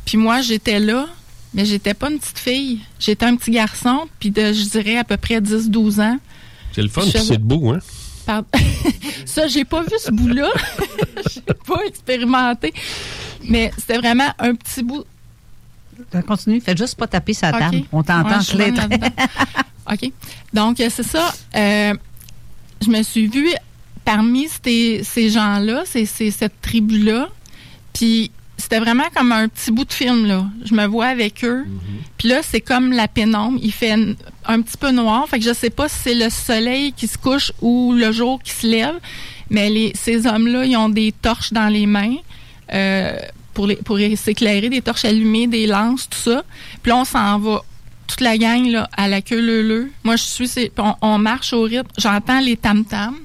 Puis 0.06 0.18
moi, 0.18 0.42
j'étais 0.42 0.80
là, 0.80 1.06
mais 1.54 1.66
j'étais 1.66 1.94
pas 1.94 2.10
une 2.10 2.20
petite 2.20 2.40
fille. 2.40 2.80
J'étais 3.00 3.26
un 3.26 3.36
petit 3.36 3.52
garçon, 3.52 4.08
puis 4.20 4.32
de, 4.32 4.54
je 4.54 4.64
dirais, 4.70 4.98
à 4.98 5.04
peu 5.04 5.18
près 5.18 5.40
10-12 5.40 6.02
ans. 6.02 6.18
C'est 6.74 6.82
le 6.82 6.90
fun, 6.90 7.02
puis 7.02 7.12
c'est 7.12 7.38
debout, 7.38 7.72
hein? 7.72 7.80
Pardon. 8.26 8.48
Ça, 9.26 9.48
j'ai 9.48 9.64
pas 9.64 9.82
vu 9.84 9.94
ce 10.04 10.12
bout-là. 10.12 10.50
j'ai 11.32 11.42
pas 11.42 11.80
expérimenté. 11.88 12.74
Mais 13.46 13.72
c'était 13.78 13.98
vraiment 13.98 14.30
un 14.40 14.54
petit 14.56 14.84
bout. 14.84 15.06
Continue, 16.28 16.60
faites 16.62 16.78
juste 16.78 16.96
pas 16.96 17.08
taper 17.08 17.34
sa 17.34 17.52
table. 17.52 17.84
On 17.92 18.04
t'entend 18.04 18.40
Ouais, 18.40 18.72
clair. 18.72 18.90
OK. 19.92 20.12
Donc, 20.54 20.80
euh, 20.80 20.90
c'est 20.94 21.04
ça. 21.04 21.34
Euh, 21.56 21.94
je 22.84 22.90
me 22.90 23.02
suis 23.04 23.28
vue 23.28 23.50
parmi 24.06 24.48
ces, 24.64 25.02
ces 25.04 25.30
gens-là, 25.30 25.84
ces, 25.86 26.06
ces- 26.06 26.32
cette 26.32 26.62
tribu-là. 26.62 27.30
Puis, 27.94 28.32
c'était 28.58 28.80
vraiment 28.80 29.04
comme 29.16 29.32
un 29.32 29.48
petit 29.48 29.72
bout 29.72 29.86
de 29.86 29.94
film, 29.94 30.26
là. 30.26 30.46
Je 30.66 30.74
me 30.74 30.86
vois 30.86 31.08
avec 31.08 31.44
eux. 31.46 31.66
Puis 32.18 32.28
là, 32.30 32.40
c'est 32.44 32.62
comme 32.62 32.92
la 32.92 33.08
pénombre. 33.08 33.60
Il 33.62 33.72
fait 33.72 33.92
un 34.46 34.62
petit 34.62 34.78
peu 34.78 34.92
noir. 34.92 35.28
Fait 35.30 35.40
que 35.40 35.46
je 35.46 35.54
sais 35.54 35.70
pas 35.70 35.88
si 35.90 35.96
c'est 36.04 36.16
le 36.16 36.30
soleil 36.30 36.92
qui 36.94 37.08
se 37.08 37.18
couche 37.18 37.52
ou 37.62 37.94
le 37.94 38.12
jour 38.12 38.42
qui 38.42 38.52
se 38.52 38.66
lève. 38.68 38.96
Mais 39.50 39.70
les, 39.70 39.94
ces 39.96 40.26
hommes-là, 40.26 40.66
ils 40.66 40.76
ont 40.78 40.90
des 40.90 41.12
torches 41.12 41.54
dans 41.54 41.68
les 41.68 41.86
mains. 41.86 42.16
euh, 42.74 43.18
pour, 43.54 43.66
les, 43.68 43.76
pour 43.78 43.98
s'éclairer, 44.18 44.70
des 44.70 44.82
torches 44.82 45.06
allumées, 45.06 45.48
des 45.48 45.66
lances, 45.66 46.08
tout 46.10 46.18
ça. 46.20 46.44
Puis 46.84 46.90
là, 46.92 46.98
on 46.98 47.06
s'en 47.06 47.40
va 47.40 47.64
toute 48.08 48.22
la 48.22 48.38
gang 48.38 48.66
là, 48.66 48.90
à 48.96 49.08
la 49.08 49.22
queue 49.22 49.42
leu 49.42 49.92
Moi, 50.04 50.16
je 50.16 50.24
suis, 50.24 50.50
on, 50.78 50.96
on 51.02 51.18
marche 51.18 51.54
au 51.54 51.64
rythme. 51.64 51.90
J'entends 51.98 52.40
les 52.40 52.58
tam-tams. 52.58 53.16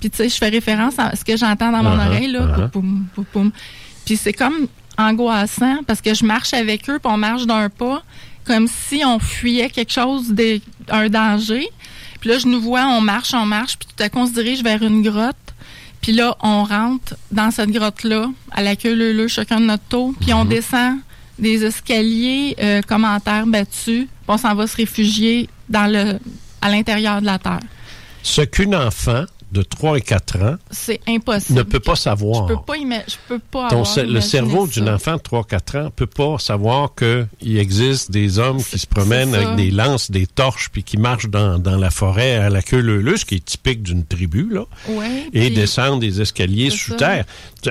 Puis, 0.00 0.10
tu 0.10 0.16
sais, 0.18 0.28
je 0.28 0.36
fais 0.36 0.48
référence 0.48 0.98
à 0.98 1.16
ce 1.16 1.24
que 1.24 1.36
j'entends 1.36 1.72
dans 1.72 1.82
mon 1.82 1.96
Uh-huh, 1.96 2.06
oreille, 2.06 2.28
là. 2.28 2.68
uh-huh. 2.70 3.50
Puis 4.04 4.16
c'est 4.16 4.32
comme 4.32 4.68
angoissant 4.96 5.78
parce 5.86 6.00
que 6.00 6.14
je 6.14 6.24
marche 6.24 6.54
avec 6.54 6.88
eux, 6.88 6.98
puis 6.98 7.12
on 7.12 7.16
marche 7.16 7.46
d'un 7.46 7.68
pas, 7.68 8.02
comme 8.44 8.68
si 8.68 9.02
on 9.04 9.18
fuyait 9.18 9.70
quelque 9.70 9.92
chose, 9.92 10.28
de, 10.32 10.60
un 10.88 11.08
danger. 11.08 11.68
Puis 12.20 12.30
là, 12.30 12.38
je 12.38 12.46
nous 12.46 12.60
vois, 12.60 12.86
on 12.86 13.00
marche, 13.00 13.34
on 13.34 13.46
marche, 13.46 13.76
puis 13.78 13.88
tout 13.96 14.02
à 14.02 14.08
coup, 14.08 14.18
on 14.18 14.26
se 14.26 14.32
dirige 14.32 14.62
vers 14.62 14.82
une 14.82 15.02
grotte. 15.02 15.36
Puis 16.00 16.12
là, 16.12 16.36
on 16.40 16.64
rentre 16.64 17.16
dans 17.32 17.50
cette 17.50 17.70
grotte-là, 17.70 18.30
à 18.52 18.62
la 18.62 18.76
queue 18.76 18.94
leu 18.94 19.28
chacun 19.28 19.60
de 19.60 19.66
notre 19.66 19.84
tour, 19.84 20.14
puis 20.20 20.32
on 20.32 20.44
descend 20.44 20.98
des 21.38 21.64
escaliers, 21.64 22.56
euh, 22.60 22.82
commentaires 22.82 23.46
battus, 23.46 24.06
on 24.26 24.36
s'en 24.36 24.54
va 24.54 24.66
se 24.66 24.76
réfugier 24.76 25.48
dans 25.68 25.90
le, 25.90 26.18
à 26.60 26.70
l'intérieur 26.70 27.20
de 27.20 27.26
la 27.26 27.38
Terre. 27.38 27.60
Ce 28.22 28.42
qu'une 28.42 28.74
enfant 28.74 29.24
de 29.52 29.62
3 29.62 29.98
et 29.98 30.00
4 30.00 30.42
ans 30.42 30.56
C'est 30.70 31.00
impossible. 31.08 31.58
ne 31.58 31.62
peut 31.62 31.80
pas 31.80 31.96
savoir. 31.96 32.48
Je 32.48 32.54
peux 32.54 32.60
pas, 32.62 32.74
je 32.76 33.14
peux 33.28 33.38
pas 33.38 33.68
Ton 33.68 33.82
avoir 33.82 33.86
cer- 33.96 34.06
le 34.06 34.20
cerveau 34.20 34.66
d'une 34.66 34.88
enfant 34.88 35.14
de 35.16 35.20
3-4 35.22 35.76
ans 35.78 35.84
ne 35.84 35.88
peut 35.88 36.06
pas 36.06 36.38
savoir 36.38 36.90
qu'il 36.94 37.58
existe 37.58 38.10
des 38.10 38.38
hommes 38.38 38.62
qui 38.62 38.78
se 38.78 38.86
promènent 38.86 39.34
avec 39.34 39.56
des 39.56 39.70
lances, 39.70 40.10
des 40.10 40.26
torches, 40.26 40.68
puis 40.70 40.82
qui 40.82 40.96
marchent 40.98 41.28
dans, 41.28 41.58
dans 41.58 41.76
la 41.76 41.90
forêt 41.90 42.36
à 42.36 42.50
la 42.50 42.62
queue 42.62 42.80
leu 42.80 43.16
ce 43.16 43.24
qui 43.24 43.36
est 43.36 43.44
typique 43.44 43.82
d'une 43.82 44.04
tribu, 44.04 44.48
là, 44.50 44.64
Ouais, 44.88 45.24
et 45.32 45.46
puis- 45.46 45.50
descendent 45.54 46.00
des 46.00 46.20
escaliers 46.20 46.70
sous 46.70 46.90
ça. 46.90 46.96
terre. 46.96 47.24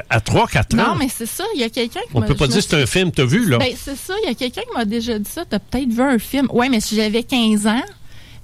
À 0.09 0.19
3-4 0.19 0.73
ans, 0.79 0.89
Non, 0.89 0.95
mais 0.95 1.07
c'est 1.09 1.25
ça. 1.25 1.43
Il 1.55 1.61
y 1.61 1.63
a 1.63 1.69
quelqu'un 1.69 2.01
qui 2.01 2.07
on 2.15 2.21
peut 2.21 2.35
pas 2.35 2.47
dire 2.47 2.61
c'est 2.61 2.75
un 2.81 2.85
film, 2.85 3.11
t'as 3.11 3.23
vu, 3.25 3.47
là. 3.49 3.57
Ben, 3.57 3.73
c'est 3.79 3.95
ça. 3.95 4.13
Il 4.23 4.27
y 4.27 4.31
a 4.31 4.35
quelqu'un 4.35 4.61
qui 4.61 4.75
m'a 4.75 4.83
déjà 4.85 5.17
dit 5.17 5.29
ça. 5.29 5.43
T'as 5.49 5.59
peut-être 5.59 5.89
vu 5.89 6.01
un 6.01 6.19
film. 6.19 6.47
Ouais, 6.51 6.67
mais 6.69 6.79
si 6.81 6.95
j'avais 6.95 7.23
15 7.23 7.67
ans, 7.67 7.81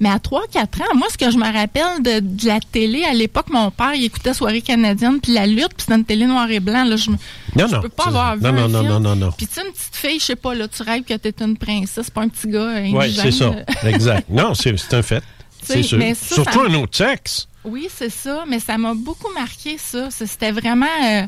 mais 0.03 0.09
à 0.09 0.17
3-4 0.17 0.81
ans, 0.81 0.95
moi, 0.95 1.07
ce 1.09 1.17
que 1.17 1.31
je 1.31 1.37
me 1.37 1.45
rappelle 1.51 2.03
de, 2.03 2.19
de 2.19 2.47
la 2.47 2.59
télé, 2.59 3.03
à 3.05 3.13
l'époque, 3.13 3.49
mon 3.49 3.71
père, 3.71 3.93
il 3.95 4.03
écoutait 4.03 4.33
Soirée 4.33 4.61
canadienne, 4.61 5.19
puis 5.21 5.31
la 5.33 5.47
lutte, 5.47 5.69
puis 5.69 5.77
c'était 5.85 5.95
une 5.95 6.03
télé 6.05 6.25
noir 6.25 6.51
et 6.51 6.59
blanc. 6.59 6.83
Là, 6.83 6.95
je 6.97 7.09
Non, 7.09 7.17
je 7.55 7.63
non. 7.75 7.81
peux 7.81 7.89
pas 7.89 8.07
avoir 8.07 8.35
vu 8.35 8.43
non, 8.43 8.49
un 8.49 8.51
non, 8.53 8.67
non, 8.67 8.79
film. 8.81 8.91
non, 8.91 8.99
non, 8.99 9.15
non. 9.15 9.31
Puis 9.31 9.47
tu 9.47 9.53
sais, 9.55 9.61
une 9.65 9.71
petite 9.71 9.95
fille, 9.95 10.19
je 10.19 10.25
sais 10.25 10.35
pas, 10.35 10.53
là, 10.53 10.67
tu 10.67 10.83
rêves 10.83 11.03
que 11.03 11.13
t'es 11.13 11.33
une 11.43 11.57
princesse, 11.57 12.09
pas 12.09 12.21
un 12.21 12.27
petit 12.27 12.47
gars 12.49 12.67
indigène. 12.67 12.97
Oui, 12.97 13.13
c'est 13.15 13.31
ça. 13.31 13.51
exact. 13.87 14.29
Non, 14.29 14.53
c'est 14.53 14.75
un 14.93 15.01
fait. 15.01 15.23
C'est 15.63 15.81
sûr. 15.81 15.97
ça, 16.15 16.35
Surtout 16.35 16.59
ça- 16.65 16.69
un 16.69 16.73
autre 16.75 16.97
sexe. 16.97 17.47
Oui, 17.63 17.87
c'est 17.95 18.09
ça, 18.11 18.43
mais 18.47 18.59
ça 18.59 18.77
m'a 18.77 18.93
beaucoup 18.93 19.31
marqué, 19.33 19.77
ça. 19.77 20.09
C'était 20.11 20.51
vraiment 20.51 20.85
euh, 21.05 21.21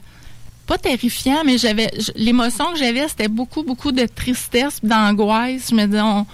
pas 0.67 0.77
terrifiant, 0.77 1.43
mais 1.45 1.57
j'avais 1.57 1.89
l'émotion 2.15 2.73
que 2.73 2.77
j'avais, 2.79 3.07
c'était 3.07 3.29
beaucoup, 3.29 3.63
beaucoup 3.63 3.93
de 3.93 4.05
tristesse, 4.05 4.79
d'angoisse. 4.83 5.67
Je 5.69 5.75
me 5.75 5.85
disais, 5.85 6.01
on- 6.01 6.25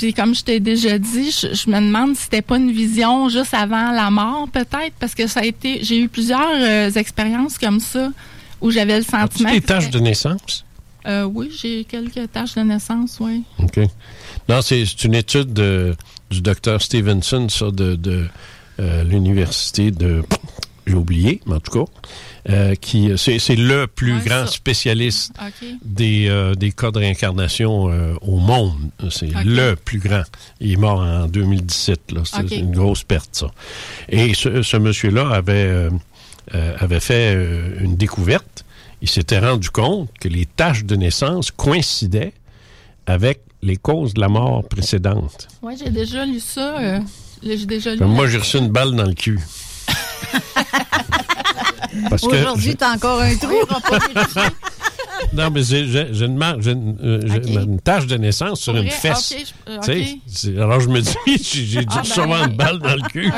Puis 0.00 0.14
comme 0.14 0.34
je 0.34 0.42
t'ai 0.42 0.60
déjà 0.60 0.98
dit, 0.98 1.30
je, 1.30 1.52
je 1.52 1.68
me 1.70 1.78
demande 1.78 2.16
si 2.16 2.22
c'était 2.22 2.40
pas 2.40 2.56
une 2.56 2.72
vision 2.72 3.28
juste 3.28 3.52
avant 3.52 3.92
la 3.92 4.10
mort, 4.10 4.48
peut-être, 4.50 4.94
parce 4.98 5.14
que 5.14 5.26
ça 5.26 5.40
a 5.40 5.44
été. 5.44 5.84
J'ai 5.84 5.98
eu 6.00 6.08
plusieurs 6.08 6.40
euh, 6.56 6.90
expériences 6.92 7.58
comme 7.58 7.80
ça 7.80 8.10
où 8.62 8.70
j'avais 8.70 8.96
le 8.96 9.04
sentiment. 9.04 9.50
des 9.52 9.60
que 9.60 9.66
tâches 9.66 9.90
de 9.90 9.98
naissance? 10.00 10.64
Euh, 11.06 11.24
oui, 11.24 11.50
j'ai 11.54 11.84
quelques 11.84 12.32
tâches 12.32 12.54
de 12.54 12.62
naissance, 12.62 13.18
oui. 13.20 13.42
OK. 13.58 13.78
Non, 14.48 14.62
c'est 14.62 14.86
c'est 14.86 15.04
une 15.04 15.14
étude 15.14 15.52
de- 15.52 15.94
du 16.30 16.40
docteur 16.40 16.80
Stevenson, 16.80 17.48
ça, 17.50 17.70
de, 17.70 17.94
de 17.96 18.26
euh, 18.80 19.04
l'université 19.04 19.90
de. 19.90 20.22
J'ai 20.86 20.94
oublié, 20.94 21.40
mais 21.46 21.56
en 21.56 21.60
tout 21.60 21.84
cas. 21.84 21.92
Euh, 22.48 22.74
qui 22.74 23.10
c'est 23.16 23.38
c'est 23.38 23.56
le 23.56 23.86
plus 23.86 24.14
Ouais, 24.14 24.24
grand 24.24 24.46
ça. 24.46 24.52
spécialiste 24.52 25.32
des, 25.84 26.28
euh, 26.28 26.54
des 26.54 26.72
cas 26.72 26.90
de 26.90 26.98
réincarnation 26.98 27.90
euh, 27.90 28.14
au 28.22 28.38
monde. 28.38 28.78
C'est 29.10 29.30
le 29.44 29.74
plus 29.74 29.98
grand. 29.98 30.22
Il 30.60 30.72
est 30.72 30.76
mort 30.76 31.00
en 31.00 31.26
2017. 31.26 32.12
là. 32.12 32.22
C'est 32.24 32.56
une 32.56 32.72
grosse 32.72 33.04
perte, 33.04 33.28
ça. 33.32 33.50
Et 34.08 34.32
ce, 34.34 34.62
ce 34.62 34.76
monsieur-là 34.78 35.28
avait, 35.30 35.88
avait 36.52 37.00
fait 37.00 37.34
une 37.80 37.96
découverte. 37.96 38.64
Il 39.02 39.08
s'était 39.08 39.38
rendu 39.38 39.70
compte 39.70 40.10
que 40.20 40.28
les 40.28 40.46
tâches 40.46 40.84
de 40.84 40.96
naissance 40.96 41.50
coïncidaient 41.50 42.32
avec 43.06 43.40
les 43.62 43.76
causes 43.76 44.14
de 44.14 44.20
la 44.20 44.28
mort 44.28 44.66
précédente. 44.68 45.48
Oui, 45.62 45.74
j'ai 45.78 45.90
déjà 45.90 46.24
lu 46.24 46.40
ça. 46.40 47.00
j'ai 47.42 47.66
déjà 47.66 47.94
lu. 47.94 48.04
Moi, 48.04 48.26
j'ai 48.28 48.38
reçu 48.38 48.56
une 48.58 48.68
balle 48.68 48.94
dans 48.96 49.04
le 49.06 49.14
cul. 49.14 49.38
Parce 52.08 52.22
que 52.22 52.28
Aujourd'hui, 52.28 52.76
t'as 52.76 52.94
encore 52.94 53.20
un 53.20 53.36
trou. 53.36 53.54
Non, 55.32 55.48
mais 55.50 55.62
j'ai 55.62 55.80
une, 55.82 56.18
une, 56.26 56.96
euh, 57.04 57.20
une 57.46 57.80
tache 57.80 58.06
de 58.06 58.16
naissance 58.16 58.60
sur 58.62 58.76
une 58.76 58.90
fesse. 58.90 59.34
Euh, 59.68 60.62
alors 60.62 60.80
je 60.80 60.88
me 60.88 61.00
dis, 61.00 61.14
j'ai 61.26 61.64
j'ai 61.64 61.80
dû 61.80 61.86
Ah, 61.88 62.02
ben, 62.26 62.48
une 62.50 62.56
balle 62.56 62.78
dans 62.80 62.96
le 62.96 63.08
cul. 63.08 63.30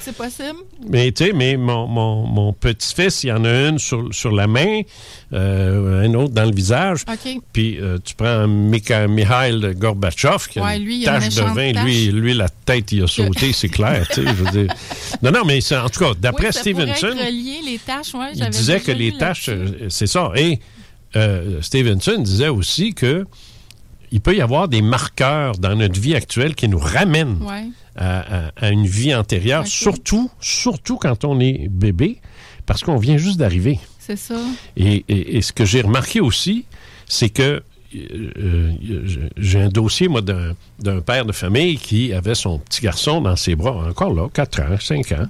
C'est- 0.00 0.12
possible. 0.12 0.58
Mais 0.88 1.10
tu 1.12 1.24
sais, 1.24 1.32
mais 1.32 1.56
mon, 1.56 1.86
mon, 1.86 2.26
mon 2.26 2.52
petit-fils, 2.52 3.24
il 3.24 3.28
y 3.28 3.32
en 3.32 3.44
a 3.44 3.68
une 3.68 3.78
sur, 3.78 4.12
sur 4.14 4.32
la 4.32 4.46
main, 4.46 4.82
euh, 5.32 6.04
un 6.06 6.12
autre 6.14 6.34
dans 6.34 6.44
le 6.44 6.54
visage. 6.54 7.04
Puis 7.52 7.78
euh, 7.80 7.98
tu 8.04 8.14
prends 8.14 8.46
Mikha- 8.46 9.08
Mikhail 9.08 9.74
Gorbatchev, 9.76 10.46
qui 10.50 10.58
a 10.58 10.62
Ouais, 10.64 10.76
une 10.76 10.84
lui, 10.84 10.98
une 10.98 11.04
tache 11.04 11.34
de 11.34 11.42
vin. 11.42 11.84
Lui, 11.84 12.06
lui, 12.08 12.34
la 12.34 12.48
tête, 12.50 12.92
il 12.92 13.02
a 13.04 13.06
sauté, 13.06 13.52
c'est 13.54 13.68
clair. 13.70 14.06
je 14.14 14.20
veux 14.20 14.50
dire. 14.64 14.74
Non, 15.22 15.30
non, 15.30 15.44
mais 15.46 15.60
en 15.72 15.88
tout 15.88 16.00
cas, 16.00 16.12
d'après 16.18 16.48
oui, 16.48 16.52
Stevenson, 16.52 17.06
être 17.08 17.26
relié, 17.26 17.60
les 17.64 17.78
tâches, 17.78 18.12
ouais, 18.14 18.32
il 18.34 18.48
disait 18.50 18.80
que 18.80 18.90
les 18.90 19.16
tâches, 19.16 19.48
c'est 19.88 20.08
ça. 20.08 20.32
Et 20.36 20.58
euh, 21.16 21.60
Stevenson 21.62 22.18
disait 22.20 22.48
aussi 22.48 22.94
que 22.94 23.26
il 24.10 24.20
peut 24.20 24.36
y 24.36 24.40
avoir 24.42 24.68
des 24.68 24.82
marqueurs 24.82 25.56
dans 25.56 25.74
notre 25.74 25.98
vie 25.98 26.14
actuelle 26.14 26.54
qui 26.54 26.68
nous 26.68 26.78
ramènent 26.78 27.38
Ouais. 27.42 27.64
à, 27.96 28.46
à- 28.46 28.52
à 28.56 28.70
une 28.70 28.86
vie 28.86 29.14
antérieure, 29.14 29.66
surtout, 29.66 30.30
surtout 30.40 30.96
quand 30.98 31.24
on 31.24 31.40
est 31.40 31.68
bébé, 31.70 32.20
parce 32.66 32.82
qu'on 32.82 32.96
vient 32.98 33.16
juste 33.16 33.38
d'arriver. 33.38 33.78
C'est 33.98 34.16
ça. 34.16 34.36
Et, 34.76 35.04
et- 35.08 35.36
et 35.38 35.42
ce 35.42 35.52
que 35.52 35.64
j'ai 35.64 35.80
remarqué 35.80 36.20
aussi, 36.20 36.66
c'est 37.06 37.30
que 37.30 37.62
j'ai 39.36 39.60
un 39.60 39.68
dossier, 39.68 40.08
moi, 40.08 40.20
d'un 40.22 41.00
père 41.00 41.24
de 41.24 41.32
famille 41.32 41.76
qui 41.76 42.12
avait 42.12 42.34
son 42.34 42.58
petit 42.58 42.82
garçon 42.82 43.20
dans 43.20 43.36
ses 43.36 43.54
bras, 43.54 43.72
encore 43.88 44.12
là, 44.14 44.28
4 44.32 44.60
ans, 44.62 44.76
5 44.80 45.12
ans. 45.12 45.26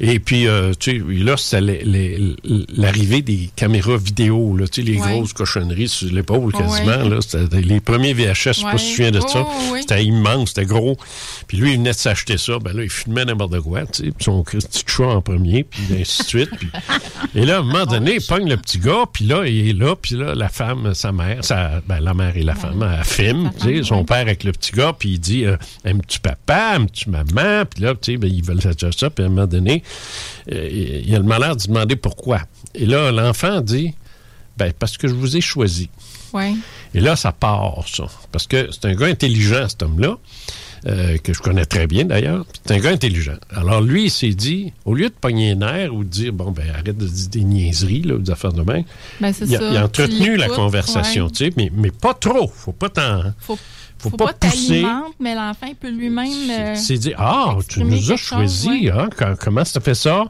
Et 0.00 0.18
puis, 0.18 0.46
euh, 0.46 0.72
tu 0.78 0.98
sais, 0.98 1.04
là, 1.24 1.36
c'était 1.36 1.84
l'arrivée 2.76 3.22
des 3.22 3.50
caméras 3.56 3.96
vidéo, 3.96 4.56
là, 4.56 4.66
tu 4.68 4.82
sais, 4.82 4.90
les 4.90 4.98
Ouais. 5.00 5.12
grosses 5.16 5.32
cochonneries 5.32 5.88
sur 5.88 6.12
l'épaule, 6.12 6.46
Ouais. 6.46 6.52
quasiment, 6.52 7.08
là. 7.08 7.18
C'était 7.20 7.60
les 7.60 7.80
premiers 7.80 8.12
VHS, 8.14 8.32
je 8.34 8.52
sais 8.52 8.62
pas 8.62 8.78
si 8.78 8.84
tu 8.86 8.90
te 8.90 8.96
souviens 8.96 9.10
de 9.10 9.20
Ouais. 9.20 9.28
ça. 9.28 9.44
Oh, 9.46 9.50
oui. 9.72 9.80
C'était 9.82 10.04
immense, 10.04 10.50
c'était 10.50 10.66
gros. 10.66 10.96
Puis 11.46 11.56
lui, 11.58 11.72
il 11.72 11.78
venait 11.78 11.90
de 11.92 11.96
s'acheter 11.96 12.38
ça. 12.38 12.58
Ben 12.58 12.72
là, 12.76 12.82
il 12.84 12.90
filmait 12.90 13.24
n'importe 13.24 13.60
quoi, 13.60 13.86
tu 13.86 14.04
sais. 14.04 14.10
Puis 14.10 14.24
son 14.24 14.42
petit 14.42 14.82
chat 14.86 15.04
en 15.04 15.20
premier, 15.22 15.64
puis 15.64 15.82
ainsi 16.00 16.22
de 16.22 16.26
suite. 16.28 16.50
Puis- 16.58 16.68
Et 17.34 17.46
là, 17.46 17.56
à 17.56 17.58
un 17.60 17.62
moment 17.62 17.86
donné, 17.86 18.16
il 18.16 18.26
pogne 18.26 18.48
le 18.48 18.56
petit 18.56 18.78
gars, 18.78 19.04
puis 19.12 19.24
là, 19.24 19.46
il 19.46 19.68
est 19.70 19.72
là, 19.72 19.94
puis 20.00 20.16
là, 20.16 20.34
la 20.34 20.48
femme, 20.48 20.92
sa 20.94 21.12
mère, 21.12 21.44
sa, 21.44 21.80
ben, 21.92 22.00
la 22.02 22.14
mère 22.14 22.34
et 22.38 22.42
la 22.42 22.54
femme, 22.54 22.82
elle 22.82 23.04
filme, 23.04 23.50
tu 23.60 23.76
sais, 23.76 23.82
son 23.82 24.04
père 24.04 24.18
avec 24.18 24.44
le 24.44 24.52
petit 24.52 24.72
gars, 24.72 24.94
puis 24.98 25.10
il 25.10 25.18
dit, 25.18 25.44
euh, 25.44 25.58
aimes-tu 25.84 26.20
papa, 26.20 26.76
aimes-tu 26.76 27.10
maman? 27.10 27.66
Puis 27.66 27.82
là, 27.82 27.94
tu 27.94 28.12
sais, 28.12 28.16
ben, 28.16 28.32
ils 28.32 28.42
veulent 28.42 28.62
faire 28.62 28.74
ça, 28.96 29.10
puis 29.10 29.22
à 29.22 29.26
un 29.26 29.30
moment 29.30 29.46
donné, 29.46 29.82
euh, 30.50 31.02
il 31.04 31.14
a 31.14 31.18
le 31.18 31.24
malheur 31.24 31.54
de 31.54 31.66
demander 31.66 31.96
pourquoi. 31.96 32.40
Et 32.74 32.86
là, 32.86 33.12
l'enfant 33.12 33.60
dit, 33.60 33.94
ben, 34.56 34.72
parce 34.78 34.96
que 34.96 35.06
je 35.06 35.12
vous 35.12 35.36
ai 35.36 35.42
choisi. 35.42 35.90
Ouais. 36.32 36.54
Et 36.94 37.00
là, 37.00 37.14
ça 37.14 37.30
part, 37.30 37.84
ça. 37.86 38.04
Parce 38.30 38.46
que 38.46 38.70
c'est 38.70 38.86
un 38.86 38.94
gars 38.94 39.08
intelligent, 39.08 39.68
cet 39.68 39.82
homme-là, 39.82 40.16
euh, 40.86 41.16
que 41.18 41.32
je 41.32 41.40
connais 41.40 41.64
très 41.64 41.86
bien 41.86 42.04
d'ailleurs. 42.04 42.44
C'est 42.64 42.74
un 42.74 42.78
gars 42.78 42.90
intelligent. 42.90 43.36
Alors 43.50 43.80
lui, 43.80 44.04
il 44.04 44.10
s'est 44.10 44.34
dit, 44.34 44.72
au 44.84 44.94
lieu 44.94 45.08
de 45.08 45.14
pogner 45.14 45.50
les 45.50 45.54
nerfs 45.54 45.94
ou 45.94 46.04
de 46.04 46.08
dire, 46.08 46.32
bon, 46.32 46.50
ben 46.50 46.64
arrête 46.70 46.96
de 46.96 47.06
dire 47.06 47.28
des 47.28 47.44
niaiseries, 47.44 48.02
là, 48.02 48.18
des 48.18 48.30
affaires 48.30 48.52
de 48.52 48.62
main, 48.62 48.82
Ben, 49.20 49.32
il, 49.40 49.56
a, 49.56 49.70
il 49.70 49.78
entretenu 49.78 50.36
la 50.36 50.48
conversation, 50.48 51.26
ouais. 51.26 51.30
tu 51.30 51.44
sais, 51.44 51.52
mais, 51.56 51.70
mais 51.74 51.90
pas 51.90 52.14
trop. 52.14 52.48
Faut 52.48 52.72
pas. 52.72 52.88
Faut, 53.38 53.58
faut, 54.02 54.10
faut 54.10 54.16
pas, 54.16 54.32
pas 54.34 54.48
pousser. 54.48 54.84
mais 55.20 55.34
l'enfant 55.34 55.72
peut 55.80 55.90
lui-même. 55.90 56.50
euh, 56.50 56.72
Il 56.74 56.76
s'est 56.78 56.98
dit, 56.98 57.12
ah, 57.16 57.56
tu 57.68 57.84
nous 57.84 58.12
as 58.12 58.16
chose, 58.16 58.20
choisi, 58.38 58.68
ouais. 58.68 58.90
hein, 58.90 59.08
quand- 59.16 59.34
comment 59.38 59.64
ça 59.64 59.80
fait 59.80 59.94
ça? 59.94 60.24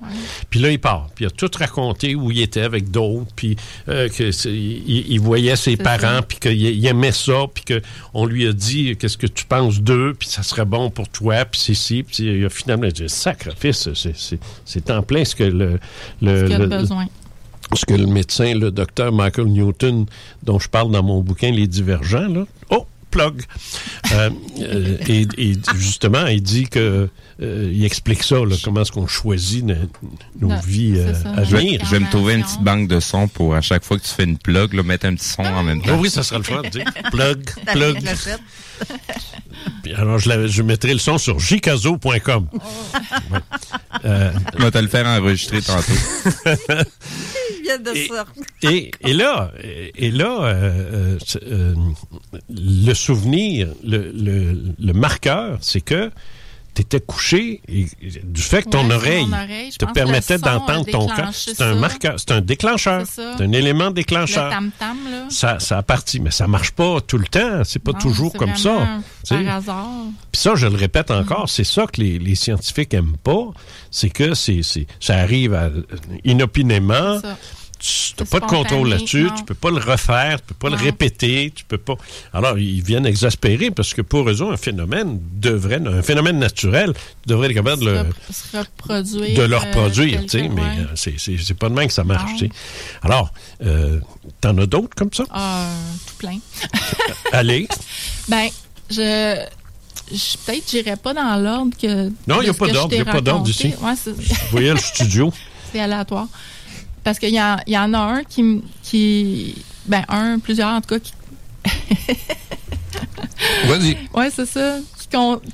Puis 0.50 0.60
là, 0.60 0.70
il 0.70 0.78
part. 0.78 1.08
Puis 1.14 1.24
il 1.24 1.28
a 1.28 1.30
tout 1.30 1.50
raconté 1.58 2.14
où 2.14 2.30
il 2.30 2.40
était 2.40 2.60
avec 2.62 2.90
d'autres, 2.90 3.32
puis 3.34 3.56
euh, 3.88 4.08
que 4.08 4.30
c'est- 4.30 4.50
il, 4.52 5.06
il 5.12 5.20
voyait 5.20 5.56
ses 5.56 5.72
C'est 5.76 5.82
parents, 5.82 6.16
ça. 6.18 6.22
puis 6.22 6.38
qu'il 6.38 6.52
il 6.60 6.86
aimait 6.86 7.12
ça, 7.12 7.46
puis 7.52 7.64
qu'on 8.12 8.26
lui 8.26 8.46
a 8.46 8.52
dit, 8.52 8.96
qu'est-ce 8.96 9.16
que 9.18 9.26
tu 9.26 9.44
penses 9.46 9.80
d'eux, 9.80 10.14
puis 10.18 10.28
ça 10.28 10.42
serait 10.42 10.64
bon 10.66 10.90
pour 10.90 11.08
toi, 11.08 11.44
puis 11.44 11.60
c'est 11.60 11.74
ci, 11.74 12.02
puis 12.02 12.24
il 12.24 12.44
a 12.44 12.50
finalement 12.50 12.88
dit, 12.88 13.08
sacrifice, 13.08 13.88
c'est- 13.94 14.16
c'est- 14.16 14.40
c'est 14.64 14.90
en 14.90 15.02
plein 15.02 15.24
ce 15.24 15.34
que 15.34 15.44
le... 15.44 15.78
le- 16.20 16.48
ce 16.48 16.52
le- 16.58 16.58
de 16.58 16.66
besoin. 16.66 17.06
ce 17.74 17.86
que 17.86 17.94
le 17.94 18.06
médecin, 18.06 18.54
le 18.54 18.70
docteur 18.70 19.12
Michael 19.12 19.46
Newton, 19.46 20.04
dont 20.42 20.58
je 20.58 20.68
parle 20.68 20.90
dans 20.92 21.02
mon 21.02 21.20
bouquin 21.22 21.50
Les 21.50 21.66
Divergents, 21.66 22.28
là, 22.28 22.44
oh, 22.70 22.86
plug, 23.12 23.42
Euh, 24.12 24.30
euh, 24.60 24.96
et, 25.06 25.26
et 25.38 25.52
justement, 25.76 26.26
il 26.26 26.42
dit 26.42 26.64
que 26.68 27.08
euh, 27.40 27.70
il 27.72 27.84
explique 27.84 28.22
ça, 28.22 28.36
là, 28.44 28.56
comment 28.62 28.82
est-ce 28.82 28.92
qu'on 28.92 29.06
choisit 29.06 29.64
no- 29.64 29.74
nos 30.40 30.48
Non, 30.48 30.60
vies 30.66 30.94
euh, 30.96 31.14
ça, 31.14 31.30
à 31.30 31.42
venir. 31.42 31.80
Je 31.84 31.90
vais 31.92 32.00
me 32.00 32.10
trouver 32.10 32.34
une 32.34 32.42
petite 32.42 32.60
banque 32.62 32.88
de 32.88 33.00
sons 33.00 33.28
pour 33.28 33.54
à 33.54 33.60
chaque 33.60 33.84
fois 33.84 33.96
que 33.98 34.02
tu 34.02 34.10
fais 34.12 34.24
une 34.24 34.36
plug, 34.38 34.74
là, 34.74 34.82
mettre 34.82 35.06
un 35.06 35.14
petit 35.14 35.28
son 35.28 35.42
en 35.42 35.62
même 35.62 35.80
temps. 35.80 35.94
Oh 35.96 36.00
oui, 36.02 36.10
ça 36.10 36.22
sera 36.24 36.38
le 36.38 36.44
fun. 36.44 36.62
Plug, 37.10 37.42
plug. 37.72 38.08
Puis 39.82 39.94
alors, 39.94 40.18
je, 40.18 40.28
la- 40.28 40.46
je 40.46 40.62
mettrai 40.62 40.92
le 40.92 40.98
son 40.98 41.18
sur 41.18 41.38
jcazo.com. 41.38 42.48
Ouais. 42.52 43.38
Euh, 44.04 44.32
Je 44.58 44.64
vais 44.64 44.70
te 44.72 44.78
le 44.78 44.88
faire 44.88 45.06
enregistrer 45.06 45.60
tantôt. 45.62 45.92
Il 46.44 47.62
vient 47.62 47.78
de. 47.78 47.92
Et, 48.62 48.90
et 49.02 49.12
là, 49.12 49.52
et 49.62 50.10
là 50.10 50.42
euh, 50.42 50.48
euh, 50.92 51.18
euh, 51.46 51.74
le 52.50 52.94
souvenir, 52.94 53.68
le, 53.84 54.10
le- 54.12 54.58
le 54.76 54.92
marqueur, 54.92 55.58
c'est 55.60 55.82
que 55.82 56.10
t'étais 56.74 57.00
couché 57.00 57.60
et 57.68 57.86
du 58.22 58.40
fait 58.40 58.62
que 58.62 58.70
ton 58.70 58.88
Ouais, 58.88 58.94
oreille, 58.94 59.26
te 59.78 59.84
permettait 59.84 60.38
d'entendre 60.38 60.86
ton 60.86 61.06
déclenché 61.06 61.54
C'est 61.54 61.62
un 61.62 61.74
marqueur, 61.74 62.14
c'est 62.18 62.30
un 62.32 62.40
déclencheur. 62.40 63.02
C'est 63.06 63.22
un 63.42 63.52
élément 63.52 63.88
Le 63.88 63.92
déclencheur. 63.92 64.48
là. 64.50 64.60
Ça, 65.28 65.58
ça 65.60 65.78
a 65.78 65.82
parti, 65.82 66.18
mais 66.20 66.30
ça 66.30 66.46
marche 66.46 66.70
pas 66.72 67.00
tout 67.02 67.18
le 67.18 67.26
temps. 67.26 67.62
C'est 67.64 67.78
pas 67.78 67.92
Non, 67.92 67.98
toujours 67.98 68.32
comme 68.32 68.56
ça. 68.56 69.00
Par 69.28 69.48
hasard. 69.56 69.86
Puis 70.32 70.40
ça, 70.40 70.54
je 70.54 70.66
le 70.66 70.76
répète 70.76 71.10
encore, 71.10 71.48
c'est 71.48 71.64
ça 71.64 71.86
que 71.86 72.00
les, 72.00 72.18
les 72.18 72.34
scientifiques 72.34 72.94
aiment 72.94 73.16
pas, 73.22 73.48
c'est 73.90 74.10
que 74.10 74.34
c'est, 74.34 74.62
c'est- 74.62 74.86
ça 74.98 75.16
arrive 75.16 75.52
à- 75.54 75.70
inopinément. 76.24 77.20
C'est 77.20 77.26
ça. 77.28 77.38
Tu 77.82 78.14
n'as 78.20 78.26
pas 78.26 78.38
de 78.38 78.46
contrôle 78.46 78.90
là-dessus, 78.90 79.28
tu 79.36 79.44
peux 79.44 79.54
pas 79.54 79.70
le 79.70 79.78
refaire, 79.78 80.38
tu 80.40 80.46
peux 80.48 80.54
pas 80.54 80.70
Non. 80.70 80.76
le 80.76 80.82
répéter, 80.84 81.52
tu 81.54 81.64
peux 81.64 81.78
pas. 81.78 81.94
Alors, 82.32 82.56
ils 82.56 82.80
viennent 82.82 83.06
exaspérer 83.06 83.72
parce 83.72 83.92
que 83.92 84.02
pour 84.02 84.28
eux 84.30 84.42
un 84.42 84.56
phénomène 84.56 85.18
devrait, 85.34 85.80
un 85.84 86.02
phénomène 86.02 86.38
naturel 86.38 86.92
devrait 87.26 87.48
être 87.48 87.54
capable 87.54 87.84
de 87.84 87.90
le, 87.90 88.06
Se 88.32 88.56
reproduire. 88.56 89.36
de 89.36 89.42
le 89.42 89.56
euh, 89.56 89.58
reproduire, 89.58 90.20
mais 90.32 90.40
ouais. 90.48 90.60
euh, 90.60 90.84
c'est, 90.94 91.14
c'est, 91.18 91.36
c'est 91.38 91.54
pas 91.54 91.68
de 91.68 91.74
même 91.74 91.88
que 91.88 91.92
ça 91.92 92.04
marche, 92.04 92.30
Non. 92.32 92.38
tu 92.38 92.46
sais. 92.46 92.52
Alors, 93.02 93.32
euh, 93.64 93.98
t'en 94.40 94.56
as 94.58 94.66
d'autres 94.66 94.94
comme 94.94 95.12
ça? 95.12 95.24
Ah, 95.30 95.66
tout 96.06 96.14
plein. 96.18 96.38
Allez. 97.32 97.66
Ben, 98.28 98.48
je. 98.90 99.44
je- 100.12 100.36
Peut-être 100.46 100.70
j'irais 100.70 100.96
pas 100.96 101.12
dans 101.14 101.36
l'ordre 101.42 101.72
que. 101.76 102.08
Non, 102.28 102.40
il 102.40 102.46
y 102.46 102.50
a 102.50 102.54
pas 102.54 102.68
d'ordre, 102.68 102.92
il 102.94 102.98
y 102.98 103.00
a 103.00 103.04
pas 103.04 103.20
d'ordre 103.20 103.48
ici. 103.48 103.74
Ouais, 103.80 103.94
Vous 104.06 104.14
voyez 104.52 104.70
le 104.70 104.78
studio? 104.78 105.32
c'est 105.72 105.80
aléatoire. 105.80 106.28
Parce 107.04 107.18
qu'il 107.18 107.30
y, 107.34 107.40
en- 107.40 107.58
y 107.66 107.76
en 107.76 107.92
a 107.94 107.98
un 107.98 108.22
qui, 108.24 108.62
qui. 108.82 109.54
Ben, 109.86 110.04
un, 110.08 110.38
plusieurs 110.38 110.68
en 110.70 110.80
tout 110.80 110.90
cas, 110.90 110.98
qui. 111.00 111.12
Vas-y. 113.66 113.96
Ouais, 114.14 114.30
c'est 114.34 114.46
ça. 114.46 114.78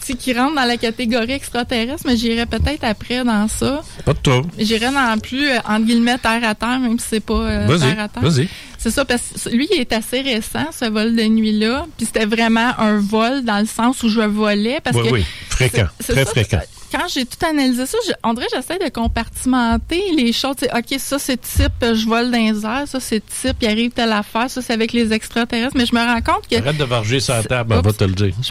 Qui, 0.05 0.17
qui 0.17 0.33
rentre 0.35 0.55
dans 0.55 0.65
la 0.67 0.77
catégorie 0.77 1.33
extraterrestre, 1.33 2.05
mais 2.07 2.17
j'irais 2.17 2.47
peut-être 2.47 2.85
après 2.85 3.25
dans 3.25 3.49
ça. 3.49 3.83
Pas 4.05 4.13
de 4.13 4.19
trouble. 4.21 4.49
J'irais 4.57 4.93
dans 4.93 5.19
plus, 5.19 5.49
euh, 5.49 5.59
entre 5.69 5.85
guillemets, 5.85 6.17
terre 6.19 6.45
à 6.45 6.55
terre, 6.55 6.79
même 6.79 6.97
si 7.01 7.07
c'est 7.11 7.21
pas 7.21 7.35
euh, 7.35 7.79
terre 7.79 7.99
à 7.99 8.09
terre. 8.09 8.23
vas-y. 8.23 8.49
C'est 8.79 8.93
ça, 8.93 9.05
parce 9.05 9.23
que 9.45 9.49
lui, 9.51 9.67
il 9.75 9.81
est 9.81 9.93
assez 9.93 10.21
récent, 10.21 10.67
ce 10.71 10.85
vol 10.85 11.17
de 11.17 11.25
nuit-là. 11.25 11.87
Puis 11.97 12.07
c'était 12.07 12.27
vraiment 12.27 12.71
un 12.79 12.99
vol 13.01 13.43
dans 13.45 13.59
le 13.59 13.67
sens 13.67 14.01
où 14.05 14.09
je 14.09 14.21
volais. 14.21 14.79
Parce 14.85 14.97
Oui, 14.97 15.09
que 15.09 15.13
oui, 15.15 15.25
fréquent, 15.49 15.89
c'est- 15.99 16.07
c'est 16.07 16.13
très 16.13 16.25
ça, 16.25 16.31
fréquent. 16.31 16.61
Quand 16.91 17.07
j'ai 17.09 17.27
tout 17.27 17.45
analysé 17.45 17.85
ça, 17.87 17.99
je- 18.07 18.13
que 18.13 18.43
j'essaie 18.55 18.79
de 18.79 18.89
compartimenter 18.91 20.03
les 20.17 20.33
choses. 20.33 20.57
Tu 20.57 20.65
sais, 20.67 20.73
OK, 20.77 20.99
ça, 21.01 21.19
c'est 21.19 21.37
type, 21.41 21.73
je 21.83 22.07
vole 22.07 22.31
dans 22.31 22.39
les 22.39 22.65
airs. 22.65 22.85
Ça, 22.87 22.99
c'est 23.01 23.21
type, 23.27 23.57
il 23.61 23.69
arrive 23.69 23.91
telle 23.91 24.13
affaire. 24.13 24.49
Ça, 24.51 24.63
c'est 24.63 24.73
avec 24.73 24.93
les 24.93 25.13
extraterrestres. 25.13 25.77
Mais 25.77 25.87
je 25.87 25.95
me 25.95 26.01
rends 26.01 26.21
compte 26.23 26.49
que... 26.49 26.57
Arrête 26.57 26.77
de 26.79 26.85
varger 26.85 27.21
sur 27.21 27.35
la 27.35 27.43
table, 27.43 27.75
on 27.75 27.81
va 27.83 27.93
te 27.93 28.05
le 28.05 28.13
dire. 28.15 28.35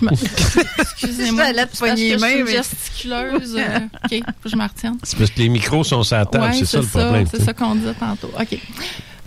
Excusez-moi. 0.81 1.45
Je 1.47 1.63
te 1.65 1.77
poigner 1.77 2.13
je 2.13 2.17
suis 2.17 2.47
gesticuleuse. 2.47 3.55
euh, 3.57 3.79
OK, 4.05 4.11
faut 4.11 4.31
que 4.43 4.49
je 4.49 4.55
me 4.55 4.63
retienne. 4.63 4.97
C'est 5.03 5.17
parce 5.17 5.31
que 5.31 5.39
les 5.39 5.49
micros 5.49 5.83
sont 5.83 6.03
sur 6.03 6.17
la 6.17 6.25
table, 6.25 6.45
Ouais, 6.45 6.53
c'est 6.53 6.65
ça 6.65 6.79
le 6.79 6.85
problème. 6.85 7.27
C'est 7.31 7.43
ça 7.43 7.53
qu'on 7.53 7.75
disait 7.75 7.93
tantôt. 7.93 8.31
OK. 8.39 8.59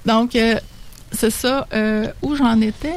Donc, 0.07 0.37
euh, 0.37 0.57
c'est 1.13 1.31
ça. 1.31 1.67
euh, 1.73 2.07
où 2.23 2.37
j'en 2.37 2.61
étais? 2.61 2.95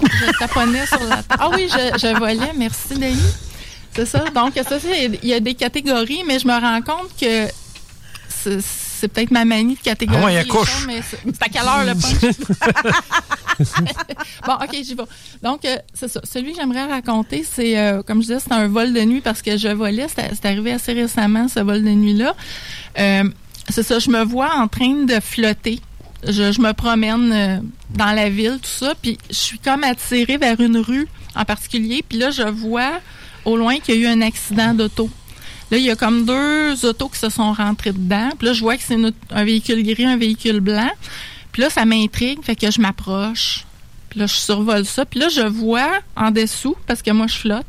Je 0.00 0.38
taponnais 0.38 0.86
sur 0.86 1.02
la 1.04 1.22
table. 1.22 1.40
Ah 1.40 1.50
oui, 1.54 1.68
je, 1.70 1.98
je 1.98 2.18
volais. 2.18 2.52
Merci, 2.56 2.94
Denis. 2.94 3.16
C'est 3.98 4.06
ça. 4.06 4.24
Donc, 4.32 4.54
ça, 4.54 4.76
il 5.12 5.28
y 5.28 5.34
a 5.34 5.40
des 5.40 5.54
catégories, 5.54 6.22
mais 6.24 6.38
je 6.38 6.46
me 6.46 6.52
rends 6.52 6.80
compte 6.82 7.08
que 7.20 7.48
c'est 8.28 9.08
peut-être 9.08 9.32
ma 9.32 9.44
manie 9.44 9.74
de 9.74 9.80
catégorie. 9.80 10.20
Ah 10.22 10.26
ouais, 10.26 10.36
accouche. 10.36 10.86
mais 10.86 11.02
c'est 11.02 11.18
c'est 11.24 11.42
à 11.42 11.48
quelle 11.48 11.62
heure 11.62 11.84
le 11.84 11.94
punch? 11.94 12.36
bon, 14.46 14.52
OK, 14.54 14.70
j'y 14.84 14.94
vais. 14.94 15.02
Donc, 15.42 15.64
euh, 15.64 15.76
c'est 15.94 16.06
ça. 16.06 16.20
Celui 16.22 16.52
que 16.52 16.60
j'aimerais 16.60 16.84
raconter, 16.84 17.44
c'est, 17.50 17.76
euh, 17.76 18.04
comme 18.04 18.22
je 18.22 18.28
disais, 18.28 18.38
c'est 18.38 18.52
un 18.52 18.68
vol 18.68 18.92
de 18.92 19.00
nuit 19.00 19.20
parce 19.20 19.42
que 19.42 19.56
je 19.56 19.66
volais. 19.66 20.06
C'est 20.08 20.44
arrivé 20.44 20.72
assez 20.72 20.92
récemment, 20.92 21.48
ce 21.48 21.58
vol 21.58 21.82
de 21.82 21.90
nuit-là. 21.90 22.36
Euh, 23.00 23.24
c'est 23.68 23.82
ça, 23.82 23.98
je 23.98 24.10
me 24.10 24.22
vois 24.22 24.54
en 24.54 24.68
train 24.68 24.94
de 24.94 25.18
flotter. 25.20 25.80
Je, 26.24 26.52
je 26.52 26.60
me 26.60 26.72
promène 26.72 27.62
dans 27.90 28.12
la 28.12 28.30
ville, 28.30 28.58
tout 28.62 28.70
ça, 28.70 28.94
puis 29.00 29.18
je 29.28 29.34
suis 29.34 29.58
comme 29.58 29.82
attirée 29.82 30.36
vers 30.36 30.60
une 30.60 30.78
rue 30.78 31.08
en 31.34 31.44
particulier, 31.44 32.04
puis 32.08 32.18
là, 32.18 32.30
je 32.30 32.42
vois 32.42 33.00
au 33.44 33.56
loin 33.56 33.78
qu'il 33.78 33.94
y 33.94 33.98
a 33.98 34.00
eu 34.00 34.06
un 34.06 34.20
accident 34.20 34.74
d'auto. 34.74 35.10
Là, 35.70 35.76
il 35.76 35.84
y 35.84 35.90
a 35.90 35.96
comme 35.96 36.24
deux 36.24 36.84
autos 36.86 37.08
qui 37.08 37.18
se 37.18 37.28
sont 37.28 37.52
rentrées 37.52 37.92
dedans. 37.92 38.30
Puis 38.38 38.46
là, 38.46 38.52
je 38.54 38.60
vois 38.60 38.76
que 38.76 38.82
c'est 38.82 38.96
un 39.30 39.44
véhicule 39.44 39.82
gris, 39.82 40.04
un 40.04 40.16
véhicule 40.16 40.60
blanc. 40.60 40.90
Puis 41.52 41.62
là, 41.62 41.70
ça 41.70 41.84
m'intrigue, 41.84 42.42
fait 42.42 42.56
que 42.56 42.70
je 42.70 42.80
m'approche. 42.80 43.64
Puis 44.08 44.20
là, 44.20 44.26
je 44.26 44.34
survole 44.34 44.86
ça. 44.86 45.04
Puis 45.04 45.20
là, 45.20 45.28
je 45.28 45.42
vois 45.42 46.00
en 46.16 46.30
dessous, 46.30 46.76
parce 46.86 47.02
que 47.02 47.10
moi, 47.10 47.26
je 47.26 47.36
flotte, 47.36 47.66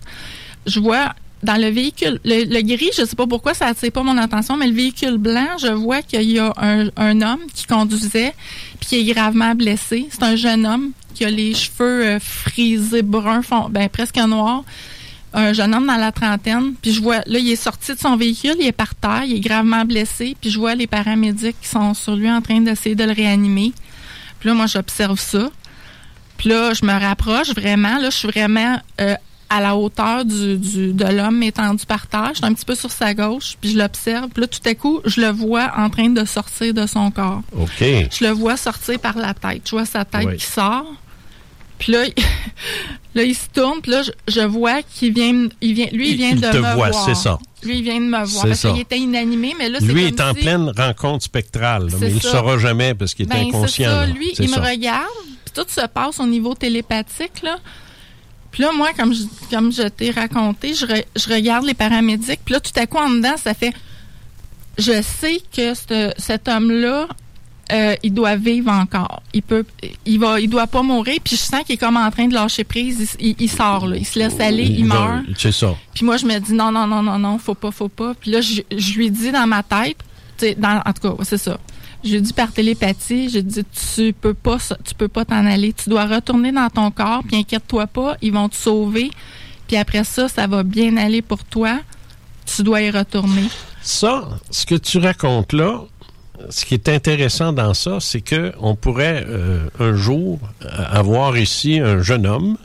je 0.66 0.80
vois 0.80 1.14
dans 1.44 1.56
le 1.60 1.70
véhicule, 1.70 2.20
le, 2.26 2.62
gris, 2.62 2.90
je 2.98 3.06
sais 3.06 3.16
pas 3.16 3.28
pourquoi 3.28 3.54
ça 3.54 3.68
attire 3.68 3.91
pas 3.91 4.04
mon 4.04 4.18
attention, 4.18 4.58
mais 4.58 4.68
le 4.68 4.74
véhicule 4.74 5.18
blanc, 5.18 5.58
je 5.60 5.68
vois 5.68 6.02
qu'il 6.02 6.30
y 6.30 6.40
a 6.40 6.54
un, 6.58 7.22
homme 7.22 7.40
qui 7.54 7.66
conduisait 7.66 8.34
puis 8.80 8.90
qui 8.90 9.10
est 9.10 9.14
gravement 9.14 9.56
blessé. 9.56 10.08
C'est 10.12 10.24
un 10.24 10.36
jeune 10.36 10.66
homme 10.66 10.91
qui 11.14 11.26
a 11.26 11.30
les 11.30 11.54
cheveux 11.54 12.06
euh, 12.06 12.20
frisés 12.20 13.02
bruns, 13.02 13.41
ben 13.70 13.90
presque 13.90 14.18
noirs. 14.18 14.64
Un 15.34 15.53
jeune 15.53 15.76
homme 15.76 15.85
dans 15.85 15.95
la 15.97 16.11
trentaine, 16.11 16.73
puis 16.81 16.91
je 16.91 17.01
vois, 17.01 17.18
là, 17.27 17.38
il 17.38 17.51
est 17.51 17.56
sorti 17.56 17.93
de 17.93 17.99
son 17.99 18.15
véhicule, 18.18 18.56
il 18.60 18.65
est 18.65 18.72
par 18.72 18.95
terre, 18.95 19.23
il 19.26 19.35
est 19.35 19.39
gravement 19.39 19.85
blessé, 19.85 20.35
puis 20.41 20.49
je 20.49 20.57
vois 20.57 20.73
les 20.73 20.88
paramédics 20.88 21.56
qui 21.61 21.68
sont 21.68 21.93
sur 21.93 22.15
lui 22.15 22.31
en 22.31 22.41
train 22.41 22.60
d'essayer 22.61 22.95
de 22.95 23.03
le 23.03 23.11
réanimer. 23.14 23.72
Puis 24.39 24.49
là, 24.49 24.56
moi, 24.56 24.65
j'observe 24.65 25.19
ça. 25.19 25.49
Puis 26.38 26.49
là, 26.49 26.73
je 26.73 26.84
me 26.85 26.93
rapproche 26.93 27.49
vraiment. 27.53 27.97
Là, 27.99 28.10
je 28.10 28.15
suis 28.15 28.27
vraiment 28.27 28.80
euh, 29.01 29.14
à 29.49 29.60
la 29.61 29.76
hauteur 29.76 30.26
du, 30.26 30.57
du- 30.57 30.93
de 30.93 31.06
l'homme 31.06 31.43
étendu 31.43 31.85
par 31.85 32.07
terre. 32.07 32.30
Je 32.31 32.38
suis 32.38 32.45
un 32.45 32.53
petit 32.53 32.65
peu 32.65 32.76
sur 32.76 32.89
sa 32.89 33.14
gauche, 33.14 33.56
puis 33.61 33.72
je 33.72 33.77
l'observe. 33.77 34.30
Puis 34.30 34.41
là, 34.41 34.47
tout 34.47 34.60
à 34.65 34.73
coup, 34.73 35.01
je 35.06 35.22
le 35.22 35.27
vois 35.30 35.72
en 35.77 35.89
train 35.89 36.10
de 36.10 36.23
sortir 36.26 36.73
de 36.73 36.88
son 36.88 37.11
corps. 37.11 37.41
OK. 37.56 37.80
Je 37.81 38.23
le 38.26 38.30
vois 38.31 38.57
sortir 38.57 38.97
par 38.99 39.18
la 39.18 39.34
tête. 39.34 39.61
Je 39.65 39.72
vois 39.72 39.85
sa 39.85 40.06
tête 40.06 40.26
Oui. 40.26 40.38
qui 40.38 40.45
sort. 40.45 40.85
Puis 41.80 41.91
là, 41.93 42.06
il- 42.06 42.14
là, 43.15 43.23
il 43.23 43.34
se 43.35 43.47
tourne. 43.53 43.81
Puis 43.81 43.91
là, 43.91 44.03
je, 44.03 44.11
je 44.27 44.41
vois 44.41 44.81
qu'il 44.84 45.14
vient, 45.14 45.34
me- 45.34 45.49
il 45.61 45.73
vient, 45.73 45.88
lui, 45.91 46.11
il 46.11 46.18
vient 46.18 46.30
Il 46.31 46.41
de 46.41 46.47
te 46.51 46.57
me 46.57 46.73
voit, 46.76 46.91
voir. 46.91 47.06
c'est 47.06 47.15
ça. 47.15 47.39
Lui, 47.64 47.77
il 47.80 47.84
vient 47.84 47.99
de 47.99 48.06
me 48.06 48.23
voir. 48.26 48.27
C'est 48.27 48.47
Parce 48.49 48.60
ça. 48.60 48.72
qu'il 48.72 48.81
était 48.81 48.97
inanimé, 48.99 49.53
mais 49.57 49.68
là, 49.69 49.80
c'est 49.80 49.85
Lui 49.88 50.11
comme 50.11 50.14
est 50.14 50.22
en 50.30 50.34
pleine 50.34 50.72
rencontre 50.77 51.23
spectrale, 51.26 51.88
là, 51.89 51.97
mais 51.99 52.10
il 52.10 52.15
ne 52.15 52.19
saura 52.19 52.57
jamais 52.57 52.93
parce 52.93 53.14
qu'il 53.14 53.26
est 53.26 53.30
ben, 53.30 53.47
inconscient. 53.47 53.89
C'est 53.89 53.95
ça. 53.95 54.06
Lui, 54.06 54.31
il 54.38 54.49
ça. 54.49 54.60
me 54.61 54.65
regarde, 54.65 55.07
puis 55.45 55.53
tout 55.53 55.65
se 55.68 55.85
passe 55.88 56.19
au 56.19 56.27
niveau 56.27 56.53
télépathique, 56.53 57.41
là. 57.43 57.57
Puis 58.51 58.64
là, 58.64 58.72
moi, 58.73 58.89
comme 58.97 59.14
je, 59.14 59.23
comme 59.51 59.72
je 59.72 59.84
t'ai 59.89 60.10
raconté, 60.11 60.73
je, 60.73 60.85
re- 60.85 61.06
je 61.15 61.30
regarde 61.34 61.65
les 61.65 61.73
paramédics, 61.76 62.39
puis 62.45 62.53
là, 62.53 62.60
tout 62.60 62.72
à 62.77 62.88
coup, 62.88 62.97
en 62.97 63.10
dedans, 63.10 63.35
ça 63.38 63.53
fait... 63.53 63.73
Je 64.77 65.01
sais 65.01 65.41
que 65.56 65.73
ce- 65.73 66.14
cet 66.18 66.47
homme-là, 66.47 67.07
euh, 67.72 67.96
il 68.04 68.14
doit 68.14 68.36
vivre 68.36 68.72
encore. 68.72 69.22
Il 69.34 69.41
peut, 69.44 69.66
il 70.06 70.20
va, 70.20 70.40
il 70.40 70.50
doit 70.50 70.68
pas 70.68 70.82
mourir. 70.82 71.18
Puis 71.24 71.36
je 71.36 71.41
sens 71.41 71.64
qu'il 71.66 71.76
est 71.76 71.78
comme 71.78 71.98
en 71.98 72.10
train 72.12 72.28
de 72.28 72.34
lâcher 72.34 72.64
prise. 72.64 73.16
Il, 73.20 73.28
il- 73.30 73.36
il 73.40 73.50
sort 73.50 73.88
là, 73.88 73.96
il 73.98 74.06
se 74.06 74.18
laisse 74.18 74.40
aller, 74.40 74.64
il, 74.64 74.86
va- 74.88 74.96
meurt. 74.96 75.26
C'est 75.38 75.52
ça. 75.52 75.76
Puis 75.94 76.06
moi, 76.06 76.18
je 76.18 76.26
me 76.26 76.38
dis 76.40 76.54
non, 76.54 76.72
non, 76.72 76.88
non, 76.88 77.04
non, 77.04 77.20
non, 77.20 77.38
faut 77.38 77.56
pas, 77.56 77.72
faut 77.72 77.90
pas. 77.90 78.14
Puis 78.16 78.32
là, 78.32 78.41
je, 78.41 78.62
je 78.76 78.94
lui 78.96 79.12
dis 79.12 79.32
dans 79.32 79.46
ma 79.48 79.62
tête, 79.64 79.98
dans, 80.58 80.82
en 80.86 80.94
tout 80.94 81.16
cas, 81.16 81.24
c'est 81.24 81.38
ça. 81.38 81.60
Je 82.04 82.14
lui 82.14 82.22
dis 82.22 82.32
par 82.34 82.52
télépathie, 82.52 83.30
je 83.30 83.40
dis 83.40 83.62
tu 83.96 84.14
peux 84.14 84.34
pas, 84.34 84.58
tu 84.86 84.96
peux 84.96 85.10
pas 85.10 85.26
t'en 85.26 85.46
aller. 85.46 85.74
Tu 85.74 85.90
dois 85.90 86.06
retourner 86.06 86.52
dans 86.54 86.70
ton 86.70 86.91
corps. 86.91 87.22
Puis 87.28 87.36
inquiète-toi 87.38 87.88
pas, 87.88 88.16
ils 88.22 88.32
vont 88.32 88.48
te 88.48 88.56
sauver. 88.56 89.12
Puis 89.68 89.76
après 89.78 90.04
ça, 90.06 90.28
ça 90.30 90.48
va 90.48 90.64
bien 90.64 90.96
aller 90.98 91.22
pour 91.22 91.44
toi. 91.44 91.80
Tu 92.46 92.64
dois 92.64 92.82
y 92.82 92.90
retourner. 92.90 93.44
Ça, 93.82 94.28
ce 94.50 94.66
que 94.66 94.76
tu 94.76 94.98
racontes 94.98 95.54
là, 95.54 95.82
ce 96.49 96.66
qui 96.66 96.74
est 96.74 96.90
intéressant 96.90 97.53
dans 97.53 97.74
ça, 97.74 97.98
c'est 97.99 98.22
que 98.22 98.53
on 98.60 98.76
pourrait 98.76 99.26
euh, 99.28 99.60
un 99.80 99.94
jour 99.95 100.40
euh, 100.64 100.68
avoir 100.90 101.38
ici 101.38 101.80
un 101.80 102.02
jeune 102.02 102.26
homme 102.26 102.57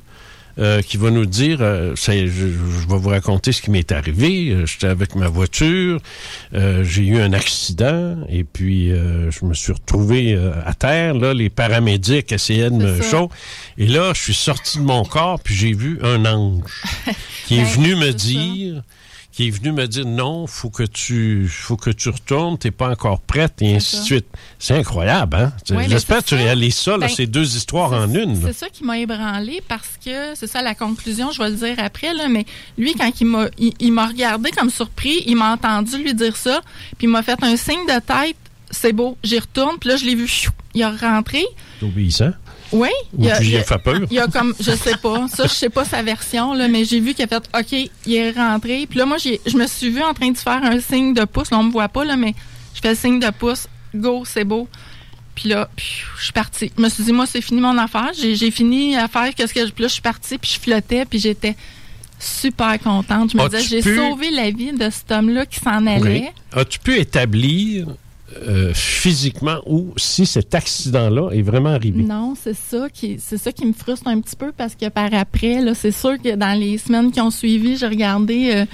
euh, 0.60 0.82
qui 0.82 0.98
va 0.98 1.10
nous 1.10 1.26
dire, 1.26 1.58
euh, 1.62 1.96
je, 1.96 2.26
je 2.28 2.88
vais 2.88 2.96
vous 2.96 3.08
raconter 3.08 3.50
ce 3.50 3.60
qui 3.60 3.72
m'est 3.72 3.90
arrivé. 3.90 4.50
Euh, 4.50 4.66
J'étais 4.66 4.86
avec 4.86 5.16
ma 5.16 5.26
voiture, 5.26 5.98
euh, 6.54 6.84
j'ai 6.84 7.02
eu 7.02 7.18
un 7.20 7.32
accident 7.32 8.16
et 8.28 8.44
puis 8.44 8.92
euh, 8.92 9.32
je 9.32 9.44
me 9.46 9.52
suis 9.54 9.72
retrouvé 9.72 10.38
à 10.64 10.72
terre. 10.74 11.14
Là, 11.14 11.34
les 11.34 11.50
paramédics 11.50 12.30
essayaient 12.30 12.70
de 12.70 12.76
me 12.76 13.02
chaud. 13.02 13.30
Et 13.78 13.88
là, 13.88 14.12
je 14.14 14.22
suis 14.22 14.34
sorti 14.34 14.78
de 14.78 14.84
mon 14.84 15.04
corps 15.04 15.40
puis 15.40 15.54
j'ai 15.56 15.72
vu 15.72 15.98
un 16.02 16.24
ange 16.24 16.62
qui 17.46 17.56
est 17.58 17.64
Ben, 17.64 17.82
venu 17.82 17.96
me 17.96 18.12
ça. 18.12 18.18
Qui 19.34 19.48
est 19.48 19.50
venu 19.50 19.72
me 19.72 19.88
dire 19.88 20.06
non, 20.06 20.46
faut 20.46 20.70
que 20.70 20.84
tu 20.84 21.48
faut 21.48 21.76
que 21.76 21.90
tu 21.90 22.08
retournes, 22.08 22.56
t'es 22.56 22.70
pas 22.70 22.88
encore 22.90 23.20
prête 23.20 23.54
et 23.62 23.74
ainsi 23.74 23.98
de 23.98 24.02
suite. 24.04 24.26
C'est 24.60 24.74
incroyable, 24.74 25.36
hein? 25.36 25.52
Ouais, 25.70 25.88
J'espère 25.88 26.18
que 26.18 26.28
tu 26.28 26.34
réalises 26.36 26.76
ça, 26.76 26.92
là, 26.92 26.98
Ben, 26.98 27.08
ces 27.08 27.26
deux 27.26 27.56
histoires 27.56 27.92
en 27.92 28.08
une. 28.14 28.40
C'est 28.40 28.52
ça 28.52 28.68
qui 28.68 28.84
m'a 28.84 28.96
ébranlé 28.98 29.60
parce 29.66 29.98
que 30.04 30.36
c'est 30.36 30.46
ça 30.46 30.62
la 30.62 30.76
conclusion, 30.76 31.32
je 31.32 31.42
vais 31.42 31.50
le 31.50 31.56
dire 31.56 31.74
après 31.78 32.14
là, 32.14 32.28
mais 32.28 32.46
lui 32.78 32.94
quand 32.94 33.10
il 33.20 33.26
m'a 33.26 33.46
il, 33.58 33.72
il 33.80 33.92
m'a 33.92 34.06
regardé 34.06 34.52
comme 34.52 34.70
surpris, 34.70 35.24
il 35.26 35.34
m'a 35.34 35.52
entendu 35.54 35.98
lui 35.98 36.14
dire 36.14 36.36
ça, 36.36 36.60
puis 36.96 37.08
il 37.08 37.10
m'a 37.10 37.24
fait 37.24 37.42
un 37.42 37.56
signe 37.56 37.86
de 37.88 37.98
tête, 38.00 38.36
c'est 38.70 38.92
beau, 38.92 39.18
j'y 39.24 39.40
retourne, 39.40 39.78
puis 39.80 39.88
là 39.88 39.96
je 39.96 40.04
l'ai 40.04 40.14
vu, 40.14 40.30
il 40.74 40.82
est 40.82 40.86
rentré. 40.86 41.44
Obéissant. 41.82 42.30
Oui. 42.74 42.88
Ou 43.16 43.24
y 43.24 43.30
as 43.56 43.62
fait 43.62 43.78
peur? 43.78 44.00
Il 44.10 44.14
y 44.14 44.18
a 44.18 44.26
comme, 44.26 44.52
je 44.58 44.72
sais 44.72 44.96
pas, 44.96 45.26
ça, 45.28 45.44
je 45.46 45.52
sais 45.52 45.68
pas 45.70 45.84
sa 45.84 46.02
version, 46.02 46.52
là, 46.54 46.66
mais 46.68 46.84
j'ai 46.84 46.98
vu 47.00 47.14
qu'il 47.14 47.24
a 47.24 47.28
fait, 47.28 47.36
OK, 47.58 47.90
il 48.06 48.14
est 48.14 48.32
rentré. 48.32 48.86
Puis 48.88 48.98
là, 48.98 49.06
moi, 49.06 49.16
j'ai- 49.18 49.40
je 49.46 49.56
me 49.56 49.66
suis 49.66 49.90
vu 49.90 50.02
en 50.02 50.12
train 50.12 50.30
de 50.30 50.36
faire 50.36 50.60
un 50.64 50.80
signe 50.80 51.14
de 51.14 51.24
pouce. 51.24 51.50
Là, 51.50 51.58
on 51.58 51.62
me 51.64 51.70
voit 51.72 51.88
pas, 51.88 52.04
là, 52.04 52.16
mais 52.16 52.34
je 52.74 52.80
fais 52.80 52.90
le 52.90 52.96
signe 52.96 53.20
de 53.20 53.30
pouce. 53.30 53.66
Go, 53.94 54.24
c'est 54.26 54.44
beau. 54.44 54.68
Puis 55.36 55.48
là, 55.48 55.68
je 55.76 56.22
suis 56.24 56.32
partie. 56.32 56.72
Je 56.76 56.82
me 56.82 56.88
suis 56.88 57.04
dit, 57.04 57.12
moi, 57.12 57.26
c'est 57.26 57.40
fini 57.40 57.60
mon 57.60 57.76
affaire. 57.78 58.10
J'ai 58.16 58.50
fini 58.50 58.96
à 58.96 59.08
faire 59.08 59.32
qu'est-ce 59.34 59.54
que 59.54 59.66
je. 59.66 59.70
Puis 59.72 59.82
là, 59.82 59.88
je 59.88 59.92
suis 59.94 60.02
partie, 60.02 60.38
puis 60.38 60.50
je 60.54 60.60
flottais, 60.60 61.04
puis 61.04 61.18
j'étais 61.18 61.56
super 62.18 62.78
contente. 62.80 63.32
Je 63.32 63.36
me 63.36 63.48
disais, 63.48 63.62
j'ai 63.68 63.82
pu- 63.82 63.96
sauvé 63.96 64.30
la 64.30 64.50
vie 64.50 64.72
de 64.72 64.88
cet 64.90 65.10
homme-là 65.12 65.46
qui 65.46 65.60
s'en 65.60 65.86
allait. 65.86 66.30
Oui. 66.54 66.60
As-tu 66.60 66.78
pu 66.78 66.96
établir 66.98 67.86
euh, 68.42 68.72
physiquement 68.74 69.60
où 69.66 69.92
si 69.96 70.26
cet 70.26 70.54
accident-là 70.54 71.30
est 71.30 71.42
vraiment 71.42 71.70
arrivé? 71.70 72.02
Non, 72.02 72.34
c'est 72.40 72.54
ça 72.54 72.88
qui 72.90 73.16
c'est 73.18 73.38
ça 73.38 73.52
qui 73.52 73.66
me 73.66 73.72
frustre 73.72 74.08
un 74.08 74.20
petit 74.20 74.36
peu 74.36 74.52
parce 74.52 74.74
que 74.74 74.88
par 74.88 75.12
après 75.14 75.60
là, 75.60 75.74
c'est 75.74 75.92
sûr 75.92 76.20
que 76.20 76.34
dans 76.34 76.58
les 76.58 76.78
semaines 76.78 77.10
qui 77.10 77.20
ont 77.20 77.30
suivi, 77.30 77.76
j'ai 77.76 77.86
regardé 77.86 78.50
euh, 78.54 78.66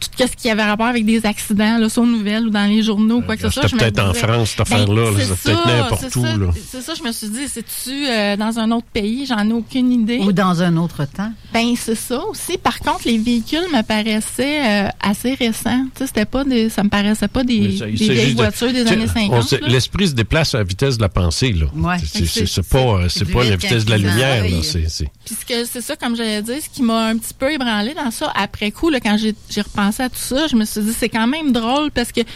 tout 0.00 0.10
ce 0.28 0.36
qui 0.36 0.50
avait 0.50 0.62
rapport 0.62 0.86
avec 0.86 1.04
des 1.04 1.24
accidents 1.26 1.78
là, 1.78 1.88
sur 1.88 2.04
nouvelles 2.04 2.46
ou 2.46 2.50
dans 2.50 2.68
les 2.68 2.82
journaux 2.82 3.16
ou 3.16 3.22
quoi 3.22 3.36
que 3.36 3.42
ce 3.42 3.50
soit. 3.50 3.62
c'était 3.68 3.76
peut-être 3.90 3.98
en 4.00 4.14
France, 4.14 4.50
cette 4.56 4.68
ben, 4.68 4.76
affaire-là, 4.76 5.10
c'est 5.18 5.42
peut-être 5.42 5.66
n'importe 5.66 6.04
c'est 6.10 6.16
où. 6.18 6.26
C'est 6.70 6.80
ça, 6.82 6.92
je 6.94 7.02
me 7.02 7.12
suis 7.12 7.28
dit, 7.28 7.48
c'est-tu 7.48 8.06
euh, 8.08 8.36
dans 8.36 8.58
un 8.58 8.70
autre 8.70 8.86
pays, 8.92 9.26
j'en 9.26 9.48
ai 9.48 9.52
aucune 9.52 9.92
idée. 9.92 10.18
Ou 10.18 10.32
dans 10.32 10.62
un 10.62 10.76
autre 10.76 11.04
temps. 11.04 11.32
Ben 11.52 11.74
c'est 11.76 11.94
ça 11.94 12.24
aussi. 12.26 12.58
Par 12.58 12.78
contre, 12.80 13.02
les 13.06 13.18
véhicules 13.18 13.66
me 13.72 13.82
paraissaient 13.82 14.86
euh, 14.86 14.88
assez 15.00 15.34
récents. 15.34 15.84
Tu 15.94 16.00
sais, 16.00 16.06
c'était 16.06 16.24
pas 16.24 16.44
des, 16.44 16.68
ça 16.68 16.82
me 16.82 16.88
paraissait 16.88 17.28
pas 17.28 17.44
des, 17.44 17.76
ça, 17.78 17.86
vieilles 17.86 18.34
de- 18.34 18.36
voitures 18.36 18.72
des 18.72 18.86
années 18.86 19.04
on 19.30 19.42
50. 19.42 19.42
sait- 19.48 19.60
là. 19.60 19.68
L'esprit 19.68 20.08
se 20.08 20.12
déplace 20.14 20.54
à 20.54 20.58
la 20.58 20.64
vitesse 20.64 20.96
de 20.96 21.02
la 21.02 21.08
pensée. 21.08 21.52
Là. 21.52 21.66
Ouais. 21.74 21.96
C'est- 22.04 22.68
pas, 22.68 23.08
c'est 23.08 23.24
pas 23.30 23.44
la 23.44 23.50
vite 23.50 23.62
vitesse 23.62 23.84
de 23.84 23.90
la 23.90 23.98
lumière. 23.98 24.44
là, 24.44 24.56
c'est- 24.62 25.80
ça, 25.80 25.96
comme 25.96 26.16
j'allais 26.16 26.42
dire, 26.42 26.56
ce 26.62 26.68
qui 26.68 26.82
m'a 26.82 27.06
un 27.08 27.16
petit 27.16 27.34
peu 27.34 27.52
ébranlé 27.52 27.94
dans 27.94 28.10
ça, 28.10 28.32
après 28.34 28.70
coup, 28.70 28.90
là, 28.90 29.00
quand 29.00 29.16
j'ai 29.18 29.34
j'ai 29.50 29.62
à 29.98 30.08
tout 30.08 30.16
ça, 30.16 30.46
je 30.46 30.56
me 30.56 30.64
suis 30.64 30.80
dit, 30.80 30.92
c'est 30.92 31.08
quand 31.08 31.26
même 31.26 31.52
drôle 31.52 31.90
parce 31.90 32.12
que, 32.12 32.20
tu 32.20 32.26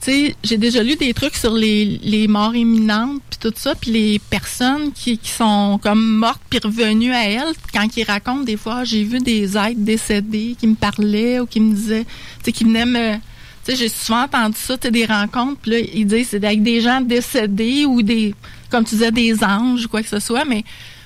sais, 0.00 0.36
j'ai 0.42 0.56
déjà 0.56 0.82
lu 0.82 0.96
des 0.96 1.14
trucs 1.14 1.34
sur 1.34 1.52
les, 1.52 1.98
les 2.02 2.28
morts 2.28 2.54
imminentes, 2.54 3.22
puis 3.30 3.38
tout 3.40 3.52
ça, 3.56 3.74
puis 3.74 3.90
les 3.90 4.18
personnes 4.18 4.92
qui, 4.92 5.18
qui 5.18 5.30
sont 5.30 5.78
comme 5.82 6.18
mortes 6.18 6.42
puis 6.50 6.60
revenues 6.62 7.12
à 7.12 7.24
elles, 7.24 7.54
quand 7.72 7.86
ils 7.96 8.04
racontent 8.04 8.44
des 8.44 8.56
fois, 8.56 8.84
j'ai 8.84 9.04
vu 9.04 9.18
des 9.20 9.56
êtres 9.56 9.78
décédés 9.78 10.56
qui 10.58 10.66
me 10.66 10.74
parlaient 10.74 11.40
ou 11.40 11.46
qui 11.46 11.60
me 11.60 11.74
disaient, 11.74 12.04
tu 12.04 12.44
sais, 12.44 12.52
qui 12.52 12.64
venaient 12.64 12.86
me... 12.86 13.16
J'ai 13.66 13.88
souvent 13.88 14.24
entendu 14.24 14.56
ça, 14.58 14.76
tu 14.76 14.90
des 14.90 15.06
rencontres, 15.06 15.58
puis 15.62 15.70
là, 15.70 15.78
ils 15.78 16.06
disent 16.06 16.28
c'est 16.30 16.44
avec 16.44 16.62
des 16.62 16.82
gens 16.82 17.00
décédés 17.00 17.86
ou 17.86 18.02
des, 18.02 18.34
comme 18.68 18.84
tu 18.84 18.94
disais, 18.94 19.10
des 19.10 19.42
anges 19.42 19.86
ou 19.86 19.88
quoi 19.88 20.02
que 20.02 20.08
ce 20.08 20.20
soit, 20.20 20.44
mais 20.44 20.64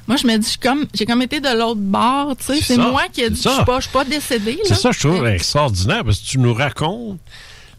moi, 0.09 0.17
je 0.17 0.27
me 0.27 0.39
dis, 0.39 0.57
comme, 0.59 0.87
j'ai 0.95 1.05
comme 1.05 1.21
été 1.21 1.39
de 1.39 1.51
l'autre 1.57 1.81
bord, 1.81 2.35
tu 2.39 2.45
sais, 2.45 2.61
C'est 2.63 2.79
moi 2.79 3.03
qui 3.13 3.21
ai 3.21 3.31
dit, 3.31 3.41
je 3.43 3.49
suis 3.49 3.65
pas, 3.65 3.77
je 3.77 3.83
suis 3.85 3.93
pas 3.93 4.05
décédée, 4.05 4.59
C'est 4.65 4.75
ça, 4.75 4.91
je 4.91 4.99
trouve 5.07 5.27
extraordinaire 5.27 6.03
parce 6.03 6.19
que 6.19 6.27
tu 6.27 6.39
nous 6.39 6.55
racontes 6.55 7.21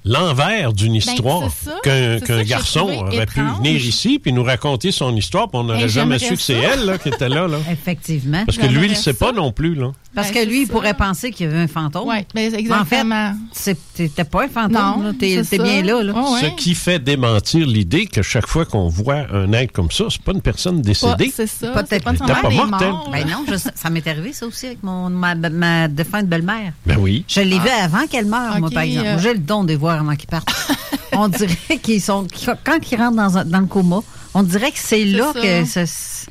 l'envers 0.05 0.73
d'une 0.73 0.95
histoire 0.95 1.41
Ben, 1.41 1.49
c'est 1.59 1.69
ça. 1.69 1.75
qu'un 1.83 2.19
ça 2.25 2.37
j'ai 2.39 2.45
garçon 2.45 2.89
aurait 2.89 3.25
pu 3.25 3.41
venir 3.41 3.75
ici 3.85 4.19
puis 4.19 4.33
nous 4.33 4.43
raconter 4.43 4.91
son 4.91 5.15
histoire, 5.15 5.49
puis 5.49 5.59
on 5.59 5.63
n'aurait 5.63 5.81
Ben, 5.81 5.87
jamais 5.87 6.19
su 6.19 6.35
que 6.35 6.41
c'est 6.41 6.61
ça. 6.61 6.69
elle 6.73 6.85
là, 6.85 6.97
qui 6.97 7.09
était 7.09 7.29
là. 7.29 7.47
là. 7.47 7.57
Effectivement. 7.71 8.43
Parce 8.45 8.57
que 8.57 8.65
lui, 8.67 8.85
il 8.85 8.91
ne 8.91 8.95
sait 8.95 9.13
pas 9.13 9.31
non 9.31 9.51
plus. 9.51 9.75
Là. 9.75 9.91
Parce 10.15 10.31
Ben, 10.31 10.43
que 10.43 10.49
lui, 10.49 10.63
il 10.63 10.67
pourrait 10.67 10.93
penser 10.95 11.31
qu'il 11.31 11.45
y 11.45 11.49
avait 11.49 11.59
un 11.61 11.67
fantôme. 11.67 12.07
Oui, 12.07 12.15
ben, 12.33 12.51
Mais 12.51 12.55
en 12.55 12.57
exactement. 12.57 13.33
fait, 13.53 13.75
c'est- 13.75 13.93
t'étais 13.93 14.23
pas 14.23 14.45
un 14.45 14.47
fantôme. 14.47 15.13
T'es 15.17 15.43
ça. 15.43 15.57
bien 15.61 15.81
là. 15.83 16.01
là. 16.03 16.13
Oh, 16.15 16.33
ouais. 16.33 16.41
Ce 16.41 16.55
qui 16.55 16.73
fait 16.75 16.99
démentir 16.99 17.65
l'idée 17.67 18.05
que 18.07 18.21
chaque 18.21 18.47
fois 18.47 18.65
qu'on 18.65 18.87
voit 18.87 19.25
un 19.33 19.51
être 19.53 19.71
comme 19.71 19.91
ça, 19.91 20.05
c'est 20.09 20.21
pas 20.21 20.31
une 20.31 20.41
personne 20.41 20.77
Pas- 20.77 20.87
décédée. 20.87 21.31
C'est 21.35 21.47
ça. 21.47 21.67
Pas 21.71 21.83
c'est 21.87 22.03
pas 22.03 22.11
peut-être- 22.13 22.25
pas 22.41 22.49
des 22.49 22.55
morte, 22.55 22.81
elle. 22.81 22.89
morts, 22.89 23.09
Ben 23.11 23.27
non, 23.27 23.45
je- 23.47 23.57
ça 23.57 23.89
m'est 23.89 24.07
arrivé 24.07 24.33
ça 24.33 24.45
aussi 24.47 24.65
avec 24.67 24.81
mon, 24.83 25.09
ma, 25.09 25.35
ma 25.35 25.87
défunte 25.87 26.25
belle-mère. 26.27 26.73
Ben 26.85 26.97
oui. 26.99 27.23
Je 27.27 27.41
l'ai 27.41 27.59
vu 27.59 27.69
avant 27.69 28.07
qu'elle 28.07 28.25
meure, 28.25 28.59
moi, 28.59 28.69
par 28.71 28.83
exemple. 28.83 29.07
euh. 29.07 29.19
J'ai 29.19 29.33
le 29.33 29.39
don 29.39 29.63
de 29.63 29.69
les 29.69 29.75
voir 29.89 30.01
avant 30.01 30.15
qu'ils 30.15 30.29
partent. 30.29 30.49
on 31.13 31.27
dirait 31.27 31.77
qu'ils 31.81 32.01
sont. 32.01 32.27
Quand 32.63 32.77
ils 32.91 32.95
rentrent 32.95 33.15
dans, 33.17 33.37
un- 33.37 33.45
dans 33.45 33.59
le 33.59 33.65
coma, 33.65 33.99
on 34.33 34.43
dirait 34.43 34.71
que 34.71 34.77
c'est 34.79 35.05
là 35.05 35.31
ça. 35.33 35.41
que 35.41 35.65
ça. 35.65 35.81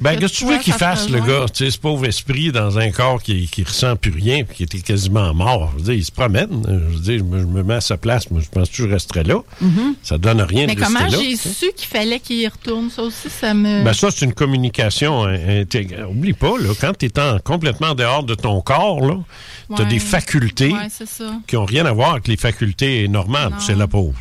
Ben, 0.01 0.15
Que 0.15 0.21
qu'est-ce 0.21 0.33
que 0.35 0.39
tu 0.39 0.47
veux 0.47 0.59
qu'il 0.59 0.73
fasse, 0.73 1.09
le 1.09 1.21
gars? 1.21 1.47
Tu 1.53 1.65
sais, 1.65 1.71
ce 1.71 1.79
pauvre 1.79 2.07
esprit 2.07 2.53
dans 2.53 2.79
un 2.79 2.91
corps 2.91 3.21
qui, 3.23 3.49
qui 3.49 3.65
ressent 3.65 3.97
plus 3.97 4.13
rien, 4.13 4.45
puis 4.45 4.57
qui 4.59 4.63
était 4.65 4.79
quasiment 4.81 5.35
mort. 5.35 5.71
Je 5.73 5.79
veux 5.79 5.85
dire, 5.85 5.95
il 5.95 6.05
se 6.05 6.13
promène. 6.13 6.63
Je 6.69 6.95
veux 6.97 7.01
dire, 7.01 7.19
je 7.19 7.25
me, 7.25 7.41
je 7.41 7.47
me 7.47 7.63
mets 7.63 7.75
à 7.75 7.81
sa 7.81 7.97
place. 7.97 8.31
Moi, 8.31 8.41
je 8.43 8.49
pense 8.49 8.69
que 8.69 8.77
je 8.77 8.85
resterais 8.85 9.25
là. 9.25 9.41
Ça 10.03 10.19
donne 10.19 10.41
rien 10.41 10.67
Mais 10.67 10.75
de 10.77 10.81
rester 10.81 10.95
comment 10.95 11.09
j'ai 11.11 11.37
su 11.37 11.73
qu'il 11.77 11.89
fallait 11.89 12.21
qu'il 12.21 12.37
y 12.37 12.47
retourne? 12.47 12.91
Ça 12.91 13.03
aussi, 13.03 13.29
ça 13.29 13.55
me. 13.55 13.83
Ben 13.83 13.93
ça, 13.93 14.11
c'est 14.11 14.25
une 14.25 14.35
communication 14.35 15.25
hein. 15.25 15.65
Oublie 16.09 16.33
pas, 16.33 16.57
là, 16.59 16.71
quand 16.81 16.93
tu 16.97 17.07
es 17.07 17.13
complètement 17.45 17.95
dehors 17.95 18.23
de 18.23 18.35
ton 18.35 18.61
corps, 18.61 19.01
là, 19.05 19.17
tu 19.75 19.83
as 19.83 19.85
des 19.85 19.99
facultés 19.99 20.73
Ouais, 20.73 20.89
c'est 20.91 21.09
ça. 21.09 21.33
qui 21.47 21.57
n'ont 21.57 21.65
rien 21.65 21.87
à 21.87 21.93
voir 21.93 22.13
avec 22.13 22.29
les 22.29 22.37
facultés 22.37 23.09
normales. 23.09 23.53
C'est 23.59 23.75
la 23.75 23.87
pauvre. 23.87 24.15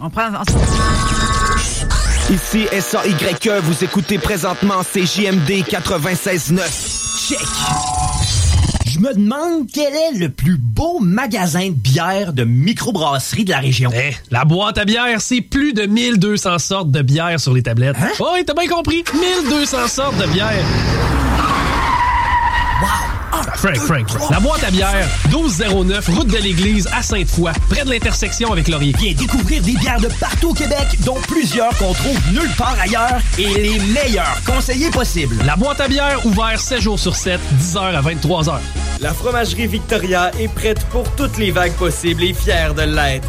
On 0.00 0.10
prend. 0.10 0.30
Ici 2.30 2.66
SAYE, 2.72 3.60
vous 3.62 3.84
écoutez 3.84 4.16
présentement 4.16 4.82
CJMD 4.82 5.62
96.9. 5.68 7.28
Check! 7.28 7.38
Je 8.86 8.98
me 8.98 9.12
demande 9.12 9.68
quel 9.70 9.92
est 9.92 10.18
le 10.18 10.30
plus 10.30 10.56
beau 10.56 11.00
magasin 11.00 11.68
de 11.68 11.74
bière 11.74 12.32
de 12.32 12.44
microbrasserie 12.44 13.44
de 13.44 13.50
la 13.50 13.58
région. 13.58 13.90
Eh, 13.94 14.14
la 14.30 14.46
boîte 14.46 14.78
à 14.78 14.86
bière, 14.86 15.20
c'est 15.20 15.42
plus 15.42 15.74
de 15.74 15.84
1200 15.84 16.58
sortes 16.60 16.90
de 16.90 17.02
bière 17.02 17.38
sur 17.38 17.52
les 17.52 17.62
tablettes. 17.62 17.96
Hein? 18.00 18.08
Oh, 18.18 18.30
oui, 18.32 18.44
t'as 18.46 18.54
bien 18.54 18.68
compris. 18.68 19.04
1200 19.12 19.88
sortes 19.88 20.16
de 20.16 20.26
bière. 20.32 20.64
Frank, 23.56 23.76
Frank, 23.76 24.08
Frank. 24.08 24.30
La 24.30 24.40
boîte 24.40 24.64
à 24.64 24.70
bière, 24.70 25.06
1209, 25.28 26.08
route 26.08 26.26
de 26.26 26.38
l'église 26.38 26.88
à 26.92 27.02
Sainte-Foy, 27.02 27.52
près 27.68 27.84
de 27.84 27.90
l'intersection 27.90 28.52
avec 28.52 28.68
Laurier. 28.68 28.94
Viens 28.98 29.14
découvrir 29.14 29.62
des 29.62 29.72
bières 29.72 30.00
de 30.00 30.08
partout 30.20 30.50
au 30.50 30.54
Québec, 30.54 30.86
dont 31.04 31.18
plusieurs 31.28 31.76
qu'on 31.78 31.92
trouve 31.92 32.18
nulle 32.32 32.50
part 32.56 32.76
ailleurs 32.80 33.20
et 33.38 33.54
les 33.54 33.78
meilleurs 33.78 34.40
conseillers 34.44 34.90
possibles. 34.90 35.36
La 35.44 35.56
boîte 35.56 35.80
à 35.80 35.88
bière, 35.88 36.24
ouvert 36.26 36.58
7 36.58 36.80
jours 36.80 36.98
sur 36.98 37.16
7, 37.16 37.40
10h 37.60 37.78
à 37.78 38.02
23h. 38.02 38.58
La 39.00 39.12
fromagerie 39.12 39.66
Victoria 39.66 40.30
est 40.38 40.48
prête 40.48 40.84
pour 40.86 41.08
toutes 41.16 41.38
les 41.38 41.50
vagues 41.50 41.74
possibles 41.74 42.24
et 42.24 42.34
fière 42.34 42.74
de 42.74 42.82
l'être. 42.82 43.28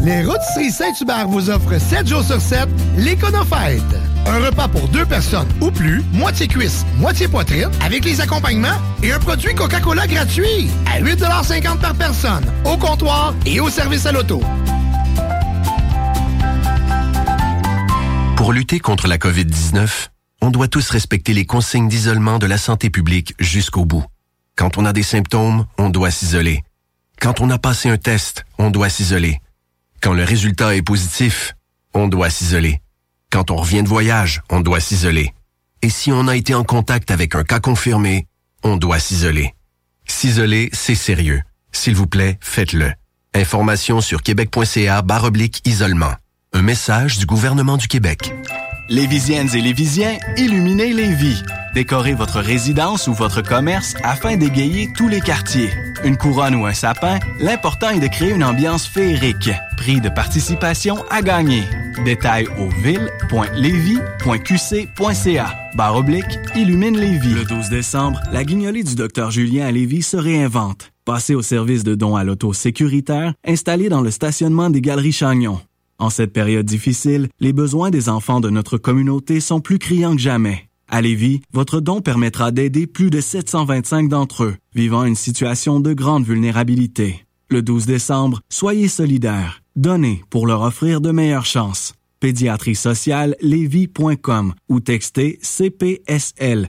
Les 0.00 0.22
Rôtisseries 0.22 0.70
Saint-Hubert 0.70 1.28
vous 1.28 1.50
offrent 1.50 1.80
7 1.80 2.06
jours 2.06 2.22
sur 2.22 2.40
7 2.40 2.68
l'Éconofête. 2.96 3.82
Un 4.26 4.38
repas 4.38 4.68
pour 4.68 4.88
deux 4.88 5.04
personnes 5.04 5.48
ou 5.60 5.70
plus, 5.70 6.02
moitié 6.12 6.48
cuisse, 6.48 6.84
moitié 6.96 7.28
poitrine, 7.28 7.70
avec 7.80 8.04
les 8.04 8.20
accompagnements 8.20 8.78
et 9.02 9.12
un 9.12 9.18
produit 9.18 9.54
Coca-Cola 9.54 10.06
gratuit 10.06 10.70
à 10.86 11.00
8,50 11.00 11.78
par 11.78 11.94
personne, 11.94 12.44
au 12.64 12.76
comptoir 12.76 13.34
et 13.46 13.60
au 13.60 13.68
service 13.68 14.06
à 14.06 14.12
l'auto. 14.12 14.42
Pour 18.36 18.52
lutter 18.52 18.78
contre 18.78 19.08
la 19.08 19.16
COVID-19, 19.16 20.08
on 20.42 20.50
doit 20.50 20.68
tous 20.68 20.90
respecter 20.90 21.32
les 21.32 21.46
consignes 21.46 21.88
d'isolement 21.88 22.38
de 22.38 22.46
la 22.46 22.58
santé 22.58 22.90
publique 22.90 23.34
jusqu'au 23.38 23.84
bout. 23.84 24.04
Quand 24.56 24.76
on 24.76 24.84
a 24.84 24.92
des 24.92 25.02
symptômes, 25.02 25.64
on 25.78 25.88
doit 25.88 26.10
s'isoler. 26.10 26.62
Quand 27.20 27.40
on 27.40 27.48
a 27.48 27.58
passé 27.58 27.88
un 27.88 27.96
test, 27.96 28.44
on 28.58 28.70
doit 28.70 28.90
s'isoler. 28.90 29.40
Quand 30.04 30.12
le 30.12 30.22
résultat 30.22 30.76
est 30.76 30.82
positif, 30.82 31.54
on 31.94 32.08
doit 32.08 32.28
s'isoler. 32.28 32.82
Quand 33.30 33.50
on 33.50 33.56
revient 33.56 33.82
de 33.82 33.88
voyage, 33.88 34.42
on 34.50 34.60
doit 34.60 34.78
s'isoler. 34.78 35.32
Et 35.80 35.88
si 35.88 36.12
on 36.12 36.28
a 36.28 36.36
été 36.36 36.54
en 36.54 36.62
contact 36.62 37.10
avec 37.10 37.34
un 37.34 37.42
cas 37.42 37.58
confirmé, 37.58 38.26
on 38.62 38.76
doit 38.76 38.98
s'isoler. 38.98 39.54
S'isoler, 40.04 40.68
c'est 40.74 40.94
sérieux. 40.94 41.40
S'il 41.72 41.94
vous 41.94 42.06
plaît, 42.06 42.36
faites-le. 42.42 42.92
Information 43.32 44.02
sur 44.02 44.22
québec.ca 44.22 45.02
oblique 45.22 45.62
isolement. 45.64 46.12
Un 46.52 46.60
message 46.60 47.16
du 47.16 47.24
gouvernement 47.24 47.78
du 47.78 47.88
Québec. 47.88 48.30
Lévisiennes 48.88 49.48
et 49.54 49.60
Lévisiens, 49.62 50.18
illuminez 50.36 50.92
les 50.92 51.14
vies. 51.14 51.42
Décorez 51.74 52.12
votre 52.12 52.40
résidence 52.40 53.08
ou 53.08 53.14
votre 53.14 53.40
commerce 53.42 53.94
afin 54.04 54.36
d'égayer 54.36 54.90
tous 54.94 55.08
les 55.08 55.22
quartiers. 55.22 55.70
Une 56.04 56.18
couronne 56.18 56.54
ou 56.54 56.66
un 56.66 56.74
sapin, 56.74 57.18
l'important 57.40 57.88
est 57.88 58.00
de 58.00 58.08
créer 58.08 58.32
une 58.32 58.44
ambiance 58.44 58.86
féerique. 58.86 59.50
Prix 59.78 60.02
de 60.02 60.10
participation 60.10 61.02
à 61.10 61.22
gagner. 61.22 61.62
Détails 62.04 62.46
au 62.58 62.68
ville.levy.qc.ca. 62.82 65.54
Barre 65.74 65.96
oblique, 65.96 66.38
illumine 66.54 66.98
Lévis. 66.98 67.34
Le 67.34 67.44
12 67.44 67.70
décembre, 67.70 68.20
la 68.32 68.44
guignolée 68.44 68.82
du 68.82 68.94
Dr 68.94 69.30
Julien 69.30 69.66
à 69.66 69.72
Lévis 69.72 70.02
se 70.02 70.18
réinvente. 70.18 70.92
Passez 71.06 71.34
au 71.34 71.40
service 71.42 71.84
de 71.84 71.94
dons 71.94 72.16
à 72.16 72.24
l'auto 72.24 72.52
sécuritaire 72.52 73.32
installé 73.46 73.88
dans 73.88 74.02
le 74.02 74.10
stationnement 74.10 74.68
des 74.68 74.82
Galeries 74.82 75.12
Chagnon. 75.12 75.58
En 75.98 76.10
cette 76.10 76.32
période 76.32 76.66
difficile, 76.66 77.28
les 77.40 77.52
besoins 77.52 77.90
des 77.90 78.08
enfants 78.08 78.40
de 78.40 78.50
notre 78.50 78.78
communauté 78.78 79.40
sont 79.40 79.60
plus 79.60 79.78
criants 79.78 80.16
que 80.16 80.20
jamais. 80.20 80.68
À 80.88 81.00
Lévis, 81.00 81.40
votre 81.52 81.80
don 81.80 82.00
permettra 82.00 82.50
d'aider 82.50 82.86
plus 82.86 83.10
de 83.10 83.20
725 83.20 84.08
d'entre 84.08 84.44
eux 84.44 84.56
vivant 84.74 85.04
une 85.04 85.14
situation 85.14 85.80
de 85.80 85.92
grande 85.92 86.24
vulnérabilité. 86.24 87.24
Le 87.48 87.62
12 87.62 87.86
décembre, 87.86 88.40
soyez 88.48 88.88
solidaires. 88.88 89.62
Donnez 89.76 90.24
pour 90.30 90.46
leur 90.46 90.62
offrir 90.62 91.00
de 91.00 91.10
meilleures 91.10 91.46
chances. 91.46 91.94
Pédiatrie 92.20 92.74
sociale 92.74 93.36
ou 94.68 94.80
textez 94.80 95.38
CPSL 95.42 96.68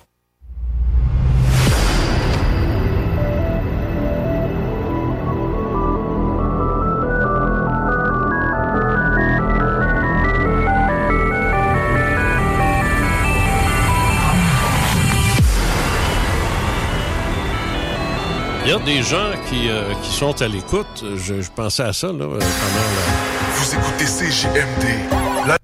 Y 18.71 18.73
a 18.73 18.79
des 18.79 19.03
gens 19.03 19.31
qui, 19.49 19.67
euh, 19.69 19.93
qui 20.01 20.11
sont 20.13 20.41
à 20.41 20.47
l'écoute. 20.47 21.03
Je, 21.17 21.41
je 21.41 21.49
pensais 21.53 21.83
à 21.83 21.91
ça 21.91 22.07
là, 22.07 22.23
euh, 22.23 22.39
pendant 22.39 22.39
la... 22.39 23.53
Vous 23.55 23.73
écoutez 23.73 24.05
CJMD. 24.05 25.45
La... 25.45 25.57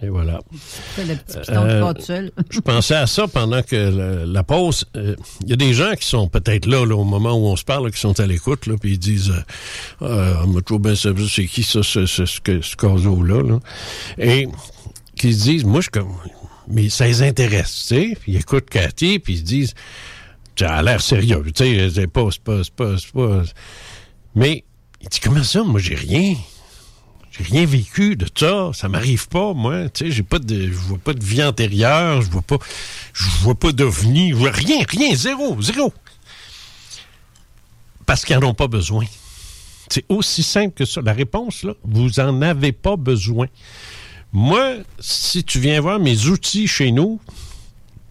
Et 0.00 0.08
voilà. 0.08 0.38
C'est 0.94 1.06
le 1.06 1.16
petit 1.16 1.38
tout 1.38 2.02
seul. 2.04 2.30
je 2.50 2.60
pensais 2.60 2.94
à 2.94 3.08
ça 3.08 3.26
pendant 3.26 3.62
que 3.62 3.74
la, 3.74 4.26
la 4.26 4.44
pause. 4.44 4.84
euh, 4.96 5.16
Il 5.42 5.48
y 5.50 5.52
a 5.54 5.56
des 5.56 5.74
gens 5.74 5.92
qui 5.98 6.06
sont 6.06 6.28
peut-être 6.28 6.66
là, 6.66 6.84
là, 6.86 6.94
au 6.94 7.02
moment 7.04 7.32
où 7.32 7.46
on 7.46 7.56
se 7.56 7.64
parle, 7.64 7.86
là, 7.86 7.90
qui 7.90 7.98
sont 7.98 8.20
à 8.20 8.26
l'écoute, 8.26 8.66
là, 8.66 8.74
puis 8.80 8.92
ils 8.92 8.98
disent 8.98 9.30
euh, 10.02 10.06
euh, 10.06 10.34
on 10.44 10.48
m'a 10.48 10.60
toujours 10.60 10.80
bien 10.80 10.94
saisi 10.94 11.28
c'est 11.28 11.46
qui 11.46 11.64
ça, 11.64 11.82
ce, 11.82 12.06
ce, 12.06 12.26
ce, 12.26 12.40
ce, 12.44 12.60
ce 12.62 12.76
caso-là, 12.76 13.42
là? 13.42 13.58
Et 14.18 14.46
qui 15.16 15.34
se 15.34 15.42
disent 15.42 15.64
Moi, 15.64 15.80
je 15.80 15.90
comme 15.90 16.12
mais 16.68 16.88
ça 16.90 17.06
les 17.06 17.22
intéresse, 17.22 17.86
tu 17.88 17.94
sais? 17.94 18.16
Puis 18.20 18.32
ils 18.32 18.36
écoutent 18.38 18.68
Cathy, 18.70 19.18
puis 19.18 19.34
ils 19.34 19.38
se 19.38 19.42
disent 19.44 19.74
Ça 20.58 20.76
a 20.76 20.82
l'air 20.82 21.02
sérieux, 21.02 21.42
tu 21.54 21.64
sais, 21.64 21.90
c'est 21.90 22.06
pas, 22.06 22.28
c'est 22.30 22.42
pas, 22.42 22.64
c'est 22.64 22.72
pas, 22.72 22.96
c'est 22.98 23.12
pas. 23.12 23.42
Mais 24.34 24.64
il 25.02 25.08
dit 25.08 25.20
Comment 25.20 25.42
ça, 25.42 25.62
moi 25.62 25.80
j'ai 25.80 25.94
rien? 25.94 26.34
J'ai 27.30 27.44
rien 27.44 27.66
vécu 27.66 28.16
de 28.16 28.26
ça, 28.34 28.70
ça 28.72 28.88
m'arrive 28.88 29.28
pas, 29.28 29.52
moi. 29.52 29.88
Tu 29.90 30.06
sais, 30.06 30.10
j'ai 30.10 30.22
pas 30.22 30.38
de, 30.38 30.68
je 30.68 30.72
vois 30.72 30.98
pas 30.98 31.12
de 31.12 31.22
vie 31.22 31.42
antérieure, 31.42 32.22
je 32.22 32.30
vois 32.30 32.42
pas, 32.42 32.58
je 33.12 33.28
vois 33.42 33.54
pas 33.54 33.72
d'ovni, 33.72 34.30
je 34.30 34.36
vois 34.36 34.50
rien, 34.50 34.84
rien, 34.88 35.14
zéro, 35.14 35.60
zéro. 35.60 35.92
Parce 38.06 38.24
qu'ils 38.24 38.38
n'en 38.38 38.48
ont 38.48 38.54
pas 38.54 38.68
besoin. 38.68 39.04
C'est 39.90 40.04
aussi 40.08 40.42
simple 40.42 40.74
que 40.74 40.84
ça. 40.84 41.02
La 41.02 41.12
réponse, 41.12 41.62
là, 41.62 41.74
vous 41.84 42.18
en 42.20 42.40
avez 42.40 42.72
pas 42.72 42.96
besoin. 42.96 43.46
Moi, 44.32 44.76
si 44.98 45.44
tu 45.44 45.60
viens 45.60 45.80
voir 45.80 45.98
mes 45.98 46.26
outils 46.26 46.66
chez 46.66 46.92
nous, 46.92 47.20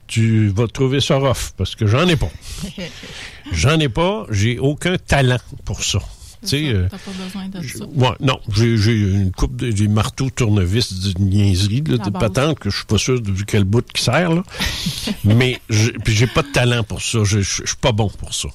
tu 0.07 0.47
vas 0.49 0.67
trouver 0.67 1.01
ça 1.01 1.17
rough, 1.17 1.51
parce 1.57 1.75
que 1.75 1.87
j'en 1.87 2.07
ai 2.07 2.15
pas. 2.15 2.29
J'en 3.51 3.79
ai 3.79 3.89
pas, 3.89 4.25
j'ai 4.31 4.57
aucun 4.57 4.97
talent 4.97 5.37
pour 5.65 5.83
ça. 5.83 5.99
Tu 6.41 6.47
sais, 6.49 6.63
euh, 6.73 6.87
T'as 6.89 6.97
pas 6.97 7.11
besoin 7.11 7.47
de 7.47 7.67
ça. 7.67 7.85
Ouais, 7.85 8.15
non, 8.19 8.39
j'ai 8.53 8.93
une 8.93 9.31
coupe 9.31 9.55
de 9.55 9.71
des 9.71 9.87
marteaux 9.87 10.29
tournevis 10.31 10.93
de 11.13 11.19
niaiserie, 11.21 11.83
là, 11.87 11.97
La 11.97 12.05
de 12.05 12.09
patente 12.09 12.59
que 12.59 12.69
je 12.69 12.77
suis 12.77 12.85
pas 12.85 12.97
sûr 12.97 13.21
de 13.21 13.31
quel 13.43 13.63
bout 13.63 13.85
qui 13.93 14.01
sert, 14.01 14.31
là. 14.33 14.43
Mais 15.23 15.59
j'ai- 15.69 16.27
pas 16.27 16.41
de 16.41 16.51
talent 16.51 16.83
pour 16.83 17.01
ça. 17.01 17.19
Je 17.23 17.41
je 17.41 17.65
suis 17.65 17.75
pas 17.79 17.91
bon 17.91 18.09
pour 18.09 18.33
ça. 18.33 18.49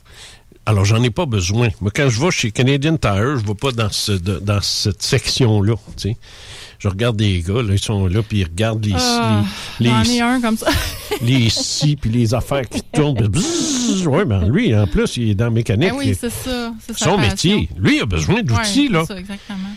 Alors, 0.66 0.85
j'en 0.85 1.02
ai 1.02 1.10
pas 1.10 1.27
besoin. 1.27 1.68
Moi, 1.81 1.90
quand 1.94 2.09
je 2.09 2.20
vais 2.20 2.31
chez 2.31 2.51
Canadian 2.52 2.97
Tire, 2.97 3.39
je 3.39 3.47
vais 3.47 3.55
pas 3.55 3.72
dans, 3.72 3.90
ce, 3.90 4.12
de- 4.12 4.39
dans 4.40 4.60
cette 4.60 5.02
section-là. 5.02 5.74
Je 6.81 6.89
regarde 6.89 7.16
des 7.16 7.43
gars, 7.43 7.62
là, 7.62 7.73
ils 7.74 7.78
sont 7.78 8.07
là, 8.07 8.23
puis 8.23 8.39
ils 8.39 8.44
regardent 8.44 8.85
les, 8.86 8.94
Ah, 8.97 9.44
les, 9.78 9.90
J'en 9.90 10.02
les, 10.02 10.20
un 10.20 10.40
comme 10.40 10.57
ça. 10.57 10.70
les 11.23 11.51
scies, 11.51 11.97
puis 11.97 12.09
les 12.09 12.32
affaires 12.32 12.66
qui 12.66 12.81
tournent. 12.82 13.19
ouais, 14.07 14.24
ben 14.24 14.48
lui, 14.48 14.74
en 14.74 14.86
plus, 14.86 15.19
il 15.19 15.31
est 15.31 15.35
dans 15.35 15.44
la 15.44 15.51
mécanique. 15.51 15.90
Ben 15.90 15.97
oui, 15.98 16.16
c'est 16.19 16.31
ça. 16.31 16.73
Son 16.86 16.93
passion. 16.94 17.19
métier. 17.19 17.69
Lui, 17.77 17.97
il 17.97 18.01
a 18.01 18.07
besoin 18.07 18.43
d'outils, 18.43 18.89
Ouais, 18.89 18.94
là. 18.94 19.05
c'est 19.07 19.12
ça, 19.12 19.20
exactement. 19.20 19.69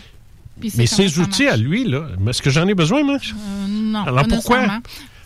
Mais 0.76 0.86
ça 0.86 1.02
outils 1.20 1.46
à 1.46 1.58
lui, 1.58 1.84
là, 1.84 2.08
est-ce 2.28 2.40
que 2.40 2.48
j'en 2.48 2.66
ai 2.68 2.74
besoin, 2.74 3.04
moi? 3.04 3.16
Euh, 3.16 3.66
non, 3.68 4.02
Alors 4.04 4.26
pas 4.26 4.36
pourquoi, 4.36 4.80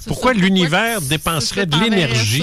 pourquoi 0.07 0.33
l'univers 0.33 1.01
dépenserait 1.01 1.67
de 1.67 1.77
l'énergie? 1.77 2.43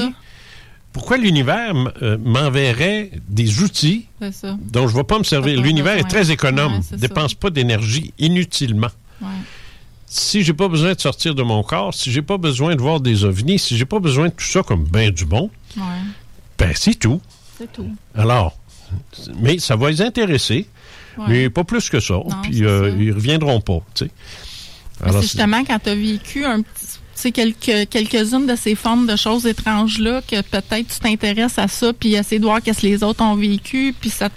Pourquoi 0.93 1.17
l'univers 1.17 1.73
euh, 2.01 2.17
m'enverrait 2.23 3.11
des 3.27 3.61
outils 3.61 4.05
ça. 4.31 4.57
dont 4.71 4.87
je 4.87 4.93
ne 4.93 4.97
vais 4.99 5.03
pas 5.03 5.19
me 5.19 5.25
servir? 5.25 5.59
L'univers 5.61 5.97
est 5.97 6.07
très 6.07 6.31
économe, 6.31 6.79
ne 6.89 6.97
dépense 6.97 7.33
pas 7.33 7.49
d'énergie 7.49 8.13
inutilement. 8.17 8.87
Ouais. 9.21 9.27
Si 10.07 10.43
j'ai 10.43 10.53
pas 10.53 10.67
besoin 10.67 10.93
de 10.93 10.99
sortir 11.01 11.35
de 11.35 11.43
mon 11.43 11.63
corps, 11.63 11.93
si 11.93 12.11
j'ai 12.11 12.21
pas 12.21 12.37
besoin 12.37 12.75
de 12.75 12.81
voir 12.81 12.99
des 12.99 13.23
ovnis, 13.25 13.59
si 13.59 13.75
j'ai 13.77 13.85
pas 13.85 13.99
besoin 13.99 14.27
de 14.27 14.33
tout 14.33 14.45
ça 14.45 14.61
comme 14.63 14.83
ben 14.85 15.11
du 15.11 15.25
bon, 15.25 15.49
Ouais. 15.75 15.83
ben 16.57 16.71
c'est 16.75 16.95
tout. 16.95 17.19
C'est 17.57 17.71
tout. 17.71 17.89
Alors, 18.15 18.57
mais 19.39 19.57
ça 19.59 19.75
va 19.75 19.89
les 19.89 20.01
intéresser, 20.01 20.67
Ouais. 21.17 21.25
mais 21.27 21.49
pas 21.49 21.63
plus 21.63 21.89
que 21.89 21.99
ça. 21.99 22.15
Puis 22.43 22.63
euh, 22.63 22.95
ils 22.99 23.11
reviendront 23.11 23.59
pas, 23.61 23.79
tu 23.93 24.05
sais. 24.05 24.11
Alors, 25.03 25.21
justement 25.21 25.63
quand 25.65 25.79
tu 25.79 25.89
as 25.89 25.95
vécu 25.95 26.45
un 26.45 26.61
petit. 26.61 27.31
quelques, 27.33 27.89
quelques-unes 27.89 28.45
de 28.45 28.55
ces 28.55 28.75
formes 28.75 29.07
de 29.07 29.15
choses 29.15 29.45
étranges-là, 29.45 30.21
que 30.21 30.41
peut-être 30.41 30.87
tu 30.87 30.99
t'intéresses 30.99 31.57
à 31.57 31.67
ça, 31.67 31.91
puis 31.93 32.13
essayer 32.15 32.39
de 32.39 32.45
voir 32.45 32.61
qu'est-ce 32.61 32.81
que 32.81 32.87
les 32.87 33.03
autres 33.03 33.23
ont 33.23 33.35
vécu, 33.35 33.93
puis 33.99 34.09
ça, 34.09 34.29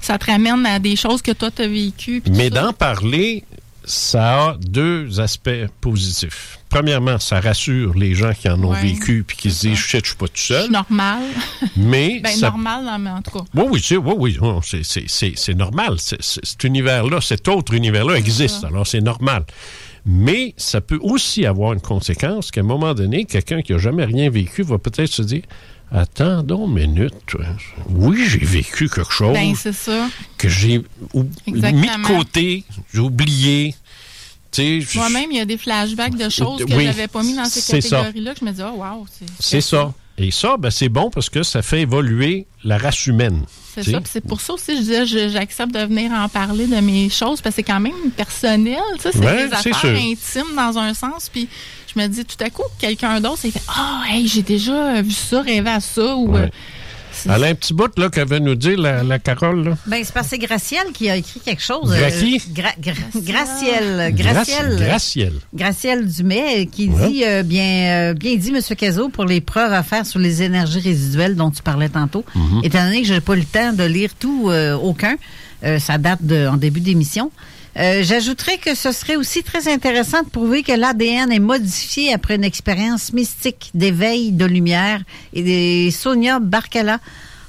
ça 0.00 0.18
te 0.18 0.26
ramène 0.30 0.66
à 0.66 0.78
des 0.78 0.96
choses 0.96 1.22
que 1.22 1.32
toi, 1.32 1.50
tu 1.50 1.62
as 1.62 1.68
vécues. 1.68 2.22
Mais 2.30 2.50
d'en 2.50 2.72
parler, 2.72 3.44
ça 3.84 4.48
a 4.50 4.56
deux 4.58 5.20
aspects 5.20 5.66
positifs. 5.80 6.58
Premièrement, 6.68 7.18
ça 7.18 7.40
rassure 7.40 7.94
les 7.94 8.14
gens 8.14 8.32
qui 8.32 8.48
en 8.48 8.62
ont 8.64 8.70
Ouais, 8.72 8.80
vécu 8.82 9.24
puis 9.26 9.36
qui 9.36 9.50
se 9.50 9.66
disent, 9.68 9.78
shit, 9.78 10.00
je 10.04 10.10
suis 10.10 10.16
pas 10.16 10.26
tout 10.28 10.32
seul. 10.36 10.62
suis 10.64 10.72
normal. 10.72 11.22
Mais 11.76 12.20
ben, 12.24 12.30
ça- 12.30 12.48
normal, 12.50 12.86
mais 13.00 13.10
en 13.10 13.20
tout 13.22 13.30
cas. 13.30 13.44
Oui, 13.54 13.64
oui, 13.70 13.82
c'est, 13.84 13.96
oui, 13.96 14.14
oui, 14.18 14.38
c'est, 14.62 14.82
c'est, 14.84 15.04
c'est, 15.06 15.32
c'est 15.36 15.54
normal. 15.54 15.96
C'est- 15.98 16.20
c'est- 16.22 16.44
cet 16.44 16.64
univers-là, 16.64 17.20
cet 17.20 17.46
autre 17.48 17.74
univers-là 17.74 18.14
existe. 18.16 18.64
Alors, 18.64 18.86
c'est 18.86 19.00
normal. 19.02 19.44
Mais 20.06 20.54
ça 20.56 20.80
peut 20.80 20.98
aussi 21.02 21.46
avoir 21.46 21.72
une 21.74 21.80
conséquence 21.80 22.50
qu'à 22.50 22.60
un 22.62 22.64
moment 22.64 22.94
donné, 22.94 23.24
quelqu'un 23.24 23.62
qui 23.62 23.72
n'a 23.72 23.78
jamais 23.78 24.04
rien 24.04 24.30
vécu 24.30 24.62
va 24.62 24.78
peut-être 24.78 25.12
se 25.12 25.22
dire 25.22 25.42
Attends 25.94 26.42
donc 26.42 26.68
une 26.68 26.74
minute. 26.92 27.36
Oui, 27.90 28.24
j'ai 28.28 28.38
vécu 28.38 28.88
quelque 28.88 29.12
chose 29.12 29.34
Ben, 29.34 29.54
ça. 29.54 30.08
que 30.38 30.48
j'ai 30.48 30.82
mis 31.46 31.60
de 31.62 32.06
côté, 32.06 32.64
j'ai 32.94 33.00
oublié. 33.00 33.74
Je- 34.56 34.96
Moi-même, 34.98 35.30
il 35.30 35.38
y 35.38 35.40
a 35.40 35.44
des 35.46 35.56
flashbacks 35.56 36.14
de 36.16 36.28
choses 36.28 36.64
que 36.64 36.74
Oui, 36.74 36.84
j'avais 36.84 37.08
pas 37.08 37.22
mis 37.22 37.34
dans 37.34 37.44
ces 37.46 37.72
catégories-là, 37.80 38.34
que 38.34 38.40
je 38.40 38.44
me 38.44 38.52
dis, 38.52 38.60
oh, 38.62 38.76
wow, 38.82 39.06
c'est 39.10 39.26
c'est 39.40 39.60
ça. 39.62 39.92
Et 40.18 40.30
ça, 40.30 40.56
ben, 40.58 40.70
c'est 40.70 40.90
bon 40.90 41.10
parce 41.10 41.30
que 41.30 41.42
ça 41.42 41.62
fait 41.62 41.80
évoluer 41.82 42.46
la 42.64 42.76
race 42.76 43.06
humaine. 43.06 43.44
C'est 43.74 43.82
ça. 43.90 44.00
C'est 44.04 44.20
pour 44.22 44.42
ça 44.42 44.52
aussi, 44.52 44.72
je 44.76 44.80
disais, 44.80 45.06
je- 45.06 45.28
j'accepte 45.30 45.72
de 45.72 45.80
venir 45.80 46.12
en 46.12 46.28
parler 46.28 46.66
de 46.66 46.76
mes 46.76 47.08
choses, 47.08 47.40
parce 47.40 47.54
que 47.56 47.62
c'est 47.62 47.62
quand 47.62 47.80
même 47.80 48.10
personnel. 48.14 48.78
C'est 49.00 49.16
Ouais, 49.16 49.48
des 49.48 49.52
affaires 49.54 49.84
intimes 49.96 50.54
dans 50.54 50.76
un 50.78 50.92
sens. 50.92 51.30
Puis 51.32 51.48
je 51.94 52.00
me 52.00 52.06
dis, 52.08 52.24
tout 52.24 52.42
à 52.44 52.50
coup, 52.50 52.62
quelqu'un 52.78 53.20
d'autre 53.20 53.38
s'est 53.38 53.50
fait 53.50 53.62
Ah, 53.68 54.02
hey, 54.10 54.26
j'ai 54.28 54.42
déjà 54.42 55.00
vu 55.02 55.10
ça, 55.12 55.42
rêvé 55.42 55.68
à 55.70 55.80
ça. 55.80 56.16
Ou, 56.16 56.36
euh, 56.36 56.48
Elle 57.26 57.44
a 57.44 57.48
un 57.48 57.54
petit 57.54 57.74
bout 57.74 57.90
là, 57.98 58.08
qu'elle 58.08 58.26
veut 58.26 58.38
nous 58.38 58.54
dire, 58.54 58.78
la, 58.78 59.02
la 59.02 59.18
Carole. 59.18 59.64
Là? 59.68 59.76
Ben, 59.86 60.02
c'est 60.02 60.12
parce 60.14 60.26
que 60.28 60.30
c'est 60.30 60.38
Gracielle 60.38 60.86
qui 60.94 61.10
a 61.10 61.16
écrit 61.16 61.40
quelque 61.40 61.62
chose. 61.62 61.90
Gra 61.94 62.10
qui? 62.10 62.38
Gra- 62.52 62.74
Gra- 62.80 63.22
Gracielle. 63.22 64.14
Graci- 64.14 64.22
Gracielle. 64.22 64.76
Gracielle. 64.78 65.32
Gracielle 65.54 66.06
Dumais, 66.08 66.62
euh, 66.62 66.64
qui 66.70 66.88
Ouais. 66.88 67.08
dit, 67.10 67.24
euh, 67.24 67.42
bien, 67.42 68.10
euh, 68.10 68.14
bien 68.14 68.36
dit, 68.36 68.48
M. 68.54 68.60
Cazot, 68.76 69.08
pour 69.10 69.24
les 69.26 69.40
preuves 69.42 69.72
à 69.72 69.82
faire 69.82 70.06
sur 70.06 70.18
les 70.18 70.42
énergies 70.42 70.80
résiduelles 70.80 71.36
dont 71.36 71.50
tu 71.50 71.62
parlais 71.62 71.90
tantôt. 71.90 72.24
Mhm. 72.34 72.60
Étant 72.64 72.84
donné 72.84 73.02
que 73.02 73.08
je 73.08 73.14
n'ai 73.14 73.20
pas 73.20 73.34
eu 73.34 73.40
le 73.40 73.44
temps 73.44 73.72
de 73.74 73.84
lire 73.84 74.10
tout, 74.18 74.46
euh, 74.48 74.74
aucun, 74.74 75.16
euh, 75.64 75.78
ça 75.78 75.98
date 75.98 76.22
de, 76.24 76.46
en 76.48 76.56
début 76.56 76.80
d'émission. 76.80 77.30
Euh, 77.78 78.02
J'ajouterais 78.02 78.58
que 78.58 78.74
ce 78.74 78.92
serait 78.92 79.16
aussi 79.16 79.42
très 79.42 79.72
intéressant 79.72 80.22
de 80.22 80.28
prouver 80.28 80.62
que 80.62 80.72
l'ADN 80.72 81.32
est 81.32 81.38
modifié 81.38 82.12
après 82.12 82.34
une 82.34 82.44
expérience 82.44 83.12
mystique 83.12 83.70
d'éveil 83.74 84.32
de 84.32 84.44
lumière 84.44 85.00
et 85.32 85.42
des 85.42 85.90
Sonia 85.90 86.38
Barkala 86.38 86.98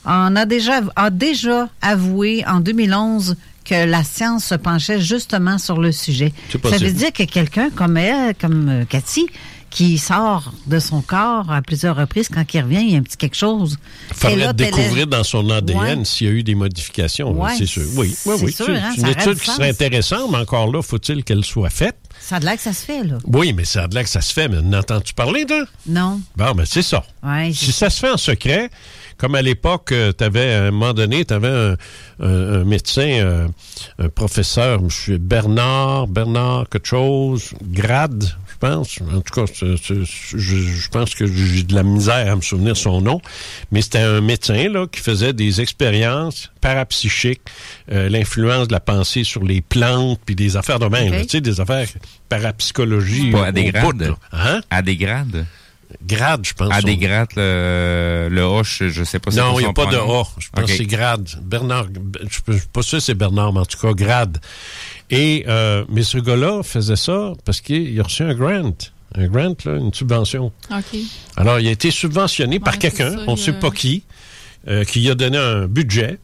en 0.06 0.36
a 0.36 0.46
déjà, 0.46 0.82
a 0.96 1.10
déjà 1.10 1.70
avoué 1.82 2.44
en 2.48 2.60
2011 2.60 3.36
que 3.66 3.86
la 3.86 4.04
science 4.04 4.46
se 4.46 4.56
penchait 4.56 5.00
justement 5.00 5.58
sur 5.58 5.80
le 5.80 5.92
sujet. 5.92 6.34
Ça 6.52 6.78
veut 6.78 6.92
dire 6.92 7.14
que 7.14 7.24
quelqu'un 7.24 7.70
comme 7.70 7.98
elle, 7.98 8.36
comme 8.36 8.70
euh, 8.70 8.86
Cathy, 8.86 9.28
qui 9.74 9.98
sort 9.98 10.54
de 10.68 10.78
son 10.78 11.02
corps 11.02 11.52
à 11.52 11.64
plusieurs 11.64 11.96
reprises, 11.96 12.30
quand 12.32 12.46
il 12.54 12.62
revient, 12.62 12.82
il 12.82 12.92
y 12.92 12.96
a 12.96 13.00
un 13.00 13.02
petit 13.02 13.18
quelque 13.18 13.36
chose. 13.36 13.78
Il 14.12 14.16
faudrait 14.16 14.54
découvrir 14.54 15.08
dans 15.08 15.24
son 15.24 15.50
ADN 15.50 16.00
Ouais. 16.00 16.06
s'il 16.06 16.28
y 16.28 16.30
a 16.30 16.34
eu 16.34 16.44
des 16.44 16.54
modifications, 16.54 17.32
Ouais, 17.32 17.56
c'est 17.58 17.66
sûr. 17.66 17.82
Oui, 17.96 18.16
oui, 18.28 18.36
oui. 18.44 18.54
C'est 18.56 18.70
hein, 18.70 18.94
une 18.96 19.08
étude 19.08 19.40
qui 19.40 19.50
serait 19.50 19.70
intéressante, 19.70 20.30
mais 20.32 20.38
encore 20.38 20.72
là, 20.72 20.84
faut-il 20.84 21.24
qu'elle 21.24 21.44
soit 21.44 21.72
faite? 21.72 21.96
Ça 22.22 22.36
a 22.36 22.40
de 22.40 22.46
là 22.46 22.56
que 22.56 22.62
ça 22.62 22.72
se 22.72 22.86
fait, 22.86 23.04
là. 23.04 23.18
Oui, 23.26 23.52
mais 23.54 23.66
ça 23.66 23.84
a 23.84 23.88
de 23.88 23.96
là 23.96 24.04
que 24.04 24.10
ça 24.10 24.22
se 24.22 24.32
fait. 24.32 24.48
Mais 24.48 24.62
n'entends-tu 24.62 25.16
parler, 25.16 25.46
toi? 25.46 25.66
Non. 25.88 26.22
Bon, 26.38 26.52
ben 26.54 26.66
c'est 26.66 26.84
ça. 26.84 27.04
Ouais, 27.24 27.52
si 27.52 27.72
ça 27.72 27.90
se 27.90 28.00
fait 28.00 28.12
en 28.12 28.18
secret, 28.18 28.70
comme 29.18 29.36
à 29.36 29.42
l'époque, 29.42 29.94
tu 30.18 30.24
avais, 30.24 30.54
à 30.54 30.64
un 30.66 30.72
moment 30.72 30.94
donné, 30.94 31.26
tu 31.26 31.34
avais 31.34 31.48
un, 31.48 31.76
un- 32.20 32.62
un 32.62 32.64
médecin, 32.64 33.08
euh, 33.08 33.48
un 34.00 34.10
professeur, 34.10 34.80
M. 34.80 35.18
Bernard, 35.18 36.08
Bernard 36.08 36.68
quelque 36.70 36.88
chose, 36.88 37.52
grade, 37.64 38.24
je 38.52 38.58
pense. 38.60 39.00
En 39.14 39.22
tout 39.22 39.46
cas, 39.46 39.52
je, 39.54 40.04
je 40.36 40.90
pense 40.90 41.16
que 41.16 41.26
j'ai 41.26 41.64
de 41.64 41.76
la 41.76 41.84
misère 41.84 42.32
à 42.32 42.36
me 42.36 42.42
souvenir 42.42 42.78
son 42.78 43.02
nom. 43.02 43.20
Mais 43.72 43.82
c'était 43.82 44.00
un 44.00 44.22
médecin 44.22 44.70
là, 44.70 44.88
qui 44.88 45.00
faisait 45.02 45.34
des 45.34 45.62
expériences 45.62 46.50
parapsychiques, 46.62 47.42
euh, 47.92 48.08
l'influence 48.10 48.68
de 48.68 48.74
la 48.74 48.80
pensée 48.80 49.24
sur 49.24 49.44
les 49.44 49.62
plantes, 49.62 50.20
puis 50.26 50.36
des 50.36 50.56
affaires 50.58 50.80
de 50.80 50.88
même. 50.88 51.22
Tu 51.24 51.30
sais, 51.30 51.42
des 51.42 51.60
affaires 51.60 51.88
parapsychologie. 52.30 53.32
Pas 53.32 53.48
à 53.48 53.52
des 53.52 53.70
au 53.70 53.82
bout, 53.82 53.94
grades. 53.98 54.16
Hein? 54.32 54.62
À 54.70 54.82
des 54.82 54.96
grades. 54.96 55.46
Grade, 56.06 56.46
je 56.46 56.54
pense. 56.54 56.72
À 56.72 56.82
son- 56.82 56.88
des 56.88 56.98
grades, 56.98 57.30
le, 57.36 58.28
le 58.32 58.42
H, 58.42 58.90
je 58.90 59.04
sais 59.04 59.20
pas 59.20 59.32
c'est 59.32 59.40
non, 59.40 59.60
il 59.60 59.64
n'y 59.64 59.70
a 59.70 59.74
pas 59.74 59.86
de. 59.86 59.98
A. 59.98 60.24
Je 60.40 60.50
pense 60.50 60.66
que 60.66 60.72
c'est 60.78 60.86
Grade. 60.86 61.30
Bernard, 61.44 61.88
je 61.94 62.52
ne 62.52 62.58
suis 62.58 62.68
pas 62.68 62.82
sûr 62.82 62.98
que 63.00 63.04
c'est 63.04 63.14
Bernard, 63.16 63.54
mais 63.54 63.60
en 63.62 63.66
tout 63.66 63.78
cas, 63.80 63.94
Grade. 63.94 64.38
Et, 65.10 65.46
euh, 65.48 65.86
mais 65.90 66.04
ce 66.04 66.18
gars-là 66.18 66.64
faisait 66.64 66.96
ça 66.96 67.34
parce 67.46 67.62
qu'il 67.62 68.00
a 68.00 68.04
reçu 68.04 68.24
un 68.24 68.34
grant. 68.34 68.74
Un 69.16 69.28
grant, 69.28 69.56
là, 69.66 69.76
une 69.78 69.94
subvention. 69.94 70.52
OK. 70.72 71.00
Alors, 71.38 71.60
il 71.60 71.68
a 71.68 71.72
été 71.72 71.92
subventionné 71.92 72.60
par 72.60 72.80
quelqu'un, 72.80 73.16
on 73.28 73.34
ne 73.34 73.38
sait 73.38 73.54
pas 73.54 73.70
qui, 73.70 74.04
euh, 74.68 74.84
qui 74.86 75.08
a 75.10 75.16
donné 75.16 75.38
un 75.38 75.68
budget. 75.68 76.18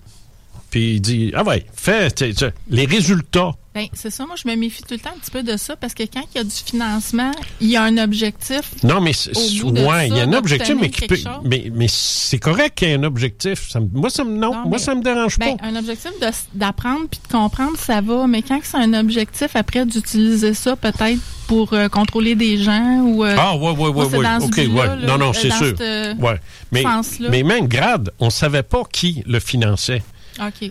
Puis 0.71 0.93
il 0.95 1.01
dit, 1.01 1.31
ah 1.35 1.43
ouais, 1.43 1.65
fais 1.75 2.11
t'sais, 2.11 2.31
t'sais, 2.33 2.53
les 2.69 2.85
résultats. 2.85 3.51
Ben, 3.73 3.85
c'est 3.93 4.09
ça, 4.09 4.25
moi, 4.25 4.35
je 4.35 4.47
me 4.49 4.55
méfie 4.55 4.81
tout 4.81 4.93
le 4.95 4.99
temps 4.99 5.11
un 5.15 5.19
petit 5.19 5.29
peu 5.31 5.41
de 5.43 5.55
ça 5.55 5.75
parce 5.75 5.93
que 5.93 6.03
quand 6.03 6.23
il 6.33 6.37
y 6.37 6.41
a 6.41 6.43
du 6.43 6.49
financement, 6.49 7.31
il 7.61 7.69
y 7.69 7.77
a 7.77 7.83
un 7.83 7.97
objectif. 7.97 8.61
Non, 8.83 8.99
mais 8.99 9.11
ouais, 9.13 10.07
il 10.09 10.15
y 10.15 10.19
a 10.19 10.23
un 10.23 10.33
objectif, 10.33 10.75
mais 10.79 10.89
qui 10.89 11.07
peut, 11.07 11.17
mais, 11.43 11.71
mais 11.73 11.85
c'est 11.87 12.39
correct 12.39 12.75
qu'il 12.77 12.89
y 12.89 12.91
ait 12.91 12.95
un 12.95 13.03
objectif. 13.03 13.69
Ça 13.69 13.79
moi, 13.93 14.09
ça 14.09 14.23
me, 14.23 14.31
non, 14.31 14.51
Non, 14.53 14.59
moi, 14.61 14.67
mais- 14.71 14.77
ça 14.79 14.95
me 14.95 15.01
dérange 15.03 15.37
Ben, 15.37 15.55
pas. 15.57 15.65
un 15.67 15.75
objectif 15.75 16.11
d'apprendre 16.53 17.07
puis 17.09 17.19
de 17.25 17.31
comprendre, 17.31 17.77
ça 17.77 18.01
va. 18.01 18.25
Mais 18.27 18.41
quand 18.41 18.59
c'est 18.63 18.77
un 18.77 18.93
objectif, 18.93 19.55
après, 19.55 19.85
d'utiliser 19.85 20.53
ça 20.55 20.75
peut-être 20.75 21.19
pour 21.47 21.73
euh, 21.73 21.87
contrôler 21.89 22.35
des 22.35 22.57
gens 22.57 22.99
ou. 23.03 23.23
euh, 23.23 23.35
Ah, 23.37 23.55
ouais, 23.55 23.69
ouais, 23.71 23.89
ouais, 23.89 24.05
ouais. 24.05 24.23
dans 24.23 24.39
ce 24.39 24.45
OK, 24.45 24.55
but-là, 24.55 24.73
ouais. 24.73 24.87
là, 24.87 25.07
non, 25.07 25.17
non, 25.17 25.29
euh, 25.29 25.33
c'est 25.33 25.51
sûr. 25.51 25.75
cette, 25.77 26.17
Ouais. 26.19 26.39
Mais, 26.71 26.83
mais 27.29 27.43
même 27.43 27.67
grade, 27.67 28.11
on 28.19 28.29
savait 28.29 28.63
pas 28.63 28.83
qui 28.91 29.23
le 29.25 29.39
finançait. 29.39 30.01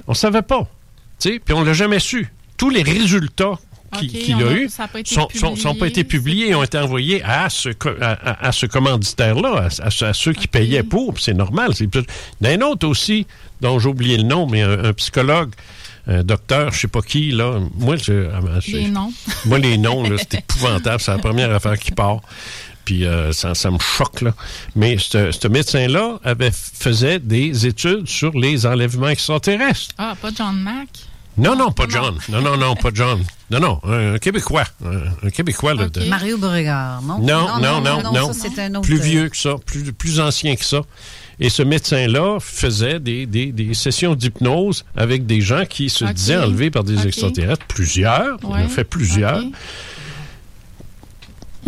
On 0.07 0.15
savait 0.15 0.43
pas. 0.43 0.67
Puis 1.45 1.55
on 1.55 1.63
l'a 1.65 1.73
jamais 1.73 1.99
su. 1.99 2.29
Tous 2.57 2.71
les 2.71 2.83
résultats 2.83 3.59
qu'il 3.99 4.35
a 4.35 4.49
a- 4.49 4.53
eu 4.53 4.69
sont, 5.15 5.29
sont, 5.35 5.57
sont 5.57 5.75
pas 5.75 5.87
été 5.87 6.05
publiés 6.05 6.55
ont 6.55 6.63
été 6.63 6.77
envoyés 6.79 7.23
à 7.25 7.49
ce, 7.49 7.71
co- 7.71 7.89
à, 8.01 8.11
à- 8.13 8.49
à 8.49 8.53
ce 8.53 8.67
commanditaire-là, 8.67 9.69
à, 9.81 10.13
ceux 10.13 10.33
qui 10.33 10.47
payaient 10.49 10.83
pour. 10.83 11.19
C'est 11.21 11.35
normal. 11.35 11.73
Il 11.81 11.89
y 11.95 11.99
en 11.99 12.51
a 12.51 12.55
un 12.55 12.61
autre 12.71 12.87
aussi, 12.87 13.27
dont 13.61 13.79
j'ai 13.79 13.89
oublié 13.89 14.17
le 14.19 14.25
nom, 14.25 14.47
mais 14.47 14.63
un, 14.63 14.85
un 14.85 14.93
psychologue, 14.93 15.53
un 16.07 16.23
docteur, 16.23 16.73
je 16.73 16.81
sais 16.81 16.89
pas 16.89 17.03
qui, 17.03 17.31
là. 17.33 17.61
Moi, 17.77 17.97
je, 17.97 18.29
ah, 18.35 18.41
ben, 18.41 18.61
Les 18.67 18.89
noms. 18.89 19.13
moi, 19.47 19.59
les 19.59 19.79
noms, 19.79 20.05
c'est 20.19 20.35
épouvantable. 20.39 21.01
C'est 21.01 21.11
la 21.11 21.19
première 21.19 21.53
affaire 21.55 21.79
qui 21.79 21.91
part. 21.93 22.21
Puis 22.89 23.05
euh, 23.05 23.33
ça, 23.33 23.55
ça 23.55 23.71
me 23.71 23.79
choque, 23.79 24.23
là. 24.23 24.33
Mais 24.75 24.97
ce 24.97 25.31
ce 25.31 25.47
médecin-là 25.47 26.19
avait 26.25 26.51
faisait 26.51 27.19
des 27.19 27.67
études 27.67 28.09
sur 28.09 28.33
les 28.39 28.65
enlèvements 28.65 29.11
extraterrestres. 29.11 29.95
Ah, 29.99 30.15
pas 30.19 30.31
John 30.35 30.57
Mack? 30.59 30.89
Non, 31.37 31.55
non, 31.55 31.71
pas 31.71 31.85
John. 31.87 32.17
Non, 32.31 32.41
non, 32.41 32.57
non, 32.57 32.75
pas 32.77 32.89
John. 32.95 33.23
Non, 33.51 33.61
non, 33.61 33.81
un, 33.85 34.17
Québécois. 34.17 34.65
Un, 35.23 35.29
Québécois, 35.29 35.75
là. 35.75 35.91
de- 35.91 36.05
Mario 36.09 36.39
Beauregard, 36.39 37.03
non? 37.03 37.19
Non, 37.19 37.61
non, 37.61 37.83
non, 37.83 38.11
non. 38.11 38.33
ça, 38.33 38.49
c'est 38.55 38.59
un 38.63 38.75
autre. 38.77 38.87
Plus 38.89 39.01
euh, 39.01 39.03
vieux 39.03 39.29
que 39.29 39.37
ça, 39.37 39.57
plus, 39.67 39.93
plus 39.93 40.19
ancien 40.19 40.57
que 40.57 40.65
ça. 40.65 40.81
Et 41.39 41.51
ce 41.51 41.63
médecin-là 41.63 42.39
faisait 42.41 43.01
des, 43.01 43.27
des, 43.27 43.53
des 43.53 43.75
sessions 43.75 44.15
d'hypnose 44.15 44.87
avec 44.97 45.27
des 45.27 45.43
gens 45.43 45.67
qui 45.67 45.91
se 45.91 46.07
disaient 46.07 46.39
enlevés 46.39 46.71
par 46.71 46.85
des 46.85 47.07
extraterrestres. 47.07 47.67
Plusieurs. 47.67 48.39
Il 48.43 48.47
en 48.47 48.53
a 48.55 48.63
Ouais. 48.63 48.69
fait 48.69 48.85
plusieurs. 48.85 49.43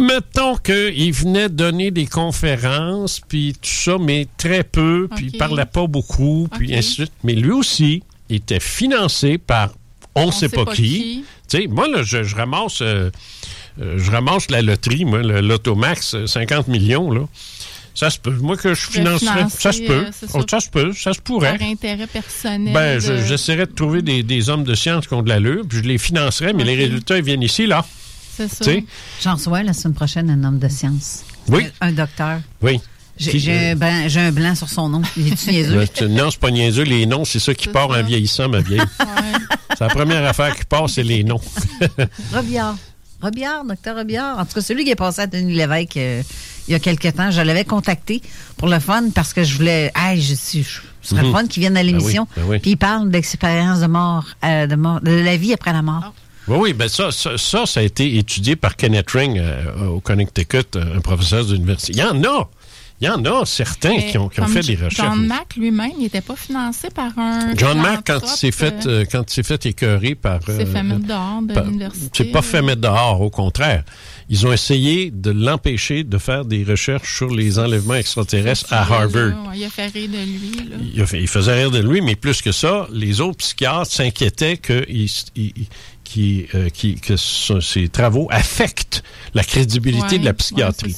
Mettons 0.00 0.56
qu'il 0.56 1.12
venait 1.12 1.48
donner 1.48 1.90
des 1.90 2.06
conférences, 2.06 3.20
puis 3.28 3.52
tout 3.60 3.68
ça, 3.70 3.96
mais 4.00 4.26
très 4.36 4.64
peu, 4.64 5.08
puis 5.14 5.26
il 5.32 5.38
parlait 5.38 5.66
pas 5.66 5.86
beaucoup, 5.86 6.48
puis 6.56 6.74
ainsi 6.74 6.88
de 6.90 6.94
suite. 7.04 7.12
Mais 7.24 7.34
lui 7.34 7.50
aussi, 7.52 8.02
il 8.28 8.36
était 8.36 8.60
financé 8.60 9.38
par 9.38 9.72
on 10.14 10.26
ne 10.26 10.32
sait, 10.32 10.48
pas, 10.48 10.64
qui. 10.74 11.24
Tu 11.48 11.62
sais, 11.62 11.66
moi, 11.68 11.86
là, 11.88 12.02
je, 12.02 12.22
je 12.24 12.34
ramasse 12.34 12.80
euh, 12.82 13.10
euh, 13.80 13.94
je 13.98 14.10
ramasse 14.10 14.50
la 14.50 14.60
loterie, 14.62 15.04
moi, 15.04 15.22
le 15.22 15.40
l'Automax, 15.40 16.14
euh, 16.14 16.26
50 16.26 16.68
millions, 16.68 17.10
là. 17.12 17.22
Ça 17.94 18.08
se 18.08 18.18
peut. 18.18 18.30
Moi, 18.40 18.56
que 18.56 18.72
je 18.74 18.86
financerais, 18.88 19.36
financer, 19.36 19.56
ça 19.60 19.72
se 19.72 19.82
peut. 19.82 19.92
euh, 20.06 20.10
Oh, 20.34 20.42
ça. 20.48 20.60
se 20.60 20.70
peut, 20.70 20.92
ça 20.92 21.12
se 21.12 21.20
pourrait. 21.20 21.58
Par 21.58 21.66
intérêt 21.68 22.06
personnel. 22.06 22.72
Ben, 22.72 22.94
de- 22.96 23.00
je- 23.00 23.26
j'essaierais 23.26 23.66
de 23.66 23.72
trouver 23.72 24.00
des, 24.02 24.22
des 24.22 24.48
hommes 24.48 24.64
de 24.64 24.74
science 24.74 25.06
qui 25.06 25.14
ont 25.14 25.22
de 25.22 25.28
l'allure, 25.28 25.64
puis 25.68 25.78
je 25.78 25.82
les 25.84 25.98
financerais, 25.98 26.52
mais 26.52 26.64
les 26.64 26.76
résultats, 26.76 27.18
ils 27.18 27.24
viennent 27.24 27.42
ici, 27.42 27.66
là. 27.66 27.84
C'est 28.48 28.64
ça. 28.64 28.64
Tu 28.64 28.70
sais? 28.80 28.84
J'en 29.22 29.34
reçois 29.34 29.62
la 29.62 29.72
semaine 29.72 29.94
prochaine 29.94 30.30
un 30.30 30.44
homme 30.44 30.58
de 30.58 30.68
science. 30.68 31.24
Oui. 31.48 31.66
Un, 31.80 31.88
un 31.88 31.92
docteur. 31.92 32.40
Oui. 32.62 32.80
J'ai 33.18 33.32
Qui- 33.32 33.40
j'ai 33.40 33.70
un, 33.70 33.76
blanc- 33.76 34.04
j'ai 34.08 34.20
un 34.20 34.32
blanc 34.32 34.54
sur 34.54 34.68
son 34.70 34.88
nom. 34.88 35.02
Il 35.16 35.30
est-tu 35.32 35.50
niaiseux? 35.52 35.76
Ben, 35.76 35.88
tu- 35.92 36.08
non, 36.08 36.30
c'est 36.30 36.40
pas 36.40 36.50
niaiseux. 36.50 36.84
Les 36.84 37.04
noms, 37.04 37.24
c'est 37.26 37.38
ça 37.40 37.52
qui 37.54 37.68
part 37.68 37.90
en 37.90 38.02
vieillissant, 38.02 38.48
ma 38.48 38.60
vieille. 38.60 38.80
C'est 39.78 39.84
la 39.86 39.94
première 39.94 40.24
affaire 40.26 40.54
qui 40.56 40.64
part, 40.64 40.90
c'est 40.90 41.02
les 41.02 41.22
noms. 41.24 41.40
Robillard. 42.34 42.76
Robillard, 43.22 43.64
docteur 43.64 43.96
Robillard. 43.96 44.38
En 44.38 44.44
tout 44.44 44.54
cas, 44.54 44.60
celui 44.60 44.84
qui 44.84 44.90
est 44.90 44.94
passé 44.96 45.22
à 45.22 45.26
Denis 45.26 45.54
Lévesque 45.54 45.96
euh, 45.96 46.22
il 46.68 46.72
y 46.72 46.74
a 46.74 46.78
quelques 46.78 47.14
temps, 47.14 47.30
je 47.30 47.40
l'avais 47.40 47.64
contacté 47.64 48.20
pour 48.56 48.68
le 48.68 48.78
fun 48.78 49.04
parce 49.14 49.32
que 49.32 49.42
je 49.44 49.56
voulais. 49.56 49.90
Hey, 49.96 50.20
je 50.20 50.34
suis. 50.34 50.64
Ce 51.02 51.10
serait 51.10 51.22
Mhm. 51.22 51.26
le 51.28 51.32
fun 51.32 51.46
qu'il 51.46 51.60
vienne 51.60 51.76
à 51.76 51.80
Ben 51.82 51.86
oui, 51.86 51.92
l'émission. 51.92 52.26
ben 52.36 52.42
oui. 52.46 52.58
Puis 52.58 52.72
il 52.72 52.76
parle 52.76 53.10
d'expérience 53.10 53.80
de 53.80 53.86
mort, 53.86 54.26
euh, 54.44 54.66
de 54.66 54.74
mort, 54.76 55.00
de 55.00 55.12
la 55.12 55.36
vie 55.36 55.52
après 55.54 55.72
la 55.72 55.82
mort. 55.82 56.12
Oui, 56.50 56.58
oui, 56.60 56.72
ben 56.72 56.88
ça, 56.88 57.10
ça, 57.12 57.38
ça, 57.38 57.64
ça 57.66 57.80
a 57.80 57.82
été 57.82 58.16
étudié 58.18 58.56
par 58.56 58.76
Kenneth 58.76 59.10
Ring 59.12 59.38
euh, 59.38 59.86
au 59.86 60.00
Connecticut, 60.00 60.76
euh, 60.76 60.96
un 60.96 61.00
professeur 61.00 61.44
d'université. 61.44 61.92
Il 61.94 61.98
y 61.98 62.02
en 62.04 62.22
a! 62.24 62.48
Il 63.02 63.06
y 63.06 63.08
en 63.08 63.24
a 63.24 63.46
certains 63.46 63.96
qui 63.98 64.18
ont, 64.18 64.28
qui 64.28 64.40
ont 64.42 64.44
comme 64.44 64.52
fait 64.52 64.60
des 64.60 64.76
John 64.76 64.84
recherches. 64.84 65.18
Mack 65.20 65.56
lui-même, 65.56 65.92
il 65.96 66.02
n'était 66.02 66.20
pas 66.20 66.36
financé 66.36 66.88
par 66.90 67.18
un. 67.18 67.54
John 67.56 67.80
Mack, 67.80 68.02
quand 68.06 68.20
il 68.22 68.28
s'est 68.28 68.50
fait, 68.52 68.84
euh, 68.84 69.06
quand 69.10 69.22
il 69.26 69.34
s'est 69.34 69.42
fait 69.42 69.64
écœurer 69.64 70.14
par. 70.14 70.42
fait 70.42 70.64
euh, 70.64 70.82
mettre 70.82 71.06
dehors 71.06 71.40
de 71.40 71.58
l'université. 71.66 72.10
C'est 72.12 72.24
pas 72.30 72.42
fait 72.42 72.60
mettre 72.60 72.82
dehors, 72.82 73.22
au 73.22 73.30
contraire. 73.30 73.84
Ils 74.28 74.46
ont 74.46 74.52
essayé 74.52 75.10
de 75.10 75.30
l'empêcher 75.30 76.04
de 76.04 76.18
faire 76.18 76.44
des 76.44 76.62
recherches 76.62 77.16
sur 77.16 77.30
les 77.34 77.58
enlèvements 77.58 77.94
extraterrestres 77.94 78.70
à 78.70 78.82
Harvard. 78.82 79.32
Il 79.54 79.64
a 79.64 79.70
fait 79.70 79.86
rire 79.86 80.10
de 80.10 80.18
lui. 80.18 80.68
Là. 80.68 80.76
Il, 80.94 81.00
a 81.00 81.06
fait- 81.06 81.20
il 81.22 81.26
faisait 81.28 81.54
rire 81.54 81.70
de 81.70 81.78
lui, 81.80 82.02
mais 82.02 82.16
plus 82.16 82.42
que 82.42 82.52
ça, 82.52 82.86
les 82.92 83.22
autres 83.22 83.38
psychiatres 83.38 83.90
s'inquiétaient 83.90 84.58
que, 84.58 84.84
il- 84.90 85.08
euh, 86.18 86.68
qu'il- 86.70 87.00
que 87.00 87.16
ce- 87.16 87.60
ces 87.60 87.88
travaux 87.88 88.28
affectent 88.30 89.02
la 89.34 89.44
crédibilité 89.44 90.12
Ouais, 90.16 90.18
de 90.18 90.24
la 90.24 90.32
psychiatrie. 90.34 90.96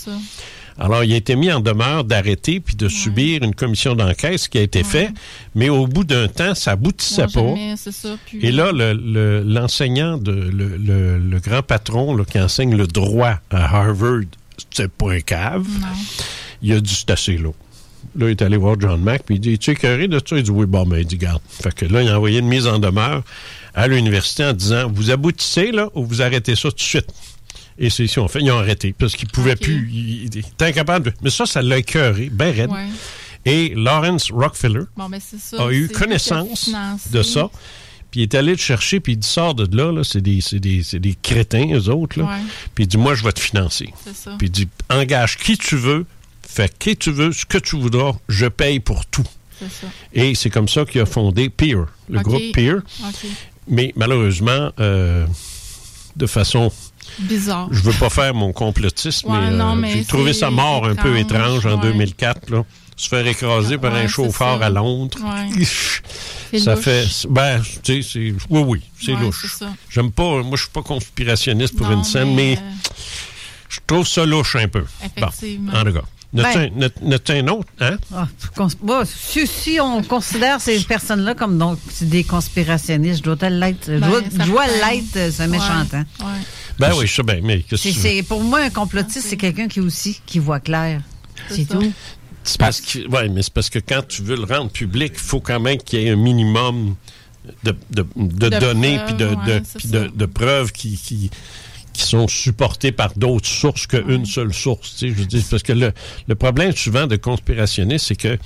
Alors, 0.79 1.05
il 1.05 1.13
a 1.13 1.17
été 1.17 1.37
mis 1.37 1.53
en 1.53 1.61
demeure 1.61 2.03
d'arrêter 2.05 2.59
puis 2.59 2.77
de 2.77 2.89
subir 2.89 3.43
une 3.43 3.55
commission 3.55 3.95
d'enquête, 3.95 4.39
ce 4.39 4.49
qui 4.49 4.57
a 4.57 4.63
été 4.63 4.83
fait, 4.85 5.11
mais 5.55 5.69
au 5.69 5.87
bout 5.87 6.03
d'un 6.05 6.29
temps, 6.29 6.55
ça 6.55 6.73
aboutissait 6.73 7.27
Non, 7.37 7.55
pas. 7.55 7.77
ça, 7.77 8.17
puis- 8.25 8.39
Et 8.41 8.51
là, 8.53 8.73
le- 8.73 8.95
le- 8.95 9.43
l'enseignant, 9.43 10.17
de 10.17 10.33
le, 10.33 11.39
grand 11.41 11.63
patron 11.63 12.17
là, 12.17 12.25
qui 12.25 12.41
enseigne 12.41 12.75
le 12.75 12.87
droit 12.87 13.39
à 13.51 13.77
Harvard, 13.81 14.23
c'est 14.71 14.91
pas 14.91 15.13
un 15.13 15.21
cave. 15.21 15.67
Il 16.63 16.73
a 16.73 16.81
dit 16.81 16.95
c'est 16.95 17.11
assez 17.11 17.37
là. 17.37 17.51
Là, 18.17 18.27
il 18.29 18.31
est 18.33 18.43
allé 18.43 18.57
voir 18.57 18.77
John 18.81 19.01
Mack, 19.01 19.25
puis 19.25 19.37
il 19.37 19.41
dit 19.41 19.59
Tu 19.59 19.71
es 19.71 19.73
écœuré 19.75 20.09
de 20.09 20.21
ça 20.25 20.37
Il 20.37 20.43
dit 20.43 20.51
Oui, 20.51 20.67
bon, 20.67 20.85
ben, 20.87 20.99
il 20.99 21.07
dit 21.07 21.17
Garde. 21.19 21.41
Fait 21.49 21.75
que 21.75 21.85
là, 21.87 22.03
il 22.03 22.09
a 22.09 22.17
envoyé 22.17 22.41
une 22.41 22.49
mise 22.49 22.67
en 22.67 22.79
demeure 22.79 23.23
à 23.75 23.89
l'université 23.89 24.45
en 24.45 24.53
disant 24.53 24.91
Vous 24.93 25.11
aboutissez, 25.11 25.73
là, 25.73 25.89
ou 25.95 26.05
vous 26.05 26.23
arrêtez 26.23 26.57
ça 26.57 26.71
tout 26.71 26.77
de 26.77 26.81
suite. 26.81 27.07
Et 27.79 27.91
c'est 27.91 28.07
ce 28.07 28.15
qu'ils 28.15 28.23
ont 28.23 28.29
fait. 28.29 28.41
Ils 28.41 28.53
ont 28.53 28.59
arrêté 28.59 28.95
parce 28.97 29.17
qu'ils 29.17 29.29
pouvaient 29.29 29.57
plus. 29.57 29.91
Ils, 29.93 30.39
étaient 30.39 30.67
incapables 30.67 31.07
de. 31.07 31.13
Mais 31.23 31.31
ça, 31.31 31.47
ça 31.47 31.63
l'a 31.63 31.79
écœuré, 31.79 32.29
ben 32.31 32.55
raide. 32.55 32.71
Ouais. 32.71 32.87
Et 33.45 33.75
Lawrence 33.75 34.31
Rockefeller 34.31 34.85
Bon, 34.97 35.09
ben, 35.09 35.21
ça. 35.21 35.57
a 35.65 35.73
eu 35.73 35.89
connaissance 35.89 36.71
de 37.11 37.23
ça. 37.23 37.51
Puis 38.11 38.21
il 38.21 38.23
est 38.25 38.35
allé 38.35 38.53
le 38.53 38.59
chercher, 38.59 39.01
puis 39.01 39.15
il 39.15 39.17
dit 39.17 39.27
sort 39.27 39.55
de 39.55 39.75
là, 39.75 39.91
là 39.91 40.05
c'est 40.05 40.21
des, 40.21 40.43
c'est 40.43 40.61
des, 40.61 40.83
des 40.93 41.17
crétins, 41.21 41.67
eux 41.73 41.89
autres. 41.89 42.19
Là. 42.19 42.27
Ouais. 42.27 42.43
Puis 42.75 42.85
il 42.85 42.87
dit 42.87 42.99
moi, 42.99 43.15
je 43.15 43.25
vais 43.25 43.33
te 43.33 43.41
financer. 43.41 43.93
Ça. 44.15 44.35
Puis 44.39 44.49
il 44.49 44.51
dit 44.51 44.69
engage 44.91 45.39
qui 45.39 45.57
tu 45.57 45.77
veux, 45.77 46.05
fais 46.47 46.71
qui 46.79 46.95
tu 46.97 47.11
veux, 47.11 47.33
ce 47.33 47.47
que 47.47 47.57
tu 47.57 47.77
voudras, 47.77 48.13
je 48.29 48.47
paye 48.47 48.81
pour 48.81 49.07
tout. 49.07 49.27
Ça. 49.59 49.87
Et 50.13 50.35
c'est 50.35 50.51
comme 50.51 50.69
ça 50.69 50.85
qu'il 50.85 51.01
a 51.01 51.07
fondé 51.07 51.49
Peer, 51.49 51.87
le 52.11 52.21
groupe 52.21 52.53
Peer. 52.53 52.83
Mais 53.69 53.93
malheureusement, 53.97 54.71
euh, 54.81 55.27
de 56.17 56.27
façon. 56.27 56.73
Bizarre. 57.19 57.69
Je 57.71 57.81
veux 57.81 57.93
pas 57.93 58.11
faire 58.11 58.35
mon 58.35 58.53
complotisme, 58.53 59.31
Ouais, 59.31 59.39
mais, 59.51 59.61
euh, 59.61 59.75
mais 59.75 59.93
j'ai 59.93 60.05
trouvé 60.05 60.33
sa 60.33 60.51
mort 60.51 60.87
un 60.87 60.95
peu 60.95 61.19
étrange, 61.19 61.67
en 61.67 61.77
ouais. 61.77 61.93
2004. 61.93 62.51
Là. 62.51 62.65
Se 62.97 63.09
faire 63.09 63.27
écraser 63.27 63.79
par 63.79 63.93
Ouais, 63.93 64.01
un 64.01 64.07
chauffeur 64.09 64.59
ça. 64.61 64.67
à 64.67 64.71
Londres. 64.71 65.19
Ça 65.19 65.47
louche. 65.57 66.03
fait. 66.83 67.07
Ben, 67.29 67.61
tu 67.83 68.03
sais, 68.03 68.09
c'est. 68.13 68.35
Oui, 68.51 68.63
oui, 68.67 68.81
c'est 69.01 69.13
louche. 69.13 69.47
J'aime 69.91 70.13
pas. 70.13 70.43
Moi, 70.43 70.57
je 70.57 70.63
suis 70.63 70.71
pas 70.71 70.83
conspirationniste 70.83 71.77
pour 71.77 71.89
Non, 71.89 71.99
une 71.99 72.05
scène, 72.05 72.35
mais, 72.35 72.57
mais, 72.57 72.59
euh, 72.59 72.91
je 73.69 73.79
trouve 73.87 74.07
ça 74.07 74.25
louche 74.27 74.57
un 74.57 74.69
peu. 74.69 74.85
Effectivement. 75.05 75.73
Bon, 75.73 75.79
en 75.79 75.85
tout 75.85 75.99
N'as-tu 76.33 76.59
Ben- 76.59 76.73
un- 76.73 77.49
autre, 77.49 77.69
hein? 77.81 77.97
Ah, 78.15 78.27
bon, 78.81 79.03
si, 79.05 79.47
si 79.47 79.79
on 79.81 80.03
considère 80.03 80.61
ces 80.61 80.81
personnes-là 80.81 81.35
comme 81.35 81.59
donc 81.59 81.79
des 82.01 82.25
conspirationnistes, 82.25 83.23
te 83.37 83.45
l'être. 83.47 83.85
Je 83.87 83.99
Ben, 83.99 84.47
dois 84.47 84.67
l'être, 84.67 85.17
euh, 85.17 85.31
Ouais, 85.41 85.49
méchant 85.49 85.85
ouais. 86.21 86.27
Ben 86.79 86.93
oui, 86.97 87.07
je 87.07 87.13
sais 87.15 87.23
bien, 87.23 87.41
mais 87.43 87.61
qu'est-ce 87.63 87.83
que 87.89 87.95
C'est, 87.95 88.23
pour 88.23 88.43
moi, 88.43 88.61
un 88.61 88.71
complotiste, 88.71 89.27
c'est 89.29 89.37
quelqu'un 89.37 89.69
qui 89.69 89.81
aussi 89.81 90.21
qui 90.25 90.39
voit 90.39 90.61
clair. 90.61 91.03
C'est 91.51 91.69
tout. 91.69 91.93
C'est 92.45 92.59
parce 92.59 92.81
que, 92.81 93.07
ouais, 93.09 93.29
mais 93.29 93.43
c'est 93.43 93.53
parce 93.53 93.71
que 93.71 93.79
quand 93.79 94.03
tu 94.09 94.23
veux 94.23 94.37
le 94.37 94.45
rendre 94.45 94.71
public, 94.71 95.13
il 95.15 95.21
faut 95.21 95.41
quand 95.41 95.61
même 95.61 95.79
qu'il 95.79 96.01
y 96.01 96.07
ait 96.07 96.11
un 96.11 96.17
minimum 96.17 96.97
de, 97.63 97.77
de, 97.91 98.07
de 98.17 98.49
De 98.49 98.59
données 98.59 99.01
puis 99.07 99.15
de, 99.15 99.27
ouais, 99.27 99.61
preuves 100.27 100.73
qui, 100.73 100.97
qui, 100.97 101.31
qui 101.93 102.03
sont 102.03 102.29
supportées 102.29 102.93
par 102.93 103.13
d'autres 103.17 103.49
sources 103.49 103.87
qu'une 103.87 104.25
seule 104.25 104.53
source. 104.53 104.97
Tu 104.97 105.09
sais, 105.09 105.15
je 105.17 105.25
dire, 105.25 105.43
parce 105.51 105.63
que 105.63 105.73
le, 105.73 105.93
le 106.27 106.35
problème 106.35 106.75
souvent 106.75 107.07
de 107.07 107.17
conspirationnistes, 107.17 108.07
c'est 108.07 108.17
que 108.17 108.39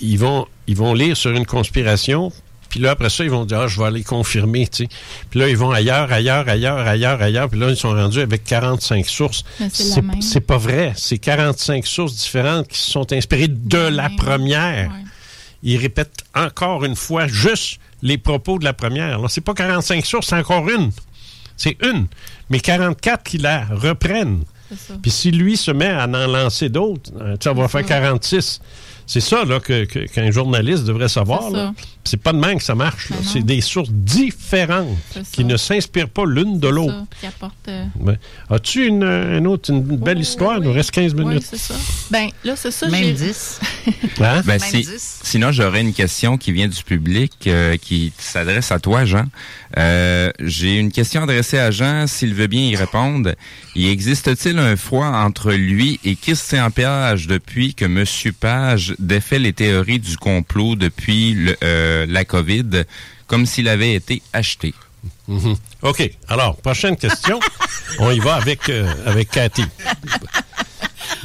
ils 0.00 0.18
vont, 0.18 0.46
ils 0.66 0.76
vont 0.76 0.94
lire 0.94 1.16
sur 1.16 1.30
une 1.30 1.46
conspiration, 1.46 2.30
puis 2.68 2.80
là, 2.80 2.90
après 2.90 3.10
ça, 3.10 3.24
ils 3.24 3.30
vont 3.30 3.44
dire, 3.44 3.60
ah, 3.60 3.68
je 3.68 3.78
vais 3.80 3.86
aller 3.86 4.02
confirmer, 4.02 4.66
tu 4.66 4.84
sais. 4.84 4.88
Puis 5.30 5.40
là, 5.40 5.48
ils 5.48 5.56
vont 5.56 5.70
ailleurs, 5.70 6.12
ailleurs, 6.12 6.48
ailleurs, 6.48 6.78
ailleurs, 6.86 7.22
ailleurs, 7.22 7.48
puis 7.48 7.58
là, 7.58 7.70
ils 7.70 7.76
sont 7.76 7.90
rendus 7.94 8.20
avec 8.20 8.44
45 8.44 9.06
sources. 9.06 9.44
Mais 9.60 9.68
c'est 10.20 10.40
pas 10.40 10.58
vrai. 10.58 10.92
C'est 10.96 11.18
45 11.18 11.86
sources 11.86 12.14
différentes 12.14 12.68
qui 12.68 12.78
se 12.78 12.90
sont 12.90 13.12
inspirées 13.12 13.48
de 13.48 13.78
la 13.78 14.10
première. 14.10 14.90
Ils 15.62 15.78
répètent 15.78 16.24
encore 16.34 16.84
une 16.84 16.96
fois 16.96 17.26
juste 17.28 17.80
les 18.02 18.18
propos 18.18 18.58
de 18.58 18.64
la 18.64 18.72
première. 18.72 19.20
Là, 19.20 19.28
c'est 19.28 19.40
pas 19.40 19.54
45 19.54 20.04
sources, 20.04 20.26
c'est 20.28 20.36
encore 20.36 20.68
une. 20.68 20.90
C'est 21.56 21.76
une. 21.82 22.06
Mais 22.50 22.60
44 22.60 23.22
qui 23.22 23.38
la 23.38 23.64
reprennent. 23.64 24.44
Ça. 24.76 24.94
Puis 25.00 25.10
si 25.10 25.30
lui 25.30 25.56
se 25.56 25.70
met 25.70 25.88
à 25.88 26.04
en 26.04 26.26
lancer 26.26 26.68
d'autres, 26.68 27.10
euh, 27.20 27.36
on 27.46 27.54
va 27.54 27.68
faire 27.68 27.84
46. 27.84 28.60
C'est 29.06 29.20
ça 29.20 29.44
là, 29.44 29.60
que, 29.60 29.84
que- 29.84 30.06
qu'un 30.06 30.30
journaliste 30.30 30.84
devrait 30.84 31.08
savoir. 31.08 31.50
C'est 32.04 32.16
pas 32.16 32.32
de 32.32 32.38
même 32.38 32.58
que 32.58 32.64
ça 32.64 32.74
marche. 32.74 33.10
là. 33.10 33.16
Ben. 33.20 33.28
C'est 33.32 33.42
des 33.44 33.60
sources 33.60 33.90
différentes 33.90 34.96
qui 35.32 35.44
ne 35.44 35.56
s'inspirent 35.56 36.08
pas 36.08 36.24
l'une 36.24 36.58
de 36.60 36.68
l'autre. 36.68 36.92
Ça, 36.94 37.06
qui 37.20 37.26
apporte. 37.26 37.54
euh, 37.68 37.84
Ouais. 38.00 38.18
As-tu 38.50 38.86
une, 38.86 39.02
une 39.04 39.46
autre, 39.46 39.70
une 39.70 39.82
belle 39.82 40.20
histoire? 40.20 40.58
Il 40.58 40.64
nous 40.64 40.72
reste 40.72 40.90
15 40.92 41.14
Oui, 41.14 41.24
minutes. 41.24 41.44
c'est 41.48 41.56
ça. 41.58 41.74
Ben, 42.10 42.28
là, 42.44 42.54
c'est 42.56 42.70
ça. 42.70 42.88
Même 42.88 43.02
j'ai- 43.04 43.12
10. 43.12 43.60
Hein? 43.86 43.92
Ben, 44.18 44.42
Même 44.44 44.58
si- 44.60 44.82
10. 44.82 45.20
sinon, 45.22 45.52
j'aurais 45.52 45.80
une 45.82 45.92
question 45.92 46.36
qui 46.36 46.50
vient 46.52 46.68
du 46.68 46.82
public, 46.82 47.32
euh, 47.46 47.76
qui 47.76 48.12
s'adresse 48.18 48.72
à 48.72 48.78
toi, 48.80 49.04
Jean. 49.04 49.24
Euh, 49.78 50.30
J'ai 50.40 50.78
une 50.78 50.90
question 50.90 51.22
adressée 51.22 51.58
à 51.58 51.70
Jean, 51.70 52.06
s'il 52.08 52.34
veut 52.34 52.46
bien 52.48 52.62
y 52.62 52.74
répondre. 52.76 53.32
Y 53.76 53.88
existe-t-il 53.88 54.58
un 54.58 54.74
froid 54.76 55.06
entre 55.06 55.52
lui 55.52 56.00
et 56.04 56.16
Christian 56.16 56.70
Page 56.70 57.26
depuis 57.28 57.74
que 57.74 57.84
Monsieur 57.84 58.32
Page 58.32 58.94
défait 58.98 59.38
les 59.38 59.52
théories 59.52 59.98
du 59.98 60.16
complot 60.16 60.76
depuis 60.76 61.34
le- 61.34 61.56
euh, 61.62 62.06
la 62.08 62.24
COVID, 62.24 62.84
comme 63.26 63.46
s'il 63.46 63.68
avait 63.68 63.94
été 63.94 64.22
acheté? 64.32 64.74
Mhm. 65.28 65.54
OK. 65.82 66.10
Alors, 66.28 66.56
prochaine 66.56 66.96
question. 66.96 67.38
On 67.98 68.10
y 68.10 68.18
va 68.18 68.34
avec, 68.36 68.68
euh, 68.68 68.92
avec 69.06 69.30
Cathy. 69.30 69.64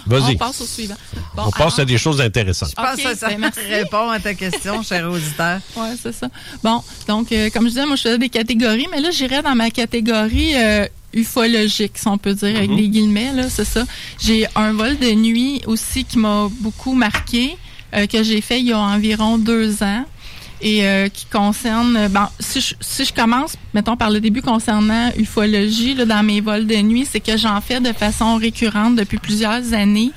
Vas-y. 0.05 0.35
On 0.35 0.37
passe 0.37 0.61
au 0.61 0.65
suivant. 0.65 0.95
Bon, 1.35 1.43
On 1.47 1.51
passe 1.51 1.59
alors- 1.73 1.79
à 1.81 1.85
des 1.85 1.97
choses 1.97 2.21
intéressantes. 2.21 2.69
Je 2.71 2.75
pense 2.75 2.95
Ok, 2.99 3.03
que 3.13 3.17
ça 3.17 3.29
ben, 3.29 3.51
répond 3.69 4.09
à 4.09 4.19
ta 4.19 4.33
question, 4.33 4.83
cher 4.89 5.09
auditeur. 5.09 5.59
Oui, 5.75 5.87
c'est 6.01 6.11
ça. 6.13 6.27
Bon, 6.63 6.83
donc, 7.07 7.31
euh, 7.31 7.49
comme 7.49 7.63
je 7.65 7.69
disais, 7.69 7.85
moi, 7.85 7.95
je 7.95 8.01
faisais 8.03 8.17
des 8.17 8.29
catégories, 8.29 8.87
mais 8.91 8.99
là, 8.99 9.11
j'irais 9.11 9.41
dans 9.41 9.55
ma 9.55 9.69
catégorie 9.71 10.53
euh, 10.55 10.85
ufologique, 11.13 11.97
si 11.97 12.07
on 12.07 12.17
peut 12.17 12.33
dire, 12.33 12.55
avec 12.55 12.69
Mhm. 12.69 12.77
des 12.77 12.87
guillemets, 12.89 13.33
là, 13.33 13.49
c'est 13.49 13.65
ça. 13.65 13.83
J'ai 14.19 14.47
un 14.55 14.73
vol 14.73 14.97
de 14.97 15.11
nuit 15.11 15.61
aussi 15.67 16.03
qui 16.05 16.17
m'a 16.19 16.47
beaucoup 16.61 16.93
marqué, 16.93 17.57
euh, 17.95 18.05
que 18.07 18.23
j'ai 18.23 18.41
fait 18.41 18.59
il 18.59 18.67
y 18.67 18.71
a 18.73 18.79
environ 18.79 19.37
deux 19.37 19.83
ans. 19.83 20.05
Et 20.63 20.85
euh, 20.85 21.09
qui 21.09 21.25
concerne, 21.25 21.97
euh, 21.97 22.07
bon, 22.07 22.27
si 22.39 22.61
je, 22.61 22.75
si 22.79 23.03
je 23.03 23.11
commence, 23.11 23.55
mettons 23.73 23.97
par 23.97 24.11
le 24.11 24.19
début 24.21 24.43
concernant 24.43 25.09
ufologie, 25.17 25.95
là, 25.95 26.05
dans 26.05 26.21
mes 26.21 26.39
vols 26.39 26.67
de 26.67 26.75
nuit, 26.75 27.07
c'est 27.11 27.19
que 27.19 27.35
j'en 27.35 27.59
fais 27.61 27.79
de 27.79 27.91
façon 27.93 28.35
récurrente 28.35 28.95
depuis 28.95 29.17
plusieurs 29.17 29.73
années 29.73 30.11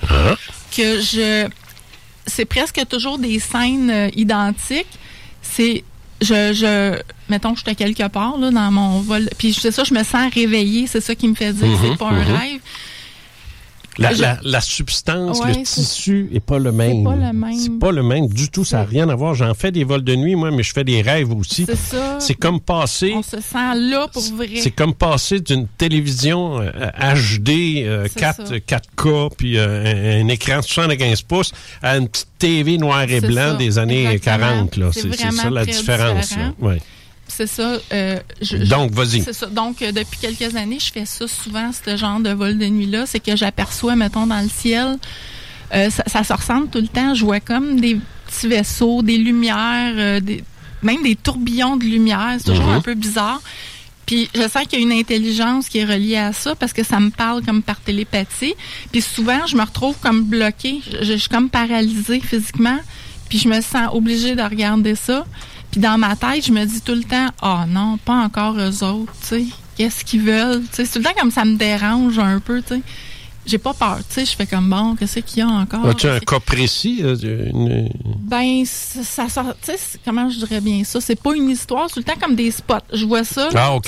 que 0.76 1.00
je 1.00 1.48
c'est 2.26 2.44
presque 2.44 2.80
toujours 2.90 3.18
des 3.18 3.38
scènes 3.38 3.90
euh, 3.90 4.08
identiques. 4.16 4.86
C'est 5.40 5.82
je, 6.24 6.52
je 6.52 6.98
mettons 7.28 7.54
suis 7.54 7.76
quelque 7.76 8.08
part 8.08 8.38
là 8.38 8.50
dans 8.50 8.70
mon 8.70 9.00
vol 9.00 9.28
puis 9.38 9.52
c'est 9.52 9.70
ça 9.70 9.84
je 9.84 9.94
me 9.94 10.02
sens 10.02 10.32
réveillée, 10.32 10.86
c'est 10.86 11.00
ça 11.00 11.14
qui 11.14 11.28
me 11.28 11.34
fait 11.34 11.52
dire 11.52 11.66
que 11.66 11.72
Mhm, 11.72 11.90
c'est 11.92 11.98
pas 11.98 12.08
un 12.08 12.24
mhm. 12.24 12.32
rêve. 12.34 12.60
La, 13.98 14.12
Je- 14.12 14.22
la- 14.22 14.38
la 14.42 14.60
substance, 14.60 15.38
Ouais, 15.40 15.48
le 15.48 15.54
c'est- 15.64 15.80
tissu 15.80 16.28
est 16.34 16.40
pas 16.40 16.58
le 16.58 16.72
même. 16.72 17.04
pas 17.04 17.14
le 17.14 17.32
même. 17.32 17.58
C'est 17.58 17.78
pas 17.78 17.92
le 17.92 18.02
même 18.02 18.26
du 18.26 18.48
tout. 18.50 18.64
Ça 18.64 18.78
n'a 18.78 18.84
rien 18.84 19.08
à 19.08 19.14
voir. 19.14 19.34
J'en 19.34 19.54
fais 19.54 19.70
des 19.70 19.84
vols 19.84 20.02
de 20.02 20.16
nuit, 20.16 20.34
moi, 20.34 20.50
mais 20.50 20.62
je 20.64 20.72
fais 20.72 20.82
des 20.84 21.00
rêves 21.02 21.30
aussi. 21.32 21.64
C'est 21.66 21.76
ça. 21.76 22.18
C'est 22.20 22.34
comme 22.34 22.60
passer. 22.60 23.12
On 23.16 23.22
se 23.22 23.40
sent 23.40 23.74
là 23.76 24.08
pour 24.12 24.22
vrai. 24.34 24.48
C'est 24.56 24.70
comme 24.72 24.94
passer 24.94 25.38
d'une 25.40 25.66
télévision 25.68 26.60
euh, 26.60 26.70
HD 26.98 27.84
euh, 27.84 28.06
C'est 28.12 28.18
4, 28.20 28.46
ça. 28.48 28.54
4K 28.60 29.30
puis 29.36 29.58
euh, 29.58 30.20
un, 30.20 30.24
un 30.24 30.28
écran 30.28 30.58
de 30.58 30.64
75 30.64 31.22
pouces 31.22 31.52
à 31.82 31.96
une 31.96 32.08
petite 32.08 32.28
TV 32.38 32.78
noir 32.78 33.02
et 33.04 33.20
C'est 33.20 33.28
blanc 33.28 33.50
ça, 33.52 33.56
des 33.56 33.78
années 33.78 34.06
exactement. 34.06 34.48
40. 34.48 34.76
là. 34.76 34.86
C'est 34.92 35.00
C'est 35.02 35.16
c'est 35.16 35.30
ça 35.30 35.50
la 35.50 35.64
différence. 35.64 36.28
différent. 36.28 36.52
là. 36.60 36.66
Ouais. 36.68 36.80
C'est 37.28 37.46
ça. 37.46 37.78
euh, 37.92 38.18
je- 38.40 38.56
Donc, 38.58 38.92
vas-y. 38.92 39.22
C'est 39.22 39.32
ça. 39.32 39.46
Donc, 39.46 39.82
euh, 39.82 39.92
depuis 39.92 40.18
quelques 40.20 40.54
années, 40.56 40.78
je 40.80 40.92
fais 40.92 41.06
ça 41.06 41.26
souvent, 41.26 41.70
ce 41.72 41.96
genre 41.96 42.20
de 42.20 42.30
vol 42.30 42.58
de 42.58 42.66
nuit-là. 42.66 43.06
C'est 43.06 43.20
que 43.20 43.34
j'aperçois, 43.36 43.96
mettons, 43.96 44.26
dans 44.26 44.40
le 44.40 44.48
ciel, 44.48 44.98
euh, 45.74 45.90
ça, 45.90 46.04
ça 46.06 46.22
se 46.24 46.32
ressemble 46.32 46.68
tout 46.68 46.80
le 46.80 46.88
temps. 46.88 47.14
Je 47.14 47.24
vois 47.24 47.40
comme 47.40 47.80
des 47.80 47.98
petits 48.26 48.48
vaisseaux, 48.48 49.02
des 49.02 49.16
lumières, 49.18 50.20
des, 50.20 50.44
même 50.82 51.02
des 51.02 51.16
tourbillons 51.16 51.76
de 51.76 51.84
lumière. 51.84 52.34
C'est 52.38 52.50
toujours 52.52 52.66
Mhm. 52.68 52.74
un 52.76 52.80
peu 52.80 52.94
bizarre. 52.94 53.40
Puis 54.06 54.28
je 54.34 54.42
sens 54.42 54.64
qu'il 54.68 54.80
y 54.80 54.82
a 54.82 54.84
une 54.84 54.92
intelligence 54.92 55.68
qui 55.70 55.78
est 55.78 55.84
reliée 55.86 56.18
à 56.18 56.34
ça 56.34 56.54
parce 56.54 56.74
que 56.74 56.84
ça 56.84 57.00
me 57.00 57.08
parle 57.08 57.42
comme 57.42 57.62
par 57.62 57.80
télépathie. 57.80 58.54
Puis 58.92 59.00
souvent, 59.00 59.46
je 59.46 59.56
me 59.56 59.62
retrouve 59.62 59.96
comme 60.02 60.24
bloquée. 60.24 60.82
Je, 61.00 61.04
je 61.04 61.14
suis 61.14 61.28
comme 61.30 61.48
paralysée 61.48 62.20
physiquement. 62.20 62.78
Puis 63.30 63.38
je 63.38 63.48
me 63.48 63.62
sens 63.62 63.88
obligée 63.92 64.34
de 64.34 64.42
regarder 64.42 64.94
ça. 64.94 65.24
Puis 65.74 65.80
dans 65.80 65.98
ma 65.98 66.14
tête, 66.14 66.46
je 66.46 66.52
me 66.52 66.64
dis 66.64 66.80
tout 66.82 66.94
le 66.94 67.02
temps, 67.02 67.30
oh 67.42 67.66
non, 67.66 67.98
pas 67.98 68.14
encore 68.14 68.56
eux 68.56 68.84
autres, 68.84 69.12
tu 69.22 69.26
sais. 69.26 69.44
Qu'est-ce 69.76 70.04
qu'ils 70.04 70.20
veulent? 70.20 70.62
Tu 70.68 70.76
sais, 70.76 70.84
c'est 70.84 70.92
tout 70.92 70.98
le 71.00 71.04
temps 71.04 71.20
comme 71.20 71.32
ça 71.32 71.44
me 71.44 71.56
dérange 71.56 72.16
un 72.20 72.38
peu, 72.38 72.62
tu 72.62 72.76
sais. 72.76 72.82
J'ai 73.46 73.58
pas 73.58 73.74
peur, 73.74 73.98
tu 74.08 74.14
sais. 74.14 74.24
Je 74.24 74.34
fais 74.36 74.46
comme 74.46 74.70
bon, 74.70 74.94
qu'est-ce 74.96 75.18
qu'il 75.20 75.38
y 75.38 75.42
a 75.42 75.46
encore? 75.48 75.86
As-tu 75.86 76.06
un 76.08 76.18
cas 76.20 76.40
précis? 76.40 77.00
euh, 77.02 77.14
une- 77.52 77.90
Ben, 78.20 78.64
ça, 78.64 79.02
ça 79.02 79.28
sort, 79.28 79.54
tu 79.62 79.72
sais, 79.72 79.98
comment 80.04 80.30
je 80.30 80.38
dirais 80.38 80.60
bien 80.62 80.82
ça? 80.84 81.00
C'est 81.00 81.20
pas 81.20 81.34
une 81.34 81.50
histoire, 81.50 81.88
c'est 81.88 81.94
tout 81.94 82.00
le 82.00 82.04
temps 82.14 82.18
comme 82.20 82.34
des 82.34 82.50
spots. 82.50 82.74
Je 82.92 83.04
vois 83.04 83.22
ça. 83.24 83.50
là, 83.50 83.64
Ah, 83.66 83.74
OK. 83.74 83.86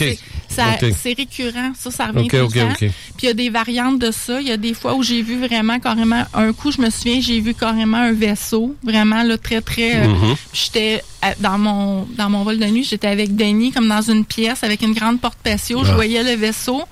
c'est- 0.48 1.14
récurrent, 1.14 1.72
ça, 1.78 1.90
ça 1.90 2.06
revient 2.06 2.28
tout 2.28 2.36
le 2.36 2.42
temps. 2.48 2.74
Puis 2.78 2.90
il 3.22 3.26
y 3.26 3.28
a 3.28 3.34
des 3.34 3.48
variantes 3.50 3.98
de 3.98 4.10
ça. 4.10 4.40
Il 4.40 4.46
y 4.48 4.52
a 4.52 4.56
des 4.58 4.74
fois 4.74 4.94
où 4.94 5.02
j'ai 5.02 5.22
vu 5.22 5.38
vraiment 5.46 5.78
carrément, 5.80 6.24
un 6.34 6.52
coup, 6.52 6.70
je 6.70 6.80
me 6.80 6.90
souviens, 6.90 7.20
j'ai 7.20 7.40
vu 7.40 7.54
carrément 7.54 7.96
un 7.98 8.12
vaisseau, 8.12 8.76
vraiment, 8.82 9.22
là, 9.22 9.38
très, 9.38 9.60
très... 9.62 9.96
euh, 9.96 10.08
Mhm. 10.08 10.34
J'étais 10.52 11.02
à- 11.22 11.34
dans 11.40 11.56
mon, 11.58 12.06
dans 12.16 12.28
mon 12.30 12.42
vol 12.42 12.58
de 12.58 12.66
nuit, 12.66 12.84
j'étais 12.84 13.08
avec 13.08 13.34
Denis, 13.36 13.72
comme 13.72 13.88
dans 13.88 14.02
une 14.02 14.24
pièce, 14.24 14.62
avec 14.64 14.82
une 14.82 14.92
grande 14.92 15.20
porte 15.20 15.38
patio. 15.42 15.82
Je 15.84 15.92
Ah. 15.92 15.94
voyais 15.94 16.22
le 16.22 16.36
vaisseau 16.38 16.82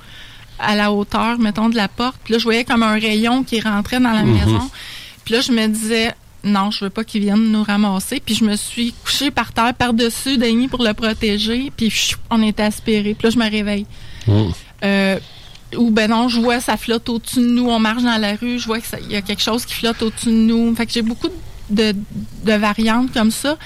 à 0.66 0.74
la 0.74 0.92
hauteur, 0.92 1.38
mettons, 1.38 1.68
de 1.68 1.76
la 1.76 1.88
porte. 1.88 2.16
Puis 2.24 2.32
là, 2.32 2.38
je 2.38 2.44
voyais 2.44 2.64
comme 2.64 2.82
un 2.82 2.94
rayon 2.98 3.42
qui 3.44 3.60
rentrait 3.60 4.00
dans 4.00 4.10
la 4.12 4.22
Mhm. 4.22 4.32
maison. 4.32 4.70
Puis 5.24 5.34
là, 5.34 5.40
je 5.40 5.52
me 5.52 5.66
disais, 5.68 6.12
non, 6.42 6.70
je 6.70 6.84
veux 6.84 6.90
pas 6.90 7.04
qu'il 7.04 7.22
vienne 7.22 7.50
nous 7.50 7.62
ramasser. 7.62 8.20
Puis 8.24 8.34
je 8.34 8.44
me 8.44 8.56
suis 8.56 8.92
couchée 9.04 9.30
par 9.30 9.52
terre, 9.52 9.72
par-dessus 9.74 10.36
Denis 10.36 10.68
pour 10.68 10.82
le 10.82 10.92
protéger. 10.94 11.72
Puis 11.76 12.12
on 12.30 12.42
est 12.42 12.60
aspiré. 12.60 13.14
Puis 13.14 13.28
là, 13.28 13.30
je 13.30 13.38
me 13.38 13.50
réveille. 13.50 13.86
Euh, 14.84 15.18
ou 15.76 15.90
ben 15.90 16.10
non, 16.10 16.28
je 16.28 16.40
vois 16.40 16.60
ça 16.60 16.76
flotte 16.76 17.08
au-dessus 17.08 17.40
de 17.40 17.46
nous. 17.46 17.68
On 17.68 17.78
marche 17.78 18.02
dans 18.02 18.18
la 18.20 18.36
rue, 18.36 18.58
je 18.58 18.66
vois 18.66 18.80
qu'il 18.80 19.10
y 19.10 19.16
a 19.16 19.22
quelque 19.22 19.42
chose 19.42 19.64
qui 19.64 19.74
flotte 19.74 20.02
au-dessus 20.02 20.26
de 20.28 20.32
nous. 20.32 20.74
Fait 20.76 20.86
que 20.86 20.92
j'ai 20.92 21.02
beaucoup 21.02 21.28
de, 21.28 21.32
de 21.70 22.52
variantes 22.52 23.12
comme 23.12 23.30
ça. 23.30 23.56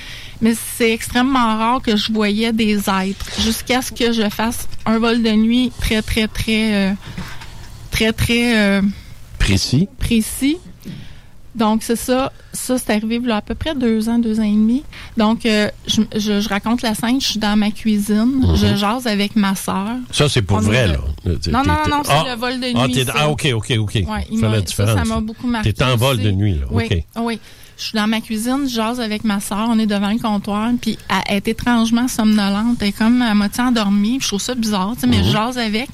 Mais 0.40 0.54
c'est 0.76 0.92
extrêmement 0.92 1.56
rare 1.58 1.82
que 1.82 1.96
je 1.96 2.12
voyais 2.12 2.52
des 2.52 2.76
êtres. 2.88 3.40
Jusqu'à 3.40 3.82
ce 3.82 3.90
que 3.92 4.12
je 4.12 4.28
fasse 4.28 4.68
un 4.86 4.98
vol 5.00 5.22
de 5.22 5.30
nuit 5.30 5.72
très, 5.80 6.00
très, 6.02 6.28
très, 6.28 6.74
euh, 6.74 6.92
très, 7.90 8.12
très 8.12 8.56
euh, 8.56 8.82
Précis. 9.38 9.88
précis. 9.98 10.58
Donc, 11.54 11.82
c'est 11.82 11.96
ça. 11.96 12.32
Ça, 12.52 12.78
c'est 12.78 12.90
arrivé 12.92 13.20
à 13.32 13.40
peu 13.40 13.56
près 13.56 13.74
deux 13.74 14.08
ans, 14.08 14.18
deux 14.20 14.38
ans 14.38 14.44
et 14.44 14.52
demi. 14.52 14.84
Donc, 15.16 15.44
euh, 15.44 15.68
je, 15.88 16.02
je- 16.16 16.40
je 16.40 16.48
raconte 16.48 16.82
la 16.82 16.94
scène. 16.94 17.20
Je 17.20 17.26
suis 17.26 17.38
dans 17.40 17.56
ma 17.56 17.72
cuisine. 17.72 18.42
Mhm. 18.46 18.54
Je 18.56 18.76
jase 18.76 19.08
avec 19.08 19.34
ma 19.34 19.56
sœur. 19.56 19.96
Ça, 20.12 20.28
c'est 20.28 20.42
pour 20.42 20.58
On 20.58 20.60
vrai, 20.60 20.86
là. 20.86 20.98
Non, 21.24 21.64
non, 21.64 21.74
non, 21.90 22.02
c'est 22.04 22.12
Ah! 22.12 22.24
le 22.28 22.36
vol 22.38 22.60
de 22.60 22.66
Ah, 22.76 22.86
nuit. 22.86 23.04
ah, 23.12 23.28
OK, 23.30 23.48
OK, 23.54 23.72
OK. 23.78 23.94
Ouais, 23.94 24.26
ça, 24.76 25.04
m'a 25.04 25.20
beaucoup 25.20 25.48
marqué. 25.48 25.72
T'es 25.72 25.82
en 25.82 25.96
vol 25.96 26.18
de 26.18 26.30
nuit, 26.30 26.60
là. 26.60 26.66
Oui. 26.70 27.40
Je 27.78 27.84
suis 27.84 27.94
dans 27.96 28.08
ma 28.08 28.20
cuisine, 28.20 28.66
je 28.68 28.74
jase 28.74 29.00
avec 29.00 29.22
ma 29.22 29.38
soeur, 29.40 29.68
on 29.70 29.78
est 29.78 29.86
devant 29.86 30.10
le 30.10 30.18
comptoir, 30.18 30.68
puis 30.80 30.98
elle 31.08 31.36
est 31.36 31.48
étrangement 31.48 32.08
somnolente, 32.08 32.78
elle 32.80 32.88
est 32.88 32.92
comme 32.92 33.22
à 33.22 33.34
moitié 33.34 33.62
endormie, 33.62 34.18
je 34.20 34.26
trouve 34.26 34.40
ça 34.40 34.56
bizarre, 34.56 34.94
tu 34.94 35.02
sais, 35.02 35.06
mais 35.06 35.18
Mhm. 35.18 35.24
je 35.24 35.30
jase 35.30 35.58
avec. 35.58 35.88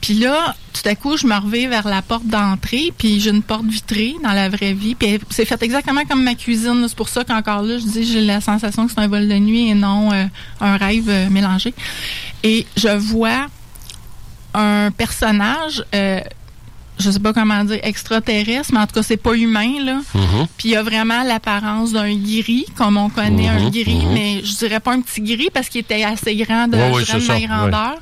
Puis 0.00 0.14
là, 0.14 0.54
tout 0.72 0.86
à 0.88 0.94
coup, 0.96 1.16
je 1.16 1.26
me 1.26 1.34
reviens 1.34 1.68
vers 1.68 1.86
la 1.88 2.02
porte 2.02 2.26
d'entrée, 2.26 2.92
puis 2.98 3.20
j'ai 3.20 3.30
une 3.30 3.42
porte 3.44 3.64
vitrée 3.64 4.16
dans 4.24 4.32
la 4.32 4.48
vraie 4.48 4.72
vie, 4.74 4.96
puis 4.96 5.18
c'est 5.30 5.44
fait 5.44 5.62
exactement 5.62 6.04
comme 6.04 6.24
ma 6.24 6.34
cuisine, 6.34 6.84
c'est 6.88 6.96
pour 6.96 7.08
ça 7.08 7.22
qu'encore 7.24 7.62
là, 7.62 7.78
je 7.78 7.84
dis, 7.86 8.04
j'ai 8.04 8.20
la 8.20 8.40
sensation 8.40 8.86
que 8.86 8.92
c'est 8.92 9.00
un 9.00 9.06
vol 9.08 9.28
de 9.28 9.38
nuit 9.38 9.70
et 9.70 9.74
non 9.74 10.12
euh, 10.12 10.26
un 10.60 10.76
rêve 10.76 11.08
euh, 11.08 11.30
mélangé. 11.30 11.72
Et 12.42 12.66
je 12.76 12.88
vois 12.88 13.46
un 14.52 14.90
personnage, 14.90 15.84
euh, 15.94 16.20
je 16.98 17.10
sais 17.10 17.18
pas 17.18 17.32
comment 17.32 17.64
dire, 17.64 17.80
extraterrestre, 17.82 18.72
mais 18.72 18.80
en 18.80 18.86
tout 18.86 18.94
cas, 18.94 19.02
c'est 19.02 19.16
pas 19.16 19.34
humain, 19.34 19.72
là. 19.82 20.00
Mhm. 20.14 20.46
Puis 20.56 20.70
il 20.70 20.76
a 20.76 20.82
vraiment 20.82 21.22
l'apparence 21.22 21.92
d'un 21.92 22.14
guéri, 22.14 22.66
comme 22.76 22.96
on 22.96 23.08
connaît 23.10 23.48
un 23.48 23.64
Mhm, 23.64 23.70
guéri, 23.70 23.96
mhm. 23.96 24.12
mais 24.12 24.40
je 24.44 24.54
dirais 24.56 24.80
pas 24.80 24.92
un 24.92 25.00
petit 25.00 25.20
guéri 25.20 25.48
parce 25.52 25.68
qu'il 25.68 25.80
était 25.80 26.04
assez 26.04 26.34
grand 26.36 26.68
de, 26.68 26.76
ma 26.76 27.40
grandeur. 27.40 27.96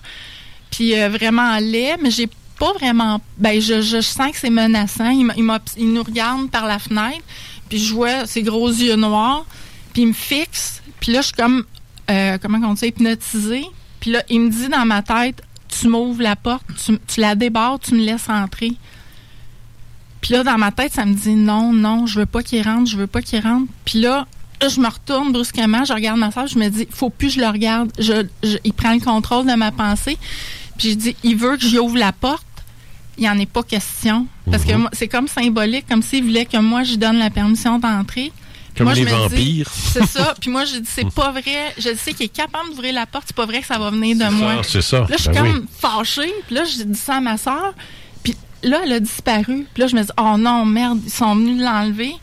Puis 0.71 0.99
euh, 0.99 1.09
vraiment 1.09 1.59
laid, 1.59 1.97
mais 2.03 2.11
j'ai 2.11 2.29
pas 2.59 2.73
vraiment. 2.75 3.21
Ben, 3.39 3.61
je, 3.61 3.81
je 3.83 4.01
sens 4.01 4.31
que 4.33 4.39
c'est 4.39 4.51
menaçant. 4.51 5.11
Il, 5.11 5.33
il 5.77 5.93
nous 5.93 6.03
regarde 6.03 6.51
par 6.51 6.67
la 6.67 6.79
fenêtre, 6.79 7.23
puis 7.69 7.79
je 7.79 7.95
vois 7.95 8.27
ses 8.27 8.43
gros 8.43 8.69
yeux 8.69 8.97
noirs, 8.97 9.45
puis 9.93 10.03
il 10.03 10.09
me 10.09 10.13
fixe. 10.13 10.83
Puis 11.01 11.13
là, 11.13 11.21
je 11.21 11.27
suis 11.27 11.35
comme, 11.35 11.65
euh, 12.11 12.39
comment 12.41 12.59
on 12.67 12.75
dit, 12.75 12.87
hypnotisée. 12.87 13.65
Puis 14.01 14.13
là, 14.13 14.23
il 14.29 14.41
me 14.41 14.51
dit 14.51 14.69
dans 14.69 14.85
ma 14.85 15.03
tête, 15.03 15.43
tu 15.81 15.89
m'ouvres 15.89 16.23
la 16.23 16.37
porte, 16.37 16.65
tu, 16.85 16.99
tu 17.07 17.21
la 17.21 17.35
débarres, 17.35 17.79
tu 17.81 17.95
me 17.95 18.01
laisses 18.05 18.29
entrer. 18.29 18.73
Puis 20.21 20.33
là, 20.35 20.45
dans 20.45 20.59
ma 20.59 20.71
tête, 20.71 20.93
ça 20.93 21.05
me 21.05 21.15
dit 21.15 21.35
non, 21.35 21.73
non, 21.73 22.07
je 22.07 22.21
veux 22.21 22.27
pas 22.27 22.43
qu'il 22.43 22.63
rentre, 22.63 22.89
je 22.91 22.97
veux 22.97 23.07
pas 23.09 23.23
qu'il 23.23 23.41
rentre. 23.41 23.67
Puis 23.85 24.01
là, 24.01 24.27
je 24.63 24.81
me 24.81 24.87
retourne 24.89 25.33
brusquement, 25.33 25.85
je 25.85 25.93
regarde 25.93 26.19
ma 26.21 26.31
soeur, 26.31 26.47
je 26.47 26.59
me 26.59 26.69
dis, 26.69 26.87
faut 26.91 27.11
plus 27.11 27.29
que 27.29 27.35
je 27.35 27.41
le 27.41 27.49
regarde. 27.49 27.91
Je, 27.99 28.25
je- 28.45 28.59
il 28.63 28.73
prend 28.73 28.93
le 28.95 29.01
contrôle 29.01 29.47
de 29.47 29.55
ma 29.55 29.73
pensée. 29.73 30.17
Puis 30.79 30.91
je 30.91 30.95
dis, 30.95 31.17
il 31.25 31.37
veut 31.37 31.57
que 31.57 31.63
j'y 31.67 31.79
ouvre 31.79 31.99
la 31.99 32.13
porte. 32.13 32.47
Il 33.19 33.23
n'y 33.23 33.29
en 33.29 33.39
est 33.39 33.47
pas 33.51 33.63
question. 33.65 34.27
Parce 34.51 34.65
que 34.65 34.73
moi, 34.75 34.91
c'est 34.93 35.09
comme 35.09 35.29
symbolique, 35.29 35.87
comme 35.89 36.03
s'il 36.03 36.23
voulait 36.25 36.47
que 36.47 36.57
moi, 36.59 36.83
je 36.85 36.95
donne 36.95 37.19
la 37.19 37.29
permission 37.31 37.79
d'entrer. 37.79 38.33
Comme 38.77 38.87
moi, 38.87 38.95
les 38.95 39.05
vampires. 39.05 39.71
C'est 39.93 40.07
ça. 40.07 40.35
Puis 40.41 40.51
moi, 40.51 40.65
je 40.65 40.77
dis, 40.79 40.89
c'est 40.91 41.11
pas 41.13 41.31
vrai. 41.31 41.75
Je 41.79 41.95
sais 41.95 42.13
qu'il 42.15 42.27
est 42.27 42.29
capable 42.29 42.71
d'ouvrir 42.71 42.95
la 42.95 43.07
porte. 43.07 43.25
C'est 43.27 43.37
pas 43.37 43.45
vrai 43.47 43.61
que 43.61 43.67
ça 43.67 43.79
va 43.79 43.91
venir 43.91 44.17
de 44.17 44.31
moi. 44.35 44.63
c'est 44.63 44.81
ça. 44.83 45.01
Là, 45.01 45.07
je 45.11 45.17
suis 45.23 45.29
Ben 45.31 45.37
comme 45.45 45.55
oui. 45.61 45.67
fâchée. 45.79 46.33
Puis 46.47 46.55
là, 46.55 46.65
je 46.65 46.83
dis 46.85 46.99
ça 46.99 47.17
à 47.17 47.21
ma 47.21 47.37
soeur. 47.37 47.75
Puis 48.23 48.35
là, 48.63 48.81
elle 48.85 48.93
a 48.93 49.01
disparu. 49.01 49.67
Puis 49.75 49.83
là, 49.83 49.87
je 49.89 49.97
me 49.97 50.03
dis, 50.03 50.11
oh 50.19 50.37
non, 50.39 50.65
merde, 50.65 51.01
ils 51.05 51.11
sont 51.13 51.35
venus 51.37 51.61
l'enlever. 51.63 52.15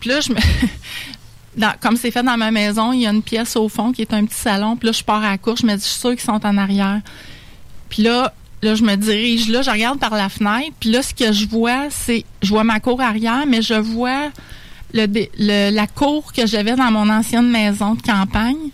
Puis 0.00 0.10
là, 0.10 0.20
je 0.20 0.32
me. 0.32 0.36
Dans- 1.56 1.72
comme 1.80 1.96
c'est 1.96 2.10
fait 2.10 2.22
dans 2.22 2.36
ma 2.36 2.50
maison, 2.50 2.92
il 2.92 3.00
y 3.00 3.06
a 3.06 3.10
une 3.10 3.22
pièce 3.22 3.56
au 3.56 3.66
fond 3.70 3.90
qui 3.90 4.02
est 4.02 4.12
un 4.12 4.26
petit 4.26 4.36
salon. 4.38 4.76
Puis 4.76 4.86
là, 4.88 4.92
je 4.92 5.02
pars 5.02 5.24
à 5.24 5.30
la 5.30 5.38
cour. 5.38 5.56
Je 5.56 5.64
me 5.64 5.74
dis, 5.74 5.82
je 5.82 5.88
suis 5.88 6.00
sûre 6.00 6.10
qu'ils 6.10 6.20
sont 6.20 6.44
en 6.44 6.58
arrière. 6.58 7.00
Puis 7.88 8.02
là, 8.02 8.34
là, 8.60 8.74
je 8.74 8.82
me 8.82 8.94
dirige 8.96 9.48
là, 9.48 9.62
je 9.62 9.70
regarde 9.70 9.98
par 9.98 10.14
la 10.14 10.28
fenêtre. 10.28 10.72
Puis 10.78 10.90
là, 10.90 11.02
ce 11.02 11.14
que 11.14 11.32
je 11.32 11.46
vois, 11.46 11.86
c'est, 11.88 12.26
je 12.42 12.50
vois 12.50 12.64
ma 12.64 12.78
cour 12.80 13.00
arrière, 13.00 13.44
mais 13.48 13.62
je 13.62 13.72
vois 13.72 14.30
le, 14.92 15.70
la 15.70 15.86
cour 15.86 16.32
que 16.32 16.46
j'avais 16.46 16.76
dans 16.76 16.90
mon 16.90 17.08
ancienne 17.10 17.50
maison 17.50 17.94
de 17.94 18.02
campagne. 18.02 18.70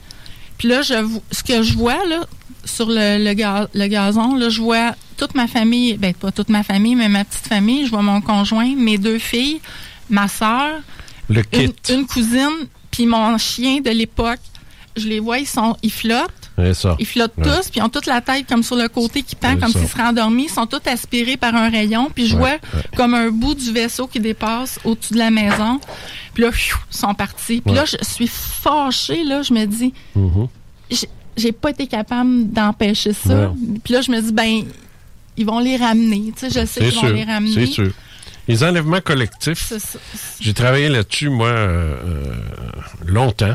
Puis 0.59 0.68
là, 0.68 0.82
je, 0.82 0.94
ce 1.30 1.43
que 1.43 1.62
je 1.62 1.74
vois 1.74 2.05
là 2.06 2.26
sur 2.64 2.86
le, 2.89 3.18
le, 3.18 3.68
le 3.74 3.86
gazon, 3.89 4.36
là, 4.36 4.48
je 4.48 4.60
vois 4.60 4.94
toute 5.16 5.34
ma 5.34 5.47
famille, 5.47 5.97
ben 5.97 6.14
pas 6.14 6.30
toute 6.32 6.48
ma 6.48 6.62
famille, 6.62 6.94
mais 6.94 7.09
ma 7.09 7.24
petite 7.24 7.47
famille. 7.47 7.86
Je 7.86 7.90
vois 7.90 8.02
mon 8.02 8.20
conjoint, 8.20 8.74
mes 8.76 8.98
deux 8.98 9.18
filles, 9.18 9.60
ma 10.09 10.28
soeur, 10.28 10.80
Le 11.28 11.43
une, 11.52 11.72
une 11.90 12.06
cousine, 12.06 12.66
puis 12.90 13.06
mon 13.06 13.36
chien 13.39 13.80
de 13.80 13.90
l'époque. 13.90 14.40
Je 14.97 15.09
les 15.09 15.20
vois, 15.20 15.39
ils 15.39 15.47
sont, 15.47 15.76
ils 15.82 15.93
flottent. 15.93 16.41
Ça. 16.74 16.97
Ils 16.99 17.07
flottent 17.07 17.33
Ouais. 17.39 17.45
tous, 17.45 17.70
puis 17.70 17.81
ils 17.81 17.83
ont 17.83 17.89
toute 17.89 18.07
la 18.07 18.20
tête 18.20 18.47
comme 18.47 18.62
sur 18.62 18.77
le 18.77 18.89
côté 18.89 19.23
qui 19.23 19.35
pend, 19.35 19.57
comme 19.57 19.73
s'ils 19.73 19.89
seraient 19.89 20.03
endormis. 20.05 20.45
Ils 20.45 20.51
sont 20.51 20.66
tous 20.66 20.81
aspirés 20.87 21.37
par 21.37 21.55
un 21.55 21.70
rayon, 21.70 22.11
puis 22.15 22.27
je 22.27 22.37
vois 22.37 22.51
ouais. 22.51 22.61
comme 22.97 23.15
un 23.15 23.31
bout 23.31 23.55
du 23.55 23.73
vaisseau 23.73 24.07
qui 24.07 24.20
dépasse 24.20 24.79
au-dessus 24.85 25.15
de 25.15 25.19
la 25.19 25.31
maison. 25.31 25.81
Puis 26.35 26.43
là, 26.43 26.51
pfiou, 26.51 26.77
ils 26.91 26.97
sont 26.97 27.15
partis. 27.15 27.61
Puis 27.61 27.73
Ouais. 27.73 27.79
là, 27.81 27.85
je 27.87 27.97
suis 28.05 28.27
fâchée, 28.29 29.24
là, 29.24 29.43
je 29.43 29.53
me 29.55 29.65
dis, 29.66 29.93
Mhm. 30.15 30.49
j'ai- 30.91 31.09
j'ai 31.37 31.53
pas 31.53 31.70
été 31.70 31.87
capable 31.87 32.51
d'empêcher 32.53 33.12
ça. 33.15 33.53
Puis 33.83 33.95
là, 33.95 34.03
je 34.03 34.11
me 34.11 34.20
dis, 34.20 34.33
ben, 34.33 34.62
ils 35.37 35.47
vont 35.47 35.59
les 35.59 35.77
ramener. 35.79 36.33
Tu 36.37 36.51
sais, 36.51 36.61
je 36.61 36.66
sais 36.66 36.81
qu'ils 36.89 37.01
vont 37.01 37.09
les 37.15 37.24
ramener. 37.24 37.55
C'est 37.66 37.73
sûr. 37.73 37.91
Les 38.49 38.62
enlèvements 38.65 39.01
collectifs, 39.01 39.73
j'ai 40.41 40.53
travaillé 40.53 40.89
là-dessus, 40.89 41.29
moi, 41.29 41.47
euh, 41.47 41.95
euh, 42.05 42.35
longtemps. 43.07 43.55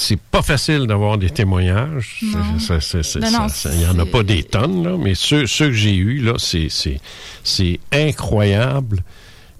C'est 0.00 0.20
pas 0.20 0.42
facile 0.42 0.86
d'avoir 0.86 1.18
des 1.18 1.28
témoignages. 1.28 2.20
Il 2.22 3.78
n'y 3.78 3.86
en 3.86 3.98
a 3.98 4.06
pas 4.06 4.22
des 4.22 4.44
tonnes, 4.44 4.84
là, 4.84 4.96
mais 4.96 5.16
ceux, 5.16 5.48
ceux 5.48 5.66
que 5.66 5.72
j'ai 5.72 5.96
eus, 5.96 6.20
là, 6.20 6.34
c'est, 6.38 7.80
incroyable. 7.90 9.02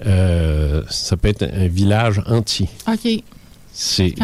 Euh, 0.06 0.84
ça 0.88 1.16
peut 1.16 1.26
être 1.26 1.42
un 1.42 1.66
village 1.66 2.22
entier. 2.26 2.68
OK. 2.86 3.20
C'est, 3.74 4.14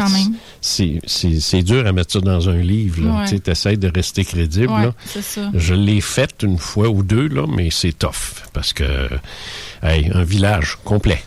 dur 1.63 1.85
à 1.85 1.91
mettre 1.91 2.13
ça 2.13 2.21
dans 2.21 2.47
un 2.47 2.61
livre. 2.61 3.01
Ouais. 3.03 3.25
Tu 3.37 3.51
essaies 3.51 3.75
de 3.75 3.91
rester 3.93 4.23
crédible. 4.23 4.71
Ouais, 4.71 4.83
là. 4.83 4.93
c'est 5.05 5.21
ça. 5.21 5.51
Je 5.53 5.73
l'ai 5.73 5.99
fait 5.99 6.43
une 6.43 6.57
fois 6.57 6.87
ou 6.87 7.03
deux, 7.03 7.27
là, 7.27 7.45
mais 7.45 7.71
c'est 7.71 7.91
tough. 7.91 8.41
Parce 8.53 8.71
que, 8.71 9.09
hey, 9.83 10.09
un 10.13 10.23
village 10.23 10.77
complet. 10.85 11.21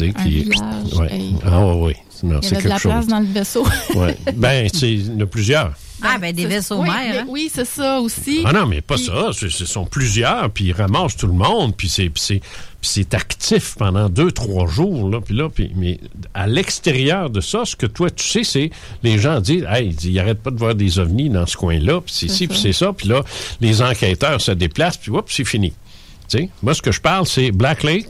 Un 0.00 0.12
qui- 0.12 0.44
village, 0.44 0.94
ouais. 0.94 1.12
hey. 1.12 1.34
Ah, 1.44 1.66
ouais, 1.66 1.96
Non, 2.26 2.40
Il 2.42 2.44
y 2.44 2.48
c'est 2.48 2.54
avait 2.56 2.64
de 2.64 2.68
la 2.68 2.78
chose. 2.78 2.92
place 2.92 3.06
dans 3.06 3.20
le 3.20 3.26
vaisseau. 3.26 3.66
Ouais. 3.94 4.16
Ben, 4.34 4.68
c'est- 4.72 4.92
il 4.92 5.06
y 5.06 5.10
en 5.16 5.20
a 5.20 5.26
plusieurs. 5.26 5.72
Ah, 6.02 6.18
ben 6.18 6.34
des 6.34 6.44
vaisseaux 6.44 6.82
oui, 6.82 6.90
mères. 6.90 7.22
hein. 7.22 7.26
Oui, 7.26 7.50
c'est 7.52 7.64
ça 7.64 8.00
aussi. 8.00 8.42
Ah 8.44 8.52
non, 8.52 8.66
mais 8.66 8.82
pas 8.82 8.96
Puis- 8.96 9.04
ça. 9.06 9.30
Ce 9.32 9.64
sont 9.64 9.86
plusieurs, 9.86 10.50
puis 10.50 10.66
ils 10.66 10.72
ramassent 10.72 11.16
tout 11.16 11.26
le 11.26 11.32
monde, 11.32 11.74
puis 11.74 11.88
c'est, 11.88 12.10
puis 12.10 12.22
c'est, 12.22 12.40
puis 12.40 12.90
c'est 12.90 13.14
actif 13.14 13.76
pendant 13.78 14.10
deux, 14.10 14.30
trois 14.30 14.66
jours. 14.66 15.08
Là, 15.08 15.22
puis 15.22 15.34
là, 15.34 15.48
puis, 15.48 15.70
mais 15.74 15.98
à 16.34 16.46
l'extérieur 16.46 17.30
de 17.30 17.40
ça, 17.40 17.64
ce 17.64 17.76
que 17.76 17.86
toi, 17.86 18.10
tu 18.10 18.26
sais, 18.28 18.44
c'est 18.44 18.70
les 19.02 19.18
gens 19.18 19.40
disent 19.40 19.64
Hey, 19.70 19.96
ils 20.04 20.12
n'arrêtent 20.12 20.42
pas 20.42 20.50
de 20.50 20.58
voir 20.58 20.74
des 20.74 20.98
ovnis 20.98 21.30
dans 21.30 21.46
ce 21.46 21.56
coin-là, 21.56 22.02
puis 22.02 22.12
c'est 22.14 22.28
ci, 22.28 22.46
puis 22.46 22.56
ça. 22.58 22.62
c'est 22.64 22.72
ça. 22.74 22.92
Puis 22.92 23.08
là, 23.08 23.22
les 23.62 23.80
enquêteurs 23.80 24.40
se 24.42 24.52
déplacent, 24.52 24.98
puis 24.98 25.10
hop, 25.12 25.28
c'est 25.30 25.46
fini. 25.46 25.70
Tu 26.28 26.38
sais, 26.38 26.50
moi, 26.62 26.74
ce 26.74 26.82
que 26.82 26.92
je 26.92 27.00
parle, 27.00 27.26
c'est 27.26 27.52
Black 27.52 27.82
Lake 27.84 28.08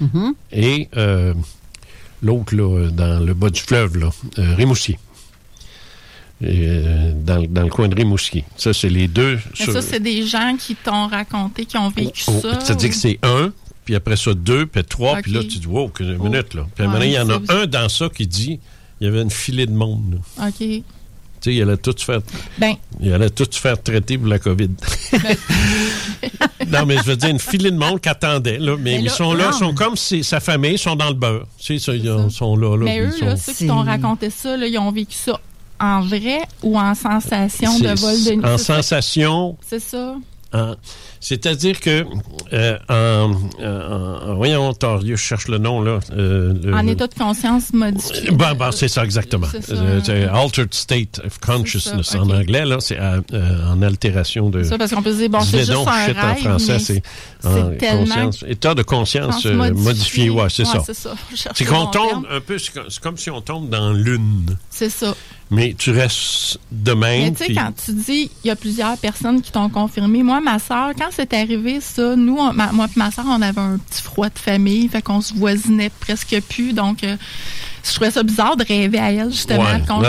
Mhm. 0.00 0.34
et 0.52 0.88
euh, 0.96 1.32
l'autre, 2.22 2.54
là, 2.54 2.90
dans 2.90 3.24
le 3.24 3.34
bas 3.34 3.50
du 3.50 3.60
fleuve, 3.60 3.98
là, 3.98 4.10
euh, 4.38 4.54
Rimouski. 4.54 4.96
Euh, 6.42 7.12
dans, 7.14 7.42
dans 7.48 7.62
le 7.62 7.70
coin 7.70 7.88
de 7.88 7.94
Rimouski. 7.94 8.44
Ça, 8.58 8.74
c'est 8.74 8.90
les 8.90 9.08
deux. 9.08 9.38
Mais 9.58 9.64
sur- 9.64 9.72
ça, 9.72 9.80
c'est 9.80 10.00
des 10.00 10.26
gens 10.26 10.54
qui 10.58 10.74
t'ont 10.74 11.06
raconté, 11.06 11.64
qui 11.64 11.78
ont 11.78 11.88
vécu 11.88 12.24
Oh, 12.28 12.40
ça. 12.42 12.60
C'est-à-dire 12.60 12.88
ou- 12.88 12.92
que 12.92 12.96
c'est 12.98 13.18
un, 13.22 13.52
puis 13.86 13.94
après 13.94 14.16
ça 14.16 14.34
deux, 14.34 14.66
puis 14.66 14.84
trois, 14.84 15.16
puis 15.22 15.32
là, 15.32 15.40
tu 15.40 15.58
dis, 15.58 15.66
wow, 15.66 15.90
une 16.00 16.16
Oh. 16.20 16.24
minute, 16.24 16.52
là. 16.52 16.66
Puis 16.74 16.84
à 16.84 16.86
un 16.86 16.90
moment 16.90 17.00
Ouais, 17.02 17.10
donné, 17.10 17.12
il 17.12 17.14
y 17.14 17.18
en 17.18 17.30
a 17.30 17.62
un 17.62 17.66
dans 17.66 17.88
ça 17.88 18.10
qui 18.10 18.26
dit, 18.26 18.60
il 19.00 19.06
y 19.06 19.08
avait 19.08 19.22
une 19.22 19.30
filée 19.30 19.64
de 19.64 19.72
monde, 19.72 20.20
là. 20.38 20.48
OK. 20.48 20.82
Tu 21.46 21.52
sais, 21.52 21.56
il 21.58 21.62
allait 21.62 21.76
tout 21.76 21.94
se 21.96 22.04
faire, 22.04 22.18
Ben, 22.58 22.74
il 23.00 23.12
allait 23.12 23.30
tout 23.30 23.46
se 23.48 23.60
faire 23.60 23.80
traiter 23.80 24.18
pour 24.18 24.26
la 24.26 24.40
COVID. 24.40 24.68
non, 26.68 26.84
mais 26.86 26.96
je 26.98 27.02
veux 27.04 27.16
dire, 27.16 27.28
une 27.30 27.38
filée 27.38 27.70
de 27.70 27.76
monde 27.76 28.00
qui 28.00 28.08
attendait, 28.08 28.58
là. 28.58 28.74
Mais, 28.76 28.94
Mais 28.94 28.98
ils 29.00 29.04
là, 29.04 29.10
sont 29.12 29.32
là, 29.32 29.44
non. 29.44 29.50
ils 29.52 29.58
sont 29.58 29.74
comme 29.74 29.96
si 29.96 30.24
sa 30.24 30.40
famille, 30.40 30.72
ils 30.72 30.78
sont 30.78 30.96
dans 30.96 31.06
le 31.08 31.14
beurre. 31.14 31.46
Tu 31.58 31.78
sais, 31.78 31.84
ça, 31.84 31.94
ils 31.94 32.30
sont 32.30 32.56
là, 32.56 32.76
là. 32.76 32.84
mais 32.84 33.00
eux, 33.00 33.12
là, 33.20 33.36
ceux 33.36 33.52
qui 33.52 33.66
t'ont 33.68 33.82
raconté 33.84 34.30
ça, 34.30 34.56
là, 34.56 34.66
ils 34.66 34.76
ont 34.78 34.90
vécu 34.90 35.14
ça 35.16 35.38
en 35.78 36.00
vrai 36.00 36.38
ou 36.62 36.78
en 36.78 36.94
sensation 36.94 37.78
de 37.78 37.88
vol 38.00 38.24
de 38.24 38.30
nuit? 38.40 38.44
En 38.44 38.58
C'est 38.58 38.64
ça- 38.64 38.76
sensation, 38.82 39.56
C'est 39.64 39.78
ça. 39.80 40.16
En- 40.52 40.74
C'est-à-dire 41.28 41.80
que 41.80 42.04
euh, 42.52 42.78
en, 42.88 43.32
en- 43.60 44.30
en- 44.30 44.34
voyons, 44.36 44.72
je 45.04 45.16
cherche 45.16 45.48
le 45.48 45.58
nom 45.58 45.80
là. 45.82 45.98
euh, 46.12 46.54
En 46.72 46.82
le- 46.82 46.90
état 46.90 47.08
de 47.08 47.14
conscience 47.14 47.72
modifié. 47.72 48.30
Bon, 48.30 48.54
bon, 48.56 48.70
c'est 48.70 48.86
ça 48.86 49.02
exactement. 49.04 49.48
C'est 49.50 49.64
ça. 49.64 49.72
Euh, 49.74 50.28
altered 50.32 50.72
state 50.72 51.20
of 51.26 51.40
consciousness 51.40 52.06
ça, 52.06 52.20
en 52.20 52.30
anglais 52.30 52.64
là, 52.64 52.76
c'est 52.78 53.00
euh, 53.00 53.20
euh, 53.32 53.72
en 53.72 53.82
altération 53.82 54.50
de. 54.50 54.62
Ça, 54.62 54.78
parce 54.78 54.92
qu'on 54.94 55.02
peut 55.02 55.10
se 55.14 55.16
dire, 55.18 55.28
bon, 55.30 55.40
c'est 55.40 55.58
juste 55.58 55.72
donc, 55.72 55.88
un 55.88 56.06
shit, 56.06 56.16
en 56.16 56.20
rêve, 56.28 56.38
français, 56.38 56.72
mais 56.74 56.78
c'est 56.78 57.02
en 57.44 57.96
conscience- 57.98 58.44
état 58.46 58.74
de 58.76 58.82
conscience 58.84 59.46
euh, 59.46 59.54
modifié. 59.56 59.82
modifié, 59.84 60.30
ouais, 60.30 60.46
c'est 60.48 60.62
Ouais, 60.62 60.94
ça. 60.94 61.14
c'est 61.56 61.64
qu'on 61.64 61.86
tombe 61.86 62.08
terme. 62.22 62.26
un 62.30 62.40
peu, 62.40 62.56
c'est 62.58 62.72
comme 63.00 63.16
si 63.16 63.30
on 63.30 63.40
tombe 63.40 63.68
dans 63.68 63.92
l'une, 63.92 64.56
C'est 64.70 64.90
ça. 64.90 65.12
Mais 65.50 65.74
tu 65.78 65.90
restes 65.92 66.58
de 66.72 66.92
Mais 66.92 67.20
même. 67.22 67.34
tu 67.36 67.44
sais, 67.46 67.54
quand 67.54 67.72
tu 67.84 67.92
dis, 67.92 68.30
il 68.44 68.48
y 68.48 68.50
a 68.50 68.56
plusieurs 68.56 68.96
personnes 68.98 69.40
qui 69.42 69.52
t'ont 69.52 69.68
confirmé. 69.68 70.22
Moi, 70.22 70.40
ma 70.40 70.58
soeur, 70.58 70.90
quand 70.98 71.08
c'est 71.12 71.32
arrivé, 71.34 71.80
ça, 71.80 72.16
nous, 72.16 72.36
on- 72.36 72.52
ma- 72.52 72.72
moi 72.72 72.86
et 72.86 72.98
ma 72.98 73.10
soeur, 73.10 73.26
on 73.28 73.40
avait 73.42 73.60
un 73.60 73.78
petit 73.78 74.02
froid 74.02 74.28
de 74.28 74.38
famille, 74.38 74.88
fait 74.88 75.02
qu'on 75.02 75.20
se 75.20 75.32
voisinait 75.34 75.90
presque 76.00 76.40
plus. 76.48 76.72
Donc, 76.72 77.04
euh, 77.04 77.16
je 77.84 77.92
trouvais 77.94 78.10
ça 78.10 78.22
bizarre 78.24 78.56
de 78.56 78.64
rêver 78.64 78.98
à 78.98 79.12
elle, 79.12 79.30
justement, 79.30 79.62
Ouais, 79.62 79.82
qu'on 79.86 80.00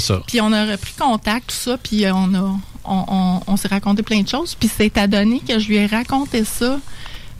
ça. 0.00 0.22
Puis 0.26 0.40
on 0.42 0.52
a 0.52 0.66
repris 0.66 0.92
contact, 0.98 1.48
tout 1.50 1.56
ça, 1.56 1.78
puis 1.78 2.04
euh, 2.04 2.12
on 2.14 2.34
a, 2.34 2.54
on, 2.84 3.04
on- 3.08 3.40
on 3.46 3.56
s'est 3.56 3.68
raconté 3.68 4.02
plein 4.02 4.20
de 4.20 4.28
choses. 4.28 4.54
Puis 4.54 4.68
c'est 4.76 4.96
à 4.98 5.06
donner 5.06 5.40
que 5.40 5.58
je 5.58 5.66
lui 5.68 5.76
ai 5.76 5.86
raconté 5.86 6.44
ça. 6.44 6.78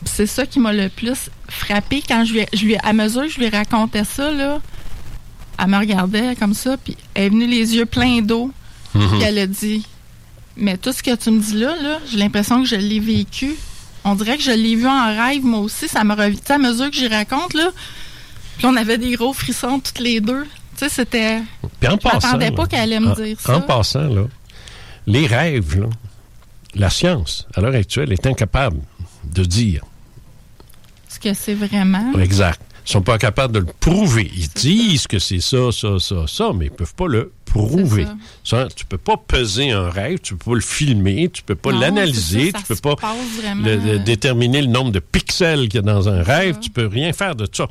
Puis 0.03 0.12
c'est 0.16 0.27
ça 0.27 0.47
qui 0.47 0.61
m'a 0.61 0.73
le 0.73 0.89
plus 0.89 1.29
frappé 1.49 2.03
quand 2.07 2.25
je 2.25 2.33
lui, 2.35 2.47
je 2.55 2.66
à 2.83 2.93
mesure 2.95 3.23
que 3.23 3.29
je 3.29 3.39
lui 3.41 3.49
racontais 3.51 4.05
ça, 4.05 4.31
là, 4.31 4.61
elle 5.59 5.67
me 5.69 5.79
regardait 5.79 6.35
comme 6.37 6.55
ça, 6.55 6.77
puis 6.77 6.97
elle 7.15 7.25
est 7.25 7.29
venue 7.31 7.47
les 7.47 7.75
yeux 7.77 7.87
pleins 7.87 8.21
d'eau, 8.23 8.51
Mhm. 8.95 9.09
puis 9.11 9.23
elle 9.23 9.39
a 9.39 9.47
dit 9.47 9.85
Mais 10.57 10.77
tout 10.77 10.93
ce 10.93 11.03
que 11.03 11.15
tu 11.17 11.31
me 11.33 11.41
dis 11.41 11.55
là, 11.59 11.75
là 11.83 11.99
j'ai 12.09 12.17
l'impression 12.19 12.63
que 12.63 12.69
je 12.69 12.77
l'ai 12.77 13.01
vécu. 13.01 13.55
On 14.05 14.15
dirait 14.15 14.37
que 14.37 14.43
je 14.45 14.53
l'ai 14.53 14.77
vu 14.77 14.87
en 14.87 15.07
rêve, 15.07 15.45
moi 15.45 15.59
aussi. 15.61 15.89
Ça 15.89 16.05
me 16.05 16.15
revient. 16.15 16.39
À 16.49 16.59
mesure 16.59 16.91
que 16.91 16.97
j'y 16.97 17.09
raconte, 17.09 17.55
là, 17.55 17.71
puis 18.59 18.67
on 18.67 18.77
avait 18.77 18.99
des 18.99 19.15
gros 19.17 19.33
frissons 19.33 19.81
toutes 19.81 19.99
les 19.99 20.21
deux. 20.21 20.45
Tu 20.45 20.49
sais, 20.77 20.89
c'était. 20.89 21.41
Puis 21.81 21.89
en 21.89 21.93
Je 21.95 21.97
passant, 21.97 22.37
là, 22.37 22.53
pas 22.53 22.67
qu'elle 22.67 22.81
allait 22.81 23.01
me 23.01 23.11
en- 23.11 23.15
dire 23.15 23.37
ça. 23.41 23.57
En 23.57 23.61
passant, 23.63 24.05
là, 24.09 24.27
les 25.09 25.27
rêves, 25.27 25.81
là, 25.81 25.87
la 26.77 26.91
science, 26.91 27.47
à 27.55 27.61
l'heure 27.61 27.75
actuelle, 27.75 28.13
est 28.13 28.27
incapable 28.27 28.79
de 29.25 29.43
dire 29.45 29.83
Ce 31.09 31.19
que 31.19 31.35
c'est 31.35 31.55
vraiment. 31.55 32.13
exact. 32.19 32.61
Ils 32.86 32.90
sont 32.93 33.02
pas 33.02 33.16
capables 33.19 33.55
de 33.55 33.61
le 33.61 33.66
prouver. 33.81 34.31
Ils 34.36 34.48
disent 34.48 35.06
que 35.06 35.19
c'est 35.19 35.40
ça, 35.40 35.73
ça, 35.73 35.98
ça, 35.98 36.27
ça, 36.27 36.51
mais 36.55 36.66
ils 36.66 36.70
peuvent 36.70 36.94
pas 36.94 37.06
le 37.06 37.32
prouver. 37.47 38.06
Ça, 38.43 38.69
tu 38.74 38.85
peux 38.85 38.98
pas 38.98 39.16
peser 39.16 39.70
un 39.70 39.89
rêve, 39.89 40.19
tu 40.19 40.36
peux 40.36 40.51
pas 40.51 40.55
le 40.56 40.61
filmer, 40.61 41.31
tu 41.32 41.43
peux 41.43 41.55
pas 41.55 41.70
l'analyser, 41.73 42.51
ça, 42.51 42.59
tu 42.59 42.65
ça 42.65 42.74
peux 42.74 42.97
pas 42.97 42.97
le- 43.62 43.77
le- 43.77 43.90
euh, 43.94 43.98
déterminer 43.98 44.61
le 44.61 44.66
nombre 44.69 44.90
de 44.93 44.98
pixels 45.01 45.69
qu'il 45.69 45.77
y 45.77 45.78
a 45.78 45.82
dans 45.82 46.09
un 46.09 46.23
rêve, 46.23 46.59
tu 46.61 46.69
peux 46.70 46.86
rien 46.86 47.12
faire 47.12 47.35
de 47.36 47.48
ça. 47.51 47.69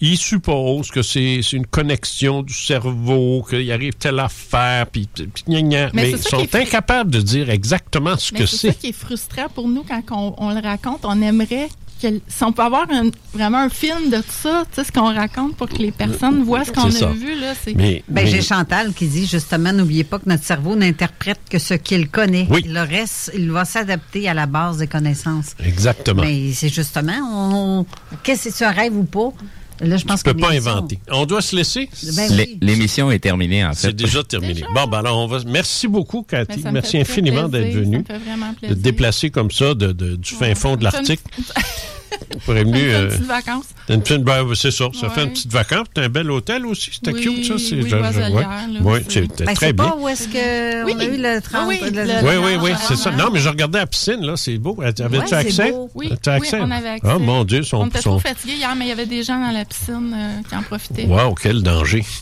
Ils 0.00 0.18
supposent 0.18 0.90
que 0.90 1.02
c'est 1.02 1.40
une 1.52 1.66
connexion 1.66 2.42
du 2.42 2.52
cerveau, 2.52 3.46
qu'il 3.48 3.70
arrive 3.72 3.94
telle 3.94 4.18
affaire, 4.18 4.88
puis, 4.88 5.08
puis 5.14 5.44
gna, 5.48 5.62
gna. 5.62 5.90
Mais 5.94 6.10
ils 6.10 6.18
ça 6.18 6.30
sont 6.30 6.44
qui 6.44 6.56
incapables 6.56 7.10
de 7.10 7.20
dire 7.20 7.48
exactement 7.48 8.16
ce 8.18 8.34
Mais 8.34 8.40
que 8.40 8.46
c'est 8.46 8.56
c'est. 8.56 8.68
ça 8.68 8.74
qui 8.74 8.88
est 8.88 8.92
frustrant 8.92 9.48
pour 9.54 9.68
nous 9.68 9.84
quand 9.84 10.02
on, 10.10 10.34
on 10.36 10.50
le 10.52 10.60
raconte. 10.60 11.04
On 11.04 11.22
aimerait 11.22 11.68
que, 12.10 12.20
si 12.28 12.44
on 12.44 12.52
peut 12.52 12.62
avoir 12.62 12.86
un- 12.90 13.10
vraiment 13.32 13.58
un 13.58 13.68
film 13.68 14.10
de 14.10 14.16
tout 14.18 14.24
ça, 14.42 14.64
tu 14.70 14.76
sais, 14.76 14.84
ce 14.84 14.92
qu'on 14.92 15.12
raconte 15.14 15.56
pour 15.56 15.68
que 15.68 15.76
les 15.78 15.90
personnes 15.92 16.42
voient 16.44 16.64
ce 16.64 16.70
qu'on 16.72 16.84
a 16.86 16.90
ça. 16.90 17.06
vu. 17.08 17.38
Là, 17.40 17.52
c'est... 17.62 17.74
Ben, 18.08 18.26
j'ai 18.26 18.42
Chantal 18.42 18.92
qui 18.92 19.06
dit 19.06 19.26
justement, 19.26 19.72
n'oubliez 19.72 20.04
pas 20.04 20.18
que 20.18 20.28
notre 20.28 20.44
cerveau 20.44 20.76
n'interprète 20.76 21.40
que 21.50 21.58
ce 21.58 21.74
qu'il 21.74 22.08
connaît. 22.08 22.46
Oui. 22.50 22.64
Le 22.68 22.80
reste, 22.80 23.32
il 23.34 23.50
va 23.50 23.64
s'adapter 23.64 24.28
à 24.28 24.34
la 24.34 24.46
base 24.46 24.78
des 24.78 24.86
connaissances. 24.86 25.54
Exactement. 25.64 26.22
Mais 26.22 26.52
c'est 26.52 26.68
justement, 26.68 27.12
on, 27.32 27.86
qu'est-ce 28.22 28.48
que 28.48 28.54
c'est 28.54 28.64
un 28.64 28.70
rêve 28.72 28.96
ou 28.96 29.04
pas? 29.04 29.32
Là, 29.80 29.96
je 29.96 30.04
pense 30.04 30.22
Tu 30.22 30.30
peux 30.30 30.34
que 30.34 30.40
pas 30.40 30.52
inventer. 30.52 31.00
On 31.10 31.26
doit 31.26 31.42
se 31.42 31.56
laisser. 31.56 31.90
Ben 32.14 32.30
oui. 32.30 32.58
L'émission 32.62 33.10
est 33.10 33.18
terminée, 33.18 33.64
en 33.64 33.70
fait. 33.72 33.88
C'est 33.88 33.92
déjà 33.96 34.22
terminé. 34.22 34.62
Bon, 34.72 34.86
ben 34.86 34.98
alors, 34.98 35.18
on 35.18 35.26
va. 35.26 35.40
Merci 35.48 35.88
beaucoup, 35.88 36.24
Mais 36.30 36.46
Cathy. 36.46 36.62
Merci 36.72 36.98
infiniment 36.98 37.48
d'être 37.48 37.72
venue. 37.74 38.04
Ça 38.06 38.14
me 38.14 38.18
fait 38.20 38.24
vraiment 38.24 38.54
De 38.62 38.68
te 38.68 38.72
déplacer 38.74 39.30
comme 39.30 39.50
ça 39.50 39.74
de, 39.74 39.90
de- 39.90 40.14
du 40.14 40.32
fin 40.32 40.54
fond 40.54 40.76
de 40.76 40.84
l'Arctique. 40.84 41.20
une- 42.34 42.40
pour 42.40 42.56
être 42.56 42.66
venu. 42.66 42.78
Ça 42.78 42.80
me 42.80 42.90
fait 42.90 42.98
une 42.98 43.04
euh, 43.04 43.08
petite 43.08 43.26
vacance. 43.26 43.64
une 43.88 44.02
petite- 44.02 44.22
ben, 44.24 44.46
c'est 44.54 44.70
ça. 44.70 44.84
Ça 45.00 45.10
fait 45.10 45.24
une 45.24 45.30
petite 45.30 45.52
vacance. 45.52 45.86
C'est 45.94 46.02
un 46.04 46.08
bel 46.08 46.30
hôtel 46.30 46.66
aussi. 46.66 46.90
C'était 46.92 47.12
Oui, 47.12 47.20
cute, 47.22 47.44
ça. 47.46 47.54
C'est 47.58 47.76
oui, 47.76 47.92
ouais. 47.92 49.02
c'est- 49.08 49.20
c'était 49.22 49.44
Ben, 49.44 49.54
très 49.54 49.66
c'est 49.68 49.72
bien. 49.72 49.84
pas 49.88 49.96
où 49.96 50.08
est-ce 50.08 50.24
qu'on 50.28 50.86
Oui. 50.86 50.94
a 50.98 51.04
eu 51.04 51.16
le 51.16 51.40
30... 51.40 51.68
Oui, 51.68 51.78
oui, 51.82 51.90
le- 51.90 52.02
le- 52.04 52.22
Oui, 52.28 52.34
oui, 52.44 52.58
oui, 52.62 52.70
Ah, 52.74 52.78
c'est 52.88 52.96
ça. 52.96 53.10
ah, 53.12 53.16
Non, 53.16 53.30
mais 53.32 53.40
je 53.40 53.48
regardais 53.48 53.78
la 53.78 53.86
piscine, 53.86 54.20
là, 54.24 54.36
c'est 54.36 54.58
beau. 54.58 54.76
Avais-tu 54.80 55.02
Ouais, 55.02 55.24
c'est 55.26 55.34
accès? 55.34 55.74
Oui, 55.94 56.10
on 56.12 56.70
avait 56.70 56.88
accès. 56.88 57.08
Ah, 57.10 57.18
mon 57.18 57.44
Dieu, 57.44 57.62
son, 57.62 57.78
On 57.78 57.86
était 57.86 58.00
son... 58.00 58.10
trop 58.10 58.18
fatigués 58.20 58.54
hier, 58.54 58.74
mais 58.76 58.86
il 58.86 58.88
y 58.88 58.92
avait 58.92 59.06
des 59.06 59.22
gens 59.22 59.38
dans 59.38 59.52
la 59.52 59.64
piscine 59.64 60.12
euh, 60.14 60.40
qui 60.48 60.54
en 60.56 60.62
profitaient. 60.62 61.06
Wow, 61.06 61.34
quel 61.34 61.62
danger. 61.62 62.04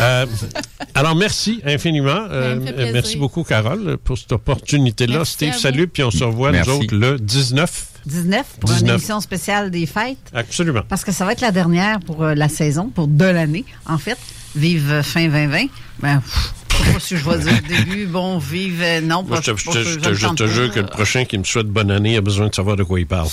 Euh, 0.00 0.26
alors, 0.96 1.14
merci 1.14 1.60
infiniment. 1.64 2.26
Euh, 2.28 2.56
Ben, 2.56 2.74
plaisir. 2.74 2.92
merci 2.92 3.16
beaucoup, 3.16 3.44
Carole, 3.44 3.96
pour 4.02 4.18
cette 4.18 4.32
opportunité-là. 4.32 5.24
Steve, 5.24 5.54
salut, 5.56 5.86
puis 5.86 6.02
on 6.02 6.10
se 6.10 6.24
revoit, 6.24 6.50
nous 6.50 6.68
autres, 6.68 6.92
le 6.96 7.16
19. 7.16 7.86
19 8.06 8.46
pour 8.60 8.70
19. 8.70 8.82
une 8.82 8.88
émission 8.94 9.20
spéciale 9.20 9.70
des 9.70 9.86
fêtes. 9.86 10.18
Absolument. 10.34 10.82
Parce 10.88 11.04
que 11.04 11.12
ça 11.12 11.24
va 11.24 11.32
être 11.32 11.40
la 11.40 11.50
dernière 11.52 12.00
pour 12.00 12.22
euh, 12.22 12.34
la 12.34 12.48
saison, 12.48 12.88
pour 12.94 13.08
de 13.08 13.24
l'année, 13.24 13.64
en 13.86 13.98
fait. 13.98 14.18
Vive 14.56 14.90
euh, 14.92 15.02
fin 15.02 15.24
2020. 15.26 15.66
Ben, 16.00 16.20
pff, 16.20 16.52
je 16.70 16.76
sais 16.84 16.92
pas 16.92 17.00
si 17.00 17.16
je 17.16 17.24
vais 17.28 17.38
dire 17.38 17.62
début, 17.68 18.06
bon, 18.06 18.38
vive, 18.38 18.80
euh, 18.82 19.00
non, 19.00 19.22
Moi, 19.22 19.36
pas, 19.36 19.42
je 19.42 19.50
te, 19.52 19.64
pas 19.64 19.72
je 19.72 19.82
je 19.82 19.98
te- 20.28 20.46
je 20.46 20.52
jure 20.52 20.70
que 20.72 20.80
le 20.80 20.86
prochain 20.86 21.24
qui 21.24 21.38
me 21.38 21.44
souhaite 21.44 21.66
bonne 21.68 21.90
année 21.90 22.16
a 22.16 22.20
besoin 22.20 22.48
de 22.48 22.54
savoir 22.54 22.76
de 22.76 22.82
quoi 22.84 23.00
il 23.00 23.06
parle. 23.06 23.28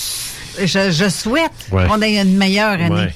Je, 0.60 0.91
je 0.91 1.10
souhaite 1.10 1.52
Ouais. 1.72 1.88
qu'on 1.88 2.02
ait 2.02 2.19
une 2.22 2.38
meilleure 2.38 2.72
année. 2.80 2.89
Ouais. 2.89 3.14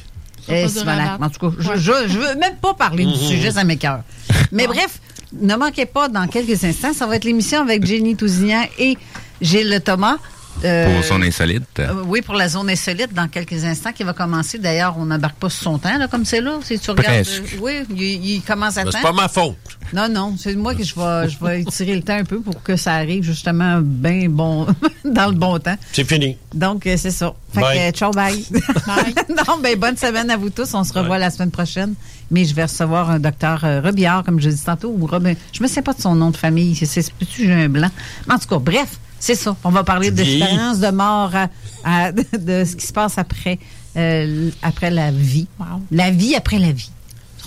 Eh, 0.48 0.68
malade. 0.86 1.20
battre. 1.20 1.24
En 1.24 1.30
tout 1.30 1.52
cas, 1.52 1.56
je, 1.76 1.80
je, 1.80 1.92
je 2.08 2.20
veux 2.20 2.36
même 2.36 2.56
pas 2.62 2.74
parler 2.76 3.04
du 3.06 3.12
Mhm. 3.14 3.18
sujet, 3.18 3.52
ça 3.52 3.64
m'écoeure. 3.64 4.02
Mais 4.52 4.68
bref, 4.68 5.00
ne 5.42 5.56
manquez 5.56 5.88
pas, 5.88 6.08
dans 6.08 6.28
quelques 6.28 6.64
instants, 6.64 6.94
ça 6.94 7.08
va 7.08 7.16
être 7.16 7.24
l'émission 7.24 7.62
avec 7.62 7.84
Jenny 7.86 8.16
Tousignan 8.16 8.66
et 8.78 8.96
Gilles 9.42 9.82
Thomas. 9.84 10.18
Euh, 10.64 10.96
Pour 10.96 11.04
son 11.04 11.22
insolite. 11.22 11.64
euh, 11.80 11.94
oui, 12.06 12.22
pour 12.22 12.36
la 12.36 12.48
zone 12.48 12.70
insolite, 12.70 13.14
dans 13.14 13.28
quelques 13.28 13.64
instants, 13.66 13.92
qui 13.92 14.04
va 14.04 14.14
commencer. 14.14 14.58
D'ailleurs, 14.58 14.96
on 14.98 15.06
n'embarque 15.06 15.36
pas 15.36 15.50
sur 15.50 15.64
son 15.64 15.78
temps, 15.78 15.98
là, 15.98 16.08
comme 16.08 16.24
c'est 16.26 16.42
là. 16.42 16.58
Si 16.64 16.80
tu 16.80 16.92
regardes. 16.92 17.28
Euh, 17.28 17.42
oui, 17.62 17.74
il, 17.96 18.26
il 18.36 18.42
commence 18.42 18.78
à 18.78 18.84
Ben, 18.84 18.92
temps. 18.92 18.98
c'est 19.00 19.04
pas 19.08 19.12
ma 19.14 19.28
faute. 19.28 19.56
Non, 19.94 20.08
non, 20.10 20.36
c'est 20.40 20.56
moi 20.56 20.74
que 20.74 20.84
je 20.84 20.96
vais, 20.96 21.30
je 21.30 21.44
vais 21.46 21.62
étirer 21.62 21.96
le 21.96 22.02
temps 22.02 22.16
un 22.18 22.24
peu 22.24 22.40
pour 22.40 22.64
que 22.64 22.76
ça 22.76 22.94
arrive 22.96 23.24
justement 23.24 23.80
bien 23.82 24.28
bon, 24.30 24.66
dans 25.06 25.28
le 25.28 25.34
bon 25.36 25.60
temps. 25.60 25.76
C'est 25.92 26.08
fini. 26.08 26.38
Donc, 26.54 26.88
euh, 26.88 26.96
c'est 26.98 27.12
ça. 27.12 27.34
Fait 27.54 27.62
Bye. 27.62 27.92
que, 27.92 27.98
ciao, 27.98 28.12
bye. 28.12 28.44
non, 29.30 29.58
ben, 29.62 29.78
bonne 29.78 29.98
semaine 29.98 30.30
à 30.30 30.38
vous 30.38 30.50
tous. 30.50 30.74
On 30.74 30.84
se 30.84 30.94
revoit 30.94 31.18
la 31.20 31.30
semaine 31.32 31.52
prochaine. 31.52 31.94
Mais 32.32 32.46
je 32.46 32.56
vais 32.56 32.64
recevoir 32.64 33.12
un 33.12 33.20
docteur 33.20 33.64
euh, 33.64 33.82
Robillard, 33.82 34.24
comme 34.24 34.40
je 34.40 34.50
dis 34.50 34.64
tantôt, 34.64 34.96
ou 34.98 35.06
Robin. 35.06 35.34
Je 35.54 35.62
me 35.62 35.68
sais 35.68 35.82
pas 35.84 35.94
de 35.94 36.02
son 36.02 36.16
nom 36.16 36.32
de 36.32 36.38
famille. 36.38 36.76
C'est, 36.76 36.86
c'est, 36.88 37.06
j'ai 37.38 37.54
un 37.54 37.70
blanc? 37.70 37.92
En 38.30 38.40
tout 38.40 38.48
cas, 38.48 38.58
bref, 38.58 39.00
c'est 39.26 39.36
ça. 39.36 39.56
On 39.64 39.70
va 39.72 39.84
parler 39.84 40.10
Tu 40.10 40.16
de 40.16 40.22
vieillis. 40.24 40.40
l'expérience 40.40 40.80
de 40.80 40.90
mort, 40.92 41.32
à- 41.36 41.48
à- 41.84 42.12
de, 42.12 42.64
ce 42.64 42.76
qui 42.76 42.86
se 42.86 42.94
passe 42.94 43.18
après, 43.18 43.58
euh, 43.98 44.50
après 44.62 44.92
la 44.92 45.12
vie. 45.12 45.48
La 45.92 46.12
vie 46.12 46.36
après 46.36 46.60
la 46.60 46.72
vie. 46.72 46.92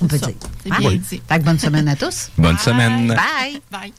On 0.02 0.06
peut 0.06 0.18
dire. 0.18 0.30
C'est 0.64 0.72
Hein? 0.72 0.76
bien 0.80 0.90
dit. 0.92 1.22
Fait 1.28 1.38
que 1.38 1.44
bonne 1.44 1.58
semaine 1.58 1.88
à 1.88 1.96
tous. 1.96 2.30
Bonne 2.38 2.58
semaine. 2.58 3.08
Bye. 3.08 3.60
Bye. 3.70 3.92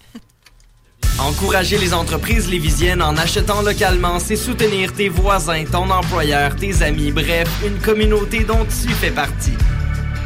Encourager 1.19 1.77
les 1.77 1.93
entreprises 1.93 2.49
lévisiennes 2.49 3.01
en 3.01 3.15
achetant 3.17 3.61
localement, 3.61 4.19
c'est 4.19 4.37
soutenir 4.37 4.93
tes 4.93 5.09
voisins, 5.09 5.65
ton 5.69 5.89
employeur, 5.89 6.55
tes 6.55 6.81
amis, 6.81 7.11
bref, 7.11 7.47
une 7.65 7.77
communauté 7.79 8.45
dont 8.45 8.65
tu 8.65 8.89
fais 8.93 9.11
partie. 9.11 9.51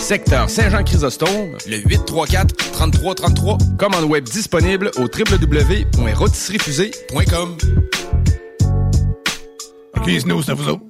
secteur 0.00 0.48
Saint-Jean-Chrysostome, 0.48 1.56
le 1.66 1.76
834 1.76 2.56
3333. 2.72 3.58
Commande 3.78 4.04
web 4.04 4.24
disponible 4.24 4.90
au 4.96 5.06
Snow, 10.20 10.42
c'est 10.42 10.52
à 10.52 10.54
vous 10.54 10.68
autres. 10.68 10.89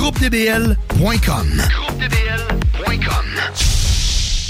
GroupeDBL.com. 0.00 1.70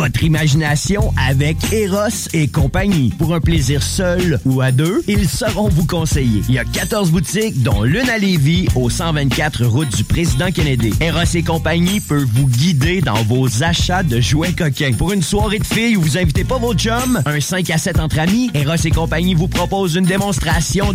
votre 0.00 0.24
imagination 0.24 1.12
avec 1.28 1.58
Eros 1.74 2.28
et 2.32 2.48
compagnie. 2.48 3.10
Pour 3.18 3.34
un 3.34 3.40
plaisir 3.40 3.82
seul 3.82 4.40
ou 4.46 4.62
à 4.62 4.72
deux, 4.72 5.02
ils 5.06 5.28
sauront 5.28 5.68
vous 5.68 5.86
conseiller. 5.86 6.42
Il 6.48 6.54
y 6.54 6.58
a 6.58 6.64
14 6.64 7.10
boutiques, 7.10 7.62
dont 7.62 7.82
l'une 7.82 8.08
à 8.08 8.16
Lévis, 8.16 8.66
au 8.76 8.88
124 8.88 9.66
route 9.66 9.94
du 9.94 10.04
Président 10.04 10.50
Kennedy. 10.50 10.94
Eros 11.02 11.34
et 11.34 11.42
compagnie 11.42 12.00
peut 12.00 12.24
vous 12.32 12.46
guider 12.46 13.02
dans 13.02 13.22
vos 13.24 13.62
achats 13.62 14.02
de 14.02 14.22
jouets 14.22 14.54
coquins. 14.54 14.94
Pour 14.94 15.12
une 15.12 15.22
soirée 15.22 15.58
de 15.58 15.66
filles 15.66 15.98
où 15.98 16.00
vous 16.00 16.16
invitez 16.16 16.44
pas 16.44 16.56
vos 16.56 16.72
chums, 16.72 17.22
un 17.26 17.38
5 17.38 17.68
à 17.68 17.76
7 17.76 18.00
entre 18.00 18.20
amis, 18.20 18.50
Eros 18.54 18.76
et 18.82 18.90
compagnie 18.90 19.34
vous 19.34 19.48
propose 19.48 19.96
une 19.96 20.06
démonstration 20.06 20.94